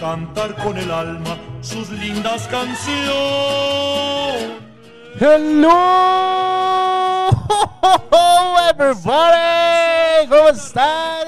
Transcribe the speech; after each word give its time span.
Cantar 0.00 0.54
con 0.62 0.78
el 0.78 0.90
alma 0.90 1.36
sus 1.60 1.90
lindas 1.90 2.48
canciones. 2.48 3.12
Hello, 5.20 5.68
everybody. 8.70 10.28
¿Cómo 10.30 10.48
están? 10.48 11.26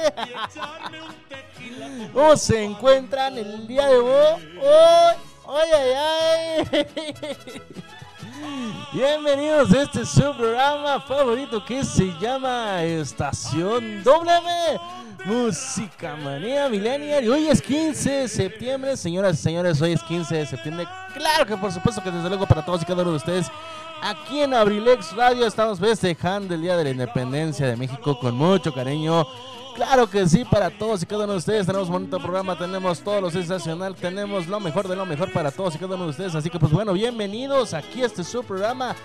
¿Cómo 2.15 2.37
se 2.37 2.65
encuentran 2.65 3.37
el 3.37 3.67
día 3.67 3.87
de 3.89 3.99
hoy? 3.99 4.43
¡Ay, 5.47 5.69
ay, 5.77 5.93
ay! 6.73 7.63
Bienvenidos 8.93 9.73
a 9.73 9.83
este 9.83 10.07
su 10.07 10.35
programa 10.37 11.01
favorito 11.03 11.63
que 11.65 11.85
se 11.85 12.07
llama 12.19 12.83
Estación 12.83 14.03
W. 14.03 14.81
Música 15.25 16.17
Manía 16.17 16.69
Millennial. 16.69 17.25
Y 17.25 17.29
hoy 17.29 17.49
es 17.49 17.61
15 17.61 18.11
de 18.11 18.29
septiembre, 18.29 18.97
señoras 18.97 19.39
y 19.39 19.43
señores. 19.43 19.81
Hoy 19.83 19.93
es 19.93 20.03
15 20.03 20.35
de 20.35 20.47
septiembre. 20.47 20.87
Claro 21.15 21.47
que 21.47 21.57
por 21.57 21.71
supuesto 21.73 22.03
que 22.03 22.11
desde 22.11 22.29
luego 22.29 22.47
para 22.47 22.65
todos 22.65 22.83
y 22.83 22.85
cada 22.85 23.03
uno 23.03 23.13
de 23.13 23.17
ustedes. 23.19 23.47
Aquí 24.03 24.41
en 24.41 24.55
Abrilex 24.55 25.15
Radio 25.15 25.47
estamos 25.47 25.79
festejando 25.79 26.55
el 26.55 26.63
Día 26.63 26.77
de 26.77 26.85
la 26.85 26.91
Independencia 26.91 27.67
de 27.67 27.77
México 27.77 28.19
con 28.19 28.35
mucho 28.35 28.73
cariño. 28.73 29.27
Claro 29.75 30.09
que 30.09 30.27
sí, 30.27 30.45
para 30.45 30.71
todos 30.71 31.03
y 31.03 31.07
cada 31.07 31.25
uno 31.25 31.35
de 31.35 31.39
ustedes 31.39 31.67
tenemos 31.67 31.89
un 31.89 31.95
bonito 31.95 32.19
programa, 32.19 32.57
tenemos 32.57 33.01
todo 33.01 33.21
lo 33.21 33.31
sensacional, 33.31 33.95
tenemos 33.95 34.47
lo 34.47 34.59
mejor 34.59 34.89
de 34.89 34.97
lo 34.97 35.05
mejor 35.05 35.33
para 35.33 35.51
todos 35.51 35.75
y 35.75 35.79
cada 35.79 35.97
uno 35.97 36.05
de 36.05 36.11
ustedes. 36.11 36.35
Así 36.35 36.49
que 36.49 36.59
pues 36.59 36.73
bueno, 36.73 36.95
bienvenidos 36.95 37.75
aquí 37.75 38.03
a 38.03 38.07
este 38.07 38.25
su 38.25 38.43
programa. 38.43 38.97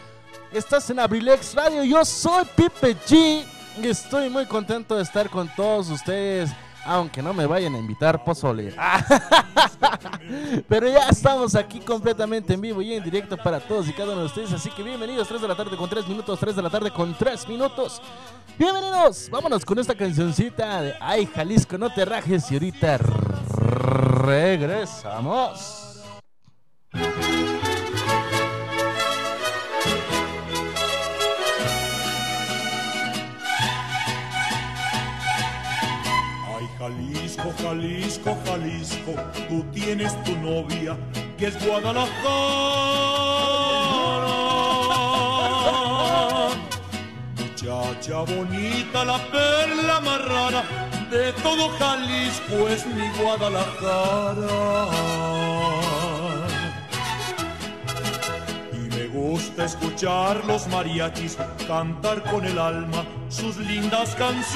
Estás 0.54 0.90
en 0.90 1.00
Abrilex 1.00 1.54
Radio, 1.56 1.84
yo 1.84 2.06
soy 2.06 2.46
Pipe 2.56 2.96
G 3.06 3.55
estoy 3.84 4.30
muy 4.30 4.46
contento 4.46 4.96
de 4.96 5.04
estar 5.04 5.30
con 5.30 5.48
todos 5.56 5.90
ustedes. 5.90 6.52
Aunque 6.88 7.24
no 7.24 7.34
me 7.34 7.48
vayan 7.48 7.74
a 7.74 7.80
invitar, 7.80 8.24
pozole. 8.24 8.76
Pero 10.70 10.88
ya 10.88 11.10
estamos 11.10 11.56
aquí 11.56 11.80
completamente 11.80 12.54
en 12.54 12.62
vivo 12.62 12.80
y 12.80 12.94
en 12.94 13.04
directo 13.04 13.38
para 13.38 13.60
todos 13.60 13.90
y 13.90 13.94
cada 13.94 14.12
uno 14.12 14.22
de 14.22 14.28
ustedes. 14.28 14.54
Así 14.54 14.70
que 14.70 14.84
bienvenidos, 14.84 15.28
3 15.28 15.42
de 15.42 15.48
la 15.48 15.56
tarde 15.56 15.76
con 15.78 15.90
3 15.90 16.08
minutos, 16.08 16.40
3 16.40 16.56
de 16.56 16.62
la 16.62 16.70
tarde 16.70 16.92
con 16.92 17.18
3 17.18 17.48
minutos. 17.48 18.04
Bienvenidos, 18.58 19.30
vámonos 19.32 19.66
con 19.66 19.80
esta 19.80 19.96
cancioncita 19.96 20.84
de 20.84 20.94
Ay 21.02 21.26
Jalisco, 21.26 21.78
no 21.78 21.92
te 21.92 22.06
rajes 22.06 22.52
y 22.52 22.54
ahorita 22.54 23.00
regresamos. 24.28 26.04
Jalisco, 36.86 37.52
Jalisco, 37.64 38.38
Jalisco, 38.46 39.16
tú 39.50 39.64
tienes 39.74 40.14
tu 40.24 40.38
novia 40.38 40.96
que 41.36 41.48
es 41.48 41.66
Guadalajara. 41.66 42.12
Muchacha 47.40 48.20
bonita, 48.20 49.04
la 49.04 49.18
perla 49.32 50.00
más 50.02 50.26
rara 50.26 50.64
de 51.10 51.34
todo 51.42 51.70
Jalisco 51.80 52.70
es 52.70 52.86
mi 52.86 53.10
Guadalajara. 53.20 54.46
Gusta 59.26 59.66
escuchar 59.66 60.46
los 60.46 60.68
mariachis 60.68 61.36
cantar 61.68 62.22
con 62.30 62.46
el 62.46 62.60
alma 62.60 63.04
sus 63.30 63.58
lindas 63.58 64.14
canciones. 64.16 64.52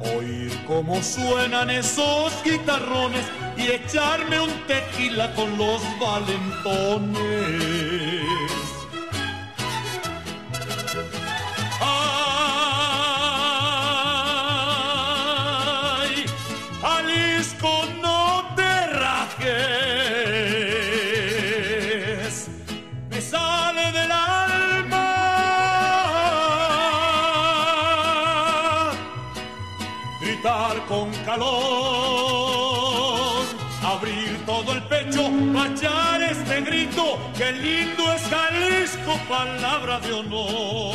Oír 0.00 0.58
cómo 0.66 1.02
suenan 1.02 1.68
esos 1.68 2.32
guitarrones 2.42 3.26
y 3.58 3.64
echarme 3.78 4.40
un 4.40 4.52
tequila 4.66 5.34
con 5.34 5.58
los 5.58 5.82
valentones. 6.00 8.07
Calor, 31.28 33.20
abrir 33.84 34.46
todo 34.46 34.72
el 34.72 34.82
pecho, 34.84 35.30
echar 35.66 36.22
este 36.22 36.62
grito, 36.62 37.18
que 37.36 37.52
lindo 37.52 38.10
es 38.14 38.22
Jalisco, 38.30 39.12
palabra 39.28 40.00
de 40.00 40.12
honor. 40.14 40.94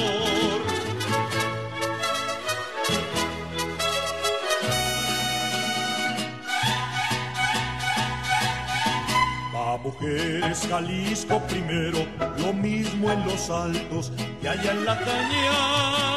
Pa' 9.53 9.77
mujeres 9.83 10.67
Jalisco 10.67 11.39
primero, 11.47 11.99
lo 12.39 12.53
mismo 12.53 13.11
en 13.11 13.23
los 13.27 13.51
altos 13.51 14.11
y 14.41 14.47
allá 14.47 14.71
en 14.71 14.83
la 14.83 14.99
cañada. 14.99 16.12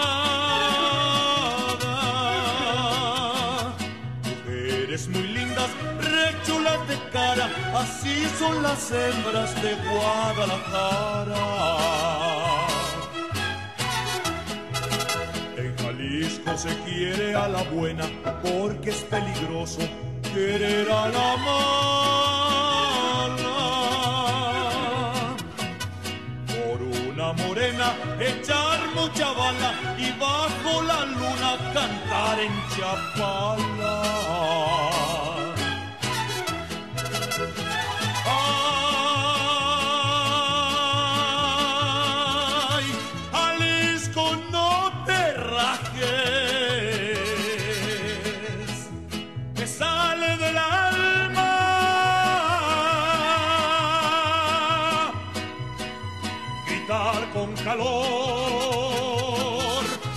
De 6.89 6.99
cara, 7.11 7.49
así 7.75 8.27
son 8.39 8.63
las 8.63 8.91
hembras 8.91 9.55
de 9.63 9.75
Guadalajara. 9.89 11.45
En 15.57 15.77
Jalisco 15.79 16.57
se 16.57 16.77
quiere 16.85 17.35
a 17.35 17.49
la 17.49 17.63
buena 17.65 18.05
porque 18.43 18.91
es 18.91 19.03
peligroso 19.05 19.81
querer 20.35 20.91
a 20.91 21.09
la 21.09 21.37
mala. 21.47 21.67
Por 26.47 26.79
una 27.11 27.33
morena 27.33 27.95
echar 28.21 28.79
mucha 28.95 29.33
bala 29.33 29.73
y 29.99 30.11
bajo 30.19 30.83
la 30.83 31.05
luna 31.07 31.57
cantar 31.73 32.41
en 32.41 32.53
Chapala. 32.77 33.76
Calor, 57.67 57.83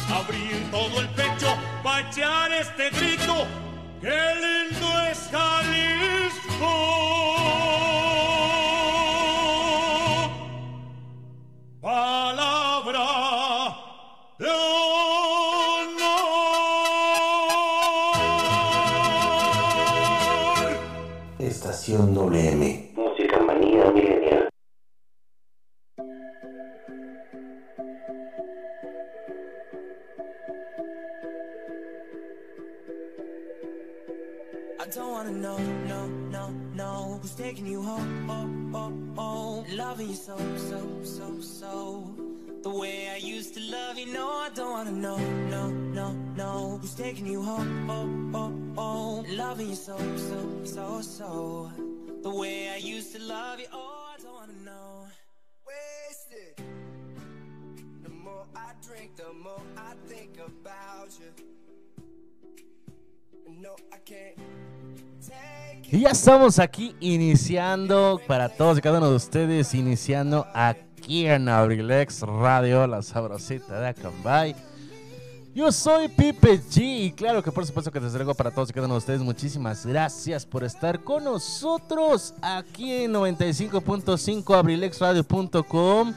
abrir 0.07 0.69
todo 0.69 1.01
el 1.01 1.09
pecho 1.09 1.57
para 1.83 2.07
echar 2.07 2.51
este 2.51 2.91
grito. 2.91 3.47
¡Qué 3.99 4.35
lindo 4.43 4.68
wanna 35.19 35.37
know, 35.37 35.57
no, 35.57 36.07
no, 36.07 36.47
no 36.73 37.19
Who's 37.21 37.35
taking 37.35 37.67
you 37.67 37.81
home, 37.81 38.29
oh, 38.29 38.77
oh, 38.77 38.93
oh 39.17 39.65
Loving 39.75 40.07
you 40.07 40.15
so, 40.15 40.37
so, 40.55 41.03
so, 41.03 41.41
so. 41.41 42.15
The 42.63 42.69
way 42.69 43.09
I 43.09 43.17
used 43.17 43.53
to 43.55 43.59
love 43.59 43.97
you, 43.97 44.13
no 44.13 44.29
I 44.29 44.49
don't 44.55 44.71
wanna 44.71 44.93
know, 44.93 45.17
no, 45.17 45.71
no, 45.71 46.13
no 46.37 46.77
Who's 46.81 46.95
taking 46.95 47.27
you 47.27 47.41
home, 47.41 47.89
oh, 47.89 48.37
oh, 48.37 48.53
oh 48.77 49.25
Loving 49.31 49.69
you 49.69 49.75
so, 49.75 49.97
so, 49.97 50.39
so, 50.63 51.01
so. 51.01 51.69
The 52.23 52.29
way 52.29 52.69
I 52.69 52.77
used 52.77 53.13
to 53.15 53.21
love 53.21 53.59
you, 53.59 53.65
oh 53.73 54.13
I 54.13 54.21
don't 54.23 54.33
wanna 54.33 54.53
know. 54.63 55.05
Wasted. 55.67 56.63
The 58.03 58.09
more 58.09 58.45
I 58.55 58.71
drink, 58.87 59.17
the 59.17 59.33
more 59.33 59.61
I 59.75 59.95
think 60.07 60.37
about 60.37 61.09
you. 61.19 61.31
No, 63.61 63.75
I 63.91 63.97
can't 63.97 64.37
Y 65.91 66.01
ya 66.01 66.09
estamos 66.09 66.59
aquí 66.59 66.95
iniciando 66.99 68.21
para 68.27 68.49
todos 68.49 68.77
y 68.77 68.81
cada 68.81 68.99
uno 68.99 69.09
de 69.09 69.15
ustedes, 69.15 69.73
iniciando 69.73 70.45
aquí 70.53 71.25
en 71.25 71.49
Abrilex 71.49 72.21
Radio, 72.21 72.85
la 72.85 73.01
sabrosita 73.01 73.79
de 73.79 73.87
Acambay. 73.87 74.55
Yo 75.55 75.71
soy 75.71 76.07
Pipe 76.07 76.61
G 76.61 77.05
y 77.05 77.11
claro 77.11 77.41
que 77.41 77.51
por 77.51 77.65
supuesto 77.65 77.91
que 77.91 77.99
desde 77.99 78.19
luego 78.19 78.35
para 78.35 78.51
todos 78.51 78.69
y 78.69 78.73
cada 78.73 78.85
uno 78.85 78.93
de 78.93 78.99
ustedes 78.99 79.21
muchísimas 79.21 79.83
gracias 79.83 80.45
por 80.45 80.63
estar 80.63 81.03
con 81.03 81.23
nosotros 81.23 82.35
aquí 82.41 82.93
en 82.93 83.13
95.5 83.13 84.55
abrilexradio.com. 84.55 86.13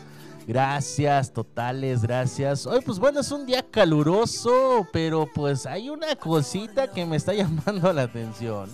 Gracias, 0.47 1.33
totales, 1.33 2.03
gracias. 2.03 2.67
Hoy 2.67 2.81
pues 2.81 2.99
bueno, 2.99 3.21
es 3.21 3.31
un 3.31 3.47
día 3.47 3.63
caluroso, 3.63 4.87
pero 4.93 5.29
pues 5.33 5.67
hay 5.67 5.89
una 5.89 6.17
cosita 6.17 6.89
que 6.89 7.07
me 7.07 7.17
está 7.17 7.33
llamando 7.35 7.93
la 7.93 8.03
atención. 8.03 8.69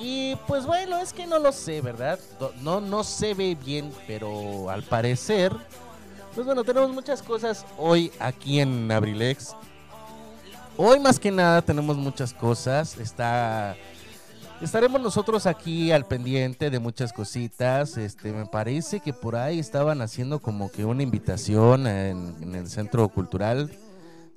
Y 0.00 0.36
pues 0.46 0.66
bueno, 0.66 0.98
es 0.98 1.12
que 1.12 1.26
no 1.26 1.38
lo 1.38 1.52
sé, 1.52 1.80
¿verdad? 1.80 2.18
No, 2.62 2.80
no 2.80 3.04
se 3.04 3.34
ve 3.34 3.56
bien, 3.56 3.92
pero 4.06 4.70
al 4.70 4.82
parecer, 4.82 5.52
pues 6.34 6.46
bueno, 6.46 6.64
tenemos 6.64 6.90
muchas 6.90 7.22
cosas 7.22 7.64
hoy 7.78 8.12
aquí 8.18 8.60
en 8.60 8.90
Abrilex. 8.90 9.54
Hoy 10.76 10.98
más 10.98 11.20
que 11.20 11.30
nada 11.30 11.62
tenemos 11.62 11.96
muchas 11.96 12.32
cosas. 12.32 12.98
Está 12.98 13.76
estaremos 14.60 15.00
nosotros 15.00 15.46
aquí 15.46 15.92
al 15.92 16.06
pendiente 16.06 16.70
de 16.70 16.78
muchas 16.78 17.12
cositas. 17.12 17.96
Este, 17.96 18.32
me 18.32 18.46
parece 18.46 19.00
que 19.00 19.12
por 19.12 19.36
ahí 19.36 19.58
estaban 19.58 20.00
haciendo 20.02 20.40
como 20.40 20.70
que 20.70 20.84
una 20.84 21.02
invitación 21.02 21.86
en, 21.86 22.54
el 22.54 22.68
Centro 22.68 23.08
Cultural 23.08 23.70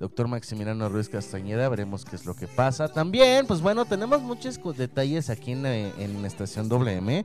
doctor 0.00 0.28
Maximiliano 0.28 0.88
Ruiz 0.88 1.08
Castañeda, 1.08 1.68
veremos 1.68 2.04
qué 2.04 2.14
es 2.14 2.24
lo 2.24 2.36
que 2.36 2.46
pasa. 2.46 2.86
También, 2.86 3.48
pues 3.48 3.60
bueno, 3.60 3.84
tenemos 3.84 4.22
muchos 4.22 4.60
detalles 4.76 5.28
aquí 5.28 5.50
en, 5.50 5.66
en 5.66 6.24
Estación 6.24 6.68
WM. 6.68 7.24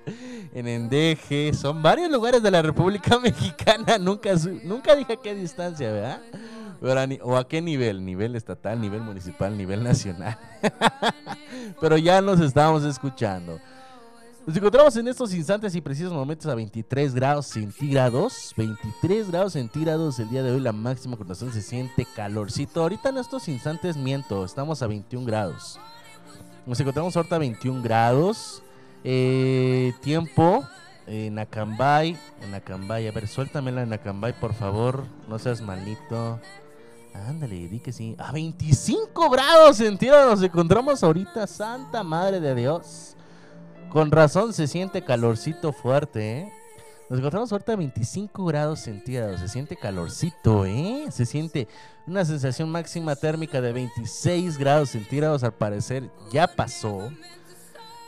en 0.54 0.68
Endeje. 0.68 1.54
Son 1.54 1.82
varios 1.82 2.12
lugares 2.12 2.44
de 2.44 2.52
la 2.52 2.62
República 2.62 3.18
Mexicana. 3.24 3.98
Nunca, 3.98 4.32
nunca 4.64 4.96
dije 4.96 5.14
a 5.14 5.18
qué 5.18 5.36
distancia, 5.36 5.92
¿verdad? 5.92 6.22
O 7.22 7.38
a 7.38 7.48
qué 7.48 7.62
nivel, 7.62 8.04
nivel 8.04 8.36
estatal, 8.36 8.80
nivel 8.82 9.02
municipal, 9.02 9.58
nivel 9.58 9.84
nacional. 9.84 10.38
Pero 11.80 11.98
ya 11.98 12.22
nos 12.22 12.42
estamos 12.42 12.84
escuchando. 12.84 13.60
Nos 14.46 14.58
encontramos 14.58 14.94
en 14.98 15.08
estos 15.08 15.34
instantes 15.34 15.74
y 15.74 15.80
precisos 15.80 16.12
momentos 16.12 16.52
a 16.52 16.56
23 16.56 17.16
grados 17.16 17.46
centígrados. 17.46 18.54
23 18.58 19.32
grados 19.32 19.54
centígrados 19.54 20.20
el 20.20 20.30
día 20.30 20.44
de 20.44 20.52
hoy, 20.52 20.60
la 20.60 20.74
máxima 20.74 21.16
concentración 21.16 21.54
se 21.54 21.62
siente 21.62 22.06
calorcito. 22.14 22.82
Ahorita 22.82 23.08
en 23.08 23.20
estos 23.20 23.48
instantes 23.48 23.96
miento, 23.96 24.44
estamos 24.44 24.82
a 24.82 24.88
21 24.88 25.26
grados. 25.26 25.80
Nos 26.66 26.78
encontramos 26.78 27.16
ahorita 27.16 27.38
a 27.38 27.40
21 27.40 27.82
grados. 27.82 28.62
Eh, 29.06 29.94
tiempo 30.02 30.68
en 31.08 31.40
Acambay, 31.40 32.18
en 32.42 32.54
Acambay, 32.54 33.08
a 33.08 33.12
ver, 33.12 33.30
suéltamela 33.30 33.84
en 33.84 33.94
Acambay, 33.94 34.34
por 34.34 34.54
favor, 34.54 35.06
no 35.30 35.40
seas 35.40 35.62
malito. 35.62 36.38
Ándale, 37.14 37.70
di 37.70 37.80
que 37.80 37.94
sí. 37.94 38.14
A 38.20 38.34
25 38.34 39.30
grados 39.30 39.78
centígrados 39.78 40.32
nos 40.32 40.44
encontramos 40.44 41.02
ahorita, 41.02 41.48
santa 41.48 42.04
madre 42.04 42.42
de 42.42 42.56
Dios. 42.56 43.13
Con 43.94 44.10
razón 44.10 44.54
se 44.54 44.66
siente 44.66 45.04
calorcito 45.04 45.72
fuerte, 45.72 46.40
¿eh? 46.40 46.54
Nos 47.12 47.20
encontramos 47.20 47.52
ahorita 47.52 47.74
a 47.74 47.76
25 47.76 48.44
grados 48.44 48.80
centígrados, 48.80 49.40
se 49.40 49.48
siente 49.48 49.76
calorcito, 49.76 50.66
¿eh? 50.66 51.06
Se 51.12 51.28
siente 51.28 51.68
una 52.08 52.26
sensación 52.26 52.72
máxima 52.72 53.16
térmica 53.16 53.62
de 53.62 53.72
26 53.72 54.58
grados 54.58 54.90
centígrados, 54.90 55.44
al 55.44 55.54
parecer 55.54 56.10
ya 56.32 56.48
pasó. 56.48 57.12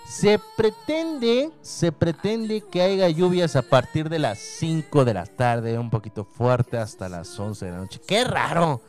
Se 0.10 0.40
pretende, 0.58 1.52
se 1.62 1.92
pretende 1.92 2.62
que 2.62 2.82
haya 2.82 3.08
lluvias 3.10 3.56
a 3.56 3.62
partir 3.62 4.10
de 4.10 4.18
las 4.18 4.40
5 4.40 5.06
de 5.06 5.14
la 5.14 5.28
tarde, 5.28 5.78
un 5.78 5.92
poquito 5.92 6.26
fuerte 6.26 6.80
hasta 6.80 7.10
las 7.10 7.40
11 7.40 7.64
de 7.64 7.72
la 7.72 7.78
noche. 7.78 8.02
¡Qué 8.08 8.24
raro! 8.24 8.82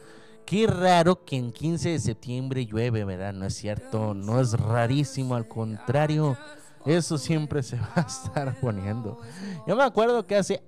Qué 0.47 0.67
raro 0.67 1.25
que 1.25 1.37
en 1.37 1.53
15 1.53 1.91
de 1.91 1.99
septiembre 1.99 2.65
llueve, 2.65 3.05
¿verdad? 3.05 3.35
No 3.35 3.45
es 3.45 3.55
cierto, 3.55 4.15
no 4.15 4.41
es 4.41 4.53
rarísimo, 4.53 5.35
al 5.35 5.47
contrario, 5.47 6.39
eso 6.87 7.19
siempre 7.19 7.63
se 7.63 7.77
va 7.77 7.93
a 7.97 8.01
estar 8.03 8.55
poniendo. 8.61 9.21
Yo 9.67 9.77
me 9.77 9.83
acuerdo 9.83 10.27
que 10.27 10.37
hace 10.37 10.63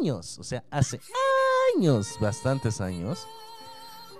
años, 0.00 0.38
o 0.38 0.44
sea, 0.44 0.64
hace 0.70 1.00
años, 1.76 2.16
bastantes 2.20 2.80
años, 2.80 3.26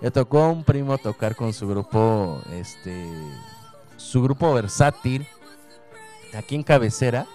le 0.01 0.11
tocó 0.11 0.39
a 0.39 0.49
un 0.49 0.63
primo 0.63 0.97
tocar 0.97 1.35
con 1.35 1.53
su 1.53 1.67
grupo, 1.67 2.41
este, 2.51 3.07
su 3.97 4.21
grupo 4.21 4.53
versátil, 4.53 5.25
aquí 6.33 6.55
en 6.55 6.63
cabecera. 6.63 7.25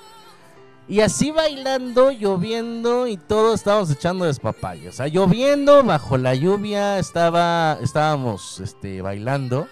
Y 0.86 1.00
así 1.00 1.30
bailando, 1.30 2.10
lloviendo 2.10 3.06
y 3.06 3.16
todos 3.16 3.54
estábamos 3.54 3.90
echando 3.90 4.26
despapayos. 4.26 4.94
O 4.94 4.96
sea, 4.98 5.08
lloviendo, 5.08 5.82
bajo 5.82 6.18
la 6.18 6.34
lluvia, 6.34 6.98
estaba, 6.98 7.78
estábamos 7.80 8.60
este, 8.60 9.00
bailando 9.00 9.66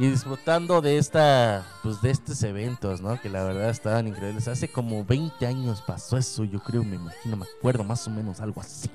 y 0.00 0.08
disfrutando 0.08 0.80
de 0.80 0.96
esta, 0.96 1.62
pues 1.82 2.00
de 2.00 2.08
estos 2.10 2.42
eventos, 2.42 3.02
¿no? 3.02 3.20
Que 3.20 3.28
la 3.28 3.44
verdad 3.44 3.68
estaban 3.68 4.08
increíbles. 4.08 4.48
Hace 4.48 4.66
como 4.66 5.04
20 5.04 5.46
años 5.46 5.82
pasó 5.86 6.16
eso, 6.16 6.42
yo 6.44 6.58
creo, 6.58 6.82
me 6.82 6.96
imagino, 6.96 7.36
me 7.36 7.44
acuerdo 7.44 7.84
más 7.84 8.06
o 8.06 8.10
menos 8.10 8.40
algo 8.40 8.62
así. 8.62 8.88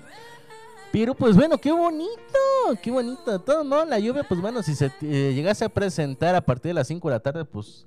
Pero 0.91 1.13
pues 1.13 1.35
bueno, 1.35 1.59
qué 1.59 1.71
bonito, 1.71 2.39
qué 2.81 2.89
bonito 2.89 3.39
todo, 3.39 3.63
¿no? 3.63 3.85
La 3.85 3.99
lluvia, 3.99 4.23
pues 4.27 4.41
bueno, 4.41 4.63
si 4.63 4.73
se 4.73 4.87
eh, 5.03 5.33
llegase 5.35 5.63
a 5.63 5.69
presentar 5.69 6.33
a 6.33 6.41
partir 6.41 6.71
de 6.71 6.73
las 6.73 6.87
5 6.87 7.07
de 7.07 7.13
la 7.13 7.19
tarde, 7.19 7.45
pues 7.45 7.85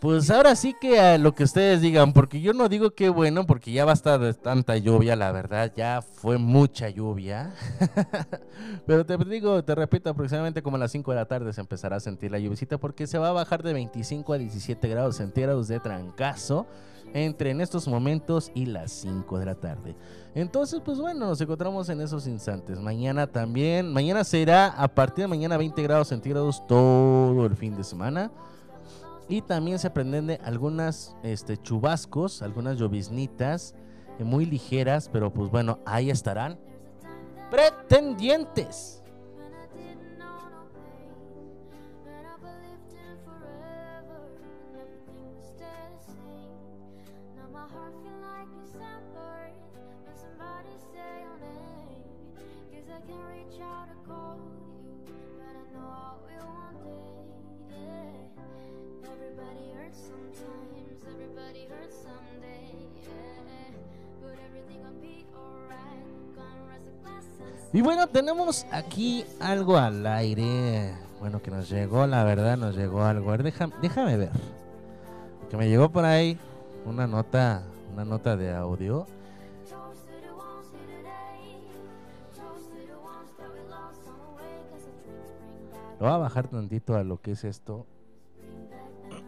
pues 0.00 0.30
ahora 0.30 0.54
sí 0.56 0.74
que 0.78 1.00
a 1.00 1.18
lo 1.18 1.34
que 1.34 1.44
ustedes 1.44 1.80
digan, 1.80 2.12
porque 2.12 2.40
yo 2.40 2.52
no 2.52 2.68
digo 2.68 2.90
que 2.90 3.08
bueno, 3.08 3.46
porque 3.46 3.72
ya 3.72 3.84
basta 3.84 4.18
de 4.18 4.34
tanta 4.34 4.76
lluvia, 4.76 5.16
la 5.16 5.32
verdad, 5.32 5.72
ya 5.74 6.02
fue 6.02 6.36
mucha 6.38 6.90
lluvia. 6.90 7.54
Pero 8.86 9.06
te 9.06 9.16
digo, 9.16 9.64
te 9.64 9.74
repito, 9.74 10.10
aproximadamente 10.10 10.62
como 10.62 10.76
a 10.76 10.80
las 10.80 10.92
5 10.92 11.10
de 11.10 11.16
la 11.16 11.26
tarde 11.26 11.52
se 11.52 11.60
empezará 11.60 11.96
a 11.96 12.00
sentir 12.00 12.30
la 12.30 12.38
lluvia, 12.38 12.56
porque 12.78 13.06
se 13.06 13.18
va 13.18 13.28
a 13.28 13.32
bajar 13.32 13.62
de 13.62 13.72
25 13.72 14.32
a 14.32 14.38
17 14.38 14.88
grados 14.88 15.16
centígrados 15.16 15.68
de 15.68 15.80
trancazo 15.80 16.66
entre 17.14 17.50
en 17.50 17.60
estos 17.60 17.88
momentos 17.88 18.50
y 18.54 18.66
las 18.66 18.92
5 18.92 19.38
de 19.38 19.46
la 19.46 19.54
tarde. 19.54 19.96
Entonces, 20.34 20.82
pues 20.84 20.98
bueno, 20.98 21.26
nos 21.26 21.40
encontramos 21.40 21.88
en 21.88 22.00
esos 22.02 22.26
instantes. 22.26 22.78
Mañana 22.78 23.26
también, 23.26 23.90
mañana 23.90 24.22
será 24.24 24.66
a 24.66 24.88
partir 24.88 25.24
de 25.24 25.28
mañana 25.28 25.56
20 25.56 25.82
grados 25.82 26.08
centígrados 26.08 26.66
todo 26.66 27.46
el 27.46 27.56
fin 27.56 27.74
de 27.74 27.84
semana. 27.84 28.30
Y 29.28 29.42
también 29.42 29.78
se 29.78 29.90
prenden 29.90 30.38
algunas 30.44 31.16
este, 31.22 31.56
chubascos, 31.56 32.42
algunas 32.42 32.78
lloviznitas 32.78 33.74
eh, 34.18 34.24
muy 34.24 34.46
ligeras, 34.46 35.08
pero 35.12 35.32
pues 35.32 35.50
bueno, 35.50 35.80
ahí 35.84 36.10
estarán. 36.10 36.58
Pretendientes. 37.50 38.95
Y 67.76 67.82
bueno, 67.82 68.06
tenemos 68.06 68.64
aquí 68.72 69.22
algo 69.38 69.76
al 69.76 70.06
aire. 70.06 70.94
Bueno, 71.20 71.42
que 71.42 71.50
nos 71.50 71.68
llegó, 71.68 72.06
la 72.06 72.24
verdad, 72.24 72.56
nos 72.56 72.74
llegó 72.74 73.02
algo. 73.02 73.28
A 73.28 73.32
ver, 73.32 73.42
déjame, 73.42 73.74
déjame 73.82 74.16
ver. 74.16 74.30
Que 75.50 75.58
me 75.58 75.68
llegó 75.68 75.90
por 75.90 76.06
ahí 76.06 76.38
una 76.86 77.06
nota, 77.06 77.64
una 77.92 78.06
nota 78.06 78.34
de 78.34 78.54
audio. 78.54 79.06
Lo 86.00 86.06
voy 86.06 86.08
a 86.08 86.16
bajar 86.16 86.48
tantito 86.48 86.96
a 86.96 87.04
lo 87.04 87.20
que 87.20 87.32
es 87.32 87.44
esto. 87.44 87.84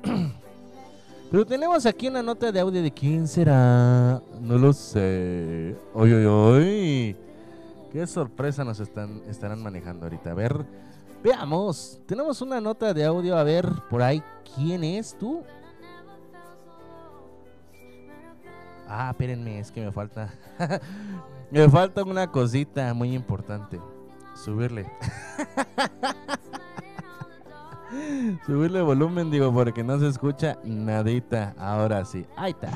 Pero 1.30 1.44
tenemos 1.44 1.84
aquí 1.84 2.08
una 2.08 2.22
nota 2.22 2.50
de 2.50 2.60
audio 2.60 2.80
de 2.80 2.92
quién 2.92 3.28
será. 3.28 4.22
No 4.40 4.56
lo 4.56 4.72
sé. 4.72 5.76
Oy, 5.92 6.14
oy, 6.14 6.24
oy. 6.24 7.27
Qué 7.90 8.06
sorpresa 8.06 8.64
nos 8.64 8.80
están, 8.80 9.22
estarán 9.28 9.62
manejando 9.62 10.06
ahorita. 10.06 10.30
A 10.30 10.34
ver, 10.34 10.66
veamos. 11.22 12.00
Tenemos 12.06 12.40
una 12.42 12.60
nota 12.60 12.92
de 12.92 13.04
audio. 13.04 13.36
A 13.36 13.44
ver, 13.44 13.66
por 13.88 14.02
ahí, 14.02 14.22
¿quién 14.54 14.84
es 14.84 15.16
tú? 15.18 15.42
Ah, 18.86 19.10
espérenme, 19.10 19.58
es 19.58 19.70
que 19.70 19.84
me 19.84 19.92
falta. 19.92 20.32
me 21.50 21.68
falta 21.68 22.02
una 22.02 22.30
cosita 22.30 22.92
muy 22.94 23.14
importante. 23.14 23.80
Subirle. 24.34 24.90
Subirle 28.46 28.82
volumen, 28.82 29.30
digo, 29.30 29.52
porque 29.52 29.82
no 29.82 29.98
se 29.98 30.08
escucha 30.08 30.58
nadita. 30.62 31.54
Ahora 31.58 32.04
sí. 32.04 32.26
Ahí 32.36 32.52
está. 32.52 32.70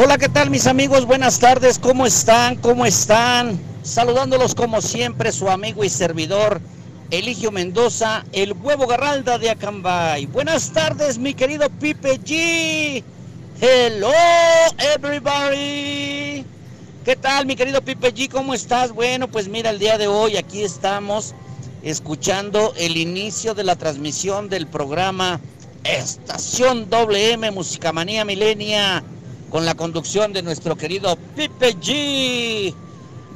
Hola, 0.00 0.16
¿qué 0.16 0.28
tal 0.28 0.48
mis 0.48 0.68
amigos? 0.68 1.06
Buenas 1.06 1.40
tardes, 1.40 1.76
¿cómo 1.76 2.06
están? 2.06 2.54
¿Cómo 2.54 2.86
están? 2.86 3.58
Saludándolos 3.82 4.54
como 4.54 4.80
siempre 4.80 5.32
su 5.32 5.50
amigo 5.50 5.82
y 5.82 5.88
servidor 5.88 6.60
Eligio 7.10 7.50
Mendoza, 7.50 8.24
el 8.30 8.52
huevo 8.52 8.86
garralda 8.86 9.38
de 9.38 9.50
Acambay. 9.50 10.26
Buenas 10.26 10.72
tardes, 10.72 11.18
mi 11.18 11.34
querido 11.34 11.68
Pipe 11.68 12.20
G. 12.20 13.02
Hello, 13.60 14.12
everybody. 14.94 16.44
¿Qué 17.04 17.16
tal, 17.20 17.46
mi 17.46 17.56
querido 17.56 17.82
Pipe 17.82 18.14
G? 18.14 18.30
¿Cómo 18.30 18.54
estás? 18.54 18.92
Bueno, 18.92 19.26
pues 19.26 19.48
mira, 19.48 19.70
el 19.70 19.80
día 19.80 19.98
de 19.98 20.06
hoy 20.06 20.36
aquí 20.36 20.62
estamos 20.62 21.34
escuchando 21.82 22.72
el 22.76 22.96
inicio 22.96 23.52
de 23.52 23.64
la 23.64 23.74
transmisión 23.74 24.48
del 24.48 24.68
programa 24.68 25.40
Estación 25.82 26.88
WM 26.88 27.50
Musicamanía 27.50 28.24
Milenia 28.24 29.02
con 29.50 29.64
la 29.64 29.74
conducción 29.74 30.32
de 30.32 30.42
nuestro 30.42 30.76
querido 30.76 31.16
Pipe 31.36 31.76
G. 31.76 32.74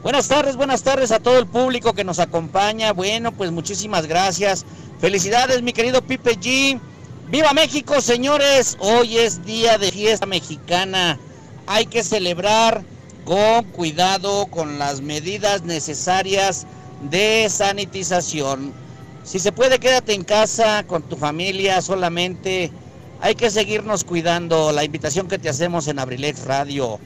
Buenas 0.02 0.28
tardes, 0.28 0.57
buenas 0.57 0.83
tardes 0.83 1.11
a 1.12 1.21
todo 1.21 1.38
el 1.38 1.47
público 1.47 1.95
que 1.95 2.04
nos 2.04 2.19
acompaña. 2.19 2.92
Bueno, 2.92 3.33
pues 3.33 3.50
muchísimas 3.50 4.07
gracias. 4.07 4.64
Felicidades, 5.00 5.62
mi 5.62 5.73
querido 5.73 6.02
Pipe 6.02 6.38
G. 6.38 6.81
¡Viva 7.28 7.52
México, 7.54 8.00
señores! 8.00 8.76
Hoy 8.81 9.16
es 9.16 9.45
día 9.45 9.78
de 9.78 9.90
fiesta 9.90 10.26
mexicana. 10.26 11.19
Hay 11.66 11.87
que 11.87 12.02
celebrar 12.02 12.85
con 13.25 13.64
cuidado, 13.66 14.47
con 14.47 14.78
las 14.78 15.00
medidas 15.00 15.62
necesarias 15.62 16.66
de 17.11 17.49
sanitización. 17.49 18.75
Si 19.25 19.38
se 19.38 19.52
puede, 19.52 19.78
quédate 19.78 20.12
en 20.12 20.25
casa 20.25 20.85
con 20.87 21.02
tu 21.02 21.16
familia 21.16 21.81
solamente. 21.81 22.71
Hay 23.23 23.37
que 23.37 23.52
seguirnos 23.52 24.02
cuidando. 24.02 24.73
La 24.73 24.83
invitación 24.83 25.29
que 25.29 25.38
te 25.38 25.49
hacemos 25.49 25.87
en 25.87 26.00
Abrilex 26.00 26.45
Radio. 26.45 26.99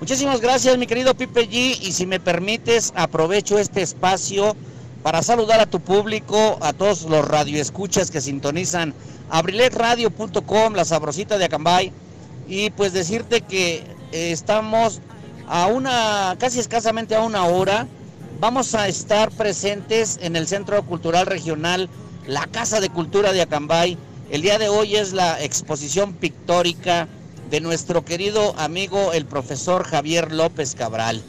Muchísimas 0.00 0.42
gracias, 0.42 0.76
mi 0.76 0.86
querido 0.86 1.14
Pipe 1.14 1.48
G. 1.48 1.78
Y 1.80 1.92
si 1.92 2.04
me 2.04 2.20
permites, 2.20 2.92
aprovecho 2.94 3.58
este 3.58 3.80
espacio 3.80 4.54
para 5.02 5.22
saludar 5.22 5.60
a 5.60 5.66
tu 5.66 5.80
público, 5.80 6.58
a 6.60 6.74
todos 6.74 7.04
los 7.04 7.26
radioescuchas 7.26 8.10
que 8.10 8.20
sintonizan 8.20 8.92
abrilexradio.com, 9.30 10.74
la 10.74 10.84
sabrosita 10.84 11.38
de 11.38 11.46
Acambay. 11.46 11.90
Y 12.46 12.68
pues 12.68 12.92
decirte 12.92 13.40
que 13.40 13.76
eh, 14.12 14.30
estamos 14.30 15.00
a 15.48 15.68
una, 15.68 16.36
casi 16.38 16.58
escasamente 16.58 17.14
a 17.14 17.22
una 17.22 17.46
hora. 17.46 17.88
Vamos 18.40 18.74
a 18.74 18.88
estar 18.88 19.30
presentes 19.30 20.18
en 20.20 20.36
el 20.36 20.46
Centro 20.46 20.82
Cultural 20.82 21.24
Regional, 21.24 21.88
la 22.26 22.46
Casa 22.46 22.78
de 22.78 22.90
Cultura 22.90 23.32
de 23.32 23.40
Acambay, 23.40 23.96
El 24.32 24.40
día 24.40 24.56
de 24.56 24.70
hoy 24.70 24.96
es 24.96 25.12
la 25.12 25.42
exposición 25.42 26.14
pictórica 26.14 27.06
de 27.50 27.60
nuestro 27.60 28.02
querido 28.02 28.58
amigo 28.58 29.12
el 29.12 29.26
profesor 29.26 29.84
Javier 29.84 30.32
López 30.32 30.74
Cabral. 30.74 31.22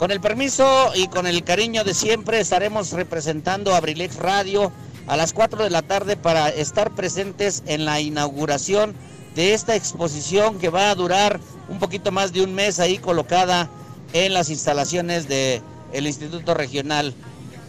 Con 0.00 0.10
el 0.10 0.20
permiso 0.20 0.90
y 0.96 1.06
con 1.06 1.28
el 1.28 1.44
cariño 1.44 1.84
de 1.84 1.94
siempre 1.94 2.40
estaremos 2.40 2.90
representando 2.90 3.72
a 3.72 3.80
Radio 4.18 4.72
a 5.06 5.16
las 5.16 5.32
4 5.32 5.62
de 5.62 5.70
la 5.70 5.82
tarde 5.82 6.16
para 6.16 6.48
estar 6.48 6.92
presentes 6.92 7.62
en 7.66 7.84
la 7.84 8.00
inauguración 8.00 8.96
de 9.36 9.54
esta 9.54 9.76
exposición 9.76 10.58
que 10.58 10.70
va 10.70 10.90
a 10.90 10.96
durar 10.96 11.38
un 11.68 11.78
poquito 11.78 12.10
más 12.10 12.32
de 12.32 12.42
un 12.42 12.52
mes 12.52 12.80
ahí 12.80 12.98
colocada 12.98 13.70
en 14.12 14.34
las 14.34 14.50
instalaciones 14.50 15.28
del 15.28 15.62
Instituto 15.92 16.54
Regional, 16.54 17.14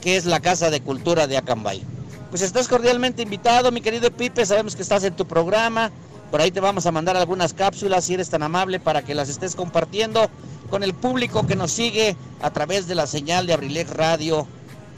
que 0.02 0.18
es 0.18 0.26
la 0.26 0.40
Casa 0.40 0.72
de 0.72 0.82
Cultura 0.82 1.28
de 1.28 1.38
Acambay. 1.38 1.99
Pues 2.30 2.44
estás 2.44 2.68
cordialmente 2.68 3.24
invitado, 3.24 3.72
mi 3.72 3.82
querido 3.82 4.12
Pipe, 4.12 4.46
sabemos 4.46 4.76
que 4.76 4.84
estás 4.84 5.04
en 5.04 5.16
tu 5.16 5.26
programa, 5.26 5.92
por 6.30 6.42
ahí 6.42 6.52
te 6.52 6.60
vamos 6.60 6.86
a 6.86 6.92
mandar 6.92 7.18
algunas 7.18 7.56
cápsulas 7.56 8.06
si 8.06 8.14
eres 8.14 8.30
tan 8.30 8.44
amable 8.44 8.80
para 8.80 9.02
que 9.02 9.16
las 9.16 9.30
estés 9.30 9.56
compartiendo 9.56 10.30
con 10.70 10.84
el 10.84 10.94
público 10.94 11.48
que 11.48 11.56
nos 11.56 11.72
sigue 11.72 12.16
a 12.40 12.52
través 12.52 12.88
de 12.88 12.94
la 12.94 13.08
señal 13.08 13.48
de 13.48 13.54
Abrilex 13.54 13.90
Radio 13.90 14.46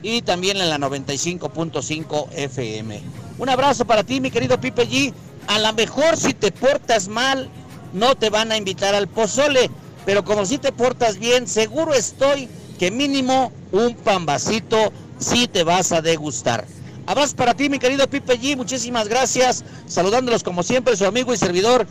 y 0.04 0.24
también 0.24 0.58
en 0.58 0.70
la 0.70 0.78
95.5 0.78 2.28
FM. 2.34 3.02
Un 3.38 3.50
abrazo 3.50 3.86
para 3.86 4.04
ti, 4.04 4.20
mi 4.20 4.30
querido 4.30 4.60
Pipe 4.60 4.86
G. 4.86 5.14
A 5.48 5.58
lo 5.58 5.72
mejor 5.72 6.18
si 6.18 6.34
te 6.34 6.52
portas 6.52 7.08
mal, 7.08 7.50
no 7.94 8.16
te 8.16 8.30
van 8.30 8.52
a 8.52 8.58
invitar 8.58 8.94
al 8.94 9.08
pozole, 9.08 9.70
pero 10.06 10.26
como 10.26 10.46
si 10.46 10.58
te 10.58 10.74
portas 10.74 11.18
bien, 11.18 11.48
seguro 11.48 11.94
estoy 11.94 12.50
que 12.78 12.92
mínimo 12.92 13.54
un 13.72 13.96
pambacito 13.96 14.92
sí 15.18 15.48
te 15.48 15.64
vas 15.64 15.94
a 15.94 16.02
degustar. 16.02 16.66
Abrazo 17.12 17.36
para 17.36 17.54
ti, 17.54 17.68
mi 17.68 17.78
querido 17.78 18.10
Pipe 18.10 18.40
G. 18.40 18.56
Muchísimas 18.56 19.10
gracias. 19.10 19.66
Saludándolos 19.86 20.44
como 20.44 20.64
siempre, 20.64 20.96
su 20.96 21.06
amigo 21.06 21.34
y 21.34 21.38
servidor, 21.38 21.86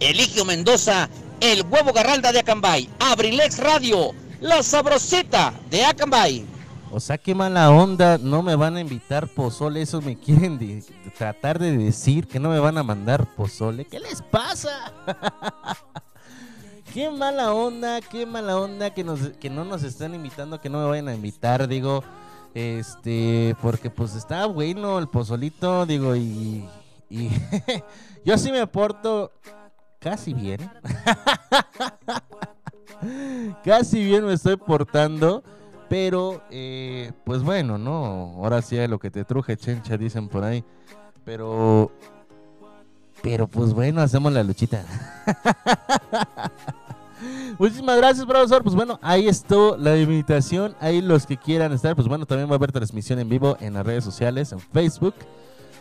Eligio 0.00 0.44
Mendoza, 0.44 1.08
el 1.40 1.62
huevo 1.62 1.94
garralda 1.94 2.30
de 2.30 2.40
Acambay. 2.40 2.90
Abrilex 2.98 3.56
Radio, 3.56 4.10
la 4.42 4.62
sabrosita 4.62 5.54
de 5.70 5.82
Acambay. 5.82 6.44
O 6.90 7.00
sea, 7.00 7.16
qué 7.16 7.34
mala 7.34 7.70
onda, 7.70 8.18
no 8.18 8.42
me 8.42 8.54
van 8.54 8.76
a 8.76 8.82
invitar 8.82 9.28
pozole, 9.28 9.80
eso 9.80 10.02
me 10.02 10.18
quieren 10.18 10.84
tratar 11.16 11.58
de 11.58 11.74
decir 11.78 12.28
que 12.28 12.38
no 12.38 12.50
me 12.50 12.58
van 12.58 12.76
a 12.76 12.82
mandar 12.82 13.34
pozole. 13.34 13.86
¿Qué 13.86 13.98
les 13.98 14.20
pasa? 14.20 14.92
qué 16.92 17.08
mala 17.08 17.54
onda, 17.54 18.02
qué 18.02 18.26
mala 18.26 18.58
onda 18.58 18.90
que, 18.90 19.06
que 19.40 19.48
no 19.48 19.64
nos 19.64 19.84
están 19.84 20.14
invitando, 20.14 20.60
que 20.60 20.68
no 20.68 20.80
me 20.80 20.84
vayan 20.86 21.08
a 21.08 21.14
invitar, 21.14 21.66
digo. 21.66 22.04
Este, 22.54 23.54
porque 23.62 23.90
pues 23.90 24.14
está 24.14 24.46
bueno 24.46 24.98
el 24.98 25.08
pozolito, 25.08 25.86
digo, 25.86 26.16
y, 26.16 26.68
yo 28.24 28.38
sí 28.38 28.50
me 28.50 28.66
porto 28.66 29.32
casi 29.98 30.34
bien. 30.34 30.70
casi 33.64 34.04
bien 34.04 34.24
me 34.24 34.32
estoy 34.32 34.56
portando. 34.56 35.42
Pero, 35.88 36.42
eh, 36.50 37.12
pues 37.24 37.42
bueno, 37.42 37.78
¿no? 37.78 38.34
Ahora 38.36 38.60
sí 38.60 38.76
lo 38.86 38.98
que 38.98 39.10
te 39.10 39.24
truje, 39.24 39.56
chencha, 39.56 39.96
dicen 39.96 40.28
por 40.28 40.44
ahí. 40.44 40.62
Pero, 41.24 41.90
pero 43.22 43.48
pues 43.48 43.72
bueno, 43.72 44.02
hacemos 44.02 44.32
la 44.32 44.42
luchita. 44.42 44.84
Muchísimas 47.58 47.96
gracias, 47.96 48.26
profesor. 48.26 48.62
Pues 48.62 48.74
bueno, 48.74 48.98
ahí 49.02 49.28
estuvo 49.28 49.76
la 49.76 49.96
invitación. 49.96 50.74
Ahí 50.80 51.00
los 51.00 51.26
que 51.26 51.36
quieran 51.36 51.72
estar, 51.72 51.94
pues 51.94 52.08
bueno, 52.08 52.26
también 52.26 52.48
va 52.48 52.52
a 52.52 52.56
haber 52.56 52.72
transmisión 52.72 53.18
en 53.18 53.28
vivo 53.28 53.56
en 53.60 53.74
las 53.74 53.84
redes 53.84 54.04
sociales, 54.04 54.52
en 54.52 54.60
Facebook. 54.60 55.14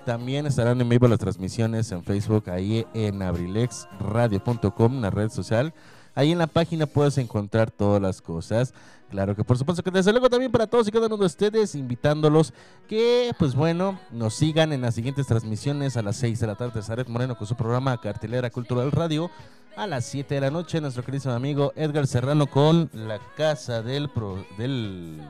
También 0.06 0.46
estarán 0.46 0.80
en 0.80 0.88
vivo 0.88 1.08
las 1.08 1.20
transmisiones 1.20 1.92
en 1.92 2.02
Facebook, 2.02 2.50
ahí 2.50 2.86
en 2.94 3.22
abrilexradio.com, 3.22 5.02
la 5.02 5.10
red 5.10 5.30
social. 5.30 5.74
Ahí 6.18 6.32
en 6.32 6.40
la 6.40 6.48
página 6.48 6.88
puedes 6.88 7.20
encontrar 7.20 7.70
todas 7.70 8.02
las 8.02 8.24
cosas. 8.24 8.74
Claro 9.12 9.36
que 9.36 9.44
por 9.44 9.56
supuesto 9.56 9.84
que 9.84 9.92
desde 9.92 10.12
luego 10.12 10.32
también 10.32 10.52
para 10.52 10.66
todos 10.66 10.88
y 10.88 10.92
cada 10.92 11.06
uno 11.06 11.16
de 11.16 11.28
ustedes, 11.28 11.76
invitándolos 11.76 12.56
que, 12.88 13.32
pues 13.38 13.54
bueno, 13.54 14.00
nos 14.10 14.34
sigan 14.34 14.74
en 14.74 14.82
las 14.82 14.96
siguientes 14.96 15.28
transmisiones 15.28 15.96
a 15.96 16.02
las 16.02 16.16
6 16.16 16.40
de 16.40 16.48
la 16.48 16.56
tarde. 16.56 16.82
Zaret 16.82 17.08
Moreno 17.08 17.38
con 17.38 17.46
su 17.46 17.56
programa 17.56 18.02
Cartelera 18.02 18.50
Cultural 18.50 18.92
Radio. 18.92 19.30
A 19.76 19.86
las 19.86 20.06
7 20.06 20.34
de 20.34 20.42
la 20.42 20.50
noche, 20.50 20.82
nuestro 20.82 21.04
querido 21.04 21.32
amigo 21.36 21.72
Edgar 21.76 22.08
Serrano 22.08 22.48
con 22.48 22.90
La 22.94 23.20
Casa 23.38 23.84
del... 23.84 24.10
Pro- 24.10 24.44
del... 24.58 25.22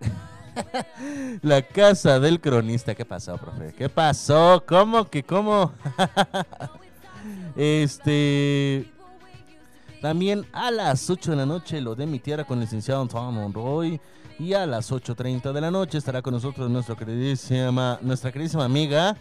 La 1.42 1.62
Casa 1.62 2.20
del 2.20 2.40
Cronista. 2.40 2.94
¿Qué 2.94 3.04
pasó, 3.04 3.36
profe? 3.36 3.74
¿Qué 3.76 3.88
pasó? 3.88 4.62
¿Cómo 4.64 5.10
que 5.10 5.24
cómo? 5.24 5.72
este... 7.56 8.86
También 10.00 10.46
a 10.52 10.70
las 10.70 11.10
8 11.10 11.32
de 11.32 11.36
la 11.36 11.46
noche 11.46 11.80
lo 11.80 11.94
de 11.94 12.06
mi 12.06 12.18
tierra 12.18 12.44
con 12.44 12.58
el 12.58 12.64
licenciado 12.64 13.06
Tom 13.06 13.34
Monroy. 13.34 14.00
Y 14.38 14.54
a 14.54 14.66
las 14.66 14.90
8.30 14.90 15.52
de 15.52 15.60
la 15.60 15.70
noche 15.70 15.98
estará 15.98 16.22
con 16.22 16.32
nosotros 16.32 16.70
nuestra 16.70 16.96
queridísima, 16.96 17.98
nuestra 18.00 18.32
queridísima 18.32 18.64
amiga 18.64 19.14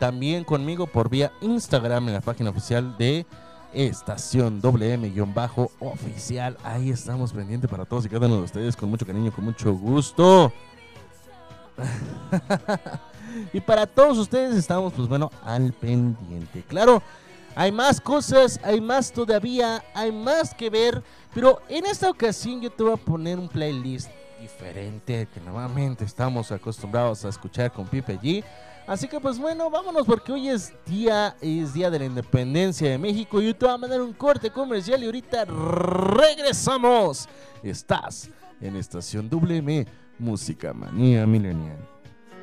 También 0.00 0.42
conmigo 0.42 0.88
por 0.88 1.08
vía 1.08 1.30
Instagram 1.40 2.08
en 2.08 2.14
la 2.14 2.22
página 2.22 2.50
oficial 2.50 2.96
de 2.98 3.24
Estación 3.72 4.60
WM-oficial. 4.60 6.56
Ahí 6.64 6.90
estamos 6.90 7.32
pendientes 7.32 7.70
para 7.70 7.84
todos 7.84 8.04
y 8.06 8.08
cada 8.08 8.26
uno 8.26 8.38
de 8.38 8.42
ustedes 8.42 8.74
con 8.74 8.90
mucho 8.90 9.06
cariño, 9.06 9.30
con 9.30 9.44
mucho 9.44 9.72
gusto. 9.72 10.52
y 13.52 13.60
para 13.60 13.86
todos 13.86 14.18
ustedes 14.18 14.54
estamos, 14.56 14.92
pues 14.92 15.08
bueno, 15.08 15.30
al 15.44 15.72
pendiente. 15.72 16.62
Claro, 16.68 17.02
hay 17.54 17.70
más 17.70 18.00
cosas, 18.00 18.58
hay 18.62 18.80
más 18.80 19.12
todavía, 19.12 19.84
hay 19.94 20.12
más 20.12 20.54
que 20.54 20.70
ver. 20.70 21.02
Pero 21.34 21.60
en 21.68 21.86
esta 21.86 22.10
ocasión 22.10 22.60
yo 22.60 22.70
te 22.70 22.82
voy 22.82 22.92
a 22.92 22.96
poner 22.96 23.38
un 23.38 23.48
playlist 23.48 24.08
diferente 24.40 25.28
que 25.32 25.40
normalmente 25.40 26.04
estamos 26.04 26.50
acostumbrados 26.50 27.24
a 27.24 27.28
escuchar 27.28 27.72
con 27.72 27.86
Pipe 27.86 28.18
G. 28.18 28.44
Así 28.86 29.06
que 29.06 29.20
pues 29.20 29.38
bueno, 29.38 29.70
vámonos 29.70 30.04
porque 30.04 30.32
hoy 30.32 30.48
es 30.48 30.72
día, 30.84 31.36
es 31.40 31.72
día 31.72 31.88
de 31.88 32.00
la 32.00 32.04
independencia 32.06 32.90
de 32.90 32.98
México 32.98 33.40
y 33.40 33.46
yo 33.46 33.56
te 33.56 33.64
voy 33.64 33.74
a 33.74 33.78
mandar 33.78 34.02
un 34.02 34.12
corte 34.12 34.50
comercial 34.50 35.02
y 35.02 35.06
ahorita 35.06 35.44
regresamos. 35.44 37.28
Estás 37.62 38.28
en 38.60 38.74
Estación 38.76 39.30
WM, 39.30 39.86
Música 40.18 40.72
Manía 40.72 41.24
Milenial. 41.26 41.91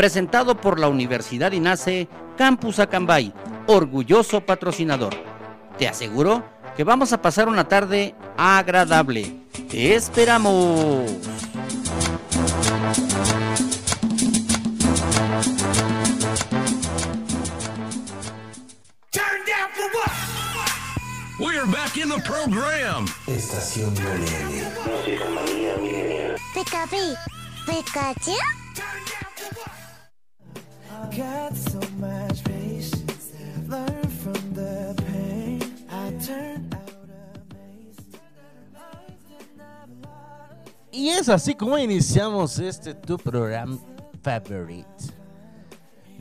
presentado 0.00 0.58
por 0.58 0.80
la 0.80 0.88
Universidad 0.88 1.52
INACE 1.52 2.08
Campus 2.38 2.78
Acambay, 2.78 3.34
orgulloso 3.66 4.40
patrocinador. 4.40 5.12
Te 5.76 5.88
aseguro 5.88 6.42
que 6.74 6.84
vamos 6.84 7.12
a 7.12 7.20
pasar 7.20 7.50
una 7.50 7.68
tarde 7.68 8.14
agradable. 8.38 9.42
¡Te 9.68 9.94
esperamos! 9.94 11.04
We're 21.38 21.66
back 21.66 21.98
in 21.98 22.08
the 22.08 22.22
program. 22.22 23.04
Estación. 23.26 23.92
Música 23.92 25.26
manía. 25.28 25.76
Pikachu, 26.54 28.32
Y 40.92 41.08
es 41.08 41.28
así 41.28 41.54
como 41.54 41.78
iniciamos 41.78 42.58
este 42.58 42.94
tu 42.94 43.16
programa 43.16 43.78
favorite. 44.22 44.86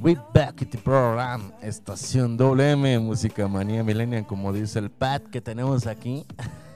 We 0.01 0.15
back 0.33 0.61
at 0.61 0.69
the 0.69 0.77
program, 0.77 1.51
estación 1.61 2.37
WM, 2.37 2.99
música 2.99 3.47
manía 3.49 3.83
millennial, 3.83 4.25
como 4.25 4.53
dice 4.53 4.79
el 4.79 4.89
Pat 4.89 5.23
que 5.23 5.41
tenemos 5.41 5.85
aquí. 5.85 6.25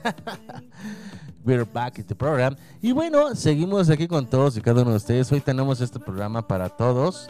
We're 1.44 1.64
back 1.64 1.98
at 1.98 2.06
the 2.06 2.14
program. 2.14 2.56
Y 2.82 2.92
bueno, 2.92 3.34
seguimos 3.34 3.88
aquí 3.88 4.06
con 4.06 4.28
todos 4.28 4.56
y 4.56 4.60
cada 4.60 4.82
uno 4.82 4.90
de 4.90 4.96
ustedes. 4.98 5.32
Hoy 5.32 5.40
tenemos 5.40 5.80
este 5.80 5.98
programa 5.98 6.46
para 6.46 6.68
todos. 6.68 7.28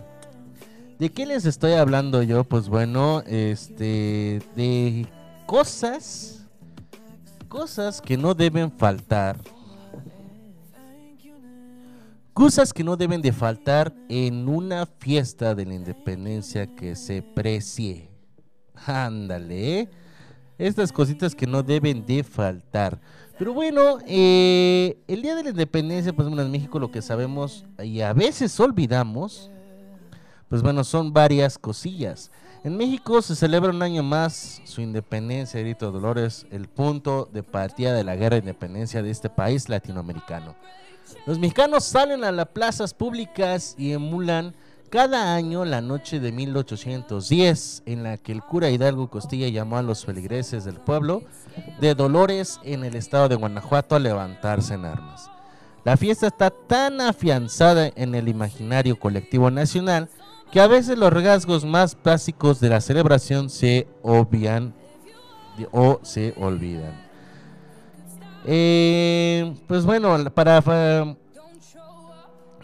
¿De 0.99 1.11
qué 1.11 1.27
les 1.27 1.45
estoy 1.45 1.73
hablando 1.73 2.23
yo? 2.23 2.45
Pues 2.45 2.69
bueno, 2.69 3.23
este, 3.27 4.41
de 4.57 5.07
cosas, 5.47 6.47
cosas 7.49 8.01
que 8.01 8.17
no 8.17 8.35
deben 8.35 8.71
faltar 8.71 9.37
Cosas 12.35 12.73
que 12.73 12.83
no 12.83 12.97
deben 12.97 13.23
de 13.23 13.33
faltar 13.33 13.95
en 14.09 14.49
una 14.49 14.87
fiesta 14.87 15.55
de 15.55 15.67
la 15.67 15.75
independencia 15.75 16.67
que 16.67 16.97
se 16.97 17.23
precie. 17.23 18.11
Ándale. 18.87 19.79
¿eh? 19.79 19.89
Estas 20.59 20.91
cositas 20.91 21.33
que 21.33 21.47
no 21.47 21.63
deben 21.63 22.05
de 22.05 22.25
faltar. 22.25 23.01
Pero 23.39 23.55
bueno, 23.55 23.99
eh, 24.05 24.99
el 25.07 25.23
Día 25.23 25.37
de 25.37 25.45
la 25.45 25.51
Independencia, 25.51 26.13
pues 26.13 26.27
bueno, 26.27 26.43
en 26.43 26.51
México 26.51 26.81
lo 26.81 26.91
que 26.91 27.03
sabemos 27.03 27.65
y 27.81 28.01
a 28.01 28.13
veces 28.13 28.59
olvidamos, 28.59 29.53
pues 30.49 30.63
bueno, 30.63 30.85
son 30.85 31.13
varias 31.13 31.59
cosillas. 31.59 32.31
En 32.65 32.77
México 32.77 33.21
se 33.21 33.37
celebra 33.37 33.71
un 33.71 33.83
año 33.83 34.03
más 34.03 34.63
su 34.65 34.81
independencia, 34.81 35.61
Grito 35.61 35.93
Dolores, 35.93 36.47
el 36.51 36.67
punto 36.69 37.29
de 37.33 37.43
partida 37.43 37.93
de 37.93 38.05
la 38.05 38.17
guerra 38.17 38.37
de 38.37 38.41
independencia 38.41 39.03
de 39.03 39.11
este 39.11 39.29
país 39.29 39.69
latinoamericano. 39.69 40.55
Los 41.27 41.39
mexicanos 41.39 41.85
salen 41.85 42.25
a 42.25 42.33
las 42.33 42.49
plazas 42.49 42.95
públicas 42.95 43.75
y 43.77 43.93
emulan 43.93 44.55
cada 44.89 45.35
año 45.35 45.65
la 45.65 45.81
noche 45.81 46.21
de 46.21 46.31
1810, 46.33 47.83
en 47.87 48.03
la 48.05 48.17
que 48.17 48.33
el 48.33 48.43
cura 48.43 48.71
Hidalgo 48.71 49.11
Costilla 49.11 49.49
llamó 49.49 49.77
a 49.77 49.83
los 49.83 50.05
feligreses 50.05 50.65
del 50.65 50.77
pueblo 50.77 51.23
de 51.81 51.95
Dolores 51.95 52.61
en 52.63 52.85
el 52.85 52.95
estado 52.95 53.29
de 53.29 53.35
Guanajuato 53.35 53.97
a 53.97 53.99
levantarse 53.99 54.75
en 54.75 54.85
armas. 54.85 55.29
La 55.85 55.97
fiesta 55.97 56.29
está 56.29 56.51
tan 56.51 57.01
afianzada 57.01 57.91
en 57.95 58.15
el 58.15 58.29
imaginario 58.29 58.99
colectivo 58.99 59.51
nacional 59.51 60.09
que 60.55 60.61
a 60.61 60.69
veces 60.69 60.97
los 60.97 61.13
rasgos 61.13 61.65
más 61.65 61.99
básicos 62.01 62.61
de 62.61 62.69
la 62.69 62.81
celebración 62.81 63.51
se 63.51 63.89
obvian 64.03 64.73
o 65.73 65.99
se 66.05 66.33
olvidan. 66.39 66.95
Eh, 68.47 69.53
pues 69.67 69.85
bueno, 69.85 70.17
para, 70.33 70.63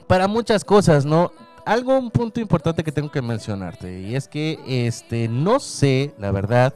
para 0.07 0.29
muchas 0.29 0.64
cosas, 0.64 1.05
¿no? 1.05 1.33
Algo, 1.66 1.98
un 1.98 2.12
punto 2.12 2.38
importante 2.38 2.85
que 2.85 2.92
tengo 2.92 3.11
que 3.11 3.22
mencionarte, 3.22 4.03
y 4.03 4.14
es 4.14 4.29
que 4.29 4.61
este, 4.68 5.26
no 5.26 5.59
sé, 5.59 6.14
la 6.16 6.31
verdad, 6.31 6.72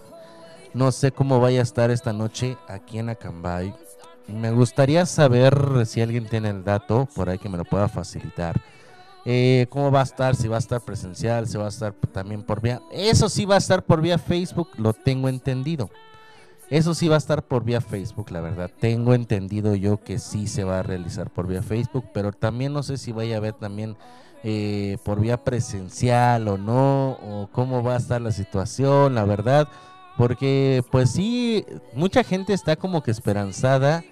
no 0.72 0.90
sé 0.90 1.12
cómo 1.12 1.38
vaya 1.38 1.60
a 1.60 1.62
estar 1.62 1.92
esta 1.92 2.12
noche 2.12 2.58
aquí 2.66 2.98
en 2.98 3.10
Acambay. 3.10 3.72
Me 4.26 4.50
gustaría 4.50 5.06
saber 5.06 5.86
si 5.86 6.00
alguien 6.00 6.26
tiene 6.26 6.50
el 6.50 6.64
dato 6.64 7.06
por 7.14 7.30
ahí 7.30 7.38
que 7.38 7.48
me 7.48 7.56
lo 7.56 7.64
pueda 7.64 7.86
facilitar. 7.88 8.60
Eh, 9.24 9.66
¿Cómo 9.70 9.90
va 9.90 10.00
a 10.00 10.04
estar? 10.04 10.36
Si 10.36 10.48
va 10.48 10.56
a 10.56 10.58
estar 10.58 10.80
presencial, 10.82 11.48
si 11.48 11.56
va 11.56 11.66
a 11.66 11.68
estar 11.68 11.92
también 12.12 12.42
por 12.42 12.60
vía... 12.60 12.82
Eso 12.92 13.28
sí 13.28 13.44
va 13.44 13.54
a 13.54 13.58
estar 13.58 13.82
por 13.82 14.00
vía 14.00 14.18
Facebook, 14.18 14.68
lo 14.76 14.92
tengo 14.92 15.28
entendido. 15.28 15.90
Eso 16.70 16.94
sí 16.94 17.08
va 17.08 17.14
a 17.14 17.18
estar 17.18 17.42
por 17.42 17.64
vía 17.64 17.80
Facebook, 17.80 18.30
la 18.30 18.40
verdad. 18.40 18.70
Tengo 18.80 19.14
entendido 19.14 19.74
yo 19.74 20.02
que 20.02 20.18
sí 20.18 20.46
se 20.46 20.64
va 20.64 20.80
a 20.80 20.82
realizar 20.82 21.30
por 21.30 21.46
vía 21.46 21.62
Facebook, 21.62 22.06
pero 22.12 22.32
también 22.32 22.72
no 22.72 22.82
sé 22.82 22.98
si 22.98 23.12
vaya 23.12 23.36
a 23.36 23.38
haber 23.38 23.54
también 23.54 23.96
eh, 24.42 24.98
por 25.04 25.20
vía 25.20 25.42
presencial 25.42 26.48
o 26.48 26.58
no, 26.58 27.12
o 27.12 27.48
cómo 27.52 27.82
va 27.82 27.94
a 27.94 27.98
estar 27.98 28.20
la 28.20 28.32
situación, 28.32 29.14
la 29.14 29.24
verdad. 29.24 29.68
Porque 30.16 30.84
pues 30.90 31.10
sí, 31.10 31.64
mucha 31.94 32.22
gente 32.24 32.52
está 32.52 32.76
como 32.76 33.02
que 33.02 33.10
esperanzada 33.10 34.04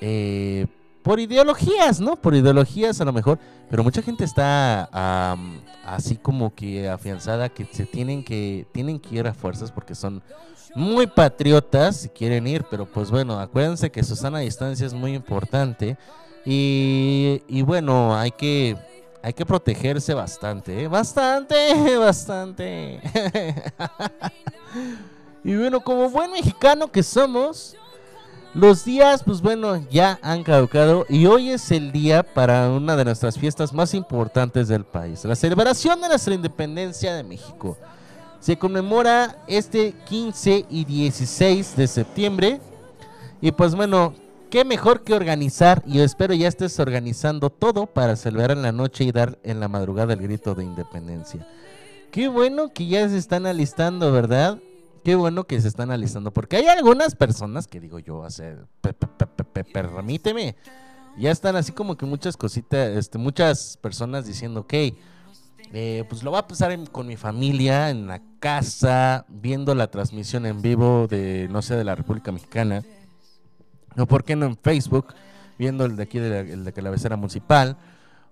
eh, 0.00 0.66
por 1.06 1.20
ideologías, 1.20 2.00
¿no? 2.00 2.16
Por 2.16 2.34
ideologías 2.34 3.00
a 3.00 3.04
lo 3.04 3.12
mejor, 3.12 3.38
pero 3.70 3.84
mucha 3.84 4.02
gente 4.02 4.24
está 4.24 4.90
así 5.84 6.16
como 6.16 6.52
que 6.52 6.88
afianzada 6.88 7.48
que 7.48 7.64
se 7.70 7.86
tienen 7.86 8.24
que 8.24 8.66
tienen 8.72 8.98
que 8.98 9.14
ir 9.14 9.28
a 9.28 9.32
fuerzas 9.32 9.70
porque 9.70 9.94
son 9.94 10.20
muy 10.74 11.06
patriotas 11.06 11.98
si 11.98 12.08
quieren 12.08 12.48
ir, 12.48 12.64
pero 12.68 12.86
pues 12.86 13.12
bueno, 13.12 13.38
acuérdense 13.38 13.88
que 13.92 14.02
su 14.02 14.16
sana 14.16 14.40
distancia 14.40 14.84
es 14.84 14.94
muy 14.94 15.14
importante 15.14 15.96
y, 16.44 17.40
y 17.46 17.62
bueno, 17.62 18.16
hay 18.16 18.32
que 18.32 18.76
hay 19.22 19.32
que 19.32 19.46
protegerse 19.46 20.12
bastante, 20.12 20.82
¿eh? 20.82 20.88
bastante, 20.88 21.96
bastante. 21.98 23.00
y 25.44 25.54
bueno, 25.54 25.80
como 25.82 26.10
buen 26.10 26.32
mexicano 26.32 26.90
que 26.90 27.04
somos, 27.04 27.76
los 28.54 28.84
días, 28.84 29.22
pues 29.22 29.42
bueno, 29.42 29.84
ya 29.90 30.18
han 30.22 30.42
caducado 30.42 31.04
y 31.08 31.26
hoy 31.26 31.50
es 31.50 31.70
el 31.70 31.92
día 31.92 32.22
para 32.22 32.70
una 32.70 32.96
de 32.96 33.04
nuestras 33.04 33.38
fiestas 33.38 33.72
más 33.72 33.92
importantes 33.94 34.68
del 34.68 34.84
país, 34.84 35.24
la 35.24 35.36
celebración 35.36 36.00
de 36.00 36.08
nuestra 36.08 36.34
independencia 36.34 37.14
de 37.14 37.22
México. 37.22 37.76
Se 38.40 38.56
conmemora 38.56 39.36
este 39.46 39.92
15 40.08 40.66
y 40.70 40.84
16 40.84 41.76
de 41.76 41.86
septiembre 41.86 42.60
y 43.40 43.52
pues 43.52 43.74
bueno, 43.74 44.14
qué 44.50 44.64
mejor 44.64 45.02
que 45.02 45.14
organizar 45.14 45.82
y 45.86 46.00
espero 46.00 46.32
ya 46.32 46.48
estés 46.48 46.78
organizando 46.80 47.50
todo 47.50 47.86
para 47.86 48.16
celebrar 48.16 48.52
en 48.52 48.62
la 48.62 48.72
noche 48.72 49.04
y 49.04 49.12
dar 49.12 49.38
en 49.42 49.60
la 49.60 49.68
madrugada 49.68 50.14
el 50.14 50.20
grito 50.20 50.54
de 50.54 50.64
independencia. 50.64 51.46
Qué 52.10 52.28
bueno 52.28 52.72
que 52.72 52.86
ya 52.86 53.08
se 53.08 53.18
están 53.18 53.46
alistando, 53.46 54.12
¿verdad? 54.12 54.58
Qué 55.06 55.14
bueno 55.14 55.44
que 55.44 55.60
se 55.60 55.68
están 55.68 55.92
alistando, 55.92 56.32
porque 56.32 56.56
hay 56.56 56.66
algunas 56.66 57.14
personas 57.14 57.68
que 57.68 57.78
digo 57.78 58.00
yo, 58.00 58.24
hace, 58.24 58.56
pe- 58.80 58.92
pe- 58.92 59.06
pe- 59.06 59.26
pe- 59.26 59.44
pe- 59.44 59.62
permíteme, 59.62 60.56
ya 61.16 61.30
están 61.30 61.54
así 61.54 61.70
como 61.70 61.96
que 61.96 62.04
muchas 62.04 62.36
cositas, 62.36 62.88
este, 62.96 63.16
muchas 63.16 63.78
personas 63.80 64.26
diciendo, 64.26 64.62
ok, 64.62 64.74
eh, 65.72 66.04
pues 66.08 66.24
lo 66.24 66.32
voy 66.32 66.40
a 66.40 66.48
pasar 66.48 66.76
con 66.90 67.06
mi 67.06 67.14
familia, 67.14 67.90
en 67.90 68.08
la 68.08 68.20
casa, 68.40 69.26
viendo 69.28 69.76
la 69.76 69.92
transmisión 69.92 70.44
en 70.44 70.60
vivo 70.60 71.06
de, 71.06 71.46
no 71.52 71.62
sé, 71.62 71.76
de 71.76 71.84
la 71.84 71.94
República 71.94 72.32
Mexicana, 72.32 72.82
o 73.96 74.06
por 74.06 74.24
qué 74.24 74.34
no 74.34 74.46
en 74.46 74.56
Facebook, 74.56 75.14
viendo 75.56 75.84
el 75.84 75.94
de 75.94 76.02
aquí, 76.02 76.18
de 76.18 76.30
la, 76.30 76.40
el 76.40 76.64
de 76.64 76.72
cabecera 76.72 77.14
municipal, 77.16 77.76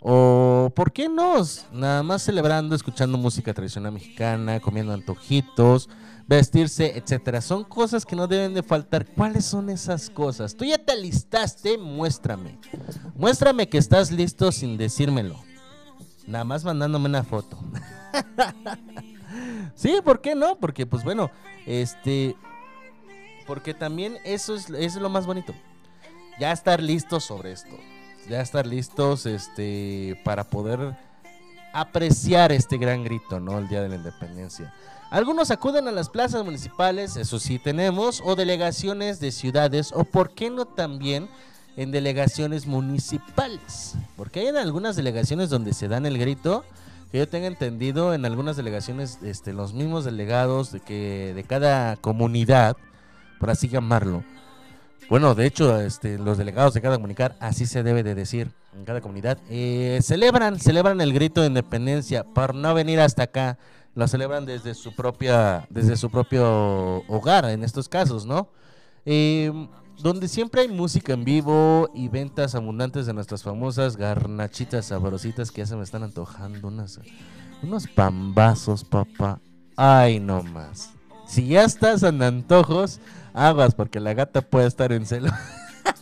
o 0.01 0.73
por 0.75 0.93
qué 0.93 1.09
no, 1.09 1.37
nada 1.73 2.03
más 2.03 2.23
celebrando, 2.23 2.75
escuchando 2.75 3.17
música 3.17 3.55
tradicional 3.55 3.93
mexicana, 3.93 4.59
comiendo 4.59 4.93
antojitos, 4.93 5.89
vestirse, 6.27 6.97
etcétera. 6.97 7.41
Son 7.41 7.65
cosas 7.65 8.05
que 8.05 8.17
no 8.17 8.27
deben 8.27 8.55
de 8.55 8.63
faltar. 8.63 9.07
¿Cuáles 9.07 9.45
son 9.45 9.71
esas 9.71 10.11
cosas? 10.11 10.55
Tú 10.55 10.65
ya 10.65 10.79
te 10.79 10.93
alistaste, 10.93 11.79
muéstrame. 11.79 12.59
Muéstrame 13.15 13.69
que 13.69 13.79
estás 13.79 14.11
listo 14.11 14.53
sin 14.53 14.77
decírmelo. 14.77 15.39
Nada 16.27 16.45
más 16.45 16.65
mandándome 16.65 17.09
una 17.09 17.23
foto. 17.23 17.59
sí, 19.75 19.99
¿por 20.03 20.21
qué 20.21 20.35
no? 20.35 20.57
Porque 20.59 20.87
pues 20.87 21.05
bueno, 21.05 21.31
este 21.67 22.37
porque 23.47 23.75
también 23.75 24.17
eso 24.25 24.55
es, 24.55 24.71
es 24.71 24.97
lo 24.97 25.11
más 25.11 25.27
bonito. 25.27 25.55
Ya 26.41 26.51
estar 26.53 26.83
listos 26.83 27.25
sobre 27.25 27.53
esto. 27.53 27.77
Ya 28.29 28.41
estar 28.41 28.67
listos 28.67 29.27
este 29.27 30.19
para 30.25 30.45
poder 30.45 30.97
apreciar 31.75 32.53
este 32.53 32.79
gran 32.79 33.05
grito, 33.05 33.39
¿no? 33.41 33.59
El 33.59 33.69
Día 33.69 33.83
de 33.83 33.91
la 33.91 33.97
Independencia. 33.97 34.73
Algunos 35.11 35.51
acuden 35.51 35.87
a 35.89 35.93
las 35.93 36.09
plazas 36.09 36.45
municipales, 36.45 37.17
eso 37.17 37.39
sí 37.39 37.59
tenemos, 37.59 38.23
o 38.25 38.35
delegaciones 38.37 39.21
de 39.21 39.31
ciudades, 39.31 39.93
o 39.95 40.05
por 40.05 40.35
qué 40.35 40.51
no 40.51 40.65
también 40.65 41.29
en 41.77 41.91
delegaciones 41.93 42.67
municipales. 42.67 43.95
Porque 44.17 44.41
hay 44.41 44.47
en 44.49 44.57
algunas 44.57 44.97
delegaciones 44.97 45.51
donde 45.51 45.73
se 45.73 45.89
dan 45.89 46.07
el 46.07 46.19
grito, 46.19 46.65
que 47.13 47.19
yo 47.19 47.29
tenga 47.29 47.47
entendido, 47.47 48.15
en 48.15 48.25
algunas 48.25 48.57
delegaciones 48.57 49.19
este, 49.23 49.53
los 49.53 49.73
mismos 49.73 50.05
delegados 50.05 50.73
de, 50.73 50.81
que, 50.81 51.33
de 51.35 51.45
cada 51.45 51.97
comunidad, 51.97 52.77
por 53.39 53.51
así 53.51 53.69
llamarlo, 53.69 54.25
bueno, 55.09 55.35
de 55.35 55.47
hecho, 55.47 55.79
este, 55.81 56.19
los 56.19 56.39
delegados 56.39 56.73
de 56.73 56.81
cada 56.81 56.97
comunidad, 56.97 57.37
así 57.39 57.67
se 57.67 57.83
debe 57.83 58.03
de 58.03 58.15
decir 58.15 58.51
en 58.75 58.85
cada 58.85 59.01
comunidad, 59.01 59.39
eh, 59.51 60.01
celebran, 60.03 60.59
celebran 60.59 61.01
el 61.01 61.13
grito 61.13 61.43
de 61.43 61.49
independencia 61.49 62.25
por 62.25 62.55
no 62.55 62.73
venir 62.75 63.01
hasta 63.01 63.25
acá. 63.25 63.59
Lo 63.95 64.09
celebran 64.09 64.45
desde 64.45 64.75
su 64.75 64.95
propia, 64.95 65.67
desde 65.71 65.97
su 65.97 66.11
propio 66.11 67.05
hogar 67.07 67.45
en 67.47 67.63
estos 67.63 67.89
casos, 67.89 68.27
¿no? 68.27 68.49
Eh, 69.07 69.53
donde 69.99 70.29
siempre 70.29 70.63
hay 70.63 70.69
música 70.69 71.13
en 71.13 71.25
vivo 71.25 71.89
y 71.95 72.09
ventas 72.09 72.55
abundantes 72.55 73.07
de 73.07 73.15
nuestras 73.15 73.43
famosas 73.43 73.97
garnachitas 73.97 74.87
sabrositas 74.87 75.51
que 75.51 75.61
ya 75.61 75.67
se 75.67 75.77
me 75.77 75.85
están 75.85 76.03
antojando 76.03 76.69
unas, 76.69 77.01
unos 77.63 77.87
pambazos, 77.87 78.85
papá. 78.85 79.41
Ay, 79.77 80.21
no 80.21 80.43
más. 80.43 80.91
Si 81.27 81.47
ya 81.47 81.65
estás 81.65 82.03
en 82.03 82.23
antojos, 82.23 83.01
aguas 83.33 83.75
porque 83.75 84.01
la 84.01 84.15
gata 84.15 84.43
puede 84.43 84.67
estar 84.67 84.93
en 84.93 85.07
celo. 85.07 85.31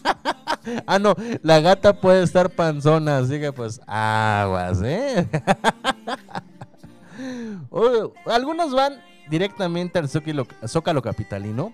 ah, 0.86 0.98
no, 0.98 1.14
la 1.42 1.60
gata 1.60 2.00
puede 2.00 2.22
estar 2.22 2.50
panzona, 2.50 3.18
así 3.18 3.38
que 3.38 3.52
pues 3.52 3.80
aguas, 3.86 4.80
¿eh? 4.82 5.28
Algunos 8.26 8.72
van 8.72 9.00
directamente 9.28 9.98
al 9.98 10.08
Zócalo, 10.08 10.46
Zócalo 10.66 11.02
Capitalino 11.02 11.72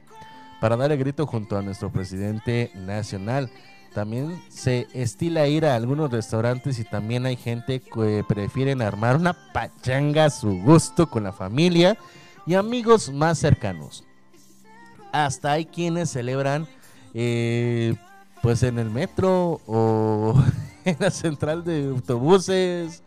para 0.60 0.76
dar 0.76 0.92
el 0.92 0.98
grito 0.98 1.26
junto 1.26 1.56
a 1.56 1.62
nuestro 1.62 1.90
presidente 1.90 2.70
nacional. 2.74 3.50
También 3.94 4.40
se 4.48 4.86
estila 4.92 5.46
ir 5.46 5.64
a 5.64 5.74
algunos 5.74 6.10
restaurantes 6.10 6.78
y 6.78 6.84
también 6.84 7.26
hay 7.26 7.36
gente 7.36 7.80
que 7.80 8.24
prefieren 8.28 8.82
armar 8.82 9.16
una 9.16 9.34
pachanga 9.52 10.26
a 10.26 10.30
su 10.30 10.60
gusto 10.62 11.08
con 11.08 11.24
la 11.24 11.32
familia 11.32 11.96
y 12.46 12.54
amigos 12.54 13.10
más 13.10 13.38
cercanos. 13.38 14.04
Hasta 15.12 15.52
hay 15.52 15.64
quienes 15.64 16.10
celebran 16.10 16.68
eh, 17.14 17.94
pues 18.42 18.62
en 18.62 18.78
el 18.78 18.90
metro 18.90 19.60
o 19.66 20.34
en 20.84 20.96
la 20.98 21.10
central 21.10 21.64
de 21.64 21.86
autobuses. 21.88 23.02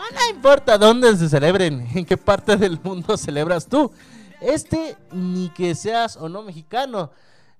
Ah, 0.00 0.14
no 0.14 0.34
importa 0.34 0.78
dónde 0.78 1.14
se 1.16 1.28
celebren, 1.28 1.86
en 1.94 2.06
qué 2.06 2.16
parte 2.16 2.56
del 2.56 2.80
mundo 2.82 3.16
celebras 3.16 3.66
tú. 3.66 3.92
Este, 4.40 4.96
ni 5.12 5.50
que 5.50 5.74
seas 5.74 6.16
o 6.16 6.28
no 6.28 6.42
mexicano. 6.42 7.10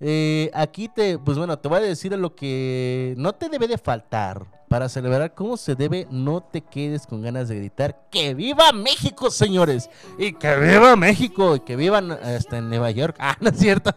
Eh, 0.03 0.51
aquí 0.55 0.89
te, 0.89 1.19
pues 1.19 1.37
bueno, 1.37 1.59
te 1.59 1.69
voy 1.69 1.79
a 1.79 1.83
decir 1.83 2.17
lo 2.17 2.35
que 2.35 3.15
no 3.19 3.35
te 3.35 3.51
debe 3.51 3.69
de 3.69 3.77
faltar 3.77 4.47
para 4.67 4.89
celebrar 4.89 5.35
cómo 5.35 5.59
se 5.59 5.75
debe. 5.75 6.07
No 6.11 6.41
te 6.41 6.63
quedes 6.63 7.07
con 7.07 7.21
ganas 7.21 7.49
de 7.49 7.57
gritar 7.57 8.09
que 8.11 8.33
viva 8.33 8.73
México, 8.73 9.31
señores, 9.31 9.91
y 10.19 10.33
que 10.33 10.57
viva 10.57 10.97
México, 10.97 11.57
y 11.57 11.61
que 11.61 11.77
vivan 11.77 12.13
hasta 12.13 12.57
en 12.57 12.71
Nueva 12.71 12.91
York. 12.91 13.17
Ah, 13.21 13.37
no 13.41 13.51
es 13.51 13.59
cierto. 13.59 13.95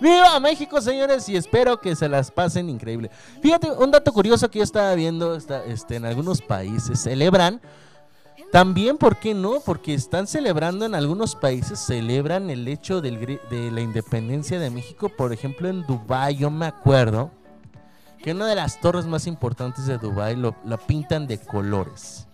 ¡Viva 0.00 0.38
México, 0.40 0.80
señores! 0.80 1.28
Y 1.28 1.36
espero 1.36 1.80
que 1.80 1.94
se 1.96 2.08
las 2.08 2.30
pasen 2.30 2.68
increíble. 2.68 3.10
Fíjate, 3.40 3.70
un 3.70 3.90
dato 3.90 4.12
curioso 4.12 4.50
que 4.50 4.58
yo 4.58 4.64
estaba 4.64 4.94
viendo 4.94 5.34
está, 5.36 5.64
este, 5.64 5.96
en 5.96 6.04
algunos 6.04 6.42
países 6.42 7.00
celebran. 7.00 7.60
También, 8.52 8.98
¿por 8.98 9.16
qué 9.16 9.34
no? 9.34 9.60
Porque 9.64 9.94
están 9.94 10.26
celebrando 10.26 10.84
en 10.84 10.94
algunos 10.94 11.34
países, 11.34 11.78
celebran 11.78 12.50
el 12.50 12.68
hecho 12.68 13.00
del, 13.00 13.40
de 13.50 13.70
la 13.72 13.80
independencia 13.80 14.60
de 14.60 14.70
México. 14.70 15.08
Por 15.08 15.32
ejemplo, 15.32 15.68
en 15.68 15.84
Dubái, 15.86 16.36
yo 16.36 16.50
me 16.50 16.66
acuerdo 16.66 17.30
que 18.22 18.32
una 18.32 18.46
de 18.46 18.54
las 18.54 18.80
torres 18.80 19.06
más 19.06 19.26
importantes 19.26 19.86
de 19.86 19.98
Dubai 19.98 20.36
lo, 20.36 20.54
la 20.64 20.76
pintan 20.76 21.26
de 21.26 21.38
colores. 21.38 22.26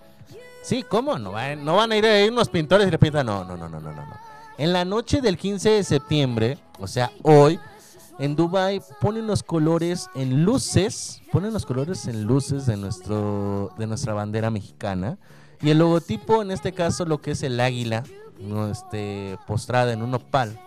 Sí, 0.62 0.82
¿cómo? 0.82 1.18
No, 1.18 1.32
no 1.56 1.76
van 1.76 1.92
a 1.92 1.96
ir 1.96 2.04
ahí 2.06 2.28
unos 2.28 2.48
pintores 2.48 2.86
y 2.86 2.90
le 2.90 2.98
pintan. 2.98 3.26
No, 3.26 3.42
no, 3.44 3.56
no, 3.56 3.68
no, 3.68 3.80
no, 3.80 3.90
no. 3.90 4.29
En 4.60 4.74
la 4.74 4.84
noche 4.84 5.22
del 5.22 5.38
15 5.38 5.70
de 5.70 5.84
septiembre, 5.84 6.58
o 6.78 6.86
sea, 6.86 7.10
hoy, 7.22 7.58
en 8.18 8.36
Dubai 8.36 8.82
ponen 9.00 9.26
los 9.26 9.42
colores 9.42 10.10
en 10.14 10.44
luces, 10.44 11.22
ponen 11.32 11.54
los 11.54 11.64
colores 11.64 12.06
en 12.08 12.24
luces 12.24 12.66
de 12.66 12.76
nuestro 12.76 13.72
de 13.78 13.86
nuestra 13.86 14.12
bandera 14.12 14.50
mexicana. 14.50 15.16
Y 15.62 15.70
el 15.70 15.78
logotipo 15.78 16.42
en 16.42 16.50
este 16.50 16.72
caso 16.72 17.06
lo 17.06 17.22
que 17.22 17.30
es 17.30 17.42
el 17.42 17.58
águila, 17.58 18.04
no 18.38 18.68
este 18.70 19.38
postrada 19.46 19.94
en 19.94 20.02
un 20.02 20.12
opal, 20.12 20.60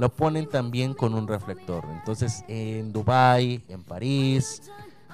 lo 0.00 0.08
ponen 0.08 0.48
también 0.48 0.92
con 0.92 1.14
un 1.14 1.28
reflector. 1.28 1.84
Entonces, 1.92 2.42
en 2.48 2.92
Dubai, 2.92 3.62
en 3.68 3.84
París, 3.84 4.62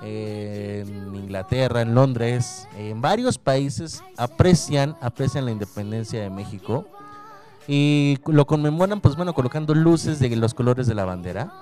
en 0.02 1.14
Inglaterra, 1.14 1.82
en 1.82 1.94
Londres, 1.94 2.66
en 2.78 3.02
varios 3.02 3.36
países 3.36 4.02
aprecian 4.16 4.96
aprecian 5.02 5.44
la 5.44 5.50
independencia 5.50 6.22
de 6.22 6.30
México 6.30 6.86
y 7.66 8.18
lo 8.26 8.46
conmemoran 8.46 9.00
pues 9.00 9.16
bueno 9.16 9.34
colocando 9.34 9.74
luces 9.74 10.18
de 10.18 10.34
los 10.36 10.54
colores 10.54 10.86
de 10.86 10.94
la 10.94 11.04
bandera 11.04 11.52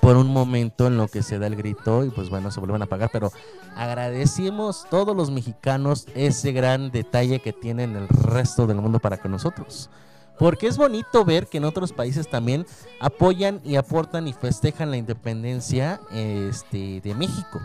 por 0.00 0.16
un 0.16 0.28
momento 0.28 0.86
en 0.86 0.96
lo 0.96 1.08
que 1.08 1.22
se 1.22 1.38
da 1.38 1.46
el 1.46 1.56
grito 1.56 2.04
y 2.04 2.10
pues 2.10 2.30
bueno 2.30 2.50
se 2.50 2.60
vuelven 2.60 2.82
a 2.82 2.84
apagar 2.84 3.10
pero 3.12 3.32
agradecemos 3.76 4.86
todos 4.90 5.16
los 5.16 5.30
mexicanos 5.30 6.06
ese 6.14 6.52
gran 6.52 6.90
detalle 6.90 7.40
que 7.40 7.52
tienen 7.52 7.96
el 7.96 8.08
resto 8.08 8.66
del 8.66 8.76
mundo 8.76 8.98
para 9.00 9.16
con 9.18 9.32
nosotros 9.32 9.90
porque 10.38 10.68
es 10.68 10.76
bonito 10.76 11.24
ver 11.24 11.48
que 11.48 11.58
en 11.58 11.64
otros 11.64 11.92
países 11.92 12.30
también 12.30 12.64
apoyan 13.00 13.60
y 13.64 13.76
aportan 13.76 14.28
y 14.28 14.32
festejan 14.32 14.90
la 14.90 14.96
independencia 14.96 16.00
este, 16.12 17.00
de 17.00 17.14
México. 17.14 17.60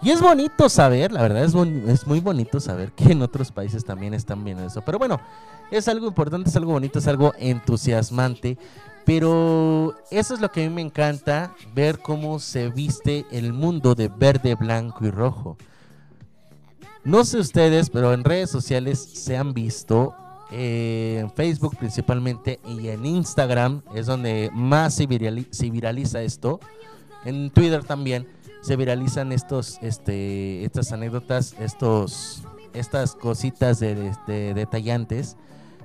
Y 0.00 0.10
es 0.10 0.20
bonito 0.20 0.68
saber, 0.68 1.10
la 1.10 1.22
verdad 1.22 1.44
es, 1.44 1.54
es 1.88 2.06
muy 2.06 2.20
bonito 2.20 2.60
saber 2.60 2.92
que 2.92 3.12
en 3.12 3.22
otros 3.22 3.50
países 3.50 3.84
también 3.84 4.14
están 4.14 4.44
viendo 4.44 4.64
eso. 4.64 4.82
Pero 4.82 4.98
bueno, 4.98 5.20
es 5.70 5.88
algo 5.88 6.06
importante, 6.06 6.50
es 6.50 6.56
algo 6.56 6.72
bonito, 6.72 6.98
es 6.98 7.06
algo 7.06 7.32
entusiasmante. 7.38 8.58
Pero 9.04 9.94
eso 10.10 10.32
es 10.32 10.40
lo 10.40 10.50
que 10.50 10.64
a 10.64 10.68
mí 10.68 10.74
me 10.74 10.80
encanta, 10.80 11.54
ver 11.74 11.98
cómo 11.98 12.38
se 12.38 12.70
viste 12.70 13.26
el 13.30 13.52
mundo 13.52 13.94
de 13.94 14.08
verde, 14.08 14.54
blanco 14.54 15.04
y 15.04 15.10
rojo. 15.10 15.58
No 17.04 17.24
sé 17.24 17.38
ustedes, 17.38 17.90
pero 17.90 18.14
en 18.14 18.24
redes 18.24 18.48
sociales 18.48 18.98
se 18.98 19.36
han 19.36 19.52
visto, 19.52 20.14
eh, 20.50 21.18
en 21.20 21.30
Facebook 21.30 21.76
principalmente 21.76 22.60
y 22.66 22.88
en 22.88 23.04
Instagram 23.04 23.82
es 23.94 24.06
donde 24.06 24.50
más 24.54 24.94
se, 24.94 25.06
virali- 25.06 25.48
se 25.50 25.68
viraliza 25.68 26.22
esto. 26.22 26.60
En 27.26 27.50
Twitter 27.50 27.84
también 27.84 28.26
se 28.62 28.76
viralizan 28.76 29.32
estos, 29.32 29.78
este, 29.82 30.64
estas 30.64 30.92
anécdotas, 30.92 31.54
estos, 31.60 32.42
estas 32.72 33.14
cositas 33.16 33.80
de 33.80 34.14
detallantes 34.54 35.36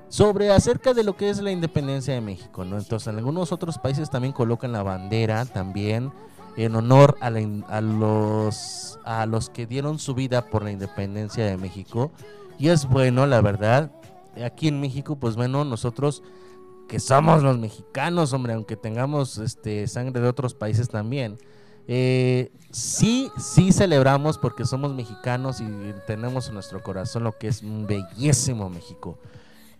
sobre 0.10 0.52
acerca 0.52 0.94
de 0.94 1.04
lo 1.04 1.16
que 1.16 1.30
es 1.30 1.40
la 1.42 1.52
independencia 1.52 2.14
de 2.14 2.22
México, 2.22 2.66
¿no? 2.66 2.78
Entonces, 2.78 3.08
en 3.08 3.18
algunos 3.18 3.52
otros 3.52 3.78
países 3.78 4.10
también 4.10 4.34
colocan 4.34 4.72
la 4.72 4.84
bandera 4.84 5.46
también 5.46 6.12
en 6.58 6.76
honor 6.76 7.16
a, 7.22 7.30
la 7.30 7.82
los 7.82 9.00
a 9.06 9.26
los 9.26 9.50
que 9.50 9.66
dieron 9.66 10.00
su 10.00 10.14
vida 10.14 10.50
por 10.50 10.64
la 10.64 10.72
independencia 10.72 11.46
de 11.46 11.56
México 11.58 12.12
y 12.58 12.68
es 12.68 12.88
bueno, 12.88 13.26
la 13.26 13.42
verdad. 13.42 13.92
Aquí 14.44 14.68
en 14.68 14.82
México, 14.82 15.16
pues 15.16 15.36
bueno, 15.36 15.64
nosotros 15.64 16.24
que 16.88 17.00
somos 17.00 17.44
los 17.44 17.58
mexicanos, 17.58 18.34
hombre, 18.34 18.54
aunque 18.54 18.76
tengamos 18.76 19.38
este 19.38 19.88
sangre 19.88 20.22
de 20.22 20.28
otros 20.28 20.54
países 20.54 20.90
también. 20.90 21.38
eh, 21.88 22.52
sí, 22.72 23.32
sí 23.38 23.72
celebramos 23.72 24.38
porque 24.38 24.66
somos 24.66 24.94
mexicanos 24.94 25.62
y 25.62 25.66
tenemos 26.06 26.48
en 26.48 26.56
nuestro 26.56 26.84
corazón 26.84 27.24
lo 27.24 27.38
que 27.38 27.48
es 27.48 27.64
un 27.64 27.88
bellísimo 27.88 28.70
México. 28.70 29.18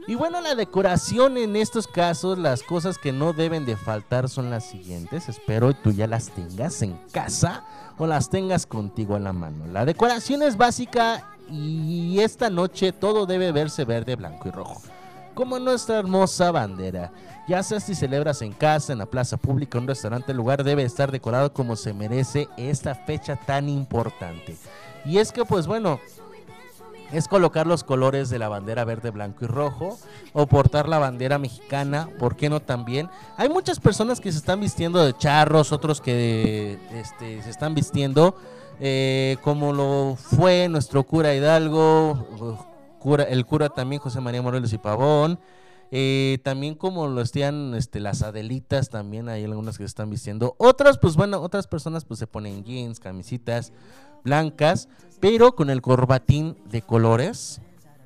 Y 0.08 0.16
bueno, 0.16 0.42
la 0.42 0.56
decoración 0.56 1.38
en 1.38 1.56
estos 1.56 1.88
casos, 1.88 2.38
las 2.38 2.64
cosas 2.64 2.98
que 2.98 3.12
no 3.12 3.34
deben 3.34 3.66
de 3.66 3.76
faltar 3.76 4.30
son 4.30 4.50
las 4.50 4.66
siguientes. 4.66 5.30
Espero 5.30 5.74
tú 5.74 5.92
ya 5.92 6.08
las 6.08 6.30
tengas 6.30 6.82
en 6.82 6.98
casa 7.12 7.64
o 7.98 8.08
las 8.08 8.30
tengas 8.30 8.66
contigo 8.66 9.16
a 9.16 9.20
la 9.20 9.34
mano. 9.34 9.68
La 9.68 9.86
decoración 9.86 10.42
es 10.42 10.58
básica 10.58 11.28
y 11.50 12.20
esta 12.20 12.50
noche 12.50 12.92
todo 12.92 13.26
debe 13.26 13.52
verse 13.52 13.86
verde, 13.86 14.16
blanco 14.16 14.48
y 14.48 14.52
rojo. 14.52 14.82
Como 15.36 15.60
nuestra 15.60 16.00
hermosa 16.00 16.52
bandera. 16.52 17.12
Ya 17.48 17.64
sea 17.64 17.80
si 17.80 17.96
celebras 17.96 18.42
en 18.42 18.54
casa, 18.54 18.94
en 18.94 19.00
la 19.00 19.08
plaza 19.08 19.38
pública, 19.38 19.78
en 19.78 19.84
un 19.84 19.88
restaurante, 19.88 20.32
el 20.32 20.38
lugar 20.38 20.64
debe 20.64 20.84
estar 20.84 21.12
decorado 21.12 21.52
como 21.52 21.76
se 21.76 21.94
merece 21.94 22.48
esta 22.58 22.94
fecha 22.94 23.36
tan 23.36 23.68
importante. 23.68 24.56
Y 25.06 25.18
es 25.18 25.32
que 25.32 25.46
pues 25.46 25.66
bueno, 25.66 26.00
es 27.12 27.28
colocar 27.28 27.68
los 27.68 27.84
colores 27.84 28.30
de 28.30 28.40
la 28.40 28.50
bandera 28.50 28.86
verde, 28.86 29.12
blanco 29.12 29.46
y 29.46 29.48
rojo, 29.48 29.98
o 30.34 30.48
portar 30.48 30.88
la 30.88 31.00
bandera 31.00 31.38
mexicana, 31.40 32.10
¿por 32.20 32.36
qué 32.36 32.50
no 32.50 32.60
también? 32.60 33.10
Hay 33.38 33.50
muchas 33.50 33.80
personas 33.80 34.20
que 34.20 34.32
se 34.32 34.38
están 34.38 34.60
vistiendo 34.60 35.04
de 35.04 35.14
charros, 35.14 35.72
otros 35.72 36.02
que 36.02 36.78
este, 36.94 37.42
se 37.42 37.50
están 37.50 37.76
vistiendo 37.76 38.36
eh, 38.80 39.38
como 39.44 39.74
lo 39.74 40.16
fue 40.16 40.70
nuestro 40.70 41.04
cura 41.04 41.36
Hidalgo, 41.36 42.58
cura, 43.00 43.24
el 43.24 43.46
cura 43.46 43.70
también 43.70 44.02
José 44.02 44.22
María 44.22 44.42
Morelos 44.42 44.72
y 44.72 44.78
Pavón, 44.78 45.38
eh, 45.92 46.38
también 46.44 46.76
como 46.76 47.08
lo 47.08 47.20
están 47.20 47.74
este, 47.76 48.00
las 48.00 48.22
Adelitas, 48.22 48.90
también 48.90 49.28
hay 49.28 49.44
algunas 49.44 49.78
que 49.78 49.84
se 49.84 49.88
están 49.88 50.10
vistiendo. 50.10 50.56
Otras, 50.60 50.98
pues 50.98 51.16
bueno, 51.16 51.42
otras 51.42 51.68
personas 51.68 52.06
pues 52.06 52.20
se 52.20 52.28
ponen 52.28 52.64
jeans, 52.64 53.02
camisitas 53.02 53.74
blancas, 54.24 54.90
pero 55.20 55.56
con 55.56 55.70
el 55.70 55.82
corbatín 55.82 56.58
de 56.70 56.82
colores. 56.82 57.62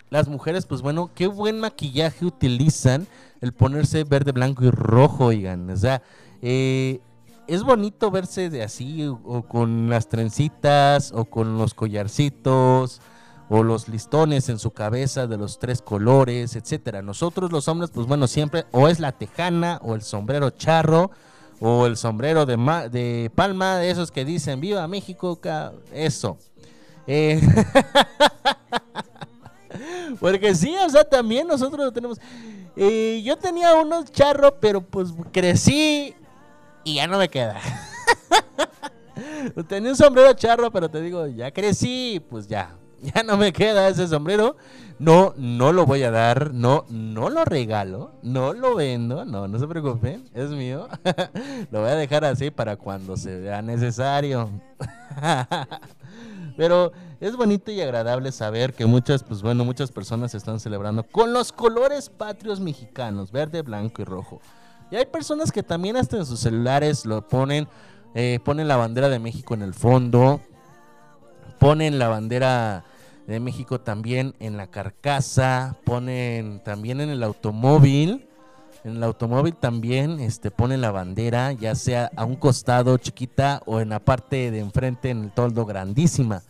Las 0.10 0.28
mujeres, 0.28 0.66
pues 0.66 0.82
bueno, 0.82 1.10
qué 1.16 1.28
buen 1.28 1.60
maquillaje 1.60 2.26
utilizan 2.26 3.08
el 3.42 3.52
ponerse 3.52 4.04
verde, 4.04 4.32
blanco 4.32 4.64
y 4.64 4.70
rojo, 4.70 5.26
oigan. 5.26 5.70
O 5.70 5.78
sea, 5.78 6.02
eh, 6.42 7.02
es 7.48 7.64
bonito 7.64 8.12
verse 8.12 8.50
de 8.50 8.64
así, 8.64 9.06
o, 9.06 9.20
o 9.26 9.44
con 9.44 9.90
las 9.90 10.08
trencitas, 10.10 11.12
o 11.14 11.26
con 11.26 11.58
los 11.58 11.74
collarcitos, 11.74 13.02
o 13.50 13.64
los 13.64 13.88
listones 13.88 14.50
en 14.50 14.60
su 14.60 14.72
cabeza 14.72 15.28
de 15.28 15.38
los 15.38 15.60
tres 15.60 15.82
colores, 15.82 16.56
etcétera. 16.56 17.02
Nosotros 17.02 17.52
los 17.52 17.68
hombres, 17.68 17.92
pues 17.92 18.08
bueno, 18.08 18.28
siempre 18.28 18.66
o 18.72 18.88
es 18.88 19.00
la 19.00 19.12
tejana, 19.12 19.80
o 19.84 19.96
el 19.96 20.02
sombrero 20.02 20.52
charro, 20.52 21.12
o 21.66 21.86
el 21.86 21.96
sombrero 21.96 22.46
de, 22.46 22.58
ma- 22.58 22.90
de 22.90 23.32
palma, 23.34 23.78
de 23.78 23.90
esos 23.90 24.12
que 24.12 24.26
dicen 24.26 24.60
viva 24.60 24.86
México, 24.88 25.40
ca-", 25.40 25.72
eso. 25.94 26.38
Eh, 27.08 27.42
porque 30.20 30.54
sí, 30.56 30.76
o 30.86 30.90
sea, 30.90 31.04
también 31.04 31.48
nosotros 31.48 31.86
lo 31.86 31.92
tenemos. 31.94 32.20
Eh, 32.76 33.22
yo 33.24 33.38
tenía 33.38 33.74
unos 33.76 34.12
charros, 34.12 34.54
pero 34.60 34.82
pues 34.82 35.10
crecí 35.32 36.14
y 36.84 36.96
ya 36.96 37.08
no 37.08 37.18
me 37.18 37.30
queda. 37.30 37.60
tenía 39.70 39.92
un 39.92 39.98
sombrero 39.98 40.34
charro, 40.34 40.70
pero 40.70 40.90
te 40.90 41.02
digo, 41.02 41.28
ya 41.28 41.50
crecí, 41.52 42.22
pues 42.30 42.48
ya, 42.48 42.76
ya 43.16 43.24
no 43.24 43.38
me 43.38 43.52
queda 43.52 43.88
ese 43.90 44.08
sombrero. 44.08 44.56
No, 45.00 45.34
no 45.38 45.74
lo 45.74 45.86
voy 45.86 46.04
a 46.04 46.12
dar, 46.12 46.54
no, 46.54 46.86
no 46.90 47.30
lo 47.30 47.44
regalo, 47.44 48.14
no 48.22 48.54
lo 48.54 48.76
vendo, 48.76 49.26
no, 49.26 49.48
no 49.48 49.60
se 49.60 49.68
preocupen, 49.68 50.30
es 50.34 50.52
mío. 50.52 50.88
lo 51.72 51.82
voy 51.82 51.90
a 51.90 51.96
dejar 51.96 52.24
así 52.24 52.52
para 52.52 52.78
cuando 52.78 53.18
se 53.18 53.40
vea 53.40 53.62
necesario. 53.62 54.50
Pero 56.58 56.92
es 57.20 57.36
bonito 57.36 57.72
y 57.72 57.82
agradable 57.82 58.32
saber 58.32 58.74
que 58.74 58.86
muchas, 58.86 59.24
pues 59.24 59.42
bueno, 59.42 59.66
muchas 59.66 59.92
personas 59.92 60.36
están 60.36 60.60
celebrando 60.60 61.04
con 61.04 61.34
los 61.34 61.52
colores 61.52 62.10
patrios 62.10 62.60
mexicanos, 62.60 63.32
verde, 63.32 63.64
blanco 63.64 64.04
y 64.04 64.06
rojo. 64.06 64.40
Y 64.92 64.96
hay 64.96 65.06
personas 65.06 65.52
que 65.52 65.64
también 65.64 65.98
hasta 65.98 66.18
en 66.18 66.26
sus 66.26 66.40
celulares 66.40 67.06
lo 67.06 67.28
ponen, 67.28 67.68
eh, 68.14 68.40
ponen 68.46 68.68
la 68.68 68.78
bandera 68.78 69.10
de 69.10 69.18
México 69.18 69.56
en 69.56 69.64
el 69.64 69.74
fondo, 69.74 70.40
ponen 71.60 71.98
la 71.98 72.10
bandera 72.10 72.86
de 73.28 73.40
México 73.40 73.80
también 73.80 74.36
en 74.40 74.58
la 74.58 74.68
carcasa, 74.68 75.78
ponen 75.86 76.62
también 76.64 77.02
en 77.02 77.10
el 77.10 77.24
automóvil. 77.24 78.28
En 78.84 78.98
el 78.98 79.04
automóvil 79.04 79.56
también 79.56 80.20
este, 80.20 80.52
ponen 80.52 80.82
la 80.82 80.92
bandera, 80.92 81.54
ya 81.54 81.74
sea 81.74 82.12
a 82.18 82.26
un 82.26 82.36
costado 82.36 82.98
chiquita 82.98 83.62
o 83.66 83.80
en 83.80 83.90
la 83.90 84.00
parte 84.00 84.52
de 84.52 84.60
enfrente 84.60 85.10
en 85.10 85.24
el 85.24 85.32
toldo 85.32 85.66
grandísima. 85.66 86.42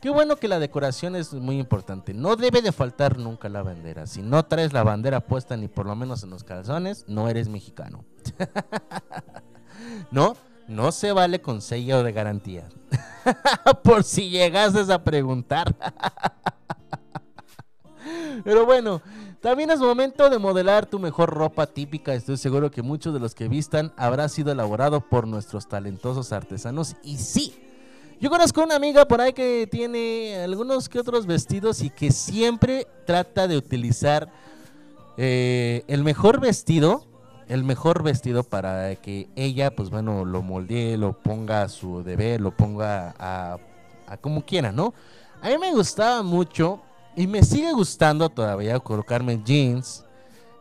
Qué 0.00 0.10
bueno 0.10 0.36
que 0.36 0.46
la 0.46 0.60
decoración 0.60 1.16
es 1.16 1.32
muy 1.32 1.58
importante. 1.58 2.14
No 2.14 2.36
debe 2.36 2.62
de 2.62 2.70
faltar 2.70 3.18
nunca 3.18 3.48
la 3.48 3.62
bandera. 3.62 4.06
Si 4.06 4.22
no 4.22 4.44
traes 4.44 4.72
la 4.72 4.84
bandera 4.84 5.20
puesta 5.20 5.56
ni 5.56 5.66
por 5.66 5.86
lo 5.86 5.96
menos 5.96 6.22
en 6.22 6.30
los 6.30 6.44
calzones, 6.44 7.04
no 7.08 7.28
eres 7.28 7.48
mexicano. 7.48 8.04
no, 10.12 10.36
no 10.68 10.92
se 10.92 11.12
vale 11.12 11.40
con 11.40 11.60
sello 11.60 12.02
de 12.02 12.12
garantía. 12.12 12.68
por 13.82 14.04
si 14.04 14.30
llegases 14.30 14.90
a 14.90 15.02
preguntar. 15.02 15.74
Pero 18.44 18.64
bueno, 18.64 19.02
También 19.40 19.70
es 19.70 19.78
momento 19.78 20.30
de 20.30 20.38
modelar 20.38 20.86
tu 20.86 20.98
mejor 20.98 21.30
ropa 21.30 21.66
típica. 21.66 22.12
Estoy 22.12 22.36
seguro 22.36 22.72
que 22.72 22.82
muchos 22.82 23.14
de 23.14 23.20
los 23.20 23.36
que 23.36 23.46
vistan 23.46 23.92
habrá 23.96 24.28
sido 24.28 24.50
elaborado 24.50 25.00
por 25.00 25.28
nuestros 25.28 25.68
talentosos 25.68 26.32
artesanos. 26.32 26.96
Y 27.04 27.18
sí, 27.18 27.54
yo 28.20 28.30
conozco 28.30 28.64
una 28.64 28.74
amiga 28.74 29.06
por 29.06 29.20
ahí 29.20 29.32
que 29.32 29.68
tiene 29.70 30.42
algunos 30.42 30.88
que 30.88 30.98
otros 30.98 31.26
vestidos 31.26 31.82
y 31.82 31.90
que 31.90 32.10
siempre 32.10 32.88
trata 33.06 33.46
de 33.46 33.56
utilizar 33.56 34.28
eh, 35.16 35.84
el 35.86 36.02
mejor 36.02 36.40
vestido, 36.40 37.06
el 37.48 37.64
mejor 37.64 38.02
vestido 38.02 38.42
para 38.44 38.94
que 38.96 39.28
ella, 39.36 39.74
pues 39.74 39.90
bueno, 39.90 40.24
lo 40.24 40.42
moldee, 40.42 40.96
lo 40.96 41.12
ponga 41.18 41.62
a 41.62 41.68
su 41.68 42.02
deber, 42.02 42.40
lo 42.40 42.50
ponga 42.50 43.14
a, 43.18 43.58
a 44.06 44.16
como 44.18 44.42
quiera, 44.44 44.70
¿no? 44.72 44.92
A 45.42 45.48
mí 45.48 45.58
me 45.58 45.72
gustaba 45.72 46.22
mucho 46.22 46.80
y 47.16 47.26
me 47.26 47.42
sigue 47.42 47.72
gustando 47.72 48.28
todavía 48.28 48.78
colocarme 48.80 49.40
jeans. 49.44 50.04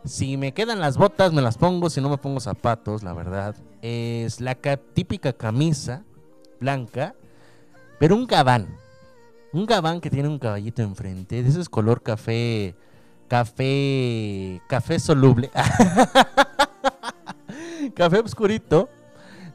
Si 0.05 0.37
me 0.37 0.53
quedan 0.53 0.79
las 0.79 0.97
botas, 0.97 1.33
me 1.33 1.41
las 1.41 1.57
pongo. 1.57 1.89
Si 1.89 1.99
no 1.99 2.09
me 2.09 2.17
pongo 2.17 2.39
zapatos, 2.39 3.03
la 3.03 3.13
verdad. 3.13 3.55
Es 3.81 4.39
la 4.39 4.55
ca- 4.55 4.77
típica 4.77 5.33
camisa 5.33 6.03
blanca, 6.59 7.13
pero 7.99 8.15
un 8.15 8.25
gabán. 8.25 8.67
Un 9.51 9.65
gabán 9.65 9.99
que 9.99 10.09
tiene 10.09 10.29
un 10.29 10.39
caballito 10.39 10.81
enfrente. 10.81 11.43
De 11.43 11.49
ese 11.49 11.59
es 11.59 11.67
color 11.69 12.01
café. 12.01 12.75
Café. 13.27 14.61
Café 14.69 14.99
soluble. 14.99 15.49
café 17.97 18.19
oscurito. 18.19 18.87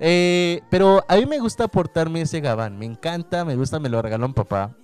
Eh, 0.00 0.62
pero 0.68 1.04
a 1.06 1.16
mí 1.16 1.26
me 1.26 1.38
gusta 1.38 1.68
portarme 1.68 2.22
ese 2.22 2.40
gabán. 2.40 2.76
Me 2.76 2.86
encanta, 2.86 3.44
me 3.44 3.54
gusta, 3.54 3.78
me 3.78 3.88
lo 3.88 4.02
regaló 4.02 4.26
un 4.26 4.34
papá. 4.34 4.76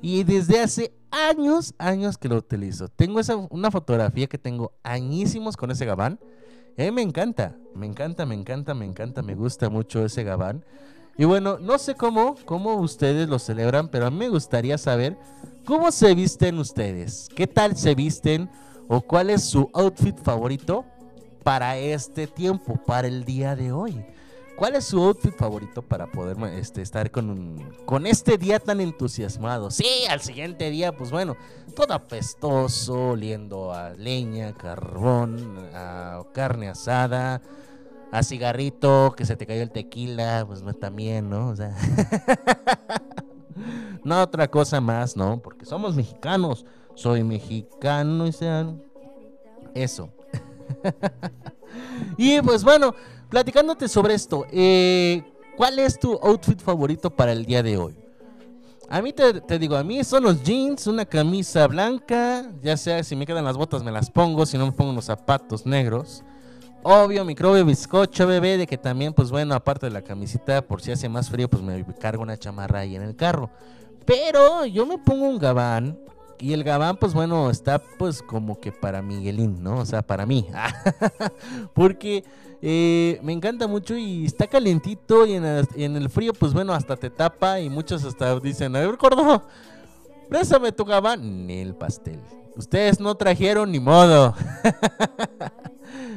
Y 0.00 0.22
desde 0.22 0.60
hace 0.60 0.92
años, 1.10 1.74
años 1.78 2.16
que 2.16 2.28
lo 2.28 2.36
utilizo. 2.36 2.88
Tengo 2.88 3.18
esa, 3.18 3.36
una 3.36 3.70
fotografía 3.70 4.28
que 4.28 4.38
tengo 4.38 4.72
añísimos 4.84 5.56
con 5.56 5.70
ese 5.72 5.84
gabán. 5.84 6.20
A 6.78 6.82
mí 6.82 6.90
me 6.92 7.02
encanta, 7.02 7.56
me 7.74 7.86
encanta, 7.86 8.24
me 8.24 8.34
encanta, 8.34 8.72
me 8.72 8.86
encanta, 8.86 9.22
me 9.22 9.34
gusta 9.34 9.68
mucho 9.68 10.04
ese 10.04 10.22
gabán. 10.22 10.64
Y 11.18 11.24
bueno, 11.24 11.58
no 11.58 11.78
sé 11.78 11.94
cómo, 11.94 12.36
cómo 12.46 12.76
ustedes 12.76 13.28
lo 13.28 13.38
celebran, 13.38 13.88
pero 13.88 14.06
a 14.06 14.10
mí 14.10 14.16
me 14.16 14.28
gustaría 14.28 14.78
saber 14.78 15.18
cómo 15.66 15.90
se 15.90 16.14
visten 16.14 16.58
ustedes. 16.58 17.28
¿Qué 17.34 17.46
tal 17.46 17.76
se 17.76 17.94
visten? 17.94 18.48
¿O 18.88 19.00
cuál 19.00 19.30
es 19.30 19.44
su 19.44 19.68
outfit 19.74 20.16
favorito 20.18 20.84
para 21.42 21.76
este 21.76 22.26
tiempo, 22.26 22.76
para 22.84 23.08
el 23.08 23.24
día 23.24 23.56
de 23.56 23.72
hoy? 23.72 24.04
¿Cuál 24.56 24.76
es 24.76 24.84
su 24.84 25.02
outfit 25.02 25.34
favorito 25.34 25.82
para 25.82 26.06
poder 26.06 26.36
este, 26.54 26.82
estar 26.82 27.10
con, 27.10 28.06
este 28.06 28.38
día 28.38 28.60
tan 28.60 28.80
entusiasmado? 28.80 29.70
Sí, 29.70 30.04
al 30.08 30.20
siguiente 30.20 30.70
día, 30.70 30.92
pues 30.92 31.10
bueno, 31.10 31.36
todo 31.74 31.94
apestoso, 31.94 33.10
oliendo 33.10 33.72
a 33.72 33.90
leña, 33.90 34.52
carbón, 34.52 35.68
a 35.74 36.22
carne 36.32 36.68
asada, 36.68 37.40
a 38.12 38.22
cigarrito, 38.22 39.14
que 39.16 39.24
se 39.24 39.36
te 39.36 39.46
cayó 39.46 39.62
el 39.62 39.70
tequila, 39.70 40.44
pues 40.46 40.62
también, 40.78 41.30
¿no? 41.30 41.48
O 41.48 41.56
sea, 41.56 41.74
no 44.04 44.22
otra 44.22 44.48
cosa 44.48 44.80
más, 44.80 45.16
¿no? 45.16 45.40
Porque 45.40 45.64
somos 45.64 45.96
mexicanos, 45.96 46.66
soy 46.94 47.24
mexicano 47.24 48.26
y 48.26 48.32
sean 48.32 48.82
eso. 49.74 50.10
Y 52.16 52.40
pues 52.42 52.64
bueno, 52.64 52.94
platicándote 53.28 53.88
sobre 53.88 54.14
esto, 54.14 54.46
eh, 54.52 55.22
¿cuál 55.56 55.78
es 55.78 55.98
tu 55.98 56.14
outfit 56.22 56.60
favorito 56.60 57.10
para 57.10 57.32
el 57.32 57.44
día 57.44 57.62
de 57.62 57.78
hoy? 57.78 57.94
A 58.88 59.00
mí 59.00 59.14
te, 59.14 59.58
digo, 59.58 59.76
a 59.76 59.82
mí 59.82 60.04
son 60.04 60.24
los 60.24 60.42
jeans, 60.42 60.86
una 60.86 61.06
camisa 61.06 61.66
blanca, 61.66 62.50
ya 62.62 62.76
sea 62.76 63.02
si 63.02 63.16
me 63.16 63.24
quedan 63.24 63.44
las 63.44 63.56
botas 63.56 63.82
me 63.82 63.90
las 63.90 64.10
pongo, 64.10 64.44
si 64.44 64.58
no 64.58 64.66
me 64.66 64.72
pongo 64.72 64.90
unos 64.90 65.06
zapatos 65.06 65.64
negros. 65.64 66.22
Obvio, 66.82 67.24
microbio, 67.24 67.64
bizcocho, 67.64 68.26
bebé, 68.26 68.58
de 68.58 68.66
que 68.66 68.76
también, 68.76 69.14
pues 69.14 69.30
bueno, 69.30 69.54
aparte 69.54 69.86
de 69.86 69.92
la 69.92 70.02
camisita, 70.02 70.60
por 70.60 70.82
si 70.82 70.92
hace 70.92 71.08
más 71.08 71.30
frío, 71.30 71.48
pues 71.48 71.62
me 71.62 71.82
cargo 71.98 72.22
una 72.22 72.36
chamarra 72.36 72.80
ahí 72.80 72.94
en 72.94 73.02
el 73.02 73.16
carro. 73.16 73.48
Pero 74.04 74.66
yo 74.66 74.84
me 74.84 74.98
pongo 74.98 75.26
un 75.26 75.38
gabán 75.38 75.98
y 76.38 76.52
el 76.52 76.64
gabán, 76.64 76.96
pues 76.96 77.14
bueno, 77.14 77.50
está 77.50 77.78
pues 77.78 78.22
como 78.22 78.60
que 78.60 78.72
para 78.72 79.02
Miguelín, 79.02 79.62
¿no? 79.62 79.78
O 79.78 79.86
sea, 79.86 80.02
para 80.02 80.26
mí. 80.26 80.46
Porque 81.74 82.24
eh, 82.60 83.18
me 83.22 83.32
encanta 83.32 83.66
mucho 83.66 83.96
y 83.96 84.24
está 84.24 84.46
calentito 84.46 85.26
y 85.26 85.34
en 85.34 85.44
el, 85.44 86.08
frío, 86.08 86.32
pues 86.32 86.52
bueno, 86.52 86.72
hasta 86.72 86.96
te 86.96 87.10
tapa 87.10 87.60
y 87.60 87.68
muchos 87.68 88.04
hasta 88.04 88.38
dicen, 88.38 88.76
a 88.76 88.80
ver, 88.80 88.96
gordo, 88.96 89.42
préstame 90.28 90.72
tu 90.72 90.84
gabán. 90.84 91.46
Ni 91.46 91.60
el 91.60 91.74
pastel. 91.74 92.20
Ustedes 92.56 93.00
no 93.00 93.14
trajeron 93.14 93.72
ni 93.72 93.80
modo. 93.80 94.34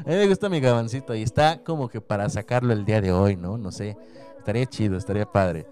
A 0.05 0.09
mí 0.09 0.15
me 0.15 0.27
gusta 0.27 0.49
mi 0.49 0.59
gabancito 0.59 1.15
y 1.15 1.23
está 1.23 1.63
como 1.63 1.89
que 1.89 1.99
para 1.99 2.29
sacarlo 2.29 2.73
el 2.73 2.85
día 2.85 3.01
de 3.01 3.11
hoy, 3.11 3.35
¿no? 3.35 3.57
No 3.57 3.71
sé. 3.71 3.97
Estaría 4.37 4.65
chido, 4.67 4.97
estaría 4.97 5.25
padre. 5.25 5.65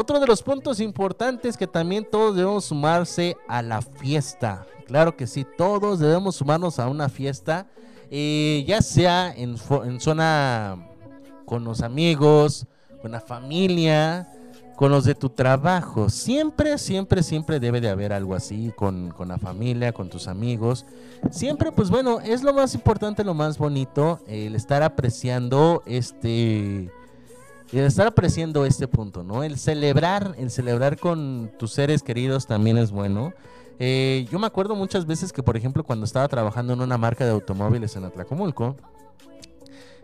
Otro 0.00 0.20
de 0.20 0.28
los 0.28 0.44
puntos 0.44 0.78
importantes 0.78 1.56
que 1.56 1.66
también 1.66 2.06
todos 2.08 2.36
debemos 2.36 2.66
sumarse 2.66 3.36
a 3.48 3.62
la 3.62 3.82
fiesta. 3.82 4.64
Claro 4.86 5.16
que 5.16 5.26
sí, 5.26 5.44
todos 5.56 5.98
debemos 5.98 6.36
sumarnos 6.36 6.78
a 6.78 6.86
una 6.86 7.08
fiesta, 7.08 7.66
eh, 8.08 8.64
ya 8.64 8.80
sea 8.80 9.34
en, 9.36 9.58
zona 9.58 10.86
con 11.44 11.64
los 11.64 11.82
amigos, 11.82 12.68
con 13.02 13.10
la 13.10 13.18
familia, 13.20 14.28
con 14.76 14.92
los 14.92 15.04
de 15.04 15.16
tu 15.16 15.30
trabajo. 15.30 16.08
Siempre, 16.10 16.78
siempre, 16.78 17.24
siempre 17.24 17.58
debe 17.58 17.80
de 17.80 17.88
haber 17.88 18.12
algo 18.12 18.36
así 18.36 18.72
con, 18.76 19.10
con 19.10 19.26
la 19.26 19.38
familia, 19.38 19.92
con 19.92 20.08
tus 20.08 20.28
amigos. 20.28 20.86
Siempre, 21.32 21.72
pues 21.72 21.90
bueno, 21.90 22.20
es 22.20 22.44
lo 22.44 22.54
más 22.54 22.72
importante, 22.72 23.24
lo 23.24 23.34
más 23.34 23.58
bonito, 23.58 24.20
el 24.28 24.54
estar 24.54 24.84
apreciando 24.84 25.82
este 25.86 26.88
el 27.72 27.84
estar 27.84 28.06
apreciando 28.06 28.64
este 28.64 28.88
punto, 28.88 29.22
¿no? 29.22 29.42
El 29.42 29.58
celebrar, 29.58 30.34
el 30.38 30.50
celebrar 30.50 30.98
con 30.98 31.50
tus 31.58 31.72
seres 31.72 32.02
queridos 32.02 32.46
también 32.46 32.78
es 32.78 32.90
bueno. 32.90 33.32
Eh, 33.78 34.26
yo 34.30 34.38
me 34.38 34.46
acuerdo 34.46 34.74
muchas 34.74 35.06
veces 35.06 35.32
que, 35.32 35.42
por 35.42 35.56
ejemplo, 35.56 35.84
cuando 35.84 36.04
estaba 36.04 36.26
trabajando 36.28 36.72
en 36.72 36.80
una 36.80 36.98
marca 36.98 37.24
de 37.24 37.30
automóviles 37.30 37.94
en 37.96 38.04
Atlacomulco, 38.04 38.76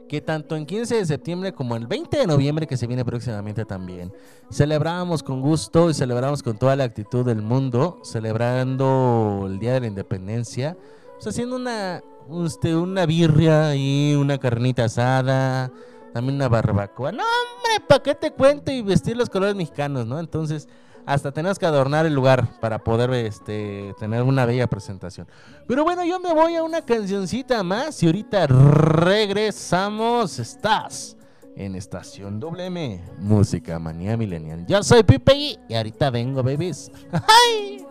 que 0.08 0.20
tanto 0.20 0.54
en 0.56 0.66
15 0.66 0.96
de 0.96 1.06
septiembre 1.06 1.52
como 1.52 1.76
el 1.76 1.86
20 1.86 2.16
de 2.16 2.26
noviembre, 2.26 2.66
que 2.66 2.76
se 2.76 2.86
viene 2.86 3.04
próximamente 3.04 3.64
también, 3.64 4.12
celebrábamos 4.50 5.22
con 5.22 5.40
gusto 5.40 5.90
y 5.90 5.94
celebramos 5.94 6.42
con 6.42 6.58
toda 6.58 6.76
la 6.76 6.84
actitud 6.84 7.24
del 7.24 7.42
mundo, 7.42 8.00
celebrando 8.04 9.44
el 9.46 9.58
Día 9.58 9.72
de 9.72 9.80
la 9.80 9.86
Independencia, 9.86 10.76
pues 11.14 11.26
haciendo 11.28 11.56
una, 11.56 12.02
este, 12.44 12.76
una 12.76 13.06
birria 13.06 13.74
y 13.74 14.14
una 14.14 14.38
carnita 14.38 14.84
asada, 14.84 15.72
también 16.14 16.36
una 16.36 16.48
barbacoa. 16.48 17.10
No, 17.10 17.24
hombre, 17.24 17.84
¿para 17.88 18.00
qué 18.00 18.14
te 18.14 18.30
cuento? 18.30 18.70
Y 18.70 18.82
vestir 18.82 19.16
los 19.16 19.28
colores 19.28 19.56
mexicanos, 19.56 20.06
¿no? 20.06 20.20
Entonces, 20.20 20.68
hasta 21.04 21.32
tenemos 21.32 21.58
que 21.58 21.66
adornar 21.66 22.06
el 22.06 22.14
lugar 22.14 22.60
para 22.60 22.78
poder 22.78 23.10
este, 23.10 23.92
tener 23.98 24.22
una 24.22 24.46
bella 24.46 24.68
presentación. 24.68 25.26
Pero 25.66 25.82
bueno, 25.82 26.04
yo 26.04 26.20
me 26.20 26.32
voy 26.32 26.54
a 26.54 26.62
una 26.62 26.82
cancioncita 26.82 27.64
más 27.64 28.00
y 28.04 28.06
ahorita 28.06 28.46
regresamos. 28.46 30.38
Estás 30.38 31.16
en 31.56 31.74
Estación 31.74 32.38
WM, 32.38 33.02
Música 33.18 33.80
Manía 33.80 34.16
Millennial. 34.16 34.64
Yo 34.66 34.84
soy 34.84 35.02
Pipe 35.02 35.34
y 35.34 35.58
y 35.68 35.74
ahorita 35.74 36.10
vengo, 36.10 36.44
babies. 36.44 36.92
¡Ay! 37.12 37.84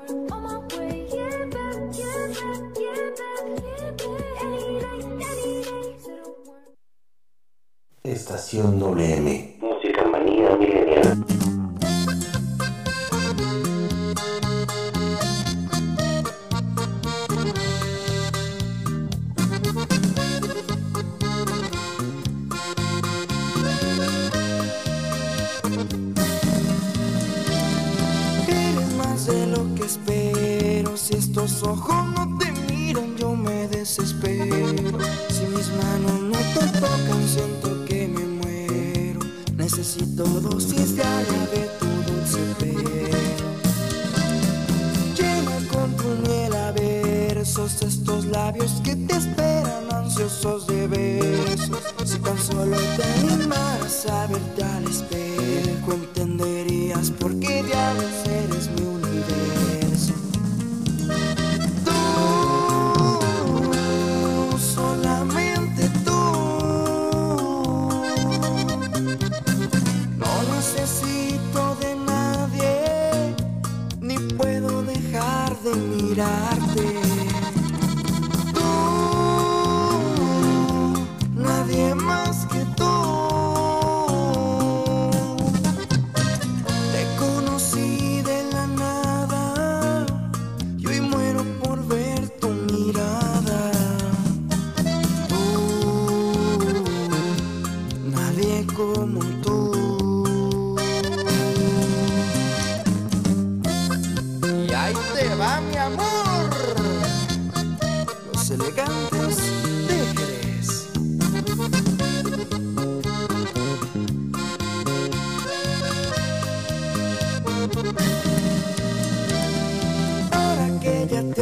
Estación 8.05 8.79
WM. 8.79 9.55
Música 9.61 10.03
manía 10.05 10.57
milenial. 10.57 11.25
Eres 28.49 28.93
más 28.97 29.27
de 29.27 29.47
lo 29.47 29.75
que 29.75 29.85
espero. 29.85 30.97
Si 30.97 31.15
estos 31.15 31.63
ojos 31.63 32.05
no 32.17 32.37
te 32.37 32.51
miran, 32.69 33.15
yo 33.15 33.33
me 33.33 33.69
desespero. 33.69 34.99
Si 35.29 35.45
mis 35.45 35.69
manos 35.69 36.21
no 36.21 36.37
te 36.37 36.67
tocan, 36.81 37.27
siento. 37.29 37.72
Necesito 39.63 40.25
dosis 40.25 40.93
diaria 40.93 41.47
de 41.53 41.69
tu 41.79 41.87
dulce 42.11 42.41
pelo. 42.59 43.47
Llena 45.15 45.57
con 45.71 45.95
tu 45.95 46.09
miel 46.27 46.53
a 46.53 46.73
versos 46.73 47.81
estos 47.81 48.25
labios 48.25 48.81
que 48.83 48.97
te 48.97 49.15
esperan 49.15 49.89
ansiosos 49.89 50.67
de 50.67 50.85
besos. 50.87 51.79
Si 52.03 52.19
tan 52.19 52.37
solo 52.37 52.75
te 52.97 53.03
animaras 53.21 54.05
a 54.07 54.27
verte 54.27 54.63
al 54.65 54.83
espejo, 54.83 55.93
entenderías 55.93 57.09
por 57.11 57.33
qué 57.39 57.63
diablos 57.63 58.11
eres 58.25 58.69
mi 58.71 58.92
de 75.63 75.73
mirarte. 75.75 77.02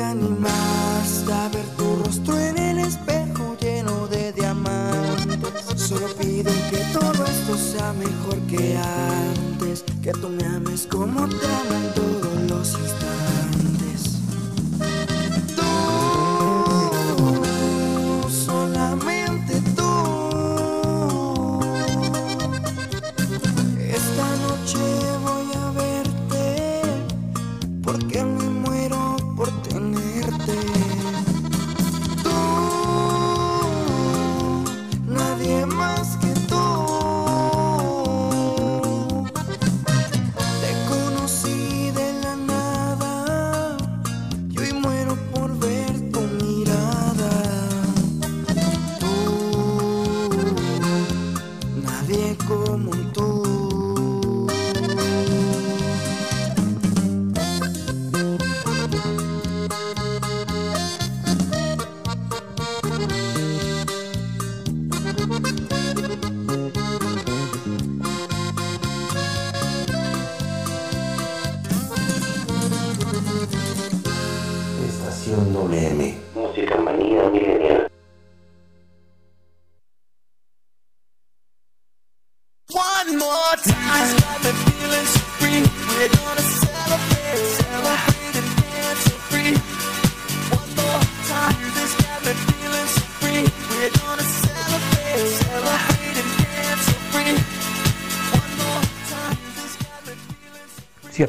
Te 0.01 0.05
animaste 0.07 1.31
a 1.31 1.47
ver 1.49 1.65
tu 1.77 1.95
rostro 2.03 2.35
en 2.39 2.57
el 2.57 2.79
espejo 2.79 3.55
lleno 3.59 4.07
de 4.07 4.33
diamantes, 4.33 5.51
solo 5.75 6.07
pido 6.19 6.51
que 6.71 6.77
todo 6.91 7.23
esto 7.25 7.55
sea 7.55 7.93
mejor 7.93 8.39
que 8.49 8.77
antes, 8.77 9.83
que 10.01 10.11
tú 10.13 10.29
me 10.29 10.43
ames 10.43 10.87
como 10.89 11.27
te 11.27 11.45
amo 11.45 12.10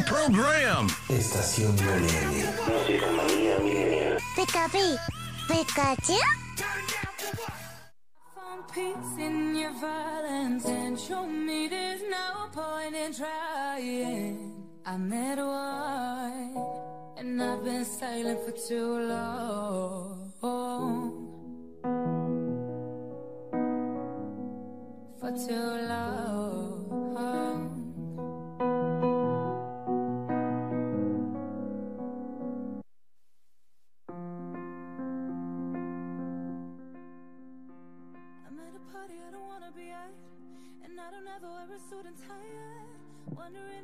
The 0.00 0.06
program. 0.06 0.88
Estación 1.08 1.76
WM. 1.76 2.44
Música 2.68 3.06
manía 3.12 3.58
milenial. 3.58 4.18
Pikachu. 4.36 4.98
Pikachu? 5.48 6.18
Found 8.34 8.64
peace 8.72 9.18
in 9.18 9.56
your 9.56 9.72
violence 9.80 10.66
and 10.66 10.98
show 10.98 11.26
me 11.26 11.68
there's 11.68 12.02
no 12.02 12.48
point 12.52 12.94
in 12.94 13.12
trying. 13.12 14.66
I'm 14.86 15.12
at 15.12 15.38
war 15.38 17.14
and 17.18 17.42
I've 17.42 17.64
been 17.64 17.84
silent 17.84 18.40
for 18.44 18.52
too 18.52 18.98
long. 19.08 20.32
For 25.20 25.30
too 25.46 25.88
long. 25.88 27.49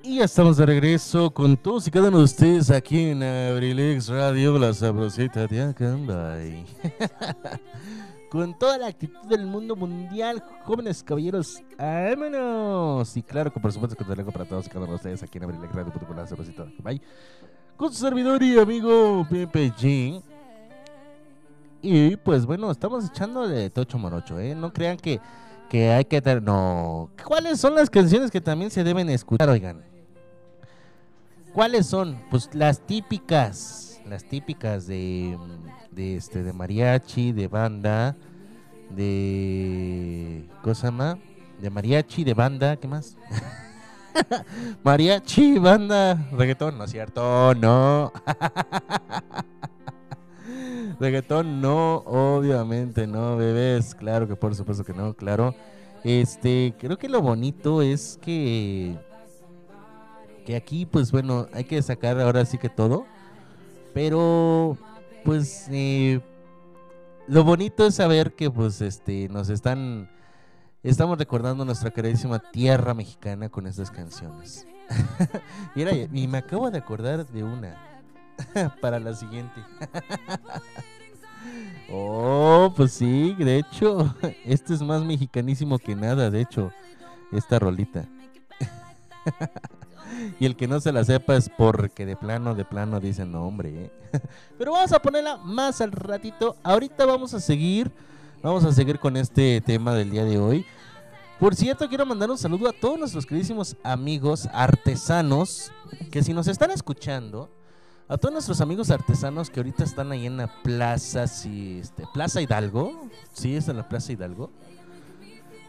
Y 0.02 0.18
ya 0.18 0.24
estamos 0.24 0.56
de 0.56 0.66
regreso 0.66 1.30
con 1.30 1.56
todos 1.56 1.88
y 1.88 1.90
cada 1.90 2.08
uno 2.08 2.18
de 2.18 2.24
ustedes 2.24 2.70
aquí 2.70 3.10
en 3.10 3.22
Abrilex 3.22 4.08
Radio, 4.08 4.56
la 4.56 4.72
sabrosita 4.72 5.48
de 5.48 5.62
Acambay. 5.62 6.64
con 8.30 8.56
toda 8.56 8.78
la 8.78 8.86
actitud 8.86 9.26
del 9.28 9.46
mundo 9.46 9.74
mundial, 9.74 10.44
jóvenes 10.64 11.02
caballeros, 11.02 11.60
¡vámonos! 11.76 13.16
Y 13.16 13.22
claro 13.22 13.52
que 13.52 13.58
por 13.58 13.72
supuesto 13.72 13.96
que 13.96 14.04
te 14.04 14.24
para 14.24 14.44
todos 14.44 14.66
y 14.66 14.68
cada 14.68 14.84
uno 14.84 14.92
de 14.92 14.96
ustedes 14.96 15.22
aquí 15.24 15.38
en 15.38 15.44
Abrilex 15.44 15.74
Radio, 15.74 15.92
con 15.92 16.16
la 16.16 16.26
sabrosita 16.26 16.64
de 16.64 16.72
Acambay. 16.72 17.00
Con 17.76 17.92
su 17.92 17.98
servidor 17.98 18.42
y 18.42 18.58
amigo 18.58 19.26
Pepe 19.28 19.72
G. 19.72 20.22
Y 21.82 22.16
pues 22.16 22.46
bueno, 22.46 22.70
estamos 22.70 23.06
echando 23.06 23.48
de 23.48 23.70
tocho 23.70 23.98
morocho, 23.98 24.38
¿eh? 24.38 24.54
No 24.54 24.72
crean 24.72 24.96
que, 24.96 25.20
que 25.68 25.90
hay 25.90 26.04
que... 26.04 26.20
ter- 26.22 26.42
No. 26.42 27.10
¿Cuáles 27.24 27.60
son 27.60 27.74
las 27.74 27.90
canciones 27.90 28.30
que 28.30 28.40
también 28.40 28.70
se 28.70 28.84
deben 28.84 29.08
escuchar, 29.10 29.48
oigan? 29.48 29.82
¿Cuáles 31.52 31.86
son? 31.86 32.18
Pues 32.30 32.50
las 32.52 32.80
típicas, 32.80 34.00
las 34.06 34.24
típicas 34.24 34.86
de, 34.86 35.36
de 35.90 36.16
este, 36.16 36.42
de 36.42 36.52
mariachi, 36.52 37.32
de 37.32 37.48
banda, 37.48 38.14
de... 38.90 40.44
¿Cómo 40.62 40.74
se 40.74 40.86
llama? 40.86 41.18
De 41.60 41.70
mariachi, 41.70 42.24
de 42.24 42.34
banda, 42.34 42.76
¿qué 42.76 42.86
más? 42.86 43.16
mariachi, 44.84 45.58
banda, 45.58 46.26
reggaetón, 46.32 46.76
no 46.76 46.84
es 46.84 46.90
cierto, 46.90 47.54
no. 47.54 48.12
Reggaetón 51.00 51.60
no, 51.60 51.96
obviamente 51.98 53.06
no, 53.06 53.36
bebés, 53.36 53.94
claro 53.94 54.26
que 54.28 54.36
por 54.36 54.54
supuesto 54.54 54.84
que 54.84 54.92
no, 54.92 55.14
claro. 55.14 55.54
Este, 56.04 56.74
creo 56.78 56.96
que 56.98 57.08
lo 57.08 57.20
bonito 57.22 57.82
es 57.82 58.18
que 58.22 58.96
que 60.44 60.54
aquí 60.54 60.86
pues 60.86 61.10
bueno, 61.10 61.48
hay 61.52 61.64
que 61.64 61.82
sacar 61.82 62.20
ahora 62.20 62.44
sí 62.44 62.56
que 62.58 62.68
todo, 62.68 63.04
pero 63.92 64.76
pues 65.24 65.66
eh, 65.70 66.20
lo 67.26 67.42
bonito 67.42 67.86
es 67.86 67.96
saber 67.96 68.34
que 68.34 68.50
pues 68.50 68.80
este 68.80 69.28
nos 69.28 69.48
están 69.48 70.08
estamos 70.84 71.18
recordando 71.18 71.64
nuestra 71.64 71.90
queridísima 71.90 72.38
tierra 72.38 72.94
mexicana 72.94 73.48
con 73.48 73.66
estas 73.66 73.90
canciones. 73.90 74.66
y, 75.74 75.82
era- 75.82 75.92
y 75.96 76.28
me 76.28 76.38
acabo 76.38 76.70
de 76.70 76.78
acordar 76.78 77.26
de 77.26 77.42
una 77.42 77.76
para 78.80 78.98
la 78.98 79.14
siguiente. 79.14 79.60
oh, 81.92 82.72
pues 82.76 82.92
sí, 82.92 83.34
de 83.38 83.58
hecho, 83.58 84.14
este 84.44 84.74
es 84.74 84.82
más 84.82 85.02
mexicanísimo 85.02 85.78
que 85.78 85.94
nada, 85.94 86.30
de 86.30 86.40
hecho, 86.40 86.72
esta 87.32 87.58
rolita. 87.58 88.06
y 90.40 90.46
el 90.46 90.56
que 90.56 90.68
no 90.68 90.80
se 90.80 90.92
la 90.92 91.04
sepa 91.04 91.36
es 91.36 91.48
porque 91.48 92.06
de 92.06 92.16
plano, 92.16 92.54
de 92.54 92.64
plano 92.64 93.00
dicen, 93.00 93.32
no, 93.32 93.46
hombre. 93.46 93.84
¿eh?". 93.84 93.90
Pero 94.58 94.72
vamos 94.72 94.92
a 94.92 95.00
ponerla 95.00 95.36
más 95.38 95.80
al 95.80 95.92
ratito. 95.92 96.56
Ahorita 96.62 97.06
vamos 97.06 97.34
a 97.34 97.40
seguir, 97.40 97.90
vamos 98.42 98.64
a 98.64 98.72
seguir 98.72 98.98
con 98.98 99.16
este 99.16 99.60
tema 99.60 99.94
del 99.94 100.10
día 100.10 100.24
de 100.24 100.38
hoy. 100.38 100.66
Por 101.38 101.54
cierto, 101.54 101.86
quiero 101.88 102.06
mandar 102.06 102.30
un 102.30 102.38
saludo 102.38 102.66
a 102.66 102.72
todos 102.72 102.98
nuestros 102.98 103.26
queridísimos 103.26 103.76
amigos 103.82 104.48
artesanos 104.54 105.70
que 106.10 106.22
si 106.22 106.32
nos 106.32 106.48
están 106.48 106.70
escuchando, 106.70 107.50
a 108.08 108.16
todos 108.16 108.32
nuestros 108.32 108.60
amigos 108.60 108.90
artesanos 108.90 109.50
que 109.50 109.60
ahorita 109.60 109.84
están 109.84 110.12
ahí 110.12 110.26
en 110.26 110.36
la 110.36 110.62
plaza, 110.62 111.26
sí, 111.26 111.78
este, 111.82 112.04
Plaza 112.14 112.40
Hidalgo, 112.40 113.08
sí, 113.32 113.56
es 113.56 113.68
en 113.68 113.76
la 113.76 113.88
Plaza 113.88 114.12
Hidalgo. 114.12 114.50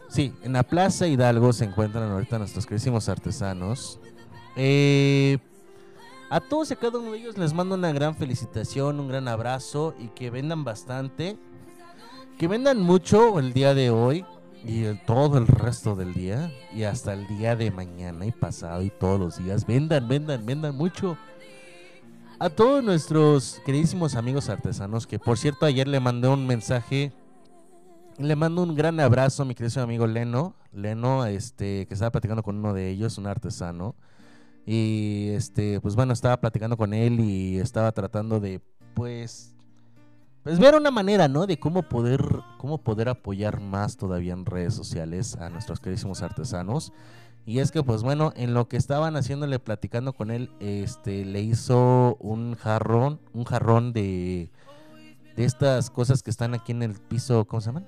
Sí, 0.08 0.32
en 0.42 0.54
la 0.54 0.62
Plaza 0.62 1.06
Hidalgo 1.06 1.52
se 1.52 1.64
encuentran 1.64 2.10
ahorita 2.10 2.38
nuestros 2.38 2.64
queridísimos 2.64 3.08
artesanos. 3.10 4.00
Eh, 4.56 5.38
a 6.30 6.40
todos 6.40 6.70
y 6.70 6.74
a 6.74 6.76
cada 6.76 6.98
uno 6.98 7.12
de 7.12 7.18
ellos 7.18 7.36
les 7.36 7.52
mando 7.52 7.74
una 7.74 7.92
gran 7.92 8.14
felicitación, 8.16 9.00
un 9.00 9.08
gran 9.08 9.28
abrazo 9.28 9.94
y 9.98 10.08
que 10.08 10.30
vendan 10.30 10.64
bastante. 10.64 11.36
Que 12.38 12.48
vendan 12.48 12.80
mucho 12.80 13.38
el 13.38 13.52
día 13.52 13.74
de 13.74 13.90
hoy 13.90 14.24
y 14.64 14.84
el- 14.84 15.04
todo 15.04 15.38
el 15.38 15.46
resto 15.46 15.94
del 15.96 16.14
día 16.14 16.52
y 16.74 16.84
hasta 16.84 17.12
el 17.12 17.26
día 17.26 17.56
de 17.56 17.70
mañana 17.70 18.24
y 18.26 18.32
pasado 18.32 18.82
y 18.82 18.90
todos 18.90 19.18
los 19.20 19.38
días. 19.44 19.66
Vendan, 19.66 20.06
vendan, 20.08 20.46
vendan 20.46 20.74
mucho. 20.74 21.18
A 22.40 22.50
todos 22.50 22.84
nuestros 22.84 23.60
queridísimos 23.66 24.14
amigos 24.14 24.48
artesanos, 24.48 25.08
que 25.08 25.18
por 25.18 25.36
cierto 25.38 25.66
ayer 25.66 25.88
le 25.88 25.98
mandé 25.98 26.28
un 26.28 26.46
mensaje, 26.46 27.12
le 28.16 28.36
mando 28.36 28.62
un 28.62 28.76
gran 28.76 29.00
abrazo 29.00 29.42
a 29.42 29.44
mi 29.44 29.56
querido 29.56 29.82
amigo 29.82 30.06
Leno, 30.06 30.54
Leno, 30.72 31.26
este, 31.26 31.86
que 31.86 31.94
estaba 31.94 32.12
platicando 32.12 32.44
con 32.44 32.56
uno 32.56 32.74
de 32.74 32.90
ellos, 32.90 33.18
un 33.18 33.26
artesano. 33.26 33.96
Y 34.64 35.30
este, 35.30 35.80
pues 35.80 35.96
bueno, 35.96 36.12
estaba 36.12 36.36
platicando 36.36 36.76
con 36.76 36.94
él 36.94 37.18
y 37.18 37.58
estaba 37.58 37.90
tratando 37.90 38.38
de, 38.38 38.60
pues, 38.94 39.56
pues 40.44 40.60
ver 40.60 40.76
una 40.76 40.92
manera, 40.92 41.26
¿no? 41.26 41.44
De 41.44 41.58
cómo 41.58 41.82
poder, 41.88 42.24
cómo 42.58 42.78
poder 42.78 43.08
apoyar 43.08 43.60
más 43.60 43.96
todavía 43.96 44.34
en 44.34 44.46
redes 44.46 44.74
sociales 44.74 45.34
a 45.34 45.50
nuestros 45.50 45.80
queridísimos 45.80 46.22
artesanos. 46.22 46.92
Y 47.48 47.60
es 47.60 47.72
que, 47.72 47.82
pues 47.82 48.02
bueno, 48.02 48.34
en 48.36 48.52
lo 48.52 48.68
que 48.68 48.76
estaban 48.76 49.16
haciéndole, 49.16 49.58
platicando 49.58 50.12
con 50.12 50.30
él, 50.30 50.50
este, 50.60 51.24
le 51.24 51.40
hizo 51.40 52.18
un 52.20 52.54
jarrón, 52.56 53.20
un 53.32 53.44
jarrón 53.44 53.94
de, 53.94 54.50
de 55.34 55.44
estas 55.46 55.88
cosas 55.88 56.22
que 56.22 56.28
están 56.28 56.52
aquí 56.52 56.72
en 56.72 56.82
el 56.82 56.92
piso, 56.92 57.46
¿cómo 57.46 57.62
se 57.62 57.68
llaman? 57.68 57.86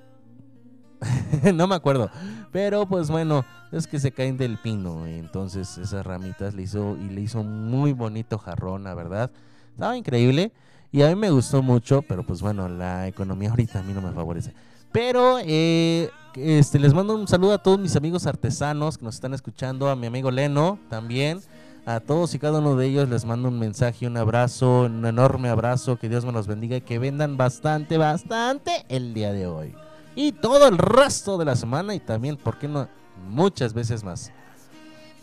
no 1.54 1.66
me 1.66 1.74
acuerdo. 1.74 2.10
Pero 2.52 2.86
pues 2.86 3.10
bueno, 3.10 3.44
es 3.70 3.86
que 3.86 4.00
se 4.00 4.12
caen 4.12 4.38
del 4.38 4.56
pino. 4.56 5.06
Entonces 5.06 5.76
esas 5.76 6.06
ramitas 6.06 6.54
le 6.54 6.62
hizo 6.62 6.96
y 6.96 7.10
le 7.10 7.20
hizo 7.20 7.44
muy 7.44 7.92
bonito 7.92 8.38
jarrón, 8.38 8.84
la 8.84 8.94
verdad. 8.94 9.30
Estaba 9.72 9.94
increíble. 9.94 10.54
Y 10.90 11.02
a 11.02 11.08
mí 11.08 11.16
me 11.16 11.28
gustó 11.28 11.62
mucho, 11.62 12.00
pero 12.00 12.22
pues 12.24 12.40
bueno, 12.40 12.66
la 12.66 13.08
economía 13.08 13.50
ahorita 13.50 13.80
a 13.80 13.82
mí 13.82 13.92
no 13.92 14.00
me 14.00 14.12
favorece. 14.12 14.54
Pero 14.92 15.38
eh, 15.40 16.10
este, 16.34 16.78
les 16.78 16.94
mando 16.94 17.14
un 17.14 17.28
saludo 17.28 17.54
a 17.54 17.58
todos 17.58 17.78
mis 17.78 17.96
amigos 17.96 18.26
artesanos 18.26 18.98
que 18.98 19.04
nos 19.04 19.14
están 19.14 19.34
escuchando, 19.34 19.88
a 19.88 19.96
mi 19.96 20.06
amigo 20.06 20.30
Leno 20.30 20.78
también. 20.88 21.40
A 21.86 21.98
todos 21.98 22.34
y 22.34 22.38
cada 22.38 22.58
uno 22.58 22.76
de 22.76 22.86
ellos 22.86 23.08
les 23.08 23.24
mando 23.24 23.48
un 23.48 23.58
mensaje, 23.58 24.06
un 24.06 24.16
abrazo, 24.16 24.82
un 24.82 25.04
enorme 25.06 25.48
abrazo, 25.48 25.96
que 25.96 26.10
Dios 26.10 26.24
me 26.26 26.30
los 26.30 26.46
bendiga 26.46 26.76
y 26.76 26.82
que 26.82 26.98
vendan 26.98 27.36
bastante, 27.38 27.96
bastante 27.96 28.84
el 28.88 29.14
día 29.14 29.32
de 29.32 29.46
hoy. 29.46 29.74
Y 30.14 30.32
todo 30.32 30.68
el 30.68 30.76
resto 30.76 31.38
de 31.38 31.46
la 31.46 31.56
semana 31.56 31.94
y 31.94 32.00
también, 32.00 32.36
¿por 32.36 32.58
qué 32.58 32.68
no? 32.68 32.86
Muchas 33.28 33.72
veces 33.72 34.04
más. 34.04 34.30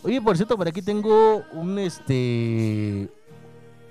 Oye, 0.03 0.21
por 0.21 0.35
cierto, 0.35 0.57
por 0.57 0.67
aquí 0.67 0.81
tengo 0.81 1.43
un 1.53 1.77
este 1.77 3.09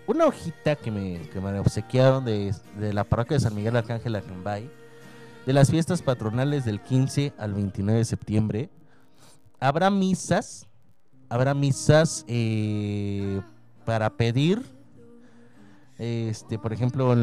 una 0.06 0.26
hojita 0.26 0.76
que 0.76 0.90
me, 0.90 1.20
que 1.30 1.40
me 1.40 1.58
obsequiaron 1.58 2.24
de, 2.24 2.54
de 2.78 2.92
la 2.92 3.04
parroquia 3.04 3.36
de 3.36 3.40
San 3.40 3.54
Miguel 3.54 3.76
Arcángel 3.76 4.14
Acambay, 4.14 4.70
de 5.46 5.52
las 5.52 5.70
fiestas 5.70 6.02
patronales 6.02 6.64
del 6.64 6.80
15 6.80 7.32
al 7.38 7.54
29 7.54 8.00
de 8.00 8.04
septiembre. 8.04 8.70
Habrá 9.60 9.90
misas, 9.90 10.66
habrá 11.28 11.54
misas 11.54 12.24
eh, 12.26 13.40
para 13.84 14.10
pedir, 14.16 14.62
este, 15.98 16.58
por 16.58 16.72
ejemplo, 16.72 17.14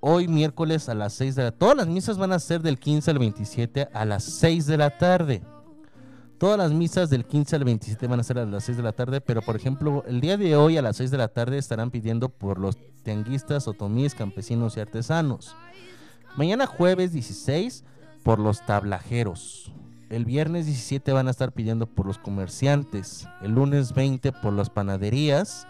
hoy 0.00 0.28
miércoles 0.28 0.88
a 0.88 0.94
las 0.94 1.14
6 1.14 1.34
de 1.34 1.42
la 1.44 1.52
Todas 1.52 1.76
las 1.76 1.88
misas 1.88 2.18
van 2.18 2.32
a 2.32 2.38
ser 2.38 2.60
del 2.60 2.78
15 2.78 3.10
al 3.10 3.18
27 3.18 3.88
a 3.92 4.04
las 4.04 4.22
6 4.24 4.66
de 4.66 4.76
la 4.76 4.96
tarde. 4.98 5.42
Todas 6.38 6.58
las 6.58 6.72
misas 6.72 7.08
del 7.10 7.24
15 7.24 7.56
al 7.56 7.64
27 7.64 8.06
van 8.06 8.20
a 8.20 8.24
ser 8.24 8.38
a 8.38 8.44
las 8.44 8.64
6 8.64 8.76
de 8.76 8.82
la 8.82 8.92
tarde, 8.92 9.20
pero 9.22 9.40
por 9.40 9.56
ejemplo, 9.56 10.04
el 10.06 10.20
día 10.20 10.36
de 10.36 10.54
hoy 10.54 10.76
a 10.76 10.82
las 10.82 10.96
6 10.98 11.10
de 11.10 11.18
la 11.18 11.28
tarde 11.28 11.56
estarán 11.56 11.90
pidiendo 11.90 12.28
por 12.28 12.58
los 12.58 12.76
tianguistas, 13.02 13.66
otomíes, 13.66 14.14
campesinos 14.14 14.76
y 14.76 14.80
artesanos. 14.80 15.56
Mañana 16.36 16.66
jueves 16.66 17.12
16 17.12 17.84
por 18.24 18.40
los 18.40 18.66
tablajeros. 18.66 19.70
El 20.10 20.24
viernes 20.24 20.66
17 20.66 21.12
van 21.12 21.28
a 21.28 21.30
estar 21.30 21.52
pidiendo 21.52 21.86
por 21.86 22.06
los 22.06 22.18
comerciantes. 22.18 23.28
El 23.40 23.52
lunes 23.52 23.94
20 23.94 24.32
por 24.32 24.52
las 24.52 24.68
panaderías. 24.68 25.68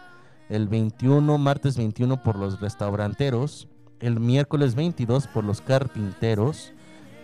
El 0.49 0.69
21, 0.69 1.37
martes 1.37 1.77
21 1.77 2.23
por 2.23 2.37
los 2.37 2.61
restauranteros. 2.63 3.69
El 4.01 4.21
miércoles 4.21 4.75
22 4.75 5.27
por 5.27 5.45
los 5.45 5.61
carpinteros. 5.61 6.73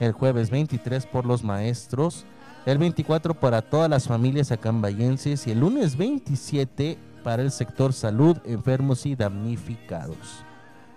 El 0.01 0.12
jueves 0.12 0.51
23 0.51 1.07
por 1.07 1.24
los 1.24 1.43
maestros. 1.43 2.26
El 2.66 2.76
24 2.76 3.41
para 3.41 3.62
todas 3.62 3.88
las 3.88 4.07
familias 4.07 4.53
acambayenses. 4.53 5.47
Y 5.47 5.53
el 5.53 5.61
lunes 5.61 5.97
27 5.97 6.99
para 7.24 7.41
el 7.41 7.51
sector 7.51 7.95
salud, 7.95 8.36
enfermos 8.45 9.07
y 9.07 9.16
damnificados. 9.16 10.45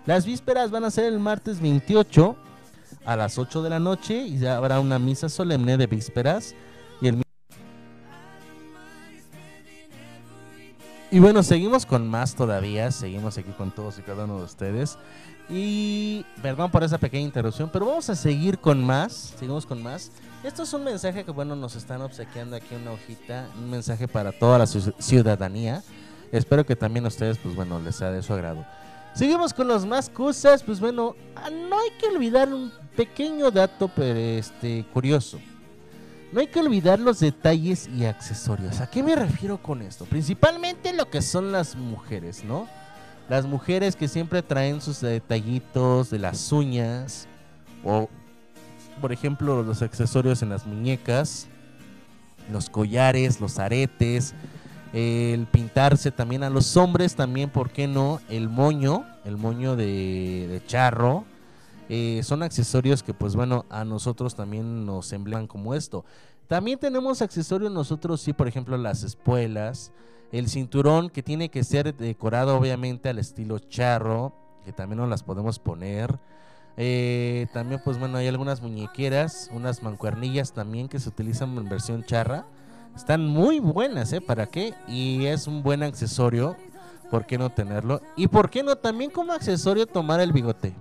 Las 0.06 0.26
vísperas 0.26 0.70
van 0.70 0.84
a 0.84 0.90
ser 0.90 1.06
el 1.06 1.18
martes 1.18 1.60
28 1.60 2.36
a 3.06 3.16
las 3.16 3.38
8 3.38 3.62
de 3.62 3.70
la 3.70 3.78
noche 3.80 4.22
y 4.22 4.38
ya 4.38 4.56
habrá 4.56 4.80
una 4.80 4.98
misa 4.98 5.28
solemne 5.28 5.76
de 5.76 5.86
vísperas. 5.86 6.54
Y, 7.00 7.08
el... 7.08 7.22
y 11.10 11.18
bueno, 11.18 11.42
seguimos 11.42 11.86
con 11.86 12.08
más 12.08 12.34
todavía, 12.34 12.90
seguimos 12.90 13.38
aquí 13.38 13.50
con 13.52 13.70
todos 13.70 13.98
y 13.98 14.02
cada 14.02 14.24
uno 14.24 14.38
de 14.38 14.44
ustedes. 14.44 14.98
Y 15.48 16.24
perdón 16.42 16.70
por 16.70 16.82
esa 16.84 16.98
pequeña 16.98 17.24
interrupción, 17.24 17.70
pero 17.72 17.86
vamos 17.86 18.08
a 18.10 18.14
seguir 18.14 18.58
con 18.58 18.84
más, 18.84 19.34
seguimos 19.38 19.64
con 19.66 19.82
más. 19.82 20.10
Esto 20.42 20.62
es 20.64 20.72
un 20.74 20.84
mensaje 20.84 21.24
que 21.24 21.30
bueno, 21.30 21.56
nos 21.56 21.76
están 21.76 22.02
obsequiando 22.02 22.56
aquí 22.56 22.74
una 22.74 22.92
hojita, 22.92 23.48
un 23.58 23.70
mensaje 23.70 24.06
para 24.08 24.32
toda 24.32 24.58
la 24.58 24.64
ciu- 24.64 24.94
ciudadanía. 24.98 25.82
Espero 26.32 26.66
que 26.66 26.76
también 26.76 27.04
a 27.04 27.08
ustedes, 27.08 27.38
pues 27.38 27.54
bueno, 27.54 27.78
les 27.80 27.96
sea 27.96 28.10
de 28.10 28.22
su 28.22 28.32
agrado. 28.34 28.64
Seguimos 29.14 29.54
con 29.54 29.68
las 29.68 29.86
más 29.86 30.08
cosas, 30.08 30.62
pues 30.64 30.80
bueno, 30.80 31.14
ah, 31.36 31.48
no 31.48 31.78
hay 31.78 31.90
que 32.00 32.08
olvidar 32.08 32.52
un 32.52 32.72
pequeño 32.96 33.50
dato 33.50 33.88
pero 33.94 34.18
este 34.18 34.84
curioso. 34.92 35.38
No 36.32 36.40
hay 36.40 36.48
que 36.48 36.58
olvidar 36.58 36.98
los 36.98 37.20
detalles 37.20 37.88
y 37.96 38.06
accesorios. 38.06 38.80
¿A 38.80 38.90
qué 38.90 39.04
me 39.04 39.14
refiero 39.14 39.62
con 39.62 39.82
esto? 39.82 40.04
Principalmente 40.04 40.92
lo 40.92 41.08
que 41.08 41.22
son 41.22 41.52
las 41.52 41.76
mujeres, 41.76 42.42
¿no? 42.42 42.66
Las 43.28 43.46
mujeres 43.46 43.94
que 43.94 44.08
siempre 44.08 44.42
traen 44.42 44.80
sus 44.80 45.00
detallitos 45.00 46.10
de 46.10 46.18
las 46.18 46.50
uñas 46.50 47.28
o 47.84 48.08
por 49.00 49.12
ejemplo 49.12 49.62
los 49.62 49.80
accesorios 49.80 50.42
en 50.42 50.48
las 50.48 50.66
muñecas, 50.66 51.46
los 52.50 52.68
collares, 52.68 53.40
los 53.40 53.60
aretes, 53.60 54.34
el 54.94 55.46
pintarse 55.46 56.12
también 56.12 56.44
a 56.44 56.50
los 56.50 56.76
hombres 56.76 57.16
también, 57.16 57.50
¿por 57.50 57.70
qué 57.70 57.88
no? 57.88 58.20
El 58.28 58.48
moño, 58.48 59.04
el 59.24 59.36
moño 59.36 59.74
de, 59.74 60.62
charro. 60.68 61.24
eh, 61.88 62.20
son 62.22 62.44
accesorios 62.44 63.02
que 63.02 63.12
pues 63.12 63.34
bueno 63.34 63.66
a 63.70 63.84
nosotros 63.84 64.36
también 64.36 64.86
nos 64.86 65.12
embleman 65.12 65.48
como 65.48 65.74
esto. 65.74 66.04
También 66.46 66.78
tenemos 66.78 67.22
accesorios 67.22 67.72
nosotros 67.72 68.20
sí, 68.20 68.32
por 68.32 68.46
ejemplo 68.46 68.76
las 68.76 69.02
espuelas, 69.02 69.90
el 70.30 70.48
cinturón 70.48 71.10
que 71.10 71.24
tiene 71.24 71.48
que 71.48 71.64
ser 71.64 71.96
decorado 71.96 72.56
obviamente 72.56 73.08
al 73.08 73.18
estilo 73.18 73.58
charro, 73.58 74.32
que 74.64 74.72
también 74.72 74.98
nos 74.98 75.08
las 75.08 75.24
podemos 75.24 75.58
poner. 75.58 76.20
Eh, 76.76 77.48
también 77.52 77.80
pues 77.84 77.98
bueno 77.98 78.18
hay 78.18 78.28
algunas 78.28 78.62
muñequeras, 78.62 79.50
unas 79.52 79.82
mancuernillas 79.82 80.52
también 80.52 80.88
que 80.88 81.00
se 81.00 81.08
utilizan 81.08 81.56
en 81.58 81.68
versión 81.68 82.04
charra. 82.04 82.46
Están 82.96 83.26
muy 83.26 83.60
buenas, 83.60 84.12
¿eh? 84.12 84.20
¿Para 84.20 84.46
qué? 84.46 84.74
Y 84.86 85.26
es 85.26 85.46
un 85.46 85.62
buen 85.62 85.82
accesorio. 85.82 86.56
¿Por 87.10 87.26
qué 87.26 87.38
no 87.38 87.50
tenerlo? 87.50 88.00
Y 88.16 88.28
por 88.28 88.50
qué 88.50 88.62
no 88.62 88.76
también 88.76 89.10
como 89.10 89.32
accesorio 89.32 89.86
tomar 89.86 90.20
el 90.20 90.32
bigote. 90.32 90.74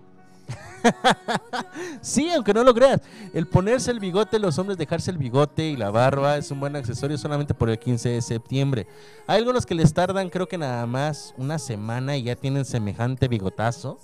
sí, 2.01 2.30
aunque 2.32 2.53
no 2.53 2.64
lo 2.64 2.74
creas. 2.74 3.01
El 3.34 3.47
ponerse 3.47 3.91
el 3.91 3.99
bigote, 3.99 4.39
los 4.39 4.57
hombres 4.57 4.78
dejarse 4.78 5.11
el 5.11 5.18
bigote 5.18 5.66
y 5.70 5.78
la 5.78 5.91
barba 5.91 6.38
es 6.38 6.51
un 6.51 6.59
buen 6.59 6.76
accesorio 6.76 7.18
solamente 7.18 7.53
por 7.53 7.70
el 7.70 7.80
15 7.80 8.09
de 8.09 8.22
septiembre. 8.22 8.88
Hay 9.28 9.39
algunos 9.39 9.66
que 9.66 9.76
les 9.76 9.93
tardan 9.93 10.30
creo 10.30 10.47
que 10.47 10.57
nada 10.57 10.86
más 10.86 11.34
una 11.38 11.59
semana 11.59 12.18
y 12.18 12.24
ya 12.24 12.36
tienen 12.36 12.66
semejante 12.66 13.28
bigotazo. 13.28 13.99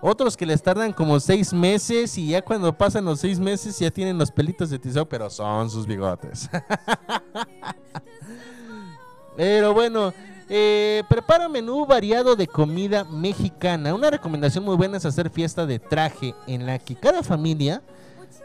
Otros 0.00 0.36
que 0.36 0.46
les 0.46 0.62
tardan 0.62 0.92
como 0.92 1.18
seis 1.20 1.52
meses 1.52 2.16
y 2.18 2.28
ya 2.28 2.42
cuando 2.42 2.76
pasan 2.76 3.04
los 3.04 3.20
seis 3.20 3.40
meses 3.40 3.78
ya 3.78 3.90
tienen 3.90 4.18
los 4.18 4.30
pelitos 4.30 4.70
de 4.70 4.78
tizao, 4.78 5.06
pero 5.06 5.30
son 5.30 5.70
sus 5.70 5.86
bigotes. 5.86 6.48
pero 9.36 9.72
bueno, 9.72 10.12
eh, 10.48 11.02
prepara 11.08 11.48
menú 11.48 11.86
variado 11.86 12.36
de 12.36 12.46
comida 12.46 13.04
mexicana. 13.04 13.94
Una 13.94 14.10
recomendación 14.10 14.64
muy 14.64 14.76
buena 14.76 14.98
es 14.98 15.06
hacer 15.06 15.30
fiesta 15.30 15.66
de 15.66 15.78
traje 15.78 16.34
en 16.46 16.66
la 16.66 16.78
que 16.78 16.94
cada 16.94 17.22
familia 17.22 17.82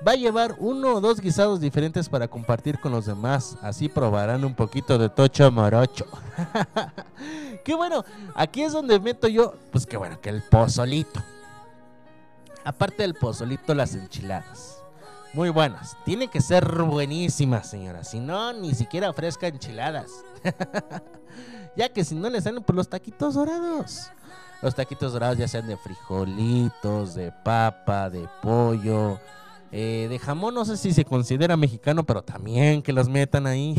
va 0.08 0.14
a 0.14 0.16
llevar 0.16 0.56
uno 0.58 0.95
o 0.95 1.02
dos 1.02 1.20
guisados 1.20 1.60
diferentes 1.60 2.10
para 2.10 2.28
compartir 2.28 2.80
con 2.80 2.91
los 2.91 3.06
demás. 3.06 3.58
Así 3.62 3.88
probarán 3.88 4.43
un 4.45 4.56
poquito 4.56 4.97
de 4.97 5.10
tocho 5.10 5.52
morocho. 5.52 6.08
qué 7.66 7.76
bueno, 7.76 8.04
aquí 8.36 8.64
es 8.64 8.74
donde 8.74 8.99
meto 8.99 9.28
yo, 9.28 9.54
pues 9.72 9.86
qué 9.86 9.97
bueno, 9.97 10.20
que 10.20 10.30
el 10.30 10.41
pozolito. 10.41 11.22
Aparte 12.64 13.03
del 13.03 13.16
pozolito, 13.16 13.74
las 13.74 13.95
enchiladas. 13.95 14.82
Muy 15.34 15.49
buenas. 15.49 15.95
Tiene 16.03 16.28
que 16.28 16.41
ser 16.41 16.84
buenísimas, 16.84 17.70
señora. 17.70 18.03
Si 18.03 18.20
no, 18.20 18.51
ni 18.53 18.76
siquiera 18.76 19.09
ofrezca 19.09 19.47
enchiladas. 19.47 20.12
ya 21.76 21.89
que 21.89 22.03
si 22.03 22.16
no 22.16 22.30
le 22.30 22.41
salen 22.41 22.64
por 22.64 22.76
los 22.76 22.89
taquitos 22.89 23.36
dorados. 23.36 24.12
Los 24.62 24.76
taquitos 24.76 25.14
dorados 25.14 25.38
ya 25.38 25.47
sean 25.47 25.68
de 25.68 25.78
frijolitos, 25.78 27.16
de 27.16 27.32
papa, 27.32 28.09
de 28.09 28.28
pollo, 28.43 29.20
eh, 29.72 30.07
de 30.09 30.20
jamón. 30.20 30.53
No 30.53 30.66
sé 30.66 30.76
si 30.76 30.91
se 30.91 31.05
considera 31.05 31.55
mexicano, 31.55 32.03
pero 32.05 32.22
también 32.22 32.82
que 32.82 32.93
los 32.93 33.07
metan 33.07 33.47
ahí. 33.47 33.76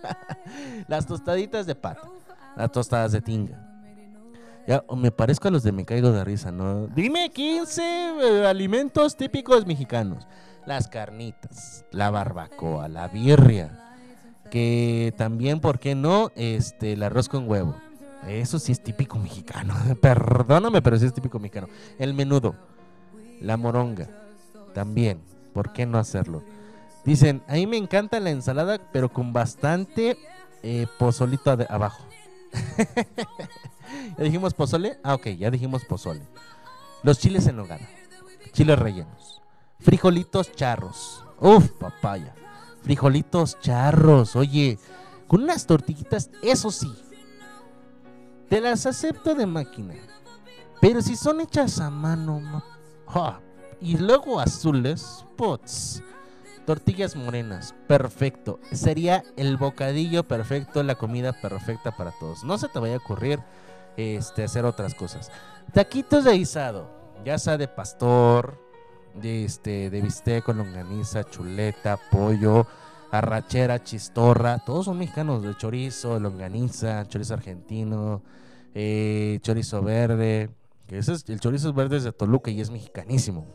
las 0.88 1.06
tostaditas 1.06 1.66
de 1.66 1.74
pata. 1.74 2.08
Las 2.56 2.72
tostadas 2.72 3.12
de 3.12 3.20
tinga. 3.20 3.65
Ya, 4.66 4.84
me 4.96 5.12
parezco 5.12 5.46
a 5.46 5.50
los 5.52 5.62
de 5.62 5.70
Me 5.70 5.84
Caigo 5.84 6.10
de 6.10 6.24
Risa, 6.24 6.50
¿no? 6.50 6.88
Dime 6.88 7.30
15 7.30 7.82
eh, 7.82 8.46
alimentos 8.46 9.16
típicos 9.16 9.64
mexicanos. 9.64 10.26
Las 10.66 10.88
carnitas, 10.88 11.84
la 11.92 12.10
barbacoa, 12.10 12.88
la 12.88 13.06
birria. 13.06 13.94
Que 14.50 15.14
también, 15.16 15.60
¿por 15.60 15.78
qué 15.78 15.94
no? 15.94 16.32
Este, 16.34 16.94
el 16.94 17.04
arroz 17.04 17.28
con 17.28 17.48
huevo. 17.48 17.76
Eso 18.26 18.58
sí 18.58 18.72
es 18.72 18.82
típico 18.82 19.18
mexicano. 19.18 19.74
Perdóname, 20.00 20.82
pero 20.82 20.98
sí 20.98 21.06
es 21.06 21.14
típico 21.14 21.38
mexicano. 21.38 21.68
El 21.98 22.14
menudo, 22.14 22.56
la 23.40 23.56
moronga. 23.56 24.08
También, 24.74 25.20
¿por 25.52 25.72
qué 25.72 25.86
no 25.86 25.98
hacerlo? 25.98 26.42
Dicen, 27.04 27.40
a 27.46 27.54
mí 27.54 27.68
me 27.68 27.76
encanta 27.76 28.18
la 28.18 28.30
ensalada, 28.30 28.80
pero 28.92 29.12
con 29.12 29.32
bastante 29.32 30.18
eh, 30.64 30.88
pozolito 30.98 31.56
abajo. 31.68 32.04
¿Ya 34.16 34.24
dijimos 34.24 34.54
pozole? 34.54 34.98
Ah, 35.02 35.14
ok, 35.14 35.28
ya 35.28 35.50
dijimos 35.50 35.84
pozole. 35.84 36.22
Los 37.02 37.18
chiles 37.18 37.46
en 37.46 37.56
nogada. 37.56 37.86
Chiles 38.52 38.78
rellenos. 38.78 39.42
Frijolitos 39.80 40.52
charros. 40.52 41.24
Uf, 41.40 41.70
papaya. 41.72 42.34
Frijolitos 42.82 43.58
charros. 43.60 44.36
Oye, 44.36 44.78
con 45.26 45.42
unas 45.42 45.66
tortillitas, 45.66 46.30
eso 46.42 46.70
sí. 46.70 46.92
Te 48.48 48.60
las 48.60 48.86
acepto 48.86 49.34
de 49.34 49.46
máquina. 49.46 49.94
Pero 50.80 51.02
si 51.02 51.16
son 51.16 51.40
hechas 51.40 51.80
a 51.80 51.90
mano, 51.90 52.38
ma- 52.40 52.64
¡ja! 53.08 53.40
y 53.80 53.96
luego 53.98 54.40
azules, 54.40 55.24
pots. 55.36 56.02
Tortillas 56.64 57.14
morenas, 57.14 57.74
perfecto. 57.86 58.58
Sería 58.72 59.22
el 59.36 59.56
bocadillo 59.56 60.26
perfecto, 60.26 60.82
la 60.82 60.96
comida 60.96 61.32
perfecta 61.32 61.96
para 61.96 62.10
todos. 62.12 62.42
No 62.44 62.58
se 62.58 62.68
te 62.68 62.78
vaya 62.78 62.94
a 62.94 62.98
ocurrir 62.98 63.40
este, 63.96 64.44
hacer 64.44 64.64
otras 64.64 64.94
cosas. 64.94 65.30
Taquitos 65.72 66.24
de 66.24 66.32
guisado, 66.32 66.90
ya 67.24 67.38
sea 67.38 67.56
de 67.56 67.68
pastor, 67.68 68.58
de, 69.14 69.44
este, 69.44 69.90
de 69.90 70.00
bistec 70.00 70.44
con 70.44 70.58
longaniza, 70.58 71.24
chuleta, 71.24 71.98
pollo, 72.10 72.66
arrachera, 73.10 73.82
chistorra. 73.82 74.58
Todos 74.58 74.86
son 74.86 74.98
mexicanos, 74.98 75.42
de 75.42 75.56
chorizo, 75.56 76.20
longaniza, 76.20 77.06
chorizo 77.08 77.34
argentino, 77.34 78.22
eh, 78.74 79.38
chorizo 79.42 79.82
verde. 79.82 80.50
Que 80.86 80.98
ese 80.98 81.14
es, 81.14 81.28
el 81.28 81.40
chorizo 81.40 81.72
verde 81.72 81.96
es 81.96 82.04
de 82.04 82.12
Toluca 82.12 82.50
y 82.50 82.60
es 82.60 82.70
mexicanísimo. 82.70 83.46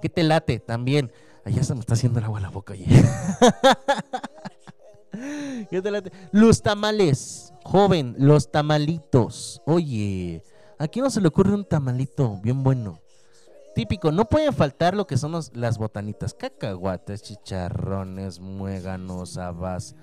¿Qué 0.00 0.08
te 0.08 0.22
late 0.22 0.60
también? 0.60 1.10
Allá 1.44 1.64
se 1.64 1.74
me 1.74 1.80
está 1.80 1.94
haciendo 1.94 2.20
el 2.20 2.26
agua 2.26 2.40
la 2.40 2.50
boca. 2.50 2.74
oye. 2.74 2.86
¿Qué 5.70 5.82
te 5.82 5.90
late? 5.90 6.12
Los 6.30 6.62
tamales, 6.62 7.52
joven, 7.68 8.14
los 8.18 8.50
tamalitos. 8.50 9.60
Oye, 9.66 10.42
aquí 10.78 11.00
no 11.00 11.10
se 11.10 11.20
le 11.20 11.28
ocurre 11.28 11.52
un 11.52 11.66
tamalito 11.66 12.38
bien 12.42 12.62
bueno. 12.62 12.98
Típico, 13.74 14.10
no 14.10 14.24
pueden 14.24 14.54
faltar 14.54 14.96
lo 14.96 15.06
que 15.06 15.18
son 15.18 15.38
las 15.52 15.78
botanitas, 15.78 16.32
cacahuates, 16.32 17.22
chicharrones, 17.22 18.40
muéganos, 18.40 19.36
habas, 19.36 19.94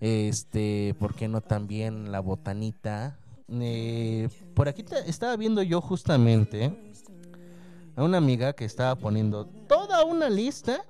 este, 0.00 0.96
¿por 0.98 1.14
qué 1.14 1.28
no 1.28 1.42
también 1.42 2.10
la 2.10 2.20
botanita? 2.20 3.18
Eh, 3.48 4.28
por 4.54 4.68
aquí 4.68 4.84
estaba 5.06 5.36
viendo 5.36 5.62
yo 5.62 5.80
justamente 5.82 6.74
a 7.96 8.02
una 8.02 8.16
amiga 8.16 8.54
que 8.54 8.64
estaba 8.64 8.94
poniendo 8.94 9.44
toda 9.68 10.04
una 10.04 10.30
lista 10.30 10.84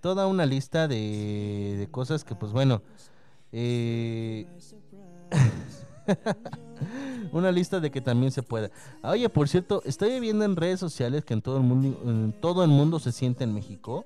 toda 0.00 0.26
una 0.26 0.46
lista 0.46 0.88
de, 0.88 1.76
de 1.78 1.88
cosas 1.90 2.24
que 2.24 2.34
pues 2.34 2.52
bueno 2.52 2.82
eh, 3.52 4.46
una 7.32 7.52
lista 7.52 7.80
de 7.80 7.90
que 7.90 8.00
también 8.00 8.32
se 8.32 8.42
puede 8.42 8.70
Ah, 9.02 9.10
oye 9.10 9.28
por 9.28 9.48
cierto 9.48 9.82
estoy 9.84 10.18
viendo 10.20 10.44
en 10.44 10.56
redes 10.56 10.80
sociales 10.80 11.24
que 11.24 11.34
en 11.34 11.42
todo 11.42 11.58
el 11.58 11.62
mundo 11.62 12.34
todo 12.40 12.64
el 12.64 12.70
mundo 12.70 12.98
se 12.98 13.12
siente 13.12 13.44
en 13.44 13.54
México. 13.54 14.04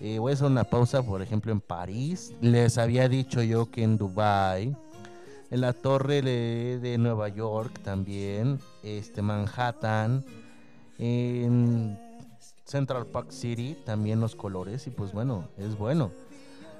Eh, 0.00 0.18
voy 0.18 0.32
a 0.32 0.34
hacer 0.34 0.48
una 0.48 0.64
pausa 0.64 1.02
por 1.02 1.22
ejemplo 1.22 1.52
en 1.52 1.60
París. 1.60 2.34
Les 2.40 2.78
había 2.78 3.08
dicho 3.08 3.42
yo 3.42 3.70
que 3.70 3.82
en 3.82 3.96
Dubai 3.96 4.76
en 5.50 5.60
la 5.60 5.72
torre 5.72 6.20
de, 6.20 6.80
de 6.82 6.98
Nueva 6.98 7.28
York 7.28 7.78
también, 7.84 8.58
este 8.82 9.22
Manhattan, 9.22 10.24
en 10.98 11.98
Central 12.64 13.06
Park 13.06 13.30
City 13.30 13.76
también 13.84 14.20
los 14.20 14.34
colores 14.34 14.86
y 14.86 14.90
pues 14.90 15.12
bueno, 15.12 15.48
es 15.58 15.76
bueno. 15.76 16.10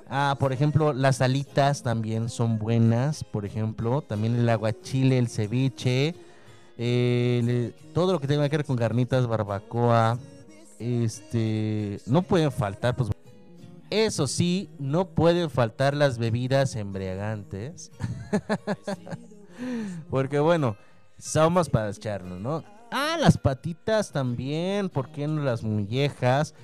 Ah, 0.09 0.37
por 0.39 0.53
ejemplo, 0.53 0.93
las 0.93 1.21
alitas 1.21 1.83
también 1.83 2.29
son 2.29 2.59
buenas, 2.59 3.25
por 3.25 3.47
ejemplo, 3.47 4.03
también 4.03 4.37
el 4.37 4.49
aguachile, 4.49 5.19
el 5.19 5.29
ceviche, 5.29 6.15
eh, 6.77 7.73
todo 7.93 8.13
lo 8.13 8.21
que 8.21 8.27
tenga 8.27 8.49
que 8.49 8.59
ver 8.59 8.67
con 8.67 8.77
carnitas, 8.77 9.27
barbacoa, 9.27 10.19
este, 10.79 12.01
no 12.07 12.23
pueden 12.23 12.53
faltar, 12.53 12.97
pues 12.97 13.11
eso 13.91 14.27
sí, 14.27 14.69
no 14.79 15.07
pueden 15.07 15.51
faltar 15.51 15.95
las 15.95 16.19
bebidas 16.19 16.75
embriagantes. 16.75 17.93
Porque 20.11 20.41
bueno, 20.41 20.77
somos 21.19 21.69
para 21.71 21.91
echarnos, 21.91 22.41
¿no? 22.41 22.65
Ah, 22.91 23.17
las 23.21 23.39
patitas 23.39 24.11
también, 24.11 24.89
¿por 24.89 25.11
qué 25.11 25.27
no 25.27 25.43
las 25.43 25.63
mollejas? 25.63 26.55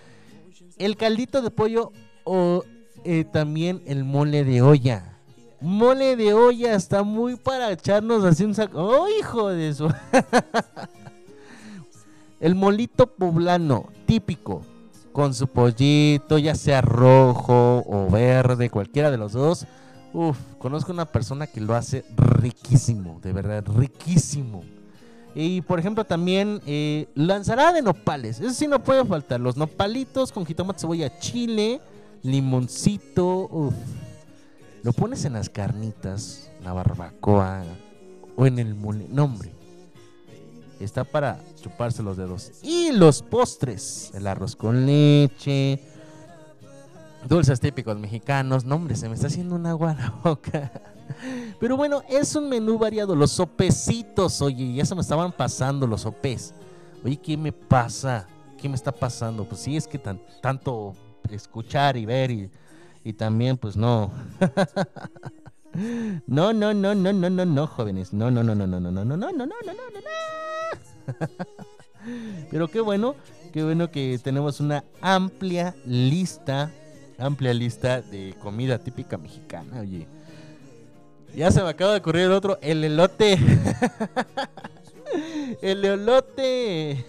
El 0.77 0.97
caldito 0.97 1.41
de 1.41 1.51
pollo 1.51 1.93
o 2.25 2.65
eh, 3.05 3.25
también 3.25 3.83
el 3.87 4.05
mole 4.05 4.45
de 4.45 4.63
olla. 4.63 5.19
Mole 5.61 6.17
de 6.17 6.33
olla 6.33 6.75
está 6.75 7.03
muy 7.03 7.37
para 7.37 7.71
echarnos 7.71 8.25
así 8.25 8.45
un 8.45 8.55
saco. 8.55 8.79
¡Oh, 8.79 9.09
hijo 9.09 9.49
de 9.49 9.69
eso! 9.69 9.89
el 12.41 12.55
molito 12.55 13.07
poblano, 13.07 13.89
típico, 14.07 14.63
con 15.13 15.35
su 15.35 15.49
pollito, 15.49 16.39
ya 16.39 16.55
sea 16.55 16.81
rojo 16.81 17.85
o 17.87 18.09
verde, 18.11 18.71
cualquiera 18.71 19.11
de 19.11 19.19
los 19.19 19.33
dos. 19.33 19.67
Uf, 20.13 20.39
conozco 20.59 20.93
una 20.93 21.05
persona 21.05 21.47
que 21.47 21.61
lo 21.61 21.75
hace 21.75 22.05
riquísimo, 22.17 23.21
de 23.23 23.33
verdad, 23.33 23.65
riquísimo. 23.67 24.65
Y 25.35 25.61
por 25.61 25.79
ejemplo 25.79 26.05
también 26.05 26.61
eh, 26.67 27.07
la 27.15 27.37
ensalada 27.37 27.73
de 27.73 27.83
nopales, 27.83 28.41
eso 28.41 28.53
sí 28.53 28.67
no 28.67 28.83
puede 28.83 29.05
faltar. 29.05 29.41
Los 29.41 29.57
nopalitos 29.57 30.33
con 30.33 30.45
jitomate, 30.45 30.81
cebolla, 30.81 31.19
chile, 31.19 31.81
limoncito, 32.23 33.49
uf. 33.51 33.75
Lo 34.83 34.93
pones 34.93 35.25
en 35.27 35.35
las 35.35 35.51
carnitas, 35.51 36.51
la 36.65 36.73
barbacoa 36.73 37.63
o 38.37 38.47
en 38.47 38.59
el 38.59 38.75
mole. 38.75 39.07
No, 39.11 39.25
hombre. 39.25 39.53
Está 40.81 41.05
para 41.05 41.39
chuparse 41.63 42.03
los 42.03 42.17
dedos. 42.17 42.53
Y 42.63 42.91
los 42.93 43.21
postres, 43.21 44.11
el 44.15 44.27
arroz 44.27 44.57
con 44.57 44.87
leche, 44.87 45.79
dulces 47.29 47.61
típicos 47.61 47.99
mexicanos. 47.99 48.65
No, 48.65 48.77
hombre, 48.77 48.97
se 48.97 49.09
me 49.09 49.15
está 49.15 49.27
haciendo 49.27 49.57
un 49.57 49.67
agua 49.67 49.91
a 49.91 49.95
la 49.95 50.11
boca. 50.25 50.73
Pero 51.59 51.77
bueno, 51.77 52.03
es 52.09 52.35
un 52.35 52.49
menú 52.49 52.79
variado. 52.79 53.15
Los 53.15 53.33
sopecitos, 53.33 54.41
oye, 54.41 54.73
ya 54.73 54.87
se 54.87 54.95
me 54.95 55.03
estaban 55.03 55.33
pasando 55.33 55.87
los 55.87 56.01
sopes. 56.01 56.55
Oye, 57.05 57.19
¿qué 57.19 57.37
me 57.37 57.53
pasa? 57.53 58.27
¿Qué 58.57 58.67
me 58.67 58.75
está 58.77 58.93
pasando? 58.93 59.45
Pues 59.45 59.61
sí, 59.61 59.77
es 59.77 59.87
que 59.87 59.99
tan- 59.99 60.21
tanto 60.41 60.95
escuchar 61.31 61.97
y 61.97 62.07
ver 62.07 62.31
y, 62.31 62.51
y 63.05 63.13
también, 63.13 63.57
pues 63.57 63.77
no. 63.77 64.11
No, 66.27 66.53
no, 66.53 66.75
no, 66.75 66.95
no, 66.95 67.13
no, 67.13 67.31
no, 67.31 67.45
no, 67.45 67.67
jóvenes. 67.67 68.13
No, 68.13 68.31
no, 68.31 68.43
no, 68.43 68.55
no, 68.55 68.67
no, 68.67 68.81
no, 68.81 68.91
no, 68.91 69.05
no, 69.05 69.17
no, 69.17 69.33
no, 69.33 69.33
no, 69.33 69.47
no, 69.47 69.73
no, 69.73 70.01
no. 70.01 71.29
Pero 72.51 72.69
qué 72.69 72.81
bueno, 72.81 73.15
qué 73.53 73.63
bueno 73.63 73.91
que 73.91 74.19
tenemos 74.23 74.61
una 74.61 74.85
amplia 75.01 75.75
lista, 75.85 76.73
amplia 77.19 77.55
lista 77.55 78.01
de 78.03 78.35
comida 78.43 78.79
típica 78.79 79.17
mexicana, 79.17 79.81
oye. 79.81 80.07
Ya 81.35 81.51
se 81.53 81.63
me 81.63 81.69
acaba 81.69 81.93
de 81.93 81.99
ocurrir 81.99 82.23
el 82.23 82.33
otro, 82.33 82.59
el 82.61 82.83
elote. 82.85 83.39
El 85.63 85.85
elote. 85.85 87.05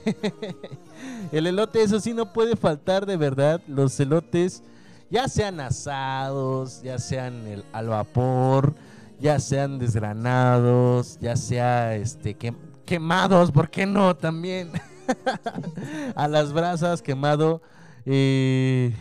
El 1.32 1.48
elote, 1.48 1.82
eso 1.82 2.00
sí 2.00 2.14
no 2.14 2.34
puede 2.34 2.56
faltar 2.56 3.06
de 3.06 3.18
verdad. 3.18 3.62
Los 3.68 4.00
elotes, 4.00 4.64
ya 5.10 5.28
sean 5.28 5.60
asados, 5.60 6.82
ya 6.82 7.00
sean 7.00 7.64
al 7.72 7.88
vapor, 7.88 8.74
ya 9.20 9.40
sean 9.40 9.80
desgranados, 9.80 11.18
ya 11.22 11.36
sea 11.38 11.96
este 11.96 12.38
quem- 12.38 12.56
quemados, 12.86 13.52
¿por 13.52 13.70
qué 13.70 13.86
no? 13.86 14.16
También 14.16 14.72
a 16.16 16.28
las 16.28 16.52
brasas 16.52 17.02
quemado. 17.02 17.62
eh, 18.06 18.94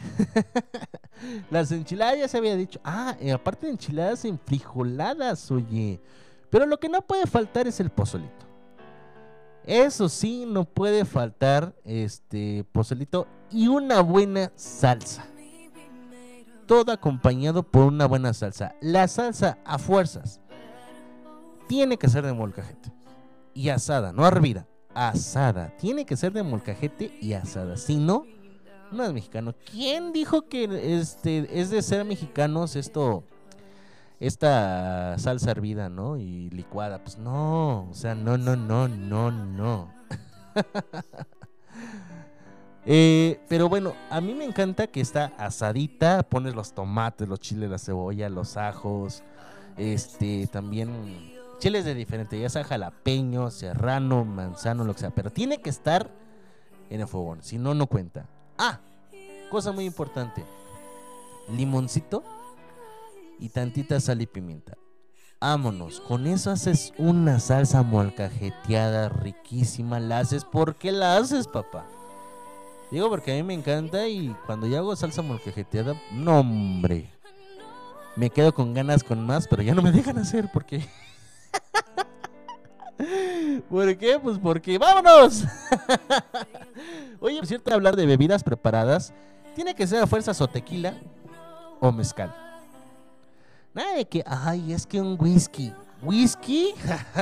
las 1.51 1.72
enchiladas 1.72 2.18
ya 2.18 2.28
se 2.28 2.39
había 2.39 2.55
dicho. 2.57 2.81
Ah, 2.85 3.16
aparte 3.35 3.66
de 3.66 3.72
enchiladas 3.72 4.24
enfrijoladas, 4.24 5.51
oye. 5.51 6.01
Pero 6.51 6.66
lo 6.66 6.78
que 6.78 6.89
no 6.89 7.01
puede 7.03 7.26
faltar 7.26 7.66
es 7.66 7.81
el 7.81 7.91
pozolito. 7.91 8.47
Eso 9.64 10.08
sí, 10.08 10.44
no 10.46 10.64
puede 10.64 11.04
faltar 11.04 11.74
este 11.84 12.64
pozolito 12.72 13.26
y 13.50 13.68
una 13.68 14.00
buena 14.00 14.52
salsa. 14.56 15.26
Todo 16.66 16.92
acompañado 16.92 17.62
por 17.62 17.84
una 17.84 18.06
buena 18.06 18.32
salsa. 18.32 18.74
La 18.80 19.08
salsa 19.08 19.58
a 19.64 19.78
fuerzas 19.78 20.40
tiene 21.68 21.96
que 21.96 22.08
ser 22.08 22.24
de 22.24 22.32
molcajete 22.32 22.92
y 23.54 23.68
asada, 23.68 24.12
no 24.12 24.26
hervida, 24.26 24.66
asada. 24.94 25.76
Tiene 25.76 26.06
que 26.06 26.16
ser 26.16 26.32
de 26.32 26.42
molcajete 26.42 27.16
y 27.20 27.32
asada. 27.34 27.76
Si 27.76 27.96
no, 27.96 28.24
no 28.92 29.04
es 29.04 29.12
mexicano. 29.12 29.54
¿Quién 29.70 30.12
dijo 30.12 30.48
que 30.48 30.98
este 30.98 31.61
es 31.61 31.70
de 31.70 31.82
ser 31.82 32.04
mexicanos 32.04 32.76
esto? 32.76 33.24
Esta 34.21 35.18
salsa 35.18 35.51
hervida, 35.51 35.89
¿no? 35.89 36.18
Y 36.18 36.51
licuada. 36.51 37.03
Pues 37.03 37.18
no, 37.18 37.89
o 37.91 37.95
sea, 37.95 38.14
no, 38.14 38.37
no, 38.37 38.55
no, 38.55 38.87
no, 38.87 39.31
no. 39.31 39.93
Eh, 42.87 43.39
pero 43.47 43.68
bueno, 43.68 43.93
a 44.09 44.23
mí 44.23 44.33
me 44.33 44.43
encanta 44.43 44.87
que 44.87 45.03
está 45.03 45.27
asadita, 45.37 46.23
pones 46.23 46.55
los 46.55 46.73
tomates, 46.73 47.29
los 47.29 47.39
chiles, 47.39 47.68
la 47.68 47.79
cebolla, 47.79 48.31
los 48.31 48.57
ajos, 48.57 49.23
este, 49.77 50.47
también 50.47 50.89
chiles 51.59 51.85
de 51.85 51.95
diferente, 51.95 52.41
ya 52.41 52.49
sea 52.49 52.64
jalapeño, 52.64 53.51
serrano, 53.51 54.25
manzano, 54.25 54.85
lo 54.85 54.95
que 54.95 55.01
sea, 55.01 55.11
pero 55.11 55.31
tiene 55.31 55.61
que 55.61 55.68
estar 55.68 56.11
en 56.89 57.03
el 57.03 57.07
fogón, 57.07 57.43
si 57.43 57.59
no, 57.59 57.75
no 57.75 57.87
cuenta. 57.87 58.27
Ah, 58.57 58.81
cosa 59.51 59.73
muy 59.73 59.85
importante, 59.85 60.43
limoncito 61.55 62.25
y 63.41 63.49
tantita 63.49 63.99
sal 64.01 64.22
y 64.22 64.26
pimienta. 64.26 64.76
Vámonos, 65.41 66.01
con 66.01 66.26
eso 66.26 66.51
haces 66.51 66.93
una 66.99 67.41
salsa 67.41 67.82
molcajeteada 67.82 69.09
riquísima. 69.09 69.99
La 69.99 70.18
haces 70.18 70.45
porque 70.45 70.93
la 70.93 71.16
haces, 71.16 71.49
papá. 71.49 71.86
Digo 72.91 73.09
porque 73.09 73.32
a 73.32 73.36
mí 73.36 73.43
me 73.43 73.55
encanta 73.55 74.07
y 74.07 74.36
cuando 74.45 74.66
yo 74.66 74.76
hago 74.76 74.95
salsa 74.95 75.22
molcajeteada, 75.22 75.95
no 76.12 76.41
hombre. 76.41 77.11
Me 78.16 78.28
quedo 78.28 78.53
con 78.53 78.74
ganas 78.74 79.03
con 79.03 79.24
más, 79.24 79.49
pero 79.49 79.62
ya 79.62 79.74
no 79.74 79.80
me 79.80 79.93
dejan 79.93 80.18
hacer 80.18 80.51
porque... 80.53 80.86
¿Por 83.70 83.97
qué? 83.97 84.18
Pues 84.18 84.38
porque 84.38 84.76
vámonos. 84.76 85.45
Oye, 87.20 87.38
por 87.38 87.47
cierto, 87.47 87.72
hablar 87.72 87.97
de 87.97 88.05
bebidas 88.05 88.45
preparadas, 88.45 89.14
tiene 89.55 89.74
que 89.74 89.86
ser 89.86 90.03
a 90.03 90.07
fuerzas 90.07 90.38
o 90.43 90.49
tequila 90.49 90.95
o 91.80 91.91
mezcal. 91.93 92.49
Nada 93.75 93.95
de 93.95 94.05
que, 94.05 94.25
ay, 94.27 94.73
es 94.73 94.87
que 94.87 95.01
un 95.01 95.16
whisky. 95.18 95.73
¿Whisky? 96.03 96.75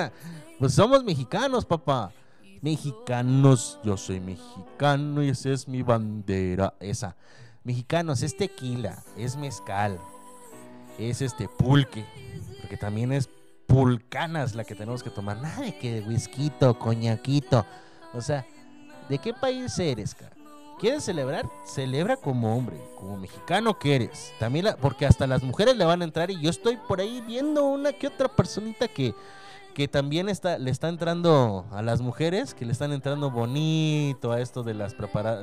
pues 0.59 0.75
somos 0.75 1.05
mexicanos, 1.05 1.65
papá. 1.65 2.13
Mexicanos, 2.61 3.79
yo 3.85 3.97
soy 3.97 4.21
mexicano 4.21 5.23
y 5.23 5.29
esa 5.29 5.51
es 5.51 5.69
mi 5.69 5.83
bandera. 5.83 6.75
Esa. 6.81 7.17
Mexicanos, 7.65 8.23
es 8.23 8.37
tequila, 8.37 9.03
es 9.17 9.37
mezcal, 9.37 9.99
es 10.99 11.21
este 11.21 11.49
pulque, 11.49 12.05
porque 12.63 12.79
también 12.79 13.13
es 13.13 13.29
pulcanas 13.67 14.55
la 14.55 14.65
que 14.65 14.75
tenemos 14.75 15.03
que 15.03 15.11
tomar. 15.11 15.37
Nada 15.37 15.61
de 15.61 15.77
que 15.79 16.01
whisky, 16.01 16.51
coñaquito. 16.79 17.67
O 18.15 18.23
sea, 18.23 18.47
¿de 19.11 19.19
qué 19.19 19.35
país 19.35 19.79
eres, 19.79 20.15
cara? 20.15 20.38
¿Quieres 20.79 21.03
celebrar? 21.03 21.51
Celebra 21.65 22.17
como 22.17 22.57
hombre, 22.57 22.77
como 22.95 23.17
mexicano 23.17 23.79
que 23.81 23.97
eres. 23.97 24.33
También 24.39 24.67
porque 24.81 25.07
hasta 25.07 25.27
las 25.27 25.43
mujeres 25.43 25.77
le 25.77 25.85
van 25.85 26.03
a 26.03 26.05
entrar 26.05 26.31
y 26.31 26.41
yo 26.41 26.51
estoy 26.51 26.77
por 26.77 27.01
ahí 27.01 27.21
viendo 27.27 27.65
una 27.65 27.93
que 27.93 28.07
otra 28.07 28.29
personita 28.29 28.87
que, 28.87 29.13
que 29.75 29.89
también 29.89 30.29
está, 30.29 30.57
le 30.57 30.71
está 30.71 30.89
entrando 30.89 31.67
a 31.73 31.83
las 31.83 32.01
mujeres, 32.01 32.55
que 32.55 32.65
le 32.65 32.71
están 32.71 32.93
entrando 32.93 33.29
bonito 33.33 34.31
a 34.31 34.41
esto 34.41 34.63
de 34.63 34.75
las 34.75 34.95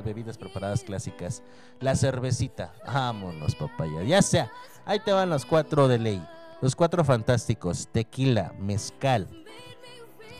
bebidas 0.02 0.38
preparadas 0.38 0.82
clásicas. 0.82 1.42
La 1.80 1.96
cervecita, 1.96 2.72
vámonos 2.86 3.56
papaya, 3.56 4.02
ya 4.04 4.22
sea, 4.22 4.50
ahí 4.86 5.00
te 5.00 5.12
van 5.12 5.28
los 5.28 5.44
cuatro 5.44 5.86
de 5.86 5.98
ley, 5.98 6.26
los 6.62 6.74
cuatro 6.74 7.04
fantásticos, 7.04 7.88
tequila, 7.92 8.54
mezcal, 8.58 9.28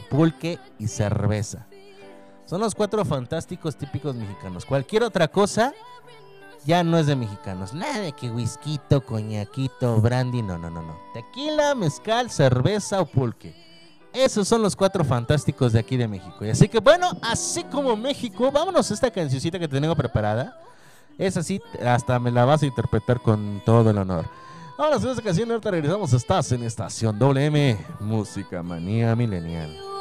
pulque 0.08 0.58
y 0.78 0.88
cerveza. 0.88 1.66
Son 2.46 2.60
los 2.60 2.74
cuatro 2.74 3.04
fantásticos 3.04 3.76
típicos 3.76 4.14
mexicanos. 4.14 4.64
Cualquier 4.64 5.02
otra 5.02 5.26
cosa 5.28 5.74
ya 6.64 6.84
no 6.84 6.96
es 6.96 7.06
de 7.06 7.16
mexicanos. 7.16 7.74
Nada 7.74 8.00
de 8.00 8.12
que 8.12 8.30
whisky, 8.30 8.80
coñaquito, 9.04 10.00
brandy, 10.00 10.42
no, 10.42 10.56
no, 10.56 10.70
no, 10.70 10.82
no. 10.82 10.96
Tequila, 11.12 11.74
mezcal, 11.74 12.30
cerveza 12.30 13.00
o 13.00 13.06
pulque. 13.06 13.54
Esos 14.12 14.48
son 14.48 14.62
los 14.62 14.74
cuatro 14.76 15.04
fantásticos 15.04 15.72
de 15.72 15.80
aquí 15.80 15.96
de 15.96 16.08
México. 16.08 16.44
Y 16.44 16.50
así 16.50 16.68
que 16.68 16.78
bueno, 16.78 17.10
así 17.20 17.64
como 17.64 17.96
México, 17.96 18.50
vámonos 18.50 18.90
a 18.90 18.94
esta 18.94 19.10
cancioncita 19.10 19.58
que 19.58 19.68
tengo 19.68 19.94
preparada. 19.96 20.58
Es 21.18 21.36
así, 21.36 21.60
hasta 21.84 22.18
me 22.18 22.30
la 22.30 22.44
vas 22.44 22.62
a 22.62 22.66
interpretar 22.66 23.20
con 23.20 23.60
todo 23.64 23.90
el 23.90 23.98
honor. 23.98 24.24
Vámonos 24.78 25.04
a 25.04 25.10
esta 25.10 25.22
canción, 25.22 25.50
ahorita 25.50 25.70
regresamos. 25.70 26.12
Estás 26.12 26.52
en 26.52 26.62
Estación 26.62 27.18
WM, 27.18 27.76
Música 28.00 28.62
Manía 28.62 29.16
Milenial. 29.16 29.95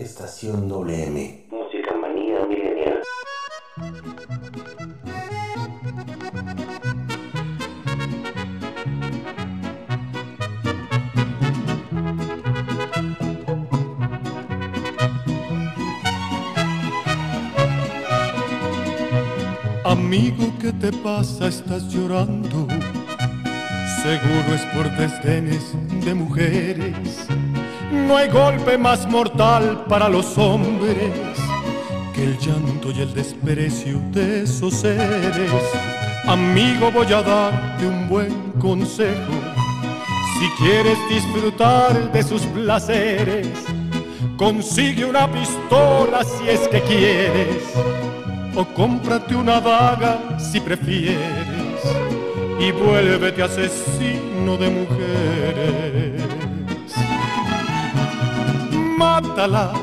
Estación 0.00 0.68
WM. 0.68 1.46
Música 1.50 1.94
manía 1.96 2.46
milenial. 2.46 3.02
Amigo, 19.84 20.52
¿qué 20.60 20.72
te 20.74 20.92
pasa? 20.92 21.48
Estás 21.48 21.88
llorando. 21.88 22.68
Seguro 24.02 24.54
es 24.54 24.64
por 24.66 24.88
desdenes 24.96 25.74
de 26.04 26.14
mujeres. 26.14 27.26
No 27.90 28.16
hay 28.16 28.28
golpe 28.28 28.76
más 28.76 29.08
mortal 29.08 29.84
para 29.88 30.08
los 30.08 30.36
hombres 30.36 30.96
que 32.14 32.24
el 32.24 32.38
llanto 32.38 32.90
y 32.90 33.00
el 33.00 33.14
desprecio 33.14 34.00
de 34.12 34.42
esos 34.42 34.74
seres. 34.74 35.50
Amigo, 36.26 36.90
voy 36.92 37.10
a 37.12 37.22
darte 37.22 37.86
un 37.86 38.08
buen 38.08 38.52
consejo. 38.60 39.32
Si 40.38 40.62
quieres 40.62 40.98
disfrutar 41.08 42.12
de 42.12 42.22
sus 42.22 42.42
placeres, 42.42 43.48
consigue 44.36 45.04
una 45.04 45.30
pistola 45.32 46.22
si 46.24 46.48
es 46.48 46.68
que 46.68 46.82
quieres 46.82 47.62
o 48.54 48.64
cómprate 48.74 49.34
una 49.34 49.60
daga 49.60 50.38
si 50.38 50.60
prefieres 50.60 51.18
y 52.60 52.70
vuélvete 52.72 53.42
asesino 53.42 54.56
de 54.58 54.68
mujeres. 54.68 56.37
Mátalas 58.98 59.78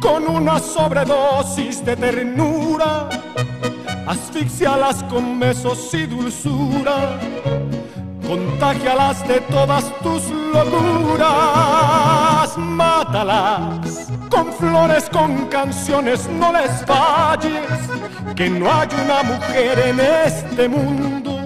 con 0.00 0.28
una 0.28 0.60
sobredosis 0.60 1.84
de 1.84 1.96
ternura, 1.96 3.08
asfixialas 4.06 5.02
con 5.10 5.40
besos 5.40 5.92
y 5.92 6.06
dulzura, 6.06 7.18
contagialas 8.24 9.26
de 9.26 9.40
todas 9.40 9.92
tus 10.04 10.30
locuras, 10.54 11.26
mátalas 12.58 14.06
con 14.30 14.52
flores, 14.52 15.10
con 15.10 15.48
canciones, 15.48 16.28
no 16.28 16.52
les 16.52 16.86
falles, 16.86 17.80
que 18.36 18.48
no 18.48 18.72
hay 18.72 18.88
una 19.04 19.24
mujer 19.24 19.80
en 19.80 19.98
este 19.98 20.68
mundo 20.68 21.40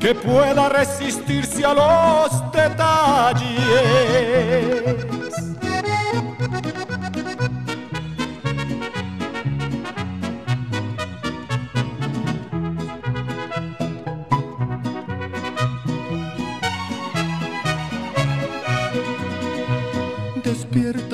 que 0.00 0.14
pueda 0.14 0.70
resistirse 0.70 1.62
a 1.62 1.74
los 1.74 2.52
detalles. 2.52 3.58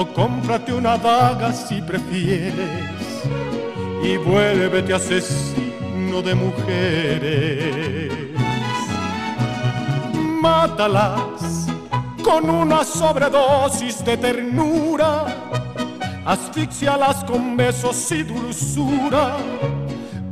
o 0.00 0.06
cómprate 0.06 0.72
una 0.72 0.96
daga 0.96 1.52
si 1.52 1.82
prefieres, 1.82 3.22
y 4.02 4.16
vuélvete 4.16 4.94
asesino 4.94 6.22
de 6.22 6.34
mujeres. 6.34 8.10
Mátalas 10.40 11.66
con 12.24 12.48
una 12.48 12.82
sobredosis 12.82 14.02
de 14.02 14.16
ternura, 14.16 15.26
asfixialas 16.24 17.22
con 17.24 17.58
besos 17.58 18.10
y 18.12 18.22
dulzura, 18.22 19.36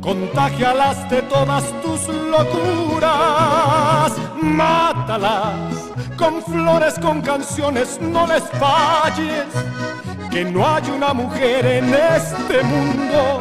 contagialas 0.01 1.07
de 1.11 1.21
todas 1.21 1.65
tus 1.83 2.07
locuras, 2.07 3.13
mátalas 4.41 5.88
con 6.19 6.43
flores, 6.43 6.99
con 6.99 7.21
canciones, 7.21 7.97
no 8.01 8.27
les 8.27 8.43
falles, 8.49 9.45
que 10.29 10.43
no 10.43 10.67
hay 10.67 10.83
una 10.91 11.13
mujer 11.13 11.65
en 11.65 11.93
este 11.93 12.61
mundo 12.61 13.39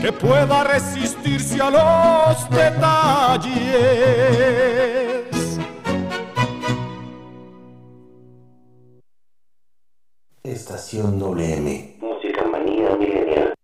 que 0.00 0.12
pueda 0.12 0.62
resistirse 0.62 1.60
a 1.60 1.70
los 1.70 2.48
detalles. 2.50 3.54
Estación 10.44 11.18
WM. 11.18 12.13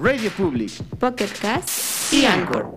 Radio 0.00 0.30
Public, 0.30 0.72
Pocket 0.98 1.28
Cast 1.42 2.12
y 2.12 2.24
Anchor. 2.24 2.74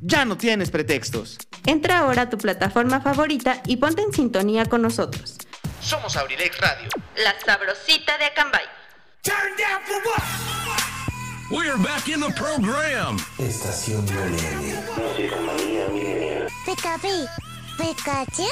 Ya 0.00 0.24
no 0.24 0.38
tienes 0.38 0.70
pretextos. 0.70 1.36
Entra 1.66 1.98
ahora 1.98 2.22
a 2.22 2.30
tu 2.30 2.38
plataforma 2.38 3.02
favorita 3.02 3.62
y 3.66 3.76
ponte 3.76 4.00
en 4.00 4.12
sintonía 4.12 4.64
con 4.64 4.80
nosotros. 4.80 5.36
Somos 5.82 6.16
Abrilex 6.16 6.58
Radio. 6.58 6.88
La 7.16 7.34
sabrosita 7.44 8.16
de 8.16 8.24
Acambay. 8.24 8.64
We're 11.50 11.76
back 11.76 12.08
in 12.08 12.20
the 12.20 12.32
program. 12.32 13.18
Estación. 13.38 14.06
Pikapi, 16.64 17.26
Pikachu? 17.76 18.48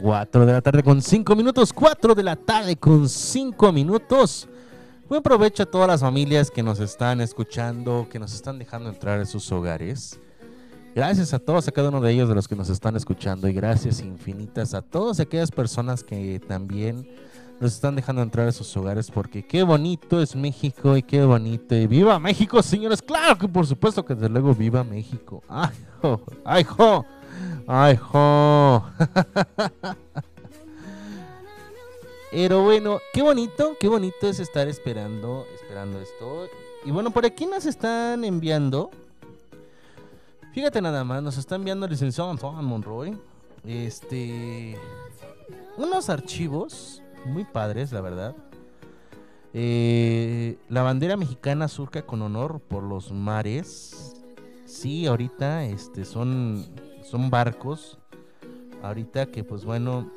Cuatro 0.00 0.46
de 0.46 0.52
la 0.52 0.60
tarde 0.60 0.84
con 0.84 1.02
cinco 1.02 1.34
minutos. 1.34 1.72
4 1.72 2.14
de 2.14 2.22
la 2.22 2.36
tarde 2.36 2.76
con 2.76 3.08
cinco 3.08 3.72
minutos. 3.72 4.46
Buen 5.08 5.22
provecho 5.24 5.64
a 5.64 5.66
todas 5.66 5.88
las 5.88 6.02
familias 6.02 6.52
que 6.52 6.62
nos 6.62 6.78
están 6.78 7.20
escuchando, 7.20 8.06
que 8.08 8.20
nos 8.20 8.32
están 8.32 8.60
dejando 8.60 8.90
entrar 8.90 9.18
en 9.18 9.26
sus 9.26 9.50
hogares. 9.50 10.20
Gracias 10.94 11.34
a 11.34 11.40
todos, 11.40 11.66
a 11.66 11.72
cada 11.72 11.88
uno 11.88 12.00
de 12.00 12.12
ellos 12.12 12.28
de 12.28 12.36
los 12.36 12.46
que 12.46 12.54
nos 12.54 12.68
están 12.70 12.94
escuchando 12.94 13.48
y 13.48 13.52
gracias 13.52 14.00
infinitas 14.00 14.72
a 14.72 14.82
todas 14.82 15.18
aquellas 15.18 15.50
personas 15.50 16.04
que 16.04 16.40
también 16.46 17.04
nos 17.58 17.74
están 17.74 17.96
dejando 17.96 18.22
entrar 18.22 18.46
a 18.46 18.52
sus 18.52 18.76
hogares 18.76 19.10
porque 19.10 19.44
qué 19.44 19.64
bonito 19.64 20.22
es 20.22 20.36
México 20.36 20.96
y 20.96 21.02
qué 21.02 21.24
bonito. 21.24 21.74
Y 21.74 21.88
viva 21.88 22.20
México, 22.20 22.62
señores. 22.62 23.02
Claro 23.02 23.36
que 23.36 23.48
por 23.48 23.66
supuesto 23.66 24.04
que 24.04 24.14
desde 24.14 24.28
luego 24.28 24.54
viva 24.54 24.84
México. 24.84 25.42
Ay, 25.48 25.74
jo, 26.00 26.20
ay, 26.44 26.62
jo. 26.62 27.04
Ay, 27.66 27.96
jo. 27.96 28.84
Pero 32.30 32.62
bueno, 32.62 32.98
qué 33.12 33.22
bonito, 33.22 33.76
qué 33.80 33.88
bonito 33.88 34.28
es 34.28 34.38
estar 34.38 34.68
esperando, 34.68 35.46
esperando 35.54 36.00
esto. 36.00 36.48
Y 36.84 36.90
bueno, 36.90 37.10
por 37.10 37.26
aquí 37.26 37.46
nos 37.46 37.66
están 37.66 38.24
enviando. 38.24 38.90
Fíjate 40.52 40.80
nada 40.80 41.04
más, 41.04 41.22
nos 41.22 41.38
está 41.38 41.56
enviando 41.56 41.86
el 41.86 41.92
licenciado 41.92 42.30
Antoine 42.30 42.62
Monroy. 42.62 43.18
Este. 43.64 44.76
Unos 45.76 46.10
archivos 46.10 47.02
muy 47.24 47.44
padres, 47.44 47.92
la 47.92 48.00
verdad. 48.00 48.34
Eh, 49.54 50.58
la 50.68 50.82
bandera 50.82 51.16
mexicana 51.16 51.68
surca 51.68 52.02
con 52.02 52.22
honor 52.22 52.60
por 52.60 52.82
los 52.82 53.12
mares. 53.12 54.14
Sí, 54.64 55.06
ahorita 55.06 55.64
este, 55.64 56.04
son, 56.04 56.66
son 57.08 57.30
barcos. 57.30 57.98
Ahorita 58.82 59.26
que 59.26 59.42
pues 59.44 59.64
bueno, 59.64 60.10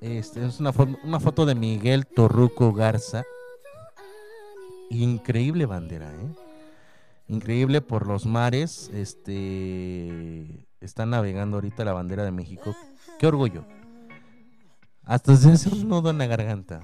este, 0.00 0.44
es 0.44 0.58
una, 0.60 0.72
fo- 0.72 0.98
una 1.04 1.20
foto 1.20 1.46
de 1.46 1.54
Miguel 1.54 2.06
Torruco 2.06 2.72
Garza. 2.72 3.22
Increíble 4.90 5.66
bandera, 5.66 6.10
¿eh? 6.10 6.34
Increíble 7.28 7.80
por 7.80 8.06
los 8.06 8.26
mares. 8.26 8.90
Este 8.92 10.66
está 10.80 11.06
navegando 11.06 11.56
ahorita 11.56 11.84
la 11.84 11.92
bandera 11.92 12.24
de 12.24 12.32
México. 12.32 12.74
Qué 13.18 13.26
orgullo. 13.26 13.64
Hasta 15.04 15.34
se 15.36 15.52
hace 15.52 15.68
un 15.70 15.88
nudo 15.88 16.10
en 16.10 16.18
la 16.18 16.26
garganta. 16.26 16.82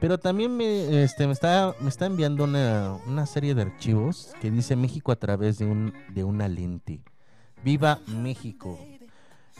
Pero 0.00 0.18
también 0.18 0.56
me, 0.56 1.02
este, 1.02 1.26
me, 1.26 1.32
está, 1.32 1.74
me 1.80 1.88
está 1.88 2.06
enviando 2.06 2.44
una, 2.44 2.96
una 3.08 3.26
serie 3.26 3.54
de 3.56 3.62
archivos 3.62 4.32
que 4.40 4.50
dice 4.50 4.76
México 4.76 5.10
a 5.10 5.16
través 5.16 5.58
de, 5.58 5.64
un, 5.66 5.92
de 6.14 6.22
una 6.22 6.46
lente. 6.46 7.00
Viva 7.64 8.00
México. 8.06 8.78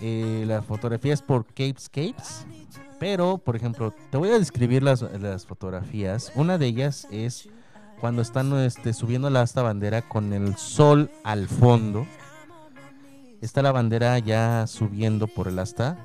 Eh, 0.01 0.45
la 0.47 0.63
fotografía 0.63 1.15
es 1.15 1.23
por 1.23 1.47
Capescapes. 1.47 2.47
Pero, 2.99 3.39
por 3.39 3.57
ejemplo, 3.57 3.95
te 4.11 4.17
voy 4.17 4.31
a 4.31 4.39
describir 4.39 4.83
las, 4.83 5.01
fotografías. 5.47 6.33
Una 6.35 6.59
de 6.59 6.67
ellas 6.67 7.07
es 7.11 7.49
cuando 8.01 8.23
están 8.23 8.53
este, 8.59 8.93
subiendo 8.93 9.31
la 9.31 9.43
asta 9.43 9.63
bandera 9.63 10.03
con 10.03 10.33
el 10.33 10.57
sol 10.57 11.11
al 11.23 11.47
fondo. 11.47 12.07
Está 13.41 13.63
la 13.63 13.71
bandera 13.71 14.19
ya 14.19 14.67
subiendo 14.67 15.29
por 15.29 15.47
el 15.47 15.61
asta 15.61 15.97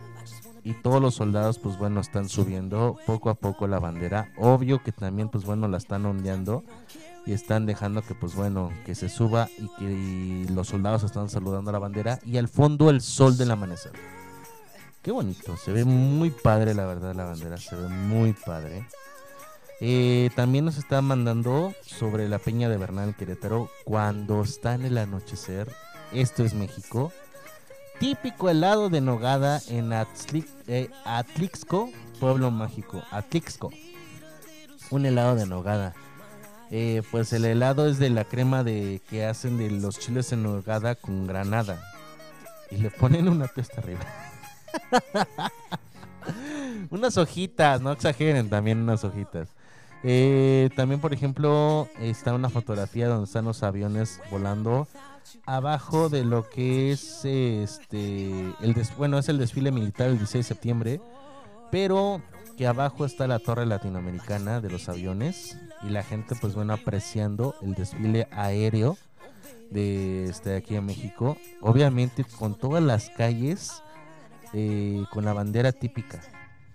y 0.64 0.74
todos 0.74 1.02
los 1.02 1.16
soldados 1.16 1.60
pues 1.60 1.78
bueno 1.78 2.00
están 2.00 2.30
subiendo 2.30 2.98
poco 3.06 3.30
a 3.30 3.36
poco 3.36 3.68
la 3.68 3.80
bandera 3.80 4.32
obvio 4.38 4.82
que 4.82 4.94
también 4.94 5.28
pues 5.28 5.44
bueno 5.44 5.68
la 5.68 5.78
están 5.78 6.06
ondeando 6.06 6.64
y 7.26 7.34
están 7.34 7.66
dejando 7.66 8.02
que 8.02 8.16
pues 8.16 8.36
bueno 8.36 8.72
que 8.86 8.96
se 8.96 9.10
suba 9.10 9.48
y 9.58 9.68
que 9.78 10.52
los 10.54 10.68
soldados 10.68 11.04
están 11.04 11.30
saludando 11.30 11.70
a 11.70 11.74
la 11.74 11.80
bandera 11.80 12.20
y 12.26 12.38
al 12.38 12.48
fondo 12.50 12.90
el 12.90 13.02
sol 13.02 13.38
del 13.38 13.52
amanecer 13.52 13.92
qué 15.02 15.12
bonito 15.12 15.56
se 15.58 15.72
ve 15.72 15.86
muy 15.86 16.30
padre 16.32 16.74
la 16.74 16.86
verdad 16.86 17.14
la 17.16 17.26
bandera 17.26 17.58
se 17.58 17.76
ve 17.76 17.88
muy 17.88 18.34
padre 18.34 18.86
Eh, 19.86 20.30
también 20.36 20.64
nos 20.66 20.78
está 20.78 21.02
mandando 21.02 21.74
sobre 21.86 22.30
la 22.30 22.40
peña 22.40 22.70
de 22.70 22.78
Bernal 22.78 23.16
Querétaro 23.16 23.70
cuando 23.84 24.42
está 24.44 24.76
en 24.76 24.86
el 24.86 24.98
anochecer 24.98 25.68
esto 26.14 26.44
es 26.46 26.54
México 26.54 27.12
típico 28.00 28.50
helado 28.50 28.90
de 28.90 29.02
nogada 29.02 29.62
en 29.68 29.90
Atzli- 29.92 30.48
eh, 30.68 30.90
Atlixco, 31.06 31.90
pueblo 32.20 32.50
mágico. 32.52 33.02
Atlixco, 33.12 33.72
un 34.90 35.06
helado 35.06 35.36
de 35.36 35.46
nogada. 35.46 35.94
Eh, 36.76 37.04
pues 37.12 37.32
el 37.34 37.46
helado 37.46 37.88
es 37.88 38.00
de 38.00 38.10
la 38.10 38.24
crema 38.24 38.64
de 38.64 39.00
que 39.08 39.28
hacen 39.28 39.60
de 39.60 39.70
los 39.70 40.00
chiles 40.00 40.32
en 40.32 40.42
nogada 40.42 40.96
con 40.96 41.28
granada 41.28 41.80
y 42.72 42.78
le 42.78 42.90
ponen 42.90 43.30
una 43.30 43.46
pesta 43.46 43.80
arriba. 43.80 44.00
unas 46.90 47.16
hojitas, 47.20 47.80
no 47.80 47.92
exageren, 47.92 48.50
también 48.50 48.80
unas 48.80 49.04
hojitas. 49.04 49.50
Eh, 50.02 50.72
también, 50.76 51.00
por 51.00 51.14
ejemplo, 51.14 51.88
está 52.00 52.34
una 52.34 52.50
fotografía 52.50 53.08
donde 53.08 53.26
están 53.26 53.46
los 53.46 53.62
aviones 53.62 54.20
volando 54.32 54.88
abajo 55.46 56.10
de 56.10 56.26
lo 56.26 56.50
que 56.50 56.92
es 56.92 57.24
este 57.24 58.54
bueno 58.98 59.20
es 59.20 59.30
el 59.30 59.38
desfile 59.38 59.72
militar 59.72 60.08
el 60.10 60.18
16 60.18 60.46
de 60.46 60.48
septiembre 60.48 61.02
pero 61.72 62.22
que 62.58 62.68
abajo 62.68 63.06
está 63.06 63.26
la 63.26 63.40
torre 63.40 63.66
latinoamericana 63.66 64.60
de 64.60 64.70
los 64.70 64.90
aviones 64.90 65.58
y 65.86 65.90
la 65.90 66.04
gente 66.04 66.36
pues 66.36 66.56
bueno 66.56 66.74
apreciando 66.74 67.56
el 67.62 67.76
desfile 67.76 68.28
aéreo 68.32 68.98
de 69.70 70.26
este 70.26 70.56
aquí 70.56 70.76
en 70.76 70.86
México 70.86 71.38
obviamente 71.62 72.24
con 72.24 72.56
todas 72.56 72.84
las 72.84 73.10
calles 73.10 73.84
eh, 74.54 75.04
con 75.12 75.26
la 75.26 75.34
bandera 75.34 75.72
típica 75.72 76.22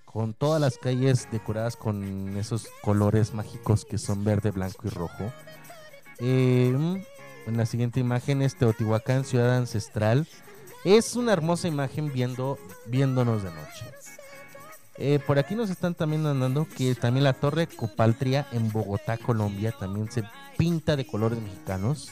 con 0.04 0.34
todas 0.34 0.60
las 0.60 0.78
calles 0.78 1.28
decoradas 1.30 1.76
con 1.76 2.36
esos 2.36 2.68
colores 2.82 3.34
mágicos 3.34 3.84
que 3.84 3.98
son 3.98 4.24
verde 4.24 4.50
blanco 4.50 4.86
y 4.86 4.90
rojo 4.90 5.32
eh, 6.20 7.04
en 7.48 7.56
la 7.56 7.64
siguiente 7.64 7.98
imagen 7.98 8.42
es 8.42 8.56
Teotihuacán, 8.56 9.24
ciudad 9.24 9.56
ancestral. 9.56 10.26
Es 10.84 11.16
una 11.16 11.32
hermosa 11.32 11.66
imagen 11.66 12.12
viendo, 12.12 12.58
viéndonos 12.86 13.42
de 13.42 13.50
noche. 13.50 13.86
Eh, 15.00 15.20
por 15.24 15.38
aquí 15.38 15.54
nos 15.54 15.70
están 15.70 15.94
también 15.94 16.22
mandando 16.22 16.66
que 16.66 16.94
también 16.96 17.22
la 17.22 17.32
Torre 17.32 17.68
Copaltria 17.68 18.46
en 18.50 18.72
Bogotá, 18.72 19.16
Colombia, 19.16 19.72
también 19.72 20.10
se 20.10 20.24
pinta 20.56 20.96
de 20.96 21.06
colores 21.06 21.40
mexicanos. 21.40 22.10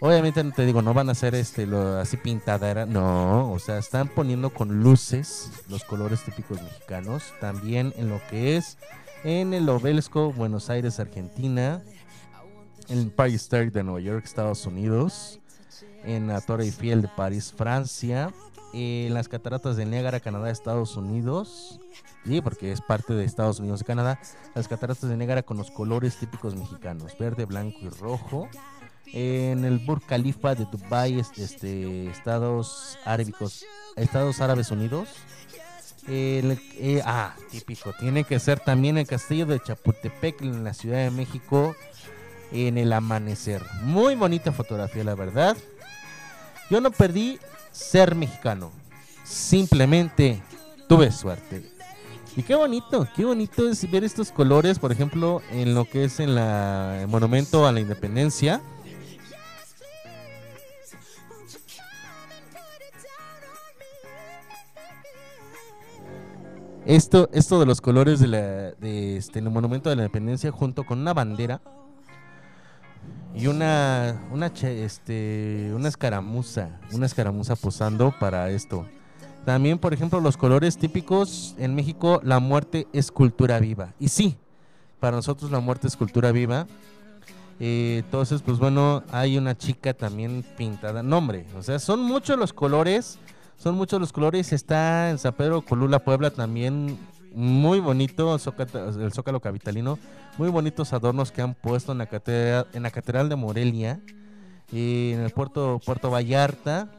Obviamente 0.00 0.42
no 0.42 0.52
te 0.52 0.64
digo, 0.64 0.80
no 0.82 0.94
van 0.94 1.10
a 1.10 1.12
hacer 1.12 1.34
este 1.34 1.66
lo, 1.66 1.98
así 1.98 2.16
pintadera, 2.16 2.84
no, 2.86 3.52
o 3.52 3.58
sea, 3.58 3.78
están 3.78 4.08
poniendo 4.08 4.50
con 4.50 4.82
luces 4.82 5.50
los 5.68 5.84
colores 5.84 6.22
típicos 6.24 6.60
mexicanos. 6.62 7.22
También 7.40 7.92
en 7.96 8.08
lo 8.08 8.20
que 8.30 8.56
es 8.56 8.78
en 9.22 9.54
el 9.54 9.68
Obelisco, 9.68 10.32
Buenos 10.32 10.70
Aires, 10.70 11.00
Argentina, 11.00 11.82
en 12.88 12.98
el 12.98 13.04
Empire 13.04 13.34
State 13.34 13.70
de 13.70 13.82
Nueva 13.82 14.00
York, 14.00 14.24
Estados 14.24 14.66
Unidos, 14.66 15.40
en 16.04 16.26
la 16.28 16.40
Torre 16.40 16.64
Eiffel 16.64 17.02
de 17.02 17.08
París, 17.08 17.52
Francia, 17.56 18.32
en 18.72 19.14
las 19.14 19.28
cataratas 19.28 19.76
de 19.76 19.86
Niágara, 19.86 20.20
Canadá, 20.20 20.50
Estados 20.50 20.96
Unidos, 20.96 21.80
sí, 22.26 22.40
porque 22.40 22.72
es 22.72 22.80
parte 22.80 23.14
de 23.14 23.24
Estados 23.24 23.60
Unidos 23.60 23.82
y 23.82 23.84
Canadá, 23.84 24.20
las 24.54 24.66
cataratas 24.68 25.08
de 25.08 25.16
Niágara 25.16 25.42
con 25.42 25.56
los 25.56 25.70
colores 25.70 26.16
típicos 26.16 26.56
mexicanos, 26.56 27.16
verde, 27.18 27.44
blanco 27.44 27.78
y 27.82 27.88
rojo. 27.88 28.48
En 29.16 29.64
el 29.64 29.78
Burj 29.78 30.04
Khalifa 30.06 30.56
de 30.56 30.64
Dubai, 30.64 31.20
este, 31.36 32.08
Estados 32.08 32.98
Árabicos, 33.04 33.64
Estados 33.94 34.40
Árabes 34.40 34.72
Unidos. 34.72 35.08
El- 36.08 36.58
eh, 36.78 37.00
ah, 37.04 37.34
típico, 37.50 37.92
tiene 37.98 38.24
que 38.24 38.38
ser 38.40 38.58
también 38.60 38.98
el 38.98 39.06
castillo 39.06 39.46
de 39.46 39.60
Chapultepec 39.60 40.42
en 40.42 40.64
la 40.64 40.74
Ciudad 40.74 40.98
de 40.98 41.10
México 41.10 41.74
en 42.54 42.78
el 42.78 42.92
amanecer. 42.92 43.62
Muy 43.82 44.14
bonita 44.14 44.52
fotografía, 44.52 45.02
la 45.04 45.16
verdad. 45.16 45.56
Yo 46.70 46.80
no 46.80 46.90
perdí 46.90 47.38
ser 47.72 48.14
mexicano. 48.14 48.70
Simplemente 49.24 50.40
tuve 50.88 51.10
suerte. 51.10 51.68
Y 52.36 52.42
qué 52.42 52.54
bonito, 52.54 53.06
qué 53.14 53.24
bonito 53.24 53.68
es 53.68 53.88
ver 53.90 54.04
estos 54.04 54.30
colores, 54.30 54.78
por 54.78 54.92
ejemplo, 54.92 55.42
en 55.52 55.74
lo 55.74 55.84
que 55.84 56.04
es 56.04 56.20
en 56.20 56.34
la 56.34 57.02
el 57.02 57.08
monumento 57.08 57.66
a 57.66 57.72
la 57.72 57.80
independencia. 57.80 58.60
Esto, 66.86 67.30
esto 67.32 67.58
de 67.58 67.66
los 67.66 67.80
colores 67.80 68.20
de 68.20 68.26
la, 68.26 68.72
de 68.72 69.16
este, 69.16 69.38
el 69.38 69.48
monumento 69.48 69.88
de 69.88 69.96
la 69.96 70.02
independencia 70.02 70.52
junto 70.52 70.84
con 70.84 70.98
una 70.98 71.14
bandera 71.14 71.62
y 73.34 73.48
una 73.48 74.22
una 74.30 74.46
este 74.46 75.72
una 75.74 75.88
escaramuza 75.88 76.78
una 76.92 77.06
escaramuza 77.06 77.56
posando 77.56 78.14
para 78.18 78.50
esto. 78.50 78.86
También 79.44 79.78
por 79.78 79.92
ejemplo 79.92 80.20
los 80.20 80.36
colores 80.36 80.78
típicos 80.78 81.54
en 81.58 81.74
México 81.74 82.20
la 82.22 82.38
muerte 82.38 82.86
es 82.92 83.10
cultura 83.10 83.58
viva. 83.58 83.92
Y 83.98 84.08
sí 84.08 84.36
para 85.00 85.16
nosotros 85.16 85.50
la 85.50 85.60
muerte 85.60 85.88
es 85.88 85.96
cultura 85.96 86.32
viva. 86.32 86.66
Eh, 87.60 88.02
entonces 88.04 88.40
pues 88.42 88.58
bueno 88.58 89.02
hay 89.10 89.36
una 89.36 89.56
chica 89.56 89.94
también 89.94 90.44
pintada. 90.56 91.02
Nombre 91.02 91.46
o 91.58 91.62
sea 91.62 91.78
son 91.78 92.02
muchos 92.02 92.38
los 92.38 92.52
colores 92.52 93.18
son 93.56 93.74
muchos 93.74 94.00
los 94.00 94.12
colores. 94.12 94.52
Está 94.52 95.10
en 95.10 95.18
San 95.18 95.34
Pedro 95.34 95.62
Colula 95.62 95.98
Puebla 95.98 96.30
también 96.30 96.98
muy 97.34 97.80
bonito 97.80 98.36
el 98.36 99.12
zócalo 99.12 99.40
capitalino 99.40 99.98
muy 100.38 100.48
bonitos 100.48 100.92
adornos 100.92 101.30
que 101.30 101.42
han 101.42 101.54
puesto 101.54 101.92
en 101.92 101.98
la 101.98 102.06
catedral, 102.06 102.66
en 102.72 102.82
la 102.82 102.90
catedral 102.90 103.28
de 103.28 103.36
Morelia 103.36 104.00
y 104.72 105.12
en 105.12 105.20
el 105.20 105.30
puerto 105.30 105.80
Puerto 105.84 106.10
Vallarta 106.10 106.90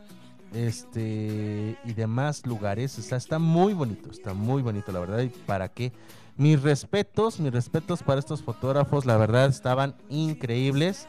este 0.54 1.78
y 1.84 1.94
demás 1.94 2.46
lugares. 2.46 2.98
Está 2.98 3.40
muy 3.40 3.74
bonito 3.74 4.10
está 4.10 4.34
muy 4.34 4.62
bonito 4.62 4.92
la 4.92 5.00
verdad. 5.00 5.22
Y 5.22 5.30
para 5.30 5.70
qué 5.70 5.92
mis 6.38 6.62
respetos 6.62 7.40
mis 7.40 7.52
respetos 7.52 8.04
para 8.04 8.20
estos 8.20 8.42
fotógrafos 8.42 9.06
la 9.06 9.18
verdad 9.18 9.48
estaban 9.48 9.96
increíbles. 10.10 11.08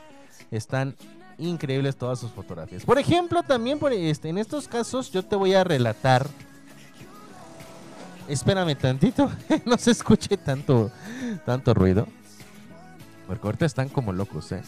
Están 0.51 0.97
increíbles 1.39 1.97
todas 1.97 2.19
sus 2.19 2.31
fotografías. 2.33 2.85
Por 2.85 2.99
ejemplo 2.99 3.43
también 3.43 3.79
por 3.79 3.93
este 3.93 4.29
en 4.29 4.39
estos 4.39 4.69
casos 4.69 5.13
yo 5.13 5.23
te 5.23 5.37
voy 5.37 5.55
a 5.55 5.65
relatar 5.65 6.27
Espérame 8.29 8.75
tantito, 8.75 9.31
no 9.65 9.79
se 9.79 9.93
escuche 9.93 10.37
tanto, 10.37 10.91
tanto 11.45 11.75
ruido. 11.75 12.07
Porque 13.27 13.47
ahorita 13.47 13.67
están 13.67 13.89
como 13.89 14.13
locos, 14.13 14.53
¿eh? 14.53 14.63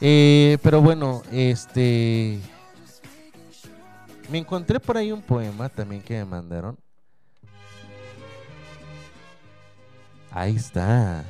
Eh, 0.00 0.58
pero 0.62 0.80
bueno, 0.80 1.22
este... 1.30 2.40
Me 4.30 4.38
encontré 4.38 4.78
por 4.78 4.96
ahí 4.96 5.10
un 5.10 5.22
poema 5.22 5.68
también 5.68 6.02
que 6.02 6.14
me 6.14 6.24
mandaron. 6.24 6.78
Ahí 10.30 10.54
está, 10.54 11.24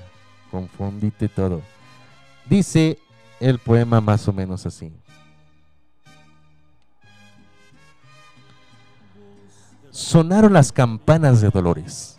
confundite 0.50 1.28
todo. 1.28 1.62
Dice 2.44 2.98
el 3.40 3.58
poema 3.58 4.02
más 4.02 4.28
o 4.28 4.32
menos 4.32 4.66
así. 4.66 4.92
Sonaron 10.00 10.54
las 10.54 10.72
campanas 10.72 11.42
de 11.42 11.50
dolores, 11.50 12.18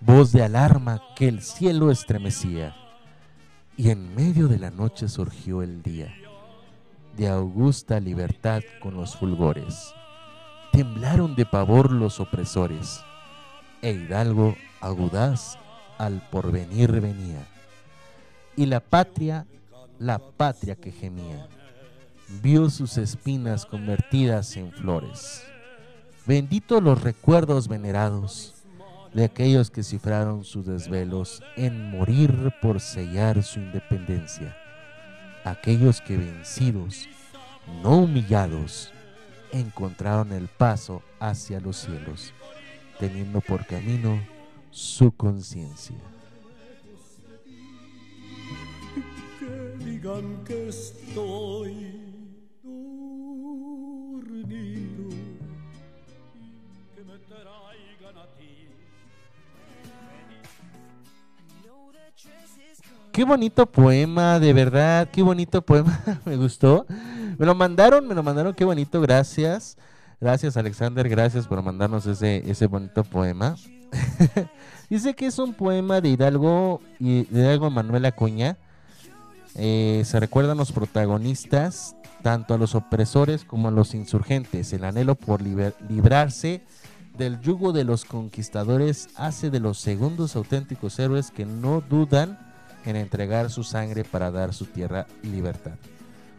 voz 0.00 0.30
de 0.30 0.44
alarma 0.44 1.02
que 1.16 1.26
el 1.26 1.42
cielo 1.42 1.90
estremecía, 1.90 2.74
y 3.76 3.90
en 3.90 4.14
medio 4.14 4.46
de 4.46 4.60
la 4.60 4.70
noche 4.70 5.08
surgió 5.08 5.60
el 5.62 5.82
día, 5.82 6.14
de 7.16 7.28
augusta 7.28 7.98
libertad 7.98 8.62
con 8.80 8.94
los 8.94 9.16
fulgores. 9.16 9.92
Temblaron 10.72 11.34
de 11.34 11.44
pavor 11.44 11.90
los 11.90 12.20
opresores, 12.20 13.02
e 13.82 13.90
Hidalgo 13.90 14.54
agudaz 14.80 15.58
al 15.98 16.26
porvenir 16.30 16.92
venía. 17.00 17.44
Y 18.56 18.66
la 18.66 18.78
patria, 18.78 19.46
la 19.98 20.20
patria 20.20 20.76
que 20.76 20.92
gemía, 20.92 21.48
vio 22.40 22.70
sus 22.70 22.96
espinas 22.96 23.66
convertidas 23.66 24.56
en 24.56 24.70
flores. 24.70 25.49
Benditos 26.26 26.82
los 26.82 27.02
recuerdos 27.02 27.66
venerados 27.68 28.54
de 29.14 29.24
aquellos 29.24 29.70
que 29.70 29.82
cifraron 29.82 30.44
sus 30.44 30.66
desvelos 30.66 31.42
en 31.56 31.90
morir 31.90 32.52
por 32.60 32.80
sellar 32.80 33.42
su 33.42 33.58
independencia. 33.58 34.56
Aquellos 35.44 36.00
que 36.00 36.16
vencidos, 36.16 37.08
no 37.82 37.98
humillados, 37.98 38.92
encontraron 39.52 40.32
el 40.32 40.48
paso 40.48 41.02
hacia 41.18 41.58
los 41.60 41.78
cielos, 41.78 42.32
teniendo 42.98 43.40
por 43.40 43.66
camino 43.66 44.20
su 44.70 45.10
conciencia. 45.12 45.96
digan 50.00 50.44
que 50.44 50.68
estoy 50.68 52.09
Qué 63.12 63.24
bonito 63.24 63.66
poema, 63.66 64.38
de 64.38 64.52
verdad, 64.52 65.08
qué 65.10 65.22
bonito 65.22 65.62
poema, 65.62 66.00
me 66.24 66.36
gustó. 66.36 66.86
Me 67.38 67.44
lo 67.44 67.54
mandaron, 67.56 68.06
me 68.06 68.14
lo 68.14 68.22
mandaron, 68.22 68.54
qué 68.54 68.64
bonito, 68.64 69.00
gracias. 69.00 69.76
Gracias 70.20 70.56
Alexander, 70.56 71.08
gracias 71.08 71.46
por 71.46 71.60
mandarnos 71.62 72.06
ese, 72.06 72.48
ese 72.48 72.66
bonito 72.66 73.02
poema. 73.02 73.56
Dice 74.90 75.14
que 75.14 75.26
es 75.26 75.38
un 75.38 75.54
poema 75.54 76.00
de 76.00 76.10
Hidalgo 76.10 76.80
y 77.00 77.24
de 77.24 77.40
Hidalgo 77.40 77.70
Manuel 77.70 78.04
Acuña. 78.04 78.56
Eh, 79.56 80.02
se 80.04 80.20
recuerdan 80.20 80.58
los 80.58 80.70
protagonistas, 80.70 81.96
tanto 82.22 82.54
a 82.54 82.58
los 82.58 82.76
opresores 82.76 83.44
como 83.44 83.68
a 83.68 83.72
los 83.72 83.94
insurgentes. 83.94 84.72
El 84.72 84.84
anhelo 84.84 85.16
por 85.16 85.42
librarse 85.42 86.62
del 87.18 87.40
yugo 87.40 87.72
de 87.72 87.82
los 87.82 88.04
conquistadores 88.04 89.08
hace 89.16 89.50
de 89.50 89.58
los 89.58 89.78
segundos 89.78 90.36
auténticos 90.36 90.98
héroes 91.00 91.32
que 91.32 91.44
no 91.44 91.82
dudan 91.88 92.49
en 92.84 92.96
entregar 92.96 93.50
su 93.50 93.62
sangre 93.62 94.04
para 94.04 94.30
dar 94.30 94.54
su 94.54 94.66
tierra 94.66 95.06
libertad. 95.22 95.72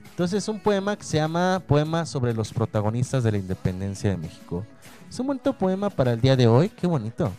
Entonces 0.10 0.44
es 0.44 0.48
un 0.50 0.60
poema 0.60 0.96
que 0.96 1.04
se 1.04 1.18
llama 1.18 1.62
Poema 1.66 2.06
sobre 2.06 2.34
los 2.34 2.54
protagonistas 2.54 3.24
de 3.24 3.32
la 3.32 3.38
independencia 3.38 4.10
de 4.10 4.18
México. 4.18 4.66
Es 5.10 5.20
un 5.20 5.28
bonito 5.28 5.54
poema 5.54 5.90
para 5.90 6.14
el 6.14 6.22
día 6.22 6.36
de 6.36 6.48
hoy, 6.48 6.70
qué 6.70 6.86
bonito. 6.88 7.32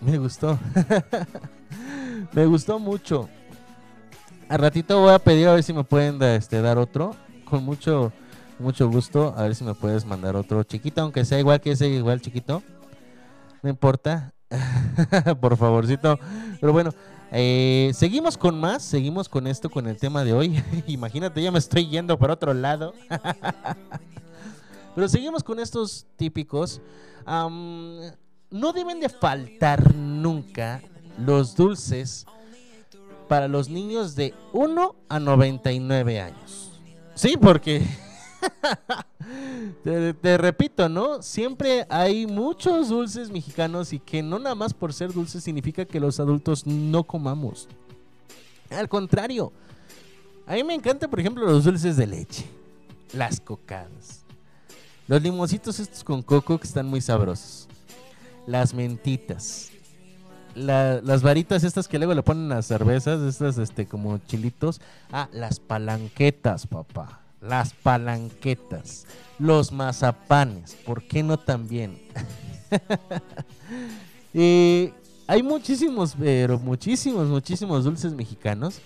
Me 0.00 0.18
gustó. 0.18 0.58
me 2.32 2.46
gustó 2.46 2.78
mucho. 2.78 3.28
Al 4.48 4.58
ratito 4.58 5.00
voy 5.00 5.12
a 5.12 5.18
pedir 5.18 5.48
a 5.48 5.54
ver 5.54 5.62
si 5.62 5.72
me 5.72 5.84
pueden 5.84 6.22
este, 6.22 6.60
dar 6.62 6.78
otro. 6.78 7.14
Con 7.44 7.64
mucho, 7.64 8.12
mucho 8.58 8.88
gusto. 8.88 9.34
A 9.36 9.42
ver 9.42 9.54
si 9.54 9.64
me 9.64 9.74
puedes 9.74 10.04
mandar 10.04 10.36
otro 10.36 10.62
chiquito, 10.62 11.02
aunque 11.02 11.24
sea 11.24 11.38
igual 11.38 11.60
que 11.60 11.72
ese, 11.72 11.88
igual 11.88 12.20
chiquito. 12.20 12.62
No 13.62 13.68
importa. 13.68 14.32
Por 15.40 15.56
favorcito. 15.56 16.18
Pero 16.60 16.72
bueno, 16.72 16.92
eh, 17.32 17.90
seguimos 17.94 18.36
con 18.36 18.58
más. 18.58 18.82
Seguimos 18.82 19.28
con 19.28 19.46
esto, 19.46 19.70
con 19.70 19.86
el 19.86 19.96
tema 19.96 20.24
de 20.24 20.32
hoy. 20.32 20.62
Imagínate, 20.86 21.42
ya 21.42 21.50
me 21.50 21.58
estoy 21.58 21.88
yendo 21.88 22.18
por 22.18 22.30
otro 22.30 22.54
lado. 22.54 22.94
Pero 24.94 25.08
seguimos 25.08 25.42
con 25.42 25.60
estos 25.60 26.06
típicos. 26.16 26.80
No 27.26 28.72
deben 28.72 29.00
de 29.00 29.08
faltar 29.08 29.94
nunca 29.94 30.82
los 31.18 31.54
dulces 31.54 32.26
para 33.28 33.46
los 33.46 33.68
niños 33.68 34.14
de 34.16 34.34
1 34.52 34.94
a 35.08 35.20
99 35.20 36.20
años. 36.20 36.72
Sí, 37.14 37.36
porque 37.36 37.86
te, 40.22 40.38
repito, 40.38 40.88
¿no? 40.88 41.22
Siempre 41.22 41.86
hay 41.88 42.26
muchos 42.26 42.88
dulces 42.88 43.30
mexicanos 43.30 43.92
y 43.92 43.98
que 43.98 44.22
no 44.22 44.38
nada 44.38 44.54
más 44.54 44.74
por 44.74 44.92
ser 44.92 45.12
dulces 45.12 45.42
significa 45.44 45.84
que 45.84 46.00
los 46.00 46.20
adultos 46.20 46.66
no 46.66 47.04
comamos. 47.04 47.68
Al 48.70 48.88
contrario, 48.88 49.52
a 50.46 50.54
mí 50.54 50.64
me 50.64 50.74
encantan, 50.74 51.08
por 51.10 51.20
ejemplo, 51.20 51.44
los 51.44 51.64
dulces 51.64 51.96
de 51.96 52.06
leche, 52.06 52.46
las 53.12 53.40
cocadas, 53.40 54.24
los 55.06 55.22
limoncitos 55.22 55.78
estos 55.80 56.04
con 56.04 56.22
coco 56.22 56.58
que 56.58 56.66
están 56.66 56.86
muy 56.86 57.00
sabrosos, 57.00 57.66
las 58.46 58.74
mentitas, 58.74 59.70
la- 60.54 61.00
las 61.02 61.22
varitas 61.22 61.64
estas 61.64 61.88
que 61.88 61.98
luego 61.98 62.14
le 62.14 62.22
ponen 62.22 62.50
a 62.52 62.56
las 62.56 62.66
cervezas, 62.66 63.20
estas 63.22 63.58
este 63.58 63.86
como 63.86 64.18
chilitos. 64.18 64.80
Ah, 65.12 65.28
las 65.32 65.60
palanquetas, 65.60 66.66
papá. 66.66 67.20
Las 67.40 67.72
palanquetas. 67.72 69.06
Los 69.38 69.72
mazapanes. 69.72 70.76
¿Por 70.84 71.02
qué 71.02 71.22
no 71.22 71.38
también? 71.38 72.00
Hay 75.26 75.42
muchísimos, 75.42 76.14
pero 76.18 76.58
muchísimos, 76.58 77.28
muchísimos 77.28 77.84
dulces 77.84 78.12
mexicanos. 78.14 78.80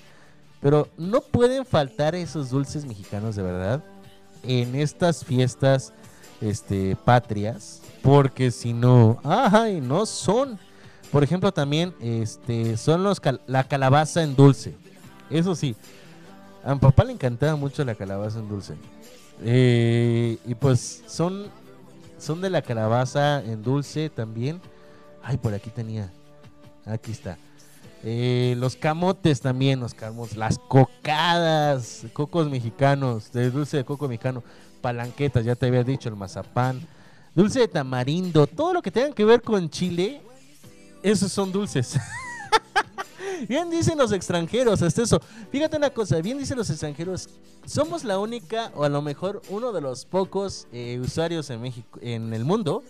Pero 0.61 0.89
no 0.97 1.21
pueden 1.21 1.65
faltar 1.67 2.15
esos 2.15 2.51
dulces 2.51 2.85
mexicanos 2.85 3.35
de 3.35 3.43
verdad 3.43 3.83
en 4.43 4.75
estas 4.75 5.25
fiestas 5.25 5.93
este, 6.41 6.97
patrias. 6.97 7.83
Porque 8.03 8.51
si 8.51 8.73
no, 8.73 9.21
ay, 9.25 9.81
no 9.81 10.07
son. 10.07 10.59
Por 11.11 11.23
ejemplo, 11.23 11.53
también 11.53 11.95
este, 12.01 12.77
son 12.77 13.05
los 13.05 13.21
la 13.47 13.65
calabaza 13.65 14.23
en 14.23 14.35
dulce. 14.35 14.75
Eso 15.31 15.55
sí, 15.55 15.77
a 16.65 16.75
mi 16.75 16.81
papá 16.81 17.05
le 17.05 17.13
encantaba 17.13 17.57
mucho 17.57 17.85
la 17.85 17.95
calabaza 17.95 18.39
en 18.39 18.49
dulce. 18.49 18.75
Eh, 19.45 20.39
y 20.47 20.55
pues 20.55 21.03
son, 21.07 21.47
son 22.19 22.41
de 22.41 22.51
la 22.51 22.63
calabaza 22.63 23.43
en 23.43 23.63
dulce 23.63 24.11
también. 24.11 24.61
Ay, 25.23 25.37
por 25.37 25.55
aquí 25.55 25.71
tenía. 25.71 26.11
Aquí 26.85 27.13
está. 27.13 27.39
Eh, 28.05 28.55
los 28.59 28.75
camotes 28.75 29.41
también, 29.41 29.79
los 29.79 29.95
camotes, 29.95 30.37
las 30.37 30.59
cocadas, 30.59 32.05
cocos 32.13 32.51
mexicanos, 32.51 33.33
de 33.33 33.51
dulce 33.51 33.77
de 33.77 33.85
coco 33.85 34.09
mexicano, 34.09 34.43
palanquetas, 34.81 35.45
ya 35.45 35.55
te 35.55 35.67
había 35.67 35.85
dicho, 35.85 36.09
el 36.09 36.17
mazapán, 36.17 36.81
dulce 37.33 37.61
de 37.61 37.69
tamarindo, 37.69 38.49
todo 38.49 38.75
lo 38.75 38.83
que 38.83 38.91
tenga 38.91 39.15
que 39.15 39.25
ver 39.25 39.41
con 39.41 39.71
chile, 39.71 40.21
esos 41.05 41.31
son 41.31 41.53
dulces. 41.53 41.97
bien 43.49 43.71
dicen 43.71 43.99
los 43.99 44.13
extranjeros, 44.13 44.83
hasta 44.83 45.03
eso. 45.03 45.21
Fíjate 45.51 45.77
una 45.77 45.91
cosa, 45.91 46.21
bien 46.21 46.39
dicen 46.39 46.57
los 46.57 46.71
extranjeros, 46.71 47.29
somos 47.65 48.05
la 48.05 48.19
única 48.19 48.73
o 48.75 48.85
a 48.85 48.89
lo 48.89 49.03
mejor 49.03 49.43
uno 49.49 49.73
de 49.73 49.81
los 49.81 50.05
pocos 50.05 50.67
eh, 50.73 50.99
usuarios 51.01 51.51
en 51.51 51.61
México, 51.61 51.99
en 52.03 52.33
el 52.33 52.45
mundo, 52.45 52.83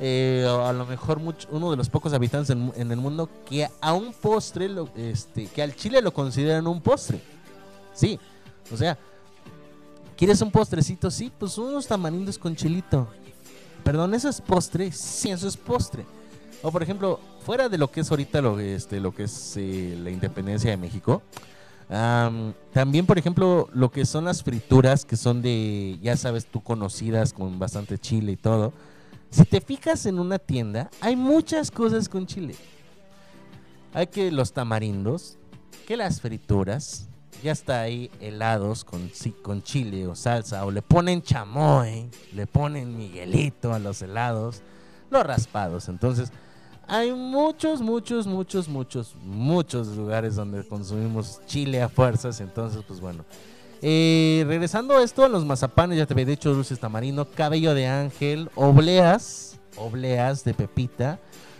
eh, 0.00 0.44
o 0.48 0.66
a 0.66 0.72
lo 0.72 0.86
mejor 0.86 1.20
uno 1.50 1.70
de 1.70 1.76
los 1.76 1.88
pocos 1.88 2.12
habitantes 2.12 2.50
en, 2.50 2.90
el 2.90 2.96
mundo 2.96 3.28
que 3.48 3.68
a 3.80 3.92
un 3.92 4.12
postre, 4.12 4.68
este, 4.96 5.46
que 5.46 5.62
al 5.62 5.74
chile 5.76 6.02
lo 6.02 6.12
consideran 6.12 6.66
un 6.66 6.80
postre. 6.80 7.20
Sí, 7.92 8.18
o 8.72 8.76
sea, 8.76 8.98
¿quieres 10.16 10.40
un 10.40 10.50
postrecito? 10.50 11.10
Sí, 11.10 11.30
pues 11.38 11.56
unos 11.58 11.86
tamarindos 11.86 12.38
con 12.38 12.56
chilito. 12.56 13.08
Perdón, 13.84 14.14
¿eso 14.14 14.28
es 14.28 14.40
postre? 14.40 14.90
Sí, 14.90 15.30
eso 15.30 15.46
es 15.46 15.56
postre. 15.56 16.04
O 16.64 16.72
por 16.72 16.82
ejemplo, 16.82 17.20
fuera 17.40 17.68
de 17.68 17.76
lo 17.76 17.90
que 17.90 18.00
es 18.00 18.10
ahorita 18.10 18.40
lo, 18.40 18.58
este, 18.58 18.98
lo 18.98 19.14
que 19.14 19.24
es 19.24 19.54
eh, 19.58 19.98
la 20.02 20.10
independencia 20.10 20.70
de 20.70 20.78
México, 20.78 21.20
am, 21.90 22.54
también 22.72 23.04
por 23.04 23.18
ejemplo 23.18 23.68
lo 23.74 23.90
que 23.90 24.06
son 24.06 24.24
las 24.24 24.42
frituras, 24.42 25.04
que 25.04 25.18
son 25.18 25.42
de, 25.42 25.98
ya 26.00 26.16
sabes 26.16 26.46
tú, 26.46 26.62
conocidas 26.62 27.34
con 27.34 27.58
bastante 27.58 27.98
chile 27.98 28.32
y 28.32 28.36
todo. 28.38 28.72
Si 29.28 29.44
te 29.44 29.60
fijas 29.60 30.06
en 30.06 30.18
una 30.18 30.38
tienda, 30.38 30.90
hay 31.02 31.16
muchas 31.16 31.70
cosas 31.70 32.08
con 32.08 32.26
chile. 32.26 32.56
Hay 33.92 34.06
que 34.06 34.32
los 34.32 34.54
tamarindos, 34.54 35.36
que 35.86 35.98
las 35.98 36.22
frituras, 36.22 37.08
ya 37.42 37.52
está 37.52 37.82
ahí 37.82 38.10
helados 38.20 38.84
con, 38.84 39.10
con 39.42 39.62
chile 39.62 40.06
o 40.06 40.14
salsa, 40.14 40.64
o 40.64 40.70
le 40.70 40.80
ponen 40.80 41.20
chamoy, 41.20 42.08
le 42.32 42.46
ponen 42.46 42.96
miguelito 42.96 43.74
a 43.74 43.78
los 43.78 44.00
helados, 44.00 44.62
los 45.10 45.26
raspados. 45.26 45.90
Entonces, 45.90 46.32
hay 46.86 47.12
muchos, 47.12 47.80
muchos, 47.80 48.26
muchos, 48.26 48.68
muchos, 48.68 49.14
muchos 49.22 49.88
lugares 49.88 50.36
donde 50.36 50.64
consumimos 50.64 51.40
chile 51.46 51.82
a 51.82 51.88
fuerzas. 51.88 52.40
Entonces, 52.40 52.82
pues 52.86 53.00
bueno. 53.00 53.24
Eh, 53.86 54.44
regresando 54.46 54.96
a 54.96 55.02
esto, 55.02 55.28
los 55.28 55.44
mazapanes, 55.44 55.98
ya 55.98 56.06
te 56.06 56.14
había 56.14 56.24
dicho, 56.24 56.54
dulces 56.54 56.78
tamarindo, 56.78 57.26
cabello 57.26 57.74
de 57.74 57.86
ángel, 57.86 58.48
obleas, 58.54 59.60
obleas 59.76 60.42
de 60.42 60.54
pepita, 60.54 61.18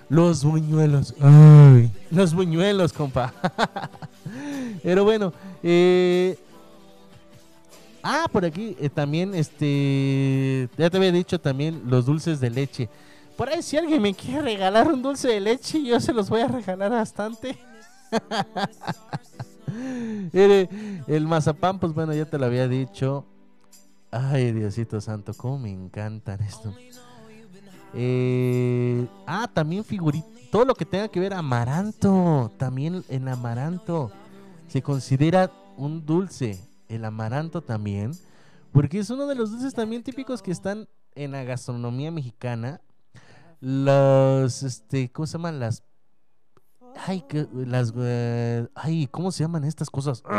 los 0.08 0.42
buñuelos, 0.42 1.14
los 2.10 2.34
buñuelos, 2.34 2.94
compa. 2.94 3.34
Pero 4.82 5.04
bueno, 5.04 5.34
eh, 5.62 6.38
ah, 8.02 8.26
por 8.32 8.46
aquí 8.46 8.74
eh, 8.80 8.88
también, 8.88 9.34
este, 9.34 10.68
ya 10.78 10.88
te 10.88 10.96
había 10.96 11.12
dicho 11.12 11.38
también 11.38 11.82
los 11.86 12.06
dulces 12.06 12.40
de 12.40 12.48
leche. 12.48 12.88
Por 13.36 13.48
ahí 13.48 13.62
si 13.62 13.76
alguien 13.76 14.00
me 14.00 14.14
quiere 14.14 14.42
regalar 14.42 14.88
un 14.88 15.02
dulce 15.02 15.28
de 15.28 15.40
leche, 15.40 15.82
yo 15.82 16.00
se 16.00 16.12
los 16.12 16.28
voy 16.28 16.40
a 16.40 16.48
regalar 16.48 16.90
bastante. 16.90 17.58
El 20.32 21.26
mazapán, 21.26 21.78
pues 21.78 21.92
bueno, 21.92 22.14
ya 22.14 22.24
te 22.24 22.38
lo 22.38 22.46
había 22.46 22.68
dicho. 22.68 23.26
Ay, 24.10 24.52
Diosito 24.52 25.00
Santo, 25.00 25.34
cómo 25.34 25.58
me 25.58 25.72
encantan 25.72 26.40
esto. 26.42 26.72
Eh, 27.94 29.06
ah, 29.26 29.50
también 29.52 29.84
figurita. 29.84 30.26
Todo 30.52 30.64
lo 30.64 30.74
que 30.74 30.84
tenga 30.84 31.08
que 31.08 31.18
ver 31.18 31.34
amaranto. 31.34 32.52
También 32.56 33.04
el 33.08 33.26
amaranto. 33.26 34.12
Se 34.68 34.82
considera 34.82 35.50
un 35.76 36.06
dulce. 36.06 36.60
El 36.88 37.04
amaranto 37.04 37.60
también. 37.60 38.12
Porque 38.70 39.00
es 39.00 39.10
uno 39.10 39.26
de 39.26 39.34
los 39.34 39.50
dulces 39.50 39.74
también 39.74 40.04
típicos 40.04 40.42
que 40.42 40.52
están 40.52 40.88
en 41.16 41.32
la 41.32 41.42
gastronomía 41.42 42.12
mexicana. 42.12 42.80
Los, 43.64 44.62
este, 44.62 45.10
¿cómo 45.10 45.26
se 45.26 45.38
llaman? 45.38 45.58
Las 45.58 45.82
Ay, 47.06 47.24
que 47.26 47.46
las 47.54 47.94
eh, 47.96 48.68
ay, 48.74 49.08
¿cómo 49.10 49.32
se 49.32 49.42
llaman 49.42 49.64
estas 49.64 49.88
cosas? 49.88 50.22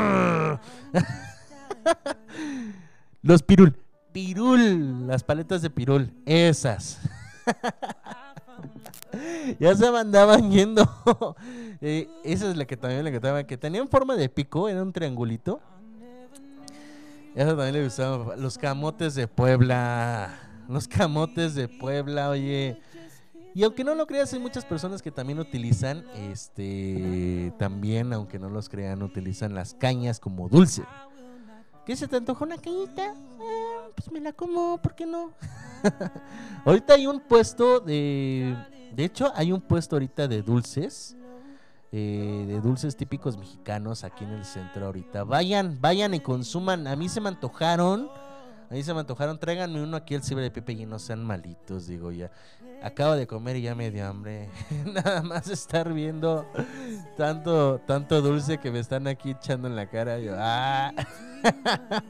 Los 3.23 3.41
pirul, 3.41 3.75
pirul, 4.11 5.07
las 5.07 5.23
paletas 5.23 5.63
de 5.63 5.71
pirul, 5.71 6.13
esas. 6.25 6.99
ya 9.59 9.75
se 9.75 9.91
mandaban 9.91 10.51
yendo. 10.51 10.87
Eh, 11.81 12.07
esa 12.23 12.49
es 12.49 12.55
la 12.55 12.63
que 12.65 12.77
también 12.77 13.03
le 13.03 13.11
gustaba, 13.11 13.43
que 13.43 13.57
tenían 13.57 13.89
forma 13.89 14.15
de 14.15 14.29
pico, 14.29 14.69
era 14.69 14.81
un 14.81 14.93
triangulito. 14.93 15.59
Eso 17.35 17.49
también 17.49 17.73
le 17.73 17.83
gustaba. 17.83 18.37
Los 18.37 18.57
camotes 18.57 19.13
de 19.13 19.27
Puebla. 19.27 20.39
Los 20.69 20.87
camotes 20.87 21.53
de 21.53 21.67
Puebla, 21.67 22.29
oye. 22.29 22.81
Y 23.55 23.63
aunque 23.63 23.85
no 23.85 23.95
lo 23.95 24.05
creas, 24.05 24.33
hay 24.33 24.39
muchas 24.39 24.65
personas 24.65 25.01
que 25.01 25.11
también 25.11 25.39
utilizan, 25.39 26.03
este, 26.13 27.53
también, 27.57 28.11
aunque 28.11 28.37
no 28.37 28.49
los 28.49 28.67
crean, 28.67 29.01
utilizan 29.01 29.55
las 29.55 29.73
cañas 29.73 30.19
como 30.19 30.49
dulce. 30.49 30.83
¿Qué 31.85 31.95
se 31.95 32.09
te 32.09 32.17
antoja 32.17 32.43
una 32.43 32.57
cañita? 32.57 33.15
Ah, 33.15 33.87
pues 33.95 34.11
me 34.11 34.19
la 34.19 34.33
como, 34.33 34.77
¿por 34.81 34.93
qué 34.93 35.05
no? 35.05 35.31
ahorita 36.65 36.95
hay 36.95 37.07
un 37.07 37.21
puesto 37.21 37.79
de, 37.79 38.57
de 38.93 39.05
hecho, 39.05 39.31
hay 39.33 39.53
un 39.53 39.61
puesto 39.61 39.95
ahorita 39.95 40.27
de 40.27 40.41
dulces, 40.41 41.15
eh, 41.93 42.43
de 42.45 42.59
dulces 42.59 42.97
típicos 42.97 43.37
mexicanos 43.37 44.03
aquí 44.03 44.25
en 44.25 44.31
el 44.31 44.43
centro 44.43 44.87
ahorita. 44.87 45.23
Vayan, 45.23 45.79
vayan 45.79 46.13
y 46.13 46.19
consuman. 46.19 46.87
A 46.87 46.97
mí 46.97 47.07
se 47.07 47.21
me 47.21 47.29
antojaron. 47.29 48.09
A 48.69 48.73
mí 48.73 48.83
se 48.83 48.93
me 48.93 48.99
antojaron, 48.99 49.39
tráiganme 49.39 49.81
uno 49.81 49.95
aquí 49.95 50.15
al 50.15 50.23
ciber 50.23 50.43
de 50.43 50.51
Pepe 50.51 50.73
y 50.73 50.85
no 50.85 50.97
sean 50.97 51.23
malitos, 51.23 51.87
digo 51.87 52.11
ya. 52.11 52.31
Acabo 52.83 53.15
de 53.15 53.25
comer 53.27 53.55
y 53.57 53.61
ya 53.63 53.75
me 53.75 53.91
dio 53.91 54.07
hambre. 54.07 54.49
Nada 54.85 55.21
más 55.21 55.47
estar 55.47 55.91
viendo 55.93 56.45
tanto, 57.17 57.79
tanto 57.85 58.21
dulce 58.21 58.59
que 58.59 58.71
me 58.71 58.79
están 58.79 59.07
aquí 59.07 59.31
echando 59.31 59.67
en 59.67 59.75
la 59.75 59.87
cara. 59.87 60.17
Ah. 60.37 60.91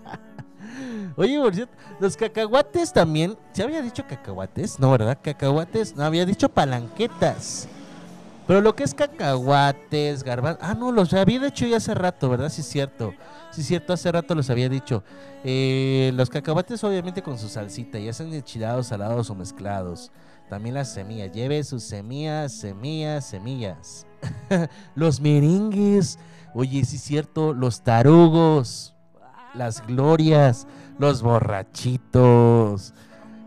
Oye, 1.15 1.39
por 1.39 1.53
los 1.99 2.17
cacahuates 2.17 2.91
también. 2.91 3.37
¿Se 3.53 3.63
había 3.63 3.81
dicho 3.81 4.03
cacahuates? 4.07 4.79
No, 4.79 4.91
¿verdad? 4.91 5.17
Cacahuates. 5.21 5.95
No, 5.95 6.03
había 6.03 6.25
dicho 6.25 6.49
palanquetas. 6.49 7.67
Pero 8.47 8.61
lo 8.61 8.75
que 8.75 8.83
es 8.83 8.93
cacahuates, 8.93 10.23
garbanzos. 10.23 10.61
Ah, 10.63 10.75
no, 10.75 10.91
los 10.91 11.13
había 11.13 11.39
dicho 11.39 11.65
ya 11.65 11.77
hace 11.77 11.95
rato, 11.95 12.29
¿verdad? 12.29 12.49
Sí, 12.49 12.61
es 12.61 12.67
cierto. 12.67 13.13
Sí, 13.51 13.61
es 13.61 13.67
cierto, 13.67 13.93
hace 13.93 14.11
rato 14.11 14.35
los 14.35 14.49
había 14.49 14.69
dicho. 14.69 15.03
Eh, 15.43 16.11
los 16.15 16.29
cacahuates, 16.29 16.83
obviamente, 16.83 17.23
con 17.23 17.39
su 17.39 17.49
salsita, 17.49 17.97
ya 17.97 18.13
sean 18.13 18.33
enchilados, 18.33 18.87
salados 18.87 19.29
o 19.29 19.35
mezclados. 19.35 20.11
También 20.49 20.75
las 20.75 20.93
semillas. 20.93 21.31
Lleve 21.31 21.63
sus 21.63 21.83
semillas, 21.83 22.53
semillas, 22.53 23.25
semillas. 23.25 24.05
los 24.95 25.19
merengues. 25.19 26.19
Oye, 26.53 26.85
sí 26.85 26.97
es 26.97 27.01
cierto. 27.01 27.53
Los 27.53 27.81
tarugos. 27.81 28.93
Las 29.53 29.85
glorias. 29.85 30.67
Los 30.99 31.21
borrachitos. 31.21 32.93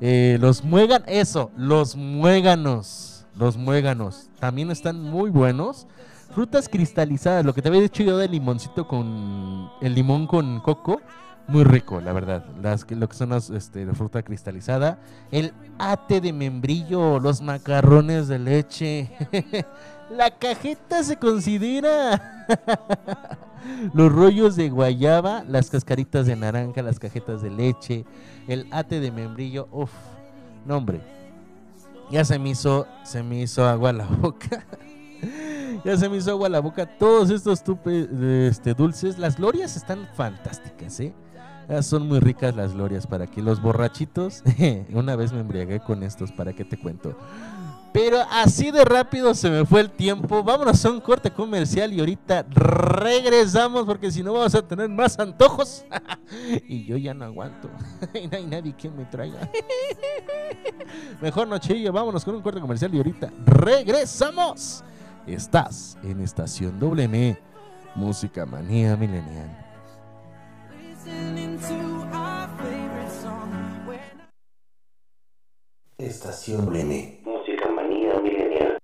eh, 0.00 0.38
los 0.40 0.64
muéganos. 0.64 1.08
Eso, 1.08 1.50
los 1.56 1.96
muéganos. 1.96 3.26
Los 3.36 3.56
muéganos. 3.56 4.30
También 4.40 4.70
están 4.70 5.00
muy 5.00 5.30
buenos. 5.30 5.86
Frutas 6.34 6.68
cristalizadas. 6.68 7.44
Lo 7.44 7.54
que 7.54 7.62
te 7.62 7.68
había 7.68 7.80
dicho 7.80 8.02
yo 8.02 8.18
del 8.18 8.32
limoncito 8.32 8.88
con. 8.88 9.70
El 9.80 9.94
limón 9.94 10.26
con 10.26 10.60
coco. 10.60 11.00
Muy 11.48 11.64
rico, 11.64 12.00
la 12.02 12.12
verdad. 12.12 12.44
Las, 12.62 12.88
lo 12.90 13.08
que 13.08 13.16
son 13.16 13.30
las, 13.30 13.48
este, 13.48 13.86
la 13.86 13.94
fruta 13.94 14.22
cristalizada. 14.22 14.98
El 15.30 15.52
ate 15.78 16.20
de 16.20 16.32
membrillo. 16.32 17.18
Los 17.20 17.40
macarrones 17.40 18.28
de 18.28 18.38
leche. 18.38 19.10
la 20.10 20.30
cajeta 20.30 21.02
se 21.02 21.16
considera. 21.16 22.46
los 23.94 24.12
rollos 24.12 24.56
de 24.56 24.68
guayaba. 24.68 25.42
Las 25.48 25.70
cascaritas 25.70 26.26
de 26.26 26.36
naranja. 26.36 26.82
Las 26.82 26.98
cajetas 26.98 27.40
de 27.40 27.50
leche. 27.50 28.04
El 28.46 28.66
ate 28.70 29.00
de 29.00 29.10
membrillo. 29.10 29.68
Uf. 29.72 29.90
No, 30.66 30.76
hombre. 30.76 31.00
Ya 32.10 32.24
se 32.26 32.38
me 32.38 32.50
hizo, 32.50 32.86
se 33.04 33.22
me 33.22 33.40
hizo 33.40 33.66
agua 33.66 33.92
la 33.94 34.04
boca. 34.20 34.64
ya 35.82 35.96
se 35.96 36.10
me 36.10 36.18
hizo 36.18 36.30
agua 36.32 36.50
la 36.50 36.60
boca. 36.60 36.84
Todos 36.98 37.30
estos 37.30 37.64
tupe- 37.64 38.46
este, 38.48 38.74
dulces. 38.74 39.18
Las 39.18 39.36
glorias 39.38 39.76
están 39.76 40.06
fantásticas, 40.14 41.00
¿eh? 41.00 41.14
Ah, 41.68 41.82
Son 41.82 42.08
muy 42.08 42.18
ricas 42.18 42.56
las 42.56 42.72
glorias 42.72 43.06
para 43.06 43.26
que 43.26 43.42
los 43.42 43.60
borrachitos. 43.60 44.42
Una 44.92 45.16
vez 45.16 45.32
me 45.32 45.40
embriagué 45.40 45.80
con 45.80 46.02
estos, 46.02 46.32
¿para 46.32 46.54
qué 46.54 46.64
te 46.64 46.78
cuento? 46.78 47.16
Pero 47.92 48.18
así 48.30 48.70
de 48.70 48.84
rápido 48.84 49.34
se 49.34 49.50
me 49.50 49.64
fue 49.64 49.80
el 49.80 49.90
tiempo. 49.90 50.42
Vámonos 50.42 50.84
a 50.84 50.90
un 50.90 51.00
corte 51.00 51.30
comercial 51.30 51.92
y 51.92 52.00
ahorita 52.00 52.46
regresamos 52.50 53.84
porque 53.84 54.10
si 54.10 54.22
no 54.22 54.34
vamos 54.34 54.54
a 54.54 54.62
tener 54.62 54.88
más 54.88 55.18
antojos. 55.18 55.84
y 56.68 56.84
yo 56.84 56.96
ya 56.96 57.12
no 57.12 57.24
aguanto. 57.24 57.68
no 58.30 58.36
hay 58.36 58.46
nadie 58.46 58.74
quien 58.74 58.96
me 58.96 59.04
traiga. 59.04 59.50
Mejor 61.20 61.48
noche, 61.48 61.90
vámonos 61.90 62.24
con 62.24 62.34
un 62.34 62.42
corte 62.42 62.60
comercial 62.60 62.94
y 62.94 62.98
ahorita 62.98 63.30
regresamos. 63.44 64.84
Estás 65.26 65.98
en 66.02 66.20
Estación 66.20 66.78
WM, 66.78 67.38
Música 67.94 68.46
Manía 68.46 68.96
Milenial. 68.96 69.67
Estación 76.08 76.66
WM. 76.66 77.20
Música 77.24 77.68
manía 77.70 78.18
milenial. 78.20 78.78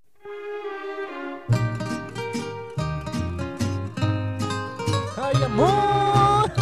¡Ay, 5.16 5.42
amor! 5.44 6.52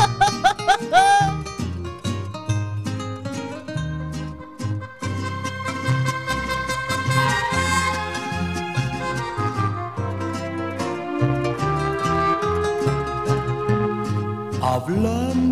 Hablando 14.60 15.52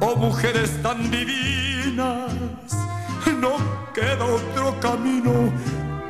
Oh 0.00 0.14
mujeres 0.16 0.80
tan 0.80 1.10
divinas, 1.10 2.32
no 3.40 3.56
queda 3.92 4.24
otro 4.24 4.78
camino 4.80 5.32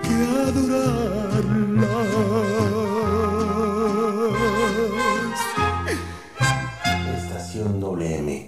que 0.02 0.14
adorarlas. 0.46 1.88
Estación 7.16 7.80
WM. 7.80 8.47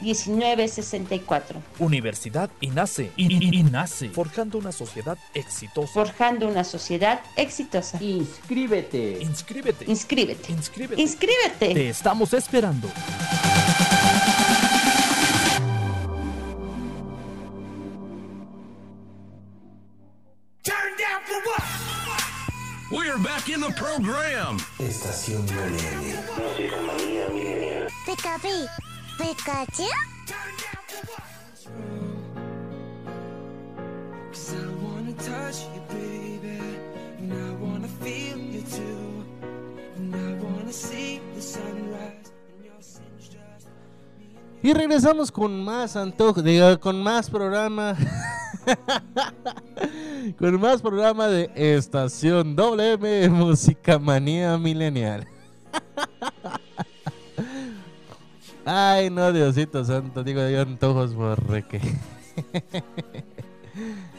1964. 0.00 1.60
Universidad 1.78 2.50
INACE. 2.60 3.10
I- 3.16 3.58
INACE. 3.58 4.08
Forjando 4.10 4.58
una 4.58 4.72
sociedad 4.72 5.18
exitosa. 5.34 5.92
Forjando 5.92 6.48
una 6.48 6.64
sociedad 6.64 7.20
exitosa. 7.36 7.98
Inscríbete. 8.02 9.18
Inscríbete. 9.20 9.84
Inscríbete. 9.88 10.52
Inscríbete. 10.52 11.00
Inscríbete. 11.02 11.74
Te 11.74 11.88
estamos 11.88 12.32
esperando. 12.34 12.88
We're 22.90 23.16
back 23.18 23.48
in 23.48 23.60
the 23.60 23.70
program. 23.70 24.58
Estación 24.78 25.46
WM. 25.46 26.14
Música 26.36 26.76
manía. 26.82 27.86
Pikachu, 28.04 28.66
Pikachu. 29.18 29.88
Cause 34.30 34.54
I 34.54 34.66
wanna 34.82 35.12
touch 35.14 35.66
you, 35.74 35.80
baby. 35.88 36.58
And 37.18 37.32
I 37.32 37.50
wanna 37.60 37.88
feel 37.88 38.38
you 38.38 38.62
too. 38.62 39.24
And 39.96 40.14
I 40.14 40.32
wanna 40.42 40.72
see 40.72 41.20
the 41.34 41.42
sunrise. 41.42 42.32
And 42.48 42.64
your 42.64 42.80
singed 42.80 43.32
dress. 43.32 43.66
Y 44.62 44.72
regresamos 44.72 45.30
con 45.30 45.62
más 45.64 45.96
antojo, 45.96 46.42
digo, 46.42 46.80
con 46.80 47.02
más 47.02 47.28
programa. 47.28 47.96
con 50.38 50.60
más 50.60 50.80
programa 50.80 51.28
de 51.28 51.50
Estación 51.54 52.56
WM 52.56 53.28
Música 53.28 53.98
Manía 53.98 54.56
Milenial. 54.58 55.26
Ay, 58.64 59.10
no, 59.10 59.32
Diosito 59.32 59.84
Santo, 59.84 60.22
digo 60.22 60.40
yo 60.48 60.62
antojos 60.62 61.14
borreque. 61.14 61.80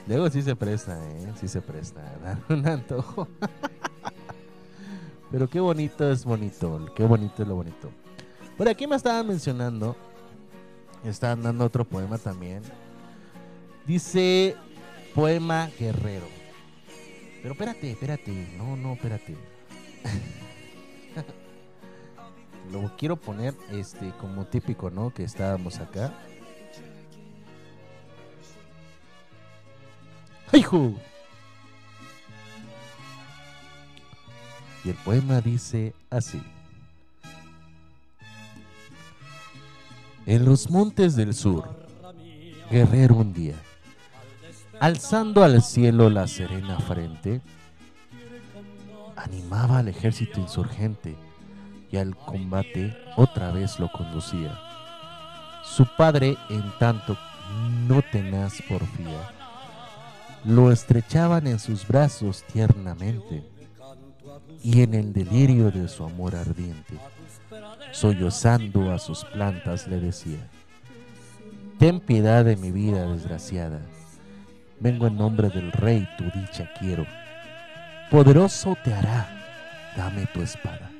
Luego 0.07 0.29
sí 0.29 0.41
se 0.41 0.55
presta, 0.55 0.97
¿eh? 0.97 1.31
Sí 1.39 1.47
se 1.47 1.61
presta 1.61 2.01
dar 2.21 2.37
un 2.49 2.67
antojo. 2.67 3.27
Pero 5.31 5.49
qué 5.49 5.59
bonito 5.59 6.11
es 6.11 6.25
bonito, 6.25 6.85
qué 6.95 7.03
bonito 7.03 7.41
es 7.41 7.47
lo 7.47 7.55
bonito. 7.55 7.89
Por 8.57 8.67
aquí 8.67 8.85
me 8.85 8.97
estaban 8.97 9.27
mencionando, 9.27 9.95
estaban 11.05 11.41
dando 11.41 11.65
otro 11.65 11.85
poema 11.85 12.17
también. 12.17 12.61
Dice 13.87 14.55
poema 15.15 15.69
guerrero. 15.79 16.27
Pero 17.41 17.53
espérate, 17.53 17.91
espérate, 17.91 18.53
no, 18.57 18.75
no, 18.75 18.93
espérate. 18.93 19.35
Lo 22.71 22.95
quiero 22.97 23.15
poner 23.17 23.53
este 23.71 24.11
como 24.19 24.45
típico, 24.45 24.89
¿no? 24.89 25.13
Que 25.13 25.23
estábamos 25.23 25.79
acá. 25.79 26.13
¡Hijo! 30.51 30.93
Y 34.85 34.89
el 34.89 34.95
poema 34.95 35.41
dice 35.41 35.93
así. 36.09 36.41
En 40.25 40.45
los 40.45 40.69
montes 40.69 41.15
del 41.15 41.33
sur, 41.33 41.85
guerrero 42.69 43.15
un 43.15 43.33
día, 43.33 43.55
alzando 44.79 45.43
al 45.43 45.61
cielo 45.61 46.09
la 46.09 46.27
serena 46.27 46.79
frente, 46.79 47.41
animaba 49.15 49.79
al 49.79 49.87
ejército 49.89 50.39
insurgente 50.39 51.15
y 51.93 51.97
al 51.97 52.15
combate 52.15 52.91
otra 53.15 53.51
vez 53.51 53.79
lo 53.79 53.87
conducía. 53.91 54.59
Su 55.63 55.85
padre, 55.95 56.35
en 56.49 56.63
tanto 56.79 57.15
no 57.87 58.01
tenaz 58.01 58.63
porfía, 58.67 59.31
lo 60.43 60.71
estrechaban 60.71 61.45
en 61.45 61.59
sus 61.59 61.87
brazos 61.87 62.43
tiernamente 62.51 63.47
y 64.63 64.81
en 64.81 64.95
el 64.95 65.13
delirio 65.13 65.69
de 65.69 65.87
su 65.87 66.03
amor 66.03 66.35
ardiente, 66.35 66.97
sollozando 67.91 68.91
a 68.91 68.97
sus 68.97 69.23
plantas 69.25 69.87
le 69.87 69.99
decía, 69.99 70.49
Ten 71.77 71.99
piedad 71.99 72.43
de 72.43 72.55
mi 72.55 72.71
vida 72.71 73.05
desgraciada, 73.05 73.81
vengo 74.79 75.05
en 75.05 75.17
nombre 75.17 75.49
del 75.49 75.71
rey, 75.71 76.09
tu 76.17 76.23
dicha 76.39 76.71
quiero, 76.79 77.05
poderoso 78.09 78.75
te 78.83 78.91
hará, 78.91 79.29
dame 79.95 80.25
tu 80.33 80.41
espada. 80.41 80.92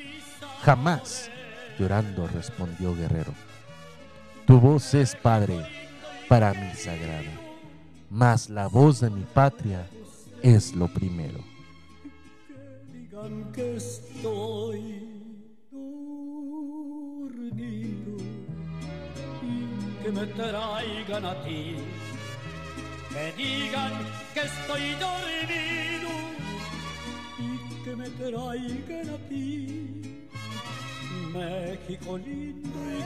Jamás, 0.64 1.30
llorando 1.78 2.26
respondió 2.26 2.96
Guerrero, 2.96 3.34
tu 4.48 4.62
voz 4.62 4.94
es, 4.94 5.14
Padre, 5.14 5.60
para 6.30 6.54
mí 6.54 6.74
sagrada, 6.74 7.34
mas 8.10 8.50
la 8.50 8.68
voz 8.68 9.02
de 9.02 9.10
mi 9.10 9.24
patria 9.24 9.86
es 10.42 10.74
lo 10.74 10.88
primero. 10.88 11.40
digan 12.94 13.52
que 13.52 13.76
estoy 13.76 15.36
dormido 15.70 16.18
y 19.42 20.02
que 20.02 20.12
me 20.14 20.26
traigan 20.28 21.26
a 21.26 21.44
ti. 21.44 21.76
Que 23.10 23.34
digan 23.36 23.92
que 24.34 24.42
estoy 24.42 24.96
dormido 24.96 26.10
y 27.38 27.84
que 27.84 27.96
me 27.98 28.10
traigan 28.10 29.10
a 29.10 29.18
ti. 29.28 30.13
México 31.34 32.18
lindo 32.18 32.80
y 32.92 33.04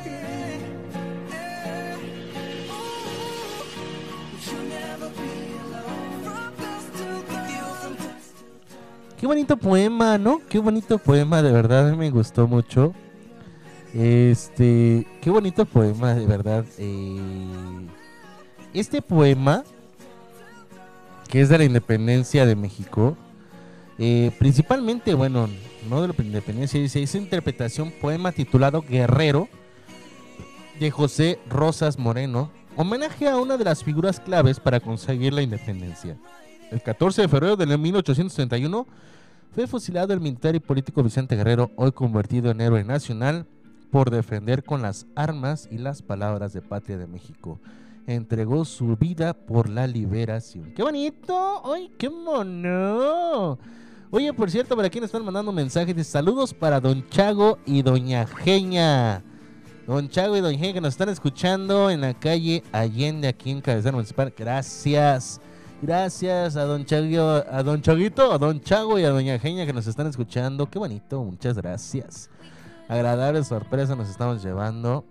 Qué 9.18 9.26
bonito 9.26 9.58
poema, 9.58 10.18
¿no? 10.18 10.42
Qué 10.48 10.60
bonito 10.60 11.00
poema, 11.00 11.42
de 11.42 11.52
verdad 11.52 11.96
me 11.96 12.12
gustó 12.12 12.48
mucho. 12.48 12.94
Este, 13.94 15.08
qué 15.22 15.30
bonito 15.32 15.66
poema, 15.66 16.14
de 16.14 16.28
verdad. 16.28 16.66
Eh, 16.78 17.88
este 18.74 19.02
poema, 19.02 19.64
que 21.30 21.42
es 21.42 21.50
de 21.50 21.58
la 21.58 21.64
independencia 21.64 22.46
de 22.46 22.56
México, 22.56 23.18
eh, 24.00 24.32
principalmente, 24.38 25.14
bueno, 25.14 25.50
no 25.90 26.02
de 26.02 26.08
la 26.10 26.16
independencia, 26.18 26.80
dice, 26.80 27.02
es 27.02 27.16
interpretación 27.16 27.92
poema 27.92 28.32
titulado 28.32 28.82
Guerrero 28.82 29.48
de 30.80 30.92
José 30.92 31.40
Rosas 31.50 31.98
Moreno, 31.98 32.52
homenaje 32.76 33.28
a 33.28 33.38
una 33.38 33.58
de 33.58 33.64
las 33.64 33.84
figuras 33.84 34.20
claves 34.20 34.60
para 34.60 34.80
conseguir 34.80 35.34
la 35.34 35.42
independencia. 35.42 36.18
El 36.72 36.82
14 36.82 37.24
de 37.24 37.28
febrero 37.28 37.56
de 37.56 37.78
1831 37.78 38.86
fue 39.54 39.68
fusilado 39.68 40.14
el 40.14 40.20
militar 40.20 40.56
y 40.56 40.60
político 40.60 41.02
Vicente 41.02 41.36
Guerrero, 41.36 41.72
hoy 41.76 41.92
convertido 41.92 42.52
en 42.52 42.62
héroe 42.62 42.84
nacional, 42.84 43.48
por 43.90 44.12
defender 44.12 44.64
con 44.64 44.82
las 44.82 45.08
armas 45.16 45.68
y 45.72 45.78
las 45.78 46.02
palabras 46.02 46.54
de 46.54 46.62
patria 46.62 46.98
de 46.98 47.08
México. 47.08 47.60
Entregó 48.06 48.66
su 48.66 48.96
vida 48.98 49.34
por 49.34 49.70
la 49.70 49.88
liberación. 49.88 50.74
¡Qué 50.76 50.84
bonito! 50.84 51.74
¡Ay, 51.74 51.92
qué 51.98 52.10
mono! 52.10 53.58
Oye, 54.10 54.32
por 54.32 54.50
cierto, 54.50 54.74
por 54.74 54.86
aquí 54.86 55.02
nos 55.02 55.08
están 55.08 55.26
mandando 55.26 55.52
mensajes 55.52 55.94
de 55.94 56.02
saludos 56.02 56.54
para 56.54 56.80
Don 56.80 57.06
Chago 57.10 57.60
y 57.66 57.82
Doña 57.82 58.26
Genia. 58.26 59.22
Don 59.86 60.08
Chago 60.08 60.38
y 60.38 60.40
Doña 60.40 60.58
Genia 60.58 60.74
que 60.76 60.82
nos 60.82 60.94
están 60.94 61.10
escuchando 61.10 61.90
en 61.90 62.00
la 62.00 62.14
calle 62.14 62.64
Allende, 62.72 63.28
aquí 63.28 63.52
en 63.52 63.60
Cabezal 63.60 63.92
Municipal. 63.92 64.34
Gracias. 64.38 65.42
Gracias 65.82 66.56
a 66.56 66.64
Don 66.64 66.86
Chago, 66.86 67.44
a 67.52 67.64
Don 67.64 67.82
Chaguito, 67.82 68.32
a 68.32 68.38
Don 68.38 68.62
Chago 68.62 68.98
y 68.98 69.04
a 69.04 69.10
Doña 69.10 69.38
Genia 69.40 69.66
que 69.66 69.74
nos 69.74 69.88
están 69.88 70.08
escuchando. 70.08 70.70
Qué 70.70 70.80
bonito, 70.80 71.22
muchas 71.26 71.58
gracias. 71.58 72.30
Agradable 72.88 73.44
sorpresa 73.44 73.98
nos 73.98 74.10
estamos 74.10 74.42
llevando 74.42 75.04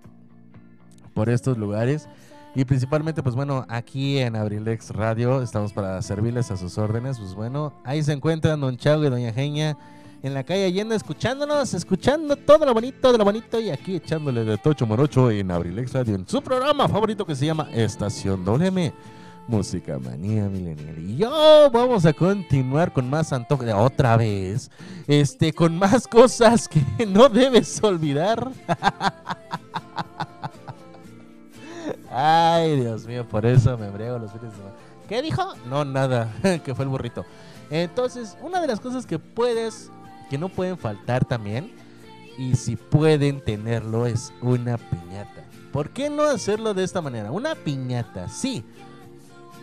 por 1.13 1.29
estos 1.29 1.59
lugares. 1.59 2.09
Y 2.57 2.65
principalmente, 2.65 3.23
pues 3.23 3.35
bueno, 3.35 3.67
aquí 3.69 4.19
en 4.19 4.35
Abrilex 4.35 4.89
Radio 4.91 5.43
estamos 5.43 5.75
para 5.75 6.01
servirles 6.01 6.51
a 6.51 6.57
sus 6.57 6.79
órdenes. 6.79 7.19
Pues 7.19 7.35
bueno, 7.35 7.75
ahí 7.85 8.03
se 8.03 8.15
encuentran 8.15 8.59
Don 8.59 8.79
Chago 8.79 9.05
y 9.05 9.11
Doña 9.11 9.31
Genia 9.31 9.77
en 10.23 10.33
la 10.33 10.43
calle 10.43 10.65
Allende 10.65 10.97
escuchándonos, 10.97 11.75
escuchando 11.75 12.35
todo 12.35 12.65
lo 12.65 12.73
bonito 12.73 13.13
de 13.13 13.19
lo 13.19 13.25
bonito 13.25 13.61
y 13.61 13.69
aquí 13.69 13.97
echándole 13.97 14.43
de 14.43 14.57
Tocho 14.57 14.87
Morocho 14.87 15.31
en 15.31 15.51
Abrilex 15.51 15.93
Radio, 15.93 16.15
en 16.15 16.27
su 16.27 16.41
programa 16.41 16.89
favorito 16.89 17.27
que 17.27 17.37
se 17.37 17.45
llama 17.45 17.69
Estación 17.75 18.43
WM. 18.43 18.93
Música 19.49 19.99
Manía 19.99 20.49
Milenial. 20.49 20.99
Y 20.99 21.19
yo 21.19 21.71
vamos 21.71 22.05
a 22.07 22.13
continuar 22.13 22.93
con 22.93 23.09
más 23.09 23.33
antojo 23.33 23.65
de 23.65 23.73
otra 23.73 24.17
vez. 24.17 24.71
Este, 25.07 25.53
con 25.53 25.79
más 25.79 26.09
cosas 26.09 26.67
que 26.67 26.83
no 27.07 27.29
debes 27.29 27.81
olvidar. 27.85 28.51
Ay, 32.19 32.81
Dios 32.81 33.07
mío, 33.07 33.29
por 33.29 33.45
eso 33.45 33.77
me 33.77 33.89
embriago 33.89 34.19
los 34.19 34.33
fines 34.33 34.51
de 34.51 34.57
semana. 34.57 34.75
¿Qué 35.07 35.21
dijo? 35.21 35.53
No, 35.69 35.85
nada, 35.85 36.33
que 36.65 36.75
fue 36.75 36.87
el 36.87 36.89
burrito. 36.89 37.27
Entonces, 37.69 38.39
una 38.41 38.59
de 38.63 38.67
las 38.67 38.81
cosas 38.81 39.05
que 39.05 39.19
puedes, 39.19 39.91
que 40.31 40.39
no 40.39 40.49
pueden 40.49 40.79
faltar 40.79 41.27
también, 41.27 41.75
y 42.39 42.57
si 42.57 42.77
pueden 42.77 43.43
tenerlo, 43.45 44.07
es 44.07 44.33
una 44.41 44.79
piñata. 44.79 45.45
¿Por 45.75 45.91
qué 45.91 46.09
no 46.09 46.23
hacerlo 46.23 46.73
de 46.73 46.85
esta 46.85 47.03
manera? 47.03 47.31
Una 47.31 47.55
piñata, 47.55 48.31
sí. 48.31 48.65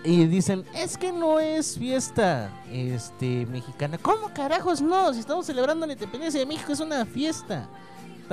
Y 0.04 0.28
dicen, 0.28 0.64
es 0.76 0.96
que 0.96 1.12
no 1.12 1.40
es 1.40 1.80
fiesta 1.80 2.52
este, 2.72 3.48
mexicana. 3.48 3.98
¿Cómo 3.98 4.32
carajos 4.32 4.80
no? 4.80 5.12
Si 5.12 5.22
estamos 5.22 5.48
celebrando 5.48 5.88
la 5.88 5.94
independencia 5.94 6.40
de 6.40 6.46
México, 6.46 6.72
es 6.72 6.80
una 6.82 7.04
fiesta. 7.04 7.68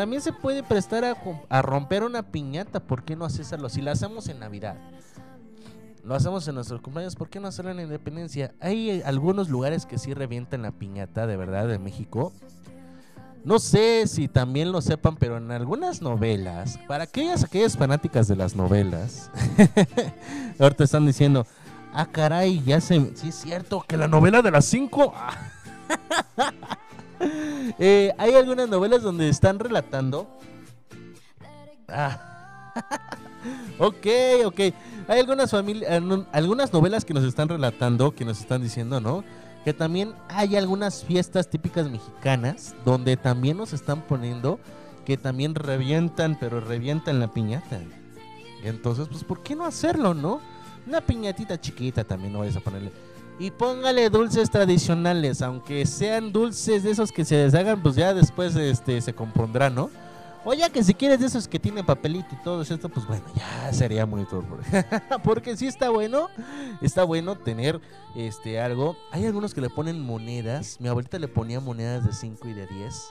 También 0.00 0.22
se 0.22 0.32
puede 0.32 0.62
prestar 0.62 1.04
a, 1.04 1.60
romper 1.60 2.04
una 2.04 2.22
piñata. 2.22 2.80
¿Por 2.80 3.02
qué 3.02 3.16
no 3.16 3.26
hacerlo? 3.26 3.68
Si 3.68 3.82
la 3.82 3.92
hacemos 3.92 4.28
en 4.28 4.38
Navidad, 4.38 4.78
lo 6.02 6.14
hacemos 6.14 6.48
en 6.48 6.54
nuestros 6.54 6.80
cumpleaños, 6.80 7.16
¿por 7.16 7.28
qué 7.28 7.38
no 7.38 7.48
hacerlo 7.48 7.72
en 7.72 7.80
independencia? 7.80 8.54
Hay 8.60 8.88
eh, 8.88 9.02
algunos 9.04 9.50
lugares 9.50 9.84
que 9.84 9.98
sí 9.98 10.14
revientan 10.14 10.62
la 10.62 10.70
piñata, 10.70 11.26
de 11.26 11.36
verdad, 11.36 11.68
de 11.68 11.78
México. 11.78 12.32
No 13.44 13.58
sé 13.58 14.06
si 14.06 14.26
también 14.26 14.72
lo 14.72 14.80
sepan, 14.80 15.16
pero 15.16 15.36
en 15.36 15.50
algunas 15.50 16.00
novelas, 16.00 16.78
para 16.88 17.04
aquellas, 17.04 17.44
aquellas 17.44 17.76
fanáticas 17.76 18.26
de 18.26 18.36
las 18.36 18.56
novelas, 18.56 19.30
ahorita 20.58 20.84
están 20.84 21.04
diciendo, 21.04 21.46
ah, 21.92 22.06
caray, 22.06 22.62
ya 22.64 22.80
se... 22.80 23.14
Sí, 23.16 23.28
es 23.28 23.34
cierto, 23.34 23.84
que 23.86 23.98
la 23.98 24.08
novela 24.08 24.40
de 24.40 24.50
las 24.50 24.64
5... 24.64 25.12
Eh, 27.78 28.12
hay 28.18 28.34
algunas 28.34 28.68
novelas 28.68 29.02
donde 29.02 29.28
están 29.28 29.58
relatando... 29.58 30.28
Ah. 31.88 32.72
ok, 33.78 34.06
ok. 34.44 34.60
Hay 35.08 35.20
algunas 35.20 35.50
familias, 35.50 35.90
algunas 36.32 36.72
novelas 36.72 37.04
que 37.04 37.14
nos 37.14 37.24
están 37.24 37.48
relatando, 37.48 38.14
que 38.14 38.24
nos 38.24 38.40
están 38.40 38.62
diciendo, 38.62 39.00
¿no? 39.00 39.24
Que 39.64 39.72
también 39.72 40.14
hay 40.28 40.56
algunas 40.56 41.04
fiestas 41.04 41.48
típicas 41.48 41.88
mexicanas 41.88 42.74
donde 42.84 43.16
también 43.16 43.56
nos 43.56 43.72
están 43.72 44.02
poniendo 44.02 44.58
que 45.04 45.16
también 45.16 45.54
revientan, 45.54 46.36
pero 46.38 46.60
revientan 46.60 47.20
la 47.20 47.32
piñata. 47.32 47.80
Entonces, 48.62 49.08
pues, 49.08 49.24
¿por 49.24 49.42
qué 49.42 49.56
no 49.56 49.64
hacerlo, 49.64 50.14
no? 50.14 50.40
Una 50.86 51.00
piñatita 51.00 51.60
chiquita 51.60 52.04
también, 52.04 52.32
no 52.32 52.40
vayas 52.40 52.56
a 52.56 52.60
ponerle. 52.60 52.92
Y 53.40 53.50
póngale 53.50 54.10
dulces 54.10 54.50
tradicionales, 54.50 55.40
aunque 55.40 55.86
sean 55.86 56.30
dulces 56.30 56.82
de 56.82 56.90
esos 56.90 57.10
que 57.10 57.24
se 57.24 57.36
deshagan, 57.36 57.82
pues 57.82 57.96
ya 57.96 58.12
después 58.12 58.54
este, 58.54 59.00
se 59.00 59.14
compondrán, 59.14 59.74
¿no? 59.74 59.88
O 60.44 60.52
ya 60.52 60.68
que 60.68 60.84
si 60.84 60.92
quieres 60.92 61.20
de 61.20 61.26
esos 61.26 61.48
que 61.48 61.58
tienen 61.58 61.86
papelito 61.86 62.28
y 62.32 62.42
todo 62.44 62.60
esto, 62.60 62.90
pues 62.90 63.06
bueno, 63.06 63.24
ya 63.34 63.72
sería 63.72 64.04
muy 64.04 64.26
turbo. 64.26 64.58
Porque 65.24 65.56
sí 65.56 65.66
está 65.66 65.88
bueno, 65.88 66.28
está 66.82 67.04
bueno 67.04 67.34
tener 67.34 67.80
este 68.14 68.60
algo. 68.60 68.94
Hay 69.10 69.24
algunos 69.24 69.54
que 69.54 69.62
le 69.62 69.70
ponen 69.70 70.02
monedas. 70.02 70.78
Mi 70.78 70.88
abuelita 70.88 71.18
le 71.18 71.28
ponía 71.28 71.60
monedas 71.60 72.04
de 72.04 72.12
5 72.12 72.46
y 72.46 72.52
de 72.52 72.66
10. 72.66 73.10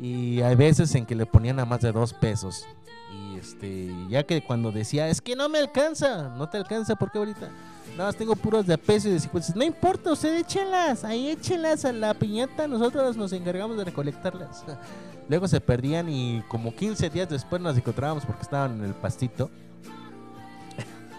Y 0.00 0.40
hay 0.40 0.56
veces 0.56 0.94
en 0.94 1.04
que 1.04 1.14
le 1.14 1.26
ponían 1.26 1.60
a 1.60 1.66
más 1.66 1.82
de 1.82 1.92
2 1.92 2.14
pesos. 2.14 2.66
Y 3.12 3.36
este, 3.36 3.94
ya 4.08 4.22
que 4.22 4.42
cuando 4.42 4.72
decía, 4.72 5.08
es 5.08 5.20
que 5.20 5.36
no 5.36 5.50
me 5.50 5.58
alcanza, 5.58 6.34
no 6.38 6.48
te 6.48 6.56
alcanza, 6.56 6.96
¿por 6.96 7.10
qué 7.10 7.18
ahorita? 7.18 7.50
Nada 7.96 8.08
más 8.10 8.16
tengo 8.16 8.34
puros 8.36 8.66
de 8.66 8.74
a 8.74 8.76
peso 8.78 9.08
y 9.08 9.12
de 9.12 9.20
50. 9.20 9.52
No 9.56 9.64
importa, 9.64 10.12
usted 10.12 10.36
échenlas, 10.38 11.04
ahí 11.04 11.28
échenlas 11.28 11.84
a 11.84 11.92
la 11.92 12.14
piñata, 12.14 12.66
nosotros 12.66 13.16
nos 13.16 13.32
encargamos 13.32 13.76
de 13.76 13.84
recolectarlas. 13.84 14.64
Luego 15.28 15.46
se 15.46 15.60
perdían 15.60 16.08
y 16.08 16.42
como 16.48 16.74
15 16.74 17.10
días 17.10 17.28
después 17.28 17.60
nos 17.62 17.76
encontrábamos 17.76 18.24
porque 18.24 18.42
estaban 18.42 18.78
en 18.78 18.84
el 18.84 18.94
pastito. 18.94 19.50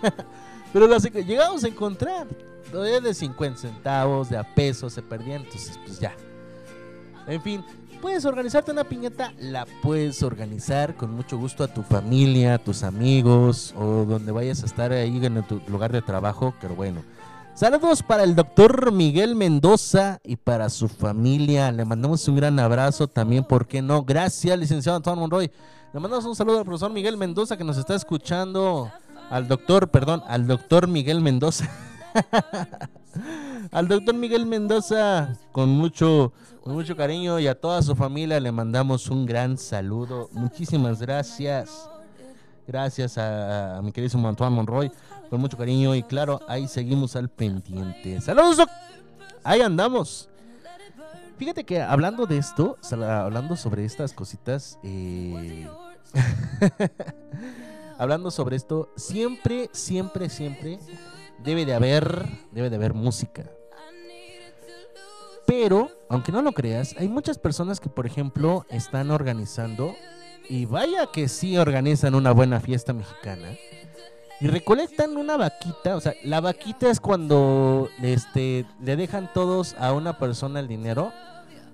Pero 0.73 0.87
las 0.87 1.03
llegamos 1.03 1.63
a 1.63 1.67
encontrar. 1.67 2.27
Todavía 2.71 3.01
de 3.01 3.13
50 3.13 3.59
centavos, 3.59 4.29
de 4.29 4.37
a 4.37 4.43
pesos, 4.43 4.93
se 4.93 5.01
perdían. 5.01 5.41
Entonces, 5.43 5.77
pues 5.85 5.99
ya. 5.99 6.13
En 7.27 7.41
fin, 7.41 7.63
puedes 8.01 8.25
organizarte 8.25 8.71
una 8.71 8.83
piñata, 8.83 9.31
la 9.39 9.65
puedes 9.81 10.23
organizar 10.23 10.95
con 10.95 11.11
mucho 11.11 11.37
gusto 11.37 11.63
a 11.63 11.67
tu 11.67 11.83
familia, 11.83 12.55
a 12.55 12.57
tus 12.57 12.83
amigos 12.83 13.73
o 13.77 14.05
donde 14.05 14.31
vayas 14.31 14.63
a 14.63 14.65
estar 14.65 14.91
ahí 14.91 15.23
en 15.23 15.43
tu 15.43 15.61
lugar 15.67 15.91
de 15.91 16.01
trabajo. 16.01 16.53
Pero 16.59 16.75
bueno, 16.75 17.03
Saludos 17.53 18.01
para 18.01 18.23
el 18.23 18.33
doctor 18.33 18.91
Miguel 18.91 19.35
Mendoza 19.35 20.19
y 20.23 20.37
para 20.37 20.69
su 20.69 20.87
familia. 20.87 21.71
Le 21.71 21.85
mandamos 21.85 22.27
un 22.27 22.37
gran 22.37 22.57
abrazo 22.59 23.07
también, 23.07 23.43
¿por 23.43 23.67
qué 23.67 23.81
no? 23.81 24.03
Gracias, 24.03 24.57
licenciado 24.57 24.95
Antonio 24.95 25.21
Monroy. 25.21 25.51
Le 25.93 25.99
mandamos 25.99 26.25
un 26.25 26.35
saludo 26.35 26.59
al 26.59 26.65
profesor 26.65 26.91
Miguel 26.91 27.17
Mendoza 27.17 27.57
que 27.57 27.63
nos 27.63 27.77
está 27.77 27.93
escuchando. 27.93 28.89
Al 29.29 29.47
doctor, 29.47 29.89
perdón, 29.89 30.23
al 30.27 30.47
doctor 30.47 30.87
Miguel 30.87 31.21
Mendoza. 31.21 31.69
al 33.71 33.87
doctor 33.87 34.15
Miguel 34.15 34.45
Mendoza 34.45 35.37
con 35.51 35.69
mucho, 35.69 36.33
con 36.63 36.73
mucho 36.73 36.95
cariño 36.95 37.39
y 37.39 37.47
a 37.47 37.59
toda 37.59 37.81
su 37.81 37.95
familia 37.95 38.39
le 38.39 38.51
mandamos 38.51 39.07
un 39.07 39.25
gran 39.25 39.57
saludo. 39.57 40.29
Muchísimas 40.33 41.01
gracias. 41.01 41.89
Gracias 42.67 43.17
a, 43.17 43.77
a 43.77 43.81
mi 43.81 43.91
querido 43.91 44.17
Antoine 44.27 44.55
Monroy 44.55 44.91
con 45.29 45.39
mucho 45.39 45.57
cariño 45.57 45.95
y 45.95 46.03
claro, 46.03 46.41
ahí 46.47 46.67
seguimos 46.67 47.15
al 47.15 47.29
pendiente. 47.29 48.19
Saludos, 48.21 48.67
ahí 49.43 49.61
andamos. 49.61 50.29
Fíjate 51.37 51.63
que 51.63 51.81
hablando 51.81 52.25
de 52.25 52.37
esto, 52.37 52.77
hablando 52.91 53.55
sobre 53.55 53.83
estas 53.83 54.13
cositas, 54.13 54.77
eh, 54.83 55.67
hablando 57.97 58.29
sobre 58.29 58.57
esto, 58.57 58.89
siempre, 58.95 59.69
siempre, 59.73 60.29
siempre 60.29 60.77
debe 61.43 61.65
de 61.65 61.73
haber, 61.73 62.25
debe 62.51 62.69
de 62.69 62.75
haber 62.75 62.93
música. 62.93 63.45
Pero, 65.45 65.91
aunque 66.09 66.31
no 66.31 66.41
lo 66.41 66.53
creas, 66.53 66.95
hay 66.97 67.09
muchas 67.09 67.37
personas 67.37 67.79
que, 67.79 67.89
por 67.89 68.05
ejemplo, 68.05 68.65
están 68.69 69.11
organizando, 69.11 69.93
y 70.47 70.65
vaya 70.65 71.07
que 71.11 71.27
sí 71.27 71.57
organizan 71.57 72.15
una 72.15 72.31
buena 72.31 72.59
fiesta 72.59 72.93
mexicana, 72.93 73.49
y 74.39 74.47
recolectan 74.47 75.17
una 75.17 75.37
vaquita, 75.37 75.95
o 75.95 76.01
sea, 76.01 76.13
la 76.23 76.41
vaquita 76.41 76.89
es 76.89 76.99
cuando 76.99 77.89
este, 78.01 78.65
le 78.81 78.95
dejan 78.95 79.31
todos 79.33 79.75
a 79.77 79.93
una 79.93 80.17
persona 80.17 80.59
el 80.59 80.67
dinero 80.67 81.11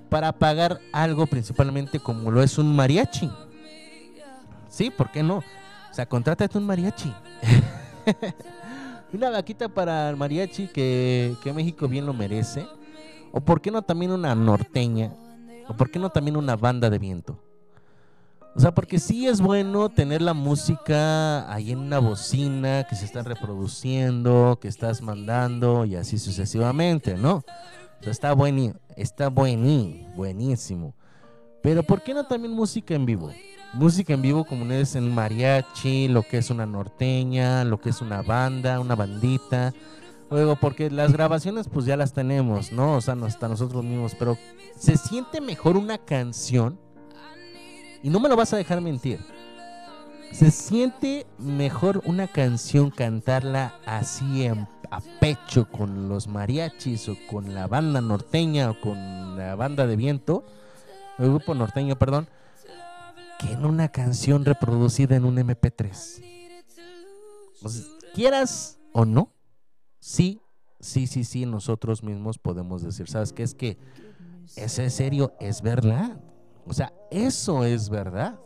para 0.10 0.34
pagar 0.34 0.80
algo 0.92 1.28
principalmente 1.28 2.00
como 2.00 2.32
lo 2.32 2.44
es 2.44 2.58
un 2.58 2.76
mariachi. 2.76 3.32
Sí, 4.70 4.90
¿por 4.90 5.12
qué 5.12 5.24
no? 5.24 5.38
O 5.38 5.94
sea, 5.94 6.06
contrátate 6.08 6.58
un 6.58 6.66
mariachi. 6.66 7.14
una 9.14 9.30
vaquita 9.30 9.70
para 9.70 10.10
el 10.10 10.18
mariachi 10.18 10.68
que, 10.68 11.36
que 11.44 11.54
México 11.54 11.88
bien 11.88 12.06
lo 12.06 12.14
merece. 12.14 12.68
O 13.32 13.42
por 13.42 13.62
qué 13.62 13.72
no 13.72 13.82
también 13.82 14.12
una 14.12 14.36
norteña. 14.36 15.14
O 15.68 15.76
por 15.76 15.90
qué 15.90 16.00
no 16.00 16.10
también 16.10 16.38
una 16.38 16.56
banda 16.56 16.90
de 16.90 17.00
viento. 17.00 17.40
O 18.58 18.60
sea, 18.60 18.74
porque 18.74 18.98
sí 18.98 19.28
es 19.28 19.40
bueno 19.40 19.90
tener 19.90 20.20
la 20.20 20.34
música 20.34 21.54
ahí 21.54 21.72
en 21.72 21.78
una 21.78 22.00
bocina 22.00 22.86
que 22.90 22.96
se 22.96 23.06
está 23.06 23.22
reproduciendo, 23.22 24.58
que 24.60 24.68
estás 24.68 25.04
mandando 25.04 25.86
y 25.86 25.96
así 25.96 26.18
sucesivamente, 26.18 27.18
¿no? 27.18 27.44
Está 28.02 28.34
bueni, 28.34 28.74
está 28.96 29.30
buení, 29.30 30.08
buenísimo. 30.16 30.96
Pero 31.62 31.84
¿por 31.84 32.02
qué 32.02 32.16
no 32.16 32.26
también 32.26 32.54
música 32.54 32.96
en 32.96 33.06
vivo? 33.06 33.32
Música 33.74 34.14
en 34.14 34.22
vivo 34.22 34.44
como 34.46 34.72
es 34.72 34.96
en 34.96 35.14
mariachi, 35.14 36.08
lo 36.08 36.24
que 36.24 36.38
es 36.38 36.50
una 36.50 36.66
norteña, 36.66 37.64
lo 37.64 37.80
que 37.80 37.90
es 37.90 38.02
una 38.02 38.22
banda, 38.22 38.80
una 38.80 38.96
bandita. 38.96 39.74
Luego, 40.32 40.56
porque 40.56 40.90
las 40.90 41.14
grabaciones 41.14 41.68
pues 41.68 41.86
ya 41.86 41.96
las 41.96 42.14
tenemos, 42.14 42.72
¿no? 42.72 42.96
O 42.96 43.02
sea, 43.02 43.16
hasta 43.24 43.48
nosotros 43.48 43.84
mismos, 43.84 44.16
pero 44.18 44.38
se 44.78 44.98
siente 44.98 45.42
mejor 45.42 45.78
una 45.78 45.98
canción 45.98 46.80
y 48.04 48.10
no 48.10 48.20
me 48.20 48.30
lo 48.30 48.36
vas 48.36 48.54
a 48.54 48.58
dejar 48.58 48.82
mentir. 48.82 49.20
Se 50.32 50.52
siente 50.52 51.26
mejor 51.38 52.02
una 52.06 52.28
canción 52.28 52.90
cantarla 52.90 53.76
así 53.86 54.44
en- 54.46 54.68
a 54.92 55.00
pecho 55.20 55.68
con 55.70 56.10
los 56.10 56.28
mariachis 56.28 57.08
o 57.10 57.16
con 57.30 57.54
la 57.54 57.68
banda 57.68 58.02
norteña 58.02 58.72
o 58.72 58.80
con 58.82 59.38
la 59.38 59.56
banda 59.56 59.88
de 59.88 59.96
viento, 59.96 60.46
el 61.18 61.30
grupo 61.30 61.54
norteño, 61.54 61.98
perdón, 61.98 62.28
que 63.40 63.52
en 63.52 63.66
una 63.66 63.90
canción 63.90 64.46
reproducida 64.46 65.16
en 65.16 65.26
un 65.26 65.38
MP3. 65.38 66.24
O 67.64 67.70
sea, 67.70 67.86
quieras 68.14 68.80
o 68.94 69.06
no, 69.06 69.34
sí, 70.00 70.42
sí, 70.80 71.08
sí, 71.08 71.24
sí, 71.24 71.46
nosotros 71.46 72.04
mismos 72.04 72.38
podemos 72.38 72.82
decir, 72.82 73.08
¿sabes 73.10 73.34
qué? 73.34 73.44
Es 73.44 73.54
que 73.54 73.78
ese 74.56 74.86
es 74.86 74.94
serio, 74.94 75.34
es 75.40 75.62
verdad. 75.62 76.20
O 76.66 76.74
sea, 76.74 76.94
eso 77.12 77.64
es 77.64 77.90
verdad. 77.90 78.40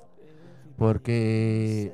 Porque 0.78 1.94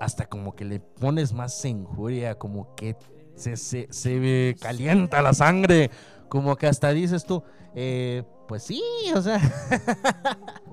hasta 0.00 0.26
como 0.26 0.54
que 0.54 0.64
le 0.64 0.80
pones 0.80 1.32
más 1.32 1.64
injuria, 1.64 2.36
como 2.36 2.74
que 2.74 2.96
se, 3.34 3.56
se, 3.56 3.88
se 3.90 4.56
calienta 4.60 5.22
la 5.22 5.34
sangre, 5.34 5.90
como 6.28 6.56
que 6.56 6.66
hasta 6.66 6.90
dices 6.90 7.24
tú, 7.24 7.42
eh, 7.74 8.24
pues 8.46 8.62
sí, 8.62 8.82
o 9.14 9.22
sea. 9.22 9.40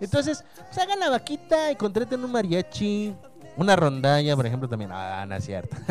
Entonces, 0.00 0.44
pues 0.56 0.78
hagan 0.78 0.98
la 1.00 1.10
vaquita 1.10 1.70
y 1.70 1.76
contraten 1.76 2.24
un 2.24 2.32
mariachi, 2.32 3.14
una 3.56 3.76
rondalla, 3.76 4.34
por 4.36 4.46
ejemplo, 4.46 4.68
también. 4.68 4.90
Ah, 4.92 5.24
no 5.28 5.34
es 5.36 5.44
cierto. 5.44 5.76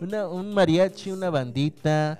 Una- 0.00 0.28
un 0.28 0.52
mariachi, 0.52 1.10
una 1.12 1.30
bandita. 1.30 2.18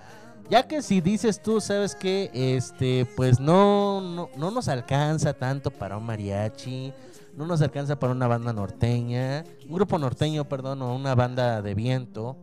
Ya 0.50 0.66
que 0.66 0.82
si 0.82 1.00
dices 1.00 1.40
tú, 1.42 1.60
sabes 1.60 1.94
que 1.94 2.30
este, 2.34 3.06
pues 3.16 3.40
no, 3.40 4.00
no, 4.00 4.28
no 4.36 4.50
nos 4.50 4.68
alcanza 4.68 5.32
tanto 5.32 5.70
para 5.70 5.96
un 5.96 6.04
mariachi, 6.04 6.92
no 7.36 7.46
nos 7.46 7.62
alcanza 7.62 7.98
para 7.98 8.12
una 8.12 8.26
banda 8.26 8.52
norteña, 8.52 9.44
un 9.66 9.74
grupo 9.74 9.98
norteño, 9.98 10.44
perdón, 10.48 10.82
o 10.82 10.94
una 10.94 11.14
banda 11.14 11.62
de 11.62 11.74
viento. 11.74 12.36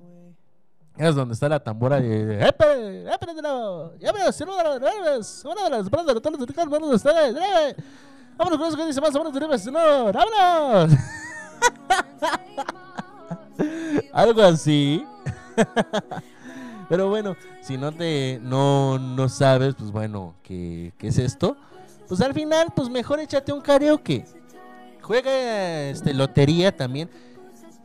Es 0.99 1.15
donde 1.15 1.34
está 1.34 1.47
la 1.47 1.61
tambora 1.61 2.01
de. 2.01 2.45
¡Epe! 2.45 3.09
¡Epe! 3.09 3.34
de 3.34 3.41
la- 3.41 3.89
¡Ya 3.99 4.11
de 4.11 4.19
las 4.19 4.38
de 4.38 4.45
las 5.69 5.89
todos 6.21 6.38
los 6.38 6.69
bandas 6.69 6.89
de 6.89 6.95
ustedes! 6.95 7.76
¡Vámonos 8.38 8.59
dice 8.85 8.99
más! 8.99 9.13
¡Vámonos 9.13 9.34
de! 9.34 9.71
¡No! 9.71 10.11
¡Vámonos! 10.11 10.91
Algo 14.13 14.41
así. 14.41 15.05
Pero 16.89 17.07
bueno, 17.07 17.38
si 17.61 17.77
no 17.77 17.93
te 17.93 18.41
no, 18.43 18.99
no 18.99 19.30
sabes, 19.30 19.76
pues 19.76 19.91
bueno, 19.91 20.35
¿qué, 20.43 20.91
qué 20.97 21.07
es 21.07 21.17
esto? 21.17 21.55
Pues 22.09 22.19
al 22.19 22.34
final, 22.34 22.73
pues 22.76 22.89
mejor 22.89 23.21
échate 23.21 23.53
un 23.53 23.61
karaoke. 23.61 24.26
Juega 25.01 25.31
este 25.91 26.13
lotería 26.13 26.76
también. 26.76 27.09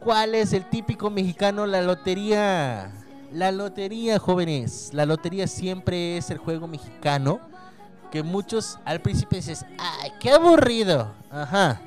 ¿Cuál 0.00 0.34
es 0.34 0.52
el 0.52 0.68
típico 0.68 1.10
mexicano? 1.10 1.64
La 1.64 1.80
lotería. 1.80 3.03
La 3.34 3.50
lotería, 3.50 4.20
jóvenes. 4.20 4.90
La 4.92 5.04
lotería 5.06 5.48
siempre 5.48 6.16
es 6.16 6.30
el 6.30 6.38
juego 6.38 6.68
mexicano. 6.68 7.40
Que 8.12 8.22
muchos 8.22 8.78
al 8.84 9.00
principio 9.00 9.36
dices, 9.36 9.66
¡ay, 9.76 10.12
qué 10.20 10.30
aburrido! 10.30 11.12
Ajá. 11.32 11.80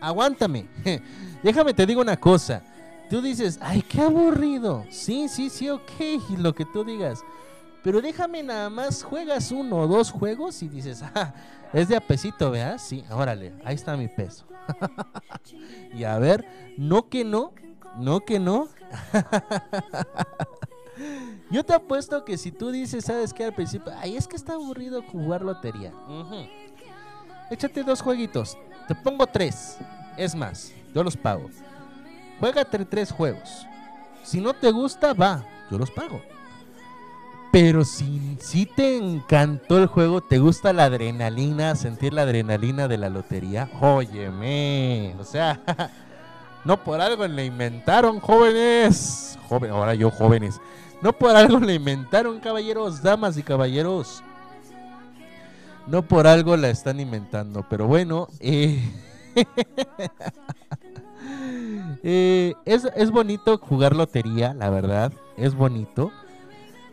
Aguántame. 0.00 0.66
Déjame 1.44 1.72
te 1.72 1.86
digo 1.86 2.00
una 2.00 2.16
cosa. 2.16 2.62
Tú 3.08 3.22
dices, 3.22 3.60
¡ay, 3.62 3.82
qué 3.82 4.00
aburrido! 4.00 4.84
Sí, 4.90 5.28
sí, 5.28 5.50
sí, 5.50 5.70
ok. 5.70 5.92
Lo 6.36 6.52
que 6.52 6.64
tú 6.64 6.82
digas. 6.82 7.20
Pero 7.84 8.00
déjame 8.00 8.42
nada 8.42 8.68
más, 8.68 9.04
juegas 9.04 9.52
uno 9.52 9.76
o 9.76 9.86
dos 9.86 10.10
juegos 10.10 10.60
y 10.64 10.68
dices, 10.68 11.04
ah, 11.14 11.32
es 11.72 11.86
de 11.86 11.94
a 11.94 12.00
pesito, 12.00 12.50
¿verdad? 12.50 12.76
Sí, 12.78 13.04
órale, 13.08 13.54
ahí 13.64 13.76
está 13.76 13.96
mi 13.96 14.08
peso. 14.08 14.46
y 15.94 16.02
a 16.02 16.18
ver, 16.18 16.44
no 16.76 17.08
que 17.08 17.24
no, 17.24 17.52
no 17.96 18.18
que 18.24 18.40
no. 18.40 18.66
Yo 21.50 21.64
te 21.64 21.74
apuesto 21.74 22.24
que 22.24 22.36
si 22.36 22.52
tú 22.52 22.70
dices, 22.70 23.04
¿sabes 23.04 23.32
qué? 23.32 23.44
Al 23.44 23.54
principio, 23.54 23.92
ay, 23.98 24.16
es 24.16 24.26
que 24.26 24.36
está 24.36 24.54
aburrido 24.54 25.02
jugar 25.02 25.42
lotería. 25.42 25.92
Ujú. 26.08 26.46
Échate 27.50 27.82
dos 27.82 28.02
jueguitos, 28.02 28.56
te 28.86 28.94
pongo 28.94 29.26
tres. 29.26 29.78
Es 30.16 30.34
más, 30.34 30.72
yo 30.94 31.02
los 31.02 31.16
pago. 31.16 31.48
Juégate 32.40 32.84
tres 32.84 33.10
juegos. 33.10 33.66
Si 34.22 34.40
no 34.40 34.52
te 34.52 34.70
gusta, 34.70 35.14
va, 35.14 35.44
yo 35.70 35.78
los 35.78 35.90
pago. 35.90 36.20
Pero 37.50 37.84
si, 37.84 38.36
si 38.40 38.66
te 38.66 38.98
encantó 38.98 39.78
el 39.78 39.86
juego, 39.86 40.20
te 40.20 40.38
gusta 40.38 40.74
la 40.74 40.84
adrenalina, 40.84 41.74
sentir 41.76 42.12
la 42.12 42.22
adrenalina 42.22 42.88
de 42.88 42.98
la 42.98 43.08
lotería, 43.08 43.70
óyeme, 43.80 45.16
o 45.18 45.24
sea, 45.24 45.62
no 46.66 46.84
por 46.84 47.00
algo 47.00 47.26
le 47.26 47.46
inventaron 47.46 48.20
jóvenes, 48.20 49.38
joven, 49.48 49.70
ahora 49.70 49.94
yo 49.94 50.10
jóvenes, 50.10 50.60
no 51.02 51.12
por 51.12 51.36
algo 51.36 51.58
le 51.58 51.74
inventaron 51.74 52.40
caballeros, 52.40 53.02
damas 53.02 53.36
y 53.36 53.42
caballeros, 53.42 54.22
no 55.86 56.02
por 56.02 56.26
algo 56.26 56.56
la 56.56 56.68
están 56.68 57.00
inventando, 57.00 57.64
pero 57.68 57.86
bueno, 57.86 58.28
eh, 58.40 58.82
eh, 62.02 62.54
es, 62.64 62.86
es 62.94 63.10
bonito 63.10 63.58
jugar 63.58 63.96
lotería, 63.96 64.54
la 64.54 64.70
verdad, 64.70 65.12
es 65.36 65.54
bonito. 65.54 66.12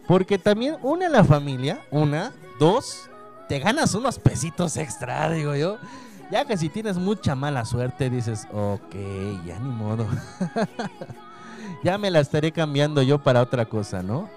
Porque 0.07 0.37
también 0.37 0.77
une 0.83 1.05
a 1.07 1.09
la 1.09 1.23
familia, 1.23 1.81
una, 1.89 2.31
dos, 2.59 3.09
te 3.49 3.59
ganas 3.59 3.95
unos 3.95 4.19
pesitos 4.19 4.77
extra, 4.77 5.29
digo 5.31 5.55
yo. 5.55 5.77
Ya 6.31 6.45
que 6.45 6.57
si 6.57 6.69
tienes 6.69 6.97
mucha 6.97 7.35
mala 7.35 7.65
suerte, 7.65 8.09
dices, 8.09 8.47
ok, 8.51 8.95
ya 9.45 9.59
ni 9.59 9.69
modo. 9.69 10.07
ya 11.83 11.97
me 11.97 12.11
la 12.11 12.19
estaré 12.19 12.51
cambiando 12.51 13.01
yo 13.01 13.21
para 13.21 13.41
otra 13.41 13.65
cosa, 13.65 14.03
¿no? 14.03 14.29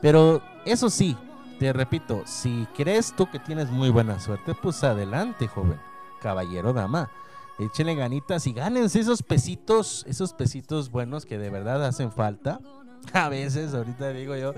Pero 0.00 0.42
eso 0.64 0.90
sí, 0.90 1.16
te 1.58 1.72
repito, 1.72 2.22
si 2.26 2.66
crees 2.76 3.14
tú 3.14 3.30
que 3.30 3.38
tienes 3.38 3.70
muy 3.70 3.90
buena 3.90 4.18
suerte, 4.18 4.54
pues 4.54 4.82
adelante, 4.82 5.46
joven, 5.46 5.78
caballero, 6.20 6.72
dama. 6.72 7.10
Échenle 7.58 7.94
ganitas 7.94 8.46
y 8.46 8.54
gánense 8.54 9.00
esos 9.00 9.22
pesitos, 9.22 10.04
esos 10.08 10.32
pesitos 10.32 10.90
buenos 10.90 11.26
que 11.26 11.36
de 11.36 11.50
verdad 11.50 11.84
hacen 11.84 12.10
falta. 12.10 12.60
A 13.12 13.28
veces, 13.28 13.74
ahorita 13.74 14.08
digo 14.10 14.34
yo, 14.36 14.54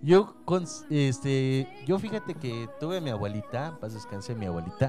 yo 0.00 0.34
con, 0.44 0.64
este, 0.88 1.68
yo 1.86 1.98
fíjate 1.98 2.34
que 2.34 2.68
tuve 2.80 2.98
a 2.98 3.00
mi 3.00 3.10
abuelita, 3.10 3.78
paz 3.80 3.94
descanse 3.94 4.34
mi 4.34 4.46
abuelita. 4.46 4.86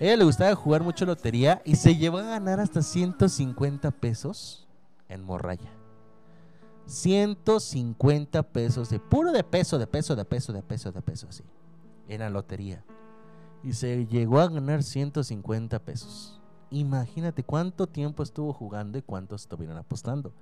A 0.00 0.04
ella 0.04 0.16
le 0.16 0.24
gustaba 0.24 0.54
jugar 0.54 0.82
mucho 0.82 1.04
lotería 1.04 1.60
y 1.64 1.76
se 1.76 1.96
llevó 1.96 2.18
a 2.18 2.22
ganar 2.22 2.60
hasta 2.60 2.82
150 2.82 3.90
pesos 3.90 4.66
en 5.08 5.24
morralla. 5.24 5.77
150 6.88 8.42
pesos 8.42 8.88
de 8.88 8.98
puro 8.98 9.30
de 9.30 9.44
peso, 9.44 9.78
de 9.78 9.86
peso, 9.86 10.16
de 10.16 10.24
peso, 10.24 10.52
de 10.52 10.62
peso, 10.62 10.90
de 10.90 11.02
peso, 11.02 11.26
así. 11.28 11.44
En 12.08 12.20
la 12.20 12.30
lotería. 12.30 12.82
Y 13.62 13.74
se 13.74 14.06
llegó 14.06 14.40
a 14.40 14.48
ganar 14.48 14.82
150 14.82 15.78
pesos. 15.80 16.40
Imagínate 16.70 17.44
cuánto 17.44 17.86
tiempo 17.86 18.22
estuvo 18.22 18.54
jugando 18.54 18.96
y 18.96 19.02
cuánto 19.02 19.36
estuvieron 19.36 19.76
apostando. 19.76 20.32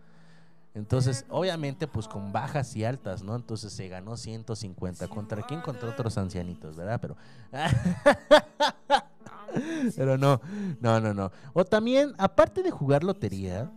Entonces, 0.74 1.24
obviamente, 1.31 1.89
pues 1.89 2.06
con 2.06 2.32
bajas 2.32 2.77
y 2.77 2.85
altas, 2.85 3.23
¿no? 3.23 3.35
Entonces 3.35 3.73
se 3.73 3.89
ganó 3.89 4.16
150. 4.16 5.09
¿Contra 5.09 5.43
quién? 5.43 5.62
Contra 5.62 5.89
otros 5.89 6.16
ancianitos, 6.18 6.77
¿verdad? 6.77 7.01
Pero. 7.01 7.16
Pero 9.97 10.18
no, 10.18 10.40
no, 10.81 11.01
no, 11.01 11.14
no. 11.14 11.32
O 11.55 11.64
también, 11.64 12.12
aparte 12.18 12.62
de 12.62 12.70
jugar 12.70 13.05
lotería, 13.05 13.70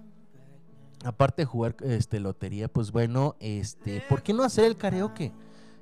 aparte 1.04 1.44
de 1.44 1.46
jugar 1.46 1.76
este 1.82 2.20
lotería, 2.20 2.68
pues 2.68 2.92
bueno, 2.92 3.36
este, 3.40 4.04
¿por 4.10 4.22
qué 4.22 4.34
no 4.34 4.44
hacer 4.44 4.66
el 4.66 4.76
karaoke? 4.76 5.32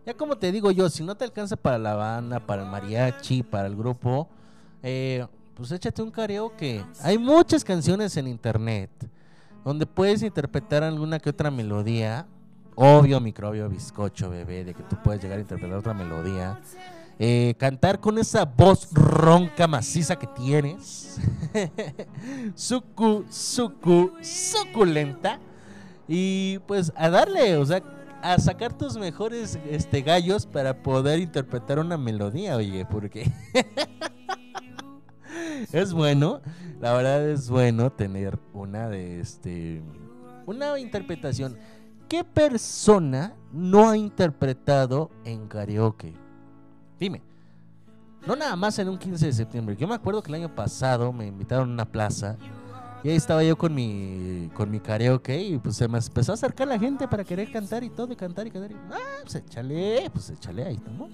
Ya 0.06 0.14
como 0.14 0.38
te 0.38 0.52
digo 0.52 0.72
yo, 0.72 0.89
si 0.89 1.03
no 1.03 1.15
te 1.15 1.26
alcanza 1.26 1.56
para 1.56 1.77
la 1.77 1.95
banda, 1.95 2.39
para 2.39 2.64
el 2.64 2.69
mariachi, 2.69 3.44
para 3.44 3.68
el 3.68 3.76
grupo, 3.76 4.30
eh, 4.81 5.26
pues 5.53 5.72
échate 5.72 6.02
un 6.02 6.11
karaoke. 6.11 6.85
Hay 7.02 7.18
muchas 7.18 7.64
canciones 7.64 8.15
en 8.15 8.27
internet 8.27 8.89
donde 9.65 9.85
puedes 9.85 10.22
interpretar 10.22 10.84
alguna 10.84 11.19
que 11.19 11.30
otra 11.30 11.52
melodía. 11.52 12.26
Obvio, 12.76 13.19
microbio, 13.19 13.68
bizcocho, 13.68 14.30
bebé, 14.30 14.64
de 14.64 14.73
que 14.73 14.84
tú 14.84 14.95
puedes 15.03 15.22
llegar 15.22 15.39
a 15.39 15.41
interpretar 15.41 15.77
otra 15.77 15.94
melodía. 15.94 16.60
Eh, 17.19 17.56
cantar 17.57 17.99
con 17.99 18.19
esa 18.19 18.45
voz 18.45 18.89
ronca, 18.91 19.68
maciza 19.68 20.18
que 20.18 20.27
tienes. 20.27 21.19
sucu, 22.56 23.26
sucu, 23.30 24.14
suculenta. 24.22 25.39
Y 26.07 26.60
pues 26.60 26.94
a 26.95 27.10
darle, 27.10 27.57
o 27.57 27.65
sea, 27.65 27.81
a 28.22 28.38
sacar 28.39 28.77
tus 28.77 28.98
mejores 28.98 29.60
este, 29.69 30.02
gallos 30.02 30.45
para 30.45 30.84
poder 30.84 31.19
interpretar 31.19 31.80
una 31.80 31.98
melodía, 31.98 32.56
oye, 32.56 32.85
porque 32.85 33.31
es 35.72 35.94
bueno, 35.94 36.41
la 36.80 36.94
verdad 36.94 37.30
es 37.30 37.49
bueno 37.49 37.91
tener 37.91 38.39
una 38.53 38.89
de 38.89 39.19
este, 39.19 39.81
una 40.45 40.77
interpretación. 40.80 41.57
¿Qué 42.07 42.23
persona 42.23 43.35
no 43.52 43.89
ha 43.89 43.98
interpretado 43.98 45.11
en 45.26 45.48
karaoke? 45.48 46.27
Dime. 46.99 47.22
No 48.26 48.36
nada 48.36 48.56
más 48.56 48.78
en 48.80 48.90
un 48.90 48.98
15 48.98 49.26
de 49.26 49.34
septiembre. 49.34 49.76
Yo 49.78 49.88
me 49.88 49.95
acuerdo 49.95 50.22
que 50.22 50.30
el 50.30 50.36
año 50.36 50.53
pasado 50.53 51.14
me 51.14 51.28
invitaron 51.28 51.69
a 51.69 51.74
una 51.74 51.86
plaza 51.86 52.38
y 53.03 53.10
ahí 53.10 53.15
estaba 53.15 53.44
yo 53.44 53.57
con 53.57 53.74
mi 53.74 54.49
con 54.53 54.69
mi 54.69 54.80
karaoke 54.80 55.40
y 55.41 55.57
pues 55.60 55.76
se 55.76 55.88
me 55.88 55.98
empezó 55.98 56.32
a 56.32 56.36
acercar 56.36 56.68
la 56.68 56.80
gente 56.80 57.07
para 57.07 57.24
querer 57.24 57.52
cantar 57.52 57.84
y 57.84 57.90
todo, 57.90 58.11
y 58.11 58.15
cantar 58.15 58.48
y 58.48 58.52
cantar. 58.52 58.72
Y, 58.72 58.76
ah, 58.91 59.19
pues 59.22 59.36
échale, 59.36 60.10
pues 60.11 60.30
échale, 60.30 60.65
ahí 60.65 60.76
estamos. 60.76 61.11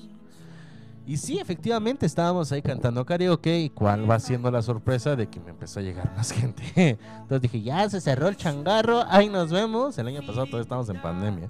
Y 1.05 1.17
sí, 1.17 1.37
efectivamente 1.37 2.05
estábamos 2.05 2.51
ahí 2.53 2.61
cantando 2.61 3.05
karaoke 3.05 3.59
y 3.59 3.69
cuál 3.69 4.09
va 4.09 4.19
siendo 4.19 4.49
la 4.49 4.61
sorpresa 4.61 5.17
de 5.17 5.27
que 5.27 5.39
me 5.41 5.49
empezó 5.49 5.81
a 5.81 5.83
llegar 5.83 6.13
más 6.15 6.31
gente. 6.31 6.63
Entonces 7.21 7.41
dije, 7.41 7.61
ya 7.61 7.89
se 7.89 7.99
cerró 7.99 8.29
el 8.29 8.37
changarro, 8.37 9.03
ahí 9.09 9.27
nos 9.27 9.51
vemos. 9.51 9.97
El 9.97 10.07
año 10.07 10.21
pasado 10.21 10.45
todavía 10.45 10.61
estábamos 10.61 10.89
en 10.89 11.01
pandemia. 11.01 11.49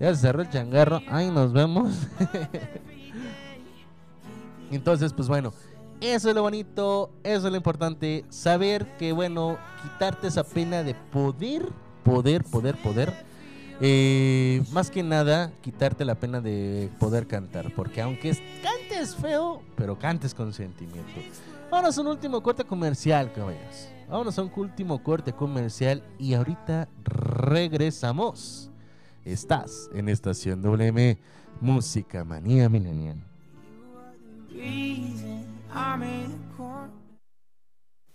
Ya 0.00 0.14
se 0.14 0.22
cerró 0.22 0.40
el 0.40 0.48
changarro, 0.48 1.02
ahí 1.08 1.30
nos 1.30 1.52
vemos. 1.52 1.92
Entonces, 4.70 5.12
pues 5.12 5.28
bueno, 5.28 5.52
eso 6.00 6.28
es 6.28 6.34
lo 6.34 6.42
bonito, 6.42 7.10
eso 7.24 7.46
es 7.46 7.50
lo 7.50 7.56
importante, 7.56 8.24
saber 8.28 8.86
que, 8.98 9.12
bueno, 9.12 9.58
quitarte 9.82 10.28
esa 10.28 10.44
pena 10.44 10.82
de 10.82 10.94
poder, 10.94 11.68
poder, 12.04 12.44
poder, 12.44 12.76
poder. 12.76 13.12
Eh, 13.80 14.62
más 14.72 14.90
que 14.90 15.02
nada, 15.02 15.52
quitarte 15.60 16.04
la 16.04 16.14
pena 16.16 16.40
de 16.40 16.90
poder 16.98 17.26
cantar, 17.26 17.72
porque 17.74 18.00
aunque 18.00 18.36
cantes 18.62 19.16
feo, 19.16 19.62
pero 19.76 19.98
cantes 19.98 20.34
con 20.34 20.52
sentimiento. 20.52 21.20
Vámonos 21.70 21.98
a 21.98 22.00
un 22.00 22.06
último 22.08 22.42
corte 22.42 22.64
comercial, 22.64 23.32
caballeros. 23.32 23.88
Vámonos 24.08 24.38
a 24.38 24.42
un 24.42 24.52
último 24.56 25.02
corte 25.02 25.32
comercial 25.32 26.02
y 26.18 26.34
ahorita 26.34 26.88
regresamos. 27.04 28.70
Estás 29.24 29.90
en 29.92 30.08
Estación 30.08 30.62
WM, 30.62 31.18
Música 31.60 32.24
Manía 32.24 32.68
Milenial. 32.68 33.27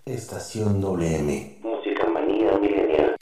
Estación 0.06 0.82
WM. 0.82 1.60
Música 1.64 2.08
manía 2.08 2.58
milenial. 2.58 3.16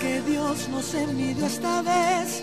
Que 0.00 0.20
Dios 0.20 0.68
nos 0.68 0.92
envidió 0.94 1.46
esta 1.46 1.80
vez. 1.80 2.42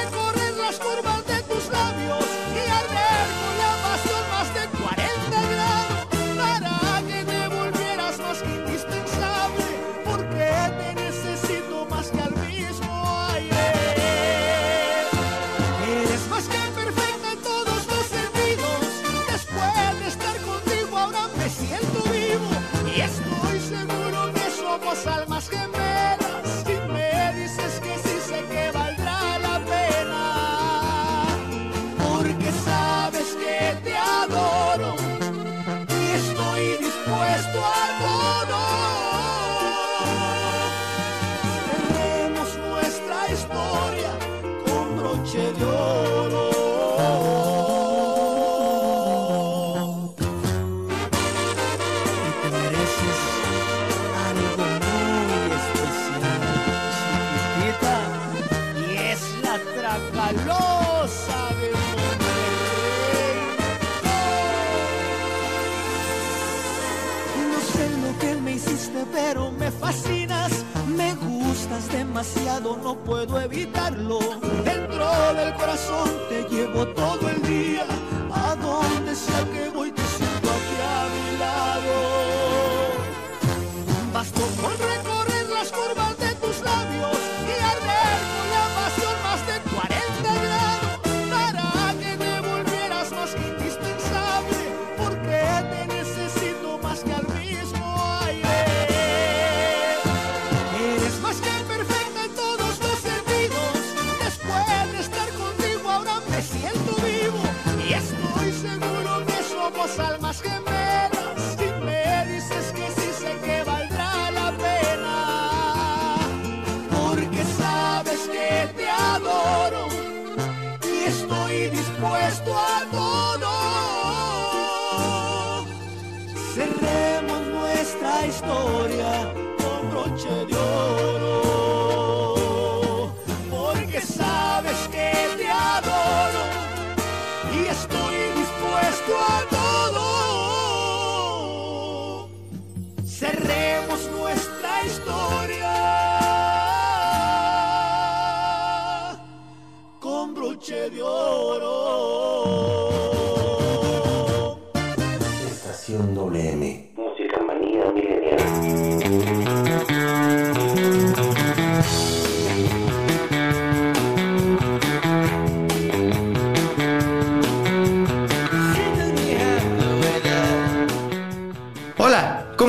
demasiado, 72.21 72.77
no 72.83 72.95
puedo 73.03 73.41
evitarlo. 73.41 74.19
Dentro 74.63 75.33
del 75.33 75.53
corazón 75.55 76.09
te 76.29 76.43
llevo 76.49 76.85
todo 76.89 77.27
el 77.27 77.41
día. 77.41 77.83
A 78.31 78.55
donde 78.55 79.15
sea 79.15 79.43
que 79.51 79.69
voy, 79.69 79.90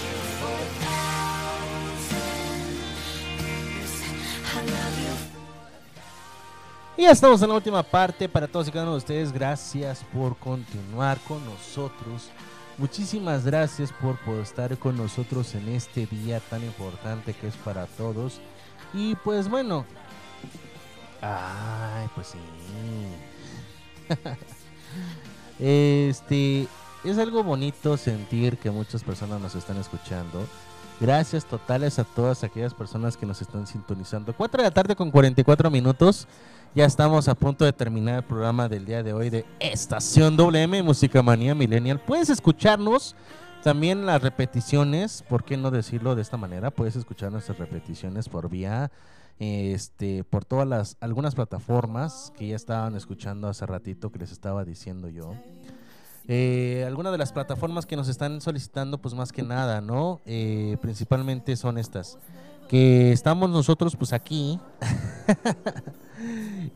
You 0.00 0.16
for 0.28 0.54
a 0.54 0.66
thousand 0.78 2.30
years. 2.62 3.92
I 4.54 4.62
love 4.64 4.98
you. 5.00 5.14
Y 6.96 7.02
ya 7.02 7.10
estamos 7.10 7.42
en 7.42 7.48
la 7.48 7.54
última 7.56 7.82
parte. 7.82 8.28
Para 8.28 8.46
todos 8.46 8.68
y 8.68 8.70
cada 8.70 8.84
uno 8.84 8.92
de 8.92 8.98
ustedes, 8.98 9.32
gracias 9.32 10.04
por 10.12 10.36
continuar 10.36 11.18
con 11.26 11.44
nosotros. 11.44 12.30
Muchísimas 12.78 13.44
gracias 13.44 13.92
por, 13.92 14.18
por 14.20 14.38
estar 14.38 14.76
con 14.78 14.96
nosotros 14.96 15.54
en 15.54 15.68
este 15.68 16.06
día 16.06 16.40
tan 16.40 16.64
importante 16.64 17.34
que 17.34 17.48
es 17.48 17.56
para 17.56 17.86
todos. 17.86 18.40
Y 18.94 19.14
pues 19.16 19.48
bueno. 19.48 19.84
Ay, 21.20 22.08
pues 22.14 22.28
sí. 22.28 22.38
este 25.58 26.66
es 27.04 27.18
algo 27.18 27.42
bonito 27.44 27.96
sentir 27.96 28.58
que 28.58 28.70
muchas 28.70 29.02
personas 29.04 29.40
nos 29.40 29.54
están 29.54 29.76
escuchando. 29.76 30.46
Gracias 31.00 31.44
totales 31.44 31.98
a 31.98 32.04
todas 32.04 32.44
aquellas 32.44 32.74
personas 32.74 33.16
que 33.16 33.26
nos 33.26 33.42
están 33.42 33.66
sintonizando. 33.66 34.32
4 34.32 34.62
de 34.62 34.68
la 34.68 34.74
tarde 34.74 34.94
con 34.94 35.10
44 35.10 35.70
minutos. 35.70 36.28
Ya 36.74 36.86
estamos 36.86 37.28
a 37.28 37.34
punto 37.34 37.66
de 37.66 37.72
terminar 37.74 38.16
el 38.16 38.24
programa 38.24 38.66
del 38.66 38.86
día 38.86 39.02
de 39.02 39.12
hoy 39.12 39.28
de 39.28 39.44
Estación 39.60 40.38
WM 40.38 40.82
Música 40.82 41.22
Manía 41.22 41.54
Millennial. 41.54 42.00
Puedes 42.00 42.30
escucharnos 42.30 43.14
también 43.62 44.06
las 44.06 44.22
repeticiones, 44.22 45.22
¿por 45.28 45.44
qué 45.44 45.58
no 45.58 45.70
decirlo 45.70 46.14
de 46.14 46.22
esta 46.22 46.38
manera? 46.38 46.70
Puedes 46.70 46.96
escuchar 46.96 47.30
nuestras 47.30 47.58
repeticiones 47.58 48.30
por 48.30 48.48
vía 48.48 48.90
este 49.38 50.24
por 50.24 50.46
todas 50.46 50.66
las 50.66 50.96
algunas 51.00 51.34
plataformas 51.34 52.32
que 52.38 52.48
ya 52.48 52.56
estaban 52.56 52.94
escuchando 52.94 53.48
hace 53.48 53.66
ratito 53.66 54.10
que 54.10 54.20
les 54.20 54.32
estaba 54.32 54.64
diciendo 54.64 55.10
yo. 55.10 55.34
Eh, 56.26 56.84
algunas 56.86 57.12
de 57.12 57.18
las 57.18 57.32
plataformas 57.32 57.84
que 57.84 57.96
nos 57.96 58.08
están 58.08 58.40
solicitando, 58.40 58.96
pues 58.96 59.12
más 59.12 59.30
que 59.30 59.42
nada, 59.42 59.82
¿no? 59.82 60.22
Eh, 60.24 60.78
principalmente 60.80 61.54
son 61.56 61.76
estas. 61.76 62.16
Que 62.70 63.12
estamos 63.12 63.50
nosotros, 63.50 63.94
pues 63.94 64.14
aquí. 64.14 64.58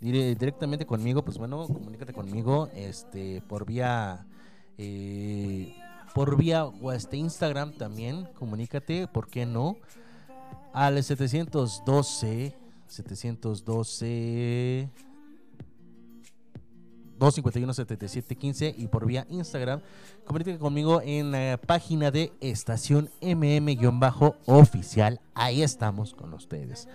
Dire- 0.00 0.36
directamente 0.38 0.86
conmigo, 0.86 1.24
pues 1.24 1.38
bueno, 1.38 1.66
comunícate 1.66 2.12
conmigo 2.12 2.68
este, 2.74 3.42
por 3.48 3.66
vía 3.66 4.26
eh, 4.76 5.74
por 6.14 6.36
vía 6.36 6.66
o 6.66 6.92
este 6.92 7.16
Instagram 7.16 7.72
también, 7.72 8.28
comunícate, 8.38 9.08
¿por 9.08 9.26
qué 9.28 9.44
no? 9.44 9.76
Al 10.72 11.02
712 11.02 12.54
712 12.86 14.88
251-7715 17.18 18.74
y 18.76 18.88
por 18.88 19.06
vía 19.06 19.26
Instagram. 19.28 19.80
Comuníquete 20.24 20.58
conmigo 20.58 21.00
en 21.02 21.30
la 21.30 21.60
página 21.64 22.10
de 22.10 22.32
Estación 22.40 23.10
MM-oficial. 23.20 25.20
Ahí 25.34 25.62
estamos 25.62 26.14
con 26.14 26.34
ustedes. 26.34 26.88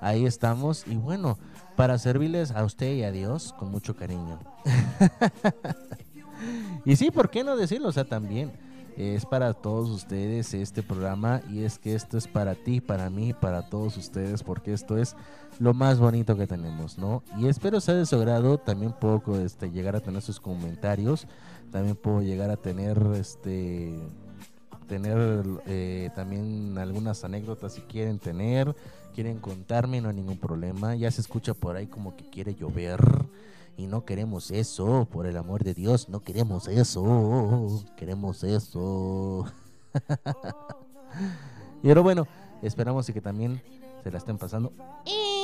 Ahí 0.00 0.26
estamos. 0.26 0.84
Y 0.86 0.96
bueno, 0.96 1.38
para 1.76 1.98
servirles 1.98 2.50
a 2.52 2.64
usted 2.64 2.94
y 2.94 3.04
a 3.04 3.12
Dios 3.12 3.54
con 3.58 3.70
mucho 3.70 3.96
cariño. 3.96 4.38
y 6.84 6.96
sí, 6.96 7.10
¿por 7.10 7.30
qué 7.30 7.44
no 7.44 7.56
decirlo? 7.56 7.88
O 7.88 7.92
sea, 7.92 8.04
también 8.04 8.52
es 8.96 9.26
para 9.26 9.54
todos 9.54 9.90
ustedes 9.90 10.54
este 10.54 10.82
programa 10.82 11.40
y 11.50 11.64
es 11.64 11.78
que 11.78 11.94
esto 11.94 12.18
es 12.18 12.26
para 12.26 12.54
ti, 12.54 12.80
para 12.80 13.10
mí, 13.10 13.32
para 13.32 13.68
todos 13.68 13.96
ustedes, 13.96 14.42
porque 14.42 14.72
esto 14.72 14.96
es 14.96 15.16
lo 15.58 15.74
más 15.74 15.98
bonito 15.98 16.36
que 16.36 16.46
tenemos, 16.46 16.98
¿no? 16.98 17.22
Y 17.38 17.46
espero 17.46 17.80
sea 17.80 17.94
de 17.94 18.06
su 18.06 18.16
agrado, 18.16 18.58
también 18.58 18.92
puedo 18.92 19.22
este, 19.44 19.70
llegar 19.70 19.96
a 19.96 20.00
tener 20.00 20.22
sus 20.22 20.40
comentarios, 20.40 21.26
también 21.70 21.96
puedo 21.96 22.22
llegar 22.22 22.50
a 22.50 22.56
tener 22.56 22.98
este 23.14 23.98
tener 24.86 25.44
eh, 25.66 26.10
también 26.16 26.76
algunas 26.76 27.22
anécdotas 27.22 27.74
si 27.74 27.80
quieren 27.82 28.18
tener, 28.18 28.74
quieren 29.14 29.38
contarme, 29.38 30.00
no 30.00 30.08
hay 30.08 30.16
ningún 30.16 30.38
problema. 30.38 30.96
Ya 30.96 31.10
se 31.12 31.20
escucha 31.20 31.54
por 31.54 31.76
ahí 31.76 31.86
como 31.86 32.16
que 32.16 32.28
quiere 32.28 32.56
llover 32.56 33.00
y 33.76 33.86
no 33.86 34.04
queremos 34.04 34.50
eso, 34.50 35.08
por 35.10 35.26
el 35.26 35.36
amor 35.36 35.64
de 35.64 35.74
Dios, 35.74 36.08
no 36.08 36.20
queremos 36.20 36.68
eso, 36.68 37.84
queremos 37.96 38.44
eso. 38.44 39.46
y 41.82 41.88
ahora 41.88 42.00
bueno, 42.00 42.26
esperamos 42.62 43.08
y 43.08 43.12
que 43.12 43.20
también 43.20 43.62
se 44.02 44.10
la 44.10 44.18
estén 44.18 44.38
pasando 44.38 44.72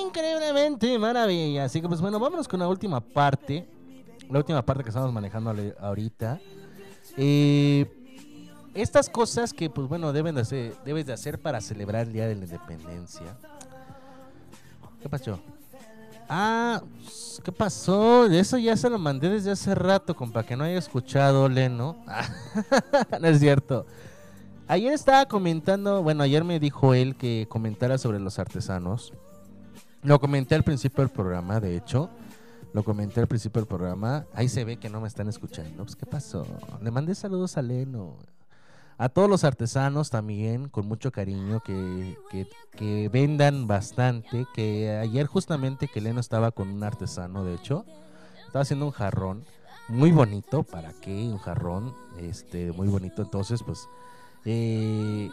increíblemente 0.07 0.98
maravilla. 0.98 1.65
Así 1.65 1.81
que 1.81 1.89
pues 1.89 2.01
bueno, 2.01 2.19
vámonos 2.19 2.48
con 2.48 2.61
la 2.61 2.69
última 2.69 3.01
parte, 3.01 3.69
la 4.31 4.39
última 4.39 4.65
parte 4.65 4.82
que 4.82 4.90
estamos 4.90 5.12
manejando 5.12 5.55
ahorita. 5.81 6.40
Eh, 7.16 7.86
estas 8.74 9.09
cosas 9.09 9.53
que 9.53 9.70
pues 9.70 9.89
bueno 9.89 10.12
deben 10.12 10.35
de 10.35 10.43
hacer, 10.43 10.77
debes 10.85 11.07
de 11.07 11.12
hacer 11.12 11.40
para 11.40 11.61
celebrar 11.61 12.07
el 12.07 12.12
día 12.12 12.27
de 12.27 12.35
la 12.35 12.44
independencia. 12.44 13.36
¿Qué 15.01 15.09
pasó? 15.09 15.39
Ah, 16.28 16.82
¿qué 17.44 17.53
pasó? 17.53 18.27
Eso 18.27 18.59
ya 18.59 18.77
se 18.77 18.90
lo 18.90 18.98
mandé 18.98 19.28
desde 19.28 19.51
hace 19.51 19.74
rato, 19.74 20.15
compa, 20.15 20.44
que 20.44 20.57
no 20.57 20.65
haya 20.65 20.78
escuchado, 20.78 21.48
Leno. 21.48 21.97
no 23.20 23.28
es 23.28 23.39
cierto. 23.39 23.86
Ayer 24.69 24.93
estaba 24.93 25.27
comentando, 25.27 26.03
bueno, 26.03 26.24
ayer 26.24 26.43
me 26.43 26.59
dijo 26.59 26.94
él 26.94 27.15
que 27.16 27.47
comentara 27.48 27.98
sobre 27.98 28.19
los 28.19 28.39
artesanos. 28.39 29.12
Lo 30.03 30.19
comenté 30.20 30.55
al 30.55 30.65
principio 30.65 31.03
del 31.03 31.11
programa, 31.11 31.61
de 31.61 31.77
hecho. 31.77 32.11
Lo 32.73 32.82
comenté 32.82 33.20
al 33.20 33.28
principio 33.28 33.61
del 33.61 33.69
programa. 33.69 34.27
Ahí 34.35 34.48
se 34.48 34.65
ve 34.65 34.77
que 34.77 34.90
no 34.90 35.01
me 35.01 35.09
están 35.09 35.28
escuchando. 35.28 35.85
Pues, 35.85 35.94
¿qué 35.97 36.07
pasó? 36.07 36.47
Le 36.82 36.90
mandé 36.90 37.15
saludos 37.15 37.57
a 37.57 37.62
Leno. 37.62 38.16
A 38.98 39.10
todos 39.10 39.28
los 39.28 39.44
artesanos 39.44 40.09
también, 40.09 40.70
con 40.70 40.89
mucho 40.89 41.12
cariño, 41.12 41.60
que, 41.60 42.16
que, 42.73 43.09
vendan 43.10 43.66
bastante. 43.66 44.47
Que 44.55 44.90
ayer 44.90 45.27
justamente 45.27 45.86
que 45.86 46.01
Leno 46.01 46.20
estaba 46.20 46.51
con 46.51 46.68
un 46.68 46.82
artesano, 46.82 47.44
de 47.44 47.55
hecho, 47.55 47.85
estaba 48.47 48.62
haciendo 48.62 48.86
un 48.86 48.93
jarrón 48.93 49.44
muy 49.89 50.12
bonito. 50.12 50.62
¿Para 50.62 50.94
qué? 50.94 51.10
Un 51.10 51.36
jarrón, 51.36 51.94
este, 52.18 52.73
muy 52.73 52.89
bonito. 52.89 53.20
Entonces, 53.20 53.62
pues, 53.62 53.86
eh, 54.47 55.31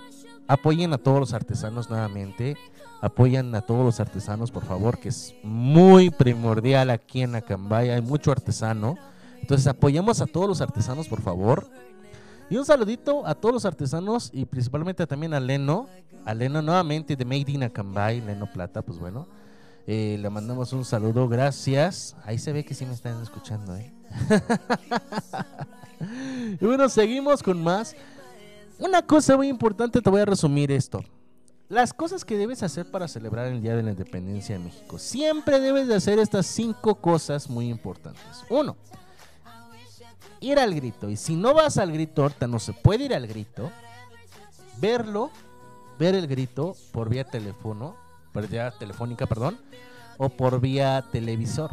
apoyen 0.48 0.91
a 0.91 0.98
todos 0.98 1.22
los 1.22 1.34
artesanos 1.34 1.90
nuevamente. 1.90 2.57
Apoyan 2.99 3.56
a 3.56 3.61
todos 3.61 3.85
los 3.85 3.99
artesanos, 4.02 4.52
por 4.52 4.65
favor, 4.65 4.98
que 4.98 5.07
es 5.10 5.35
muy 5.41 6.10
primordial 6.10 6.90
aquí 6.90 7.22
en 7.22 7.35
Acambay. 7.35 7.91
Hay 7.91 8.02
mucho 8.02 8.30
artesano. 8.30 8.98
Entonces, 9.40 9.68
apoyemos 9.68 10.19
a 10.19 10.26
todos 10.26 10.49
los 10.49 10.60
artesanos, 10.60 11.07
por 11.07 11.22
favor. 11.22 11.69
Y 12.53 12.55
un 12.55 12.65
saludito 12.65 13.25
a 13.25 13.34
todos 13.34 13.51
los 13.51 13.65
artesanos 13.65 14.30
y 14.31 14.45
principalmente 14.45 15.07
también 15.07 15.34
a 15.34 15.39
Leno. 15.39 15.88
A 16.23 16.35
Leno 16.35 16.61
nuevamente 16.61 17.15
de 17.15 17.25
Made 17.25 17.51
in 17.51 17.63
Acambay, 17.63 18.21
Leno 18.21 18.45
Plata, 18.45 18.84
pues 18.84 18.99
bueno. 18.99 19.25
eh, 19.88 20.17
le 20.19 20.30
mandamos 20.30 20.71
un 20.71 20.85
saludo, 20.85 21.27
gracias. 21.27 22.15
Ahí 22.23 22.38
se 22.38 22.53
ve 22.53 22.63
que 22.63 22.75
sí 22.75 22.85
me 22.85 22.93
están 22.93 23.19
escuchando, 23.23 23.75
¿eh? 23.75 23.91
y 26.61 26.63
bueno, 26.63 26.89
seguimos 26.89 27.41
con 27.41 27.59
más. 27.59 27.95
Una 28.77 29.01
cosa 29.01 29.35
muy 29.35 29.47
importante, 29.47 29.99
te 29.99 30.09
voy 30.11 30.21
a 30.21 30.25
resumir 30.25 30.71
esto. 30.71 31.03
Las 31.69 31.91
cosas 31.91 32.23
que 32.23 32.38
debes 32.38 32.61
hacer 32.61 32.85
para 32.85 33.07
celebrar 33.07 33.47
el 33.47 33.63
Día 33.63 33.75
de 33.75 33.81
la 33.81 33.89
Independencia 33.89 34.59
de 34.59 34.63
México. 34.63 34.99
Siempre 34.99 35.59
debes 35.59 35.88
de 35.88 35.95
hacer 35.95 36.19
estas 36.19 36.45
cinco 36.45 36.93
cosas 36.93 37.49
muy 37.49 37.67
importantes. 37.67 38.43
Uno, 38.47 38.75
ir 40.44 40.60
al 40.60 40.76
grito. 40.76 41.10
Y 41.10 41.18
si 41.18 41.36
no 41.36 41.53
vas 41.53 41.78
al 41.78 41.91
grito, 41.91 42.24
ahorita 42.24 42.48
no 42.48 42.60
se 42.60 42.74
puede 42.74 43.06
ir 43.06 43.15
al 43.15 43.26
grito. 43.28 43.72
Verlo, 44.78 45.32
ver 45.98 46.15
el 46.15 46.28
grito 46.28 46.76
por 46.91 47.10
vía 47.10 47.24
teléfono, 47.24 47.95
por 48.34 48.48
vía 48.48 48.72
telefónica, 48.72 49.26
perdón, 49.26 49.60
o 50.18 50.30
por 50.30 50.60
vía 50.60 51.03
televisor. 51.11 51.72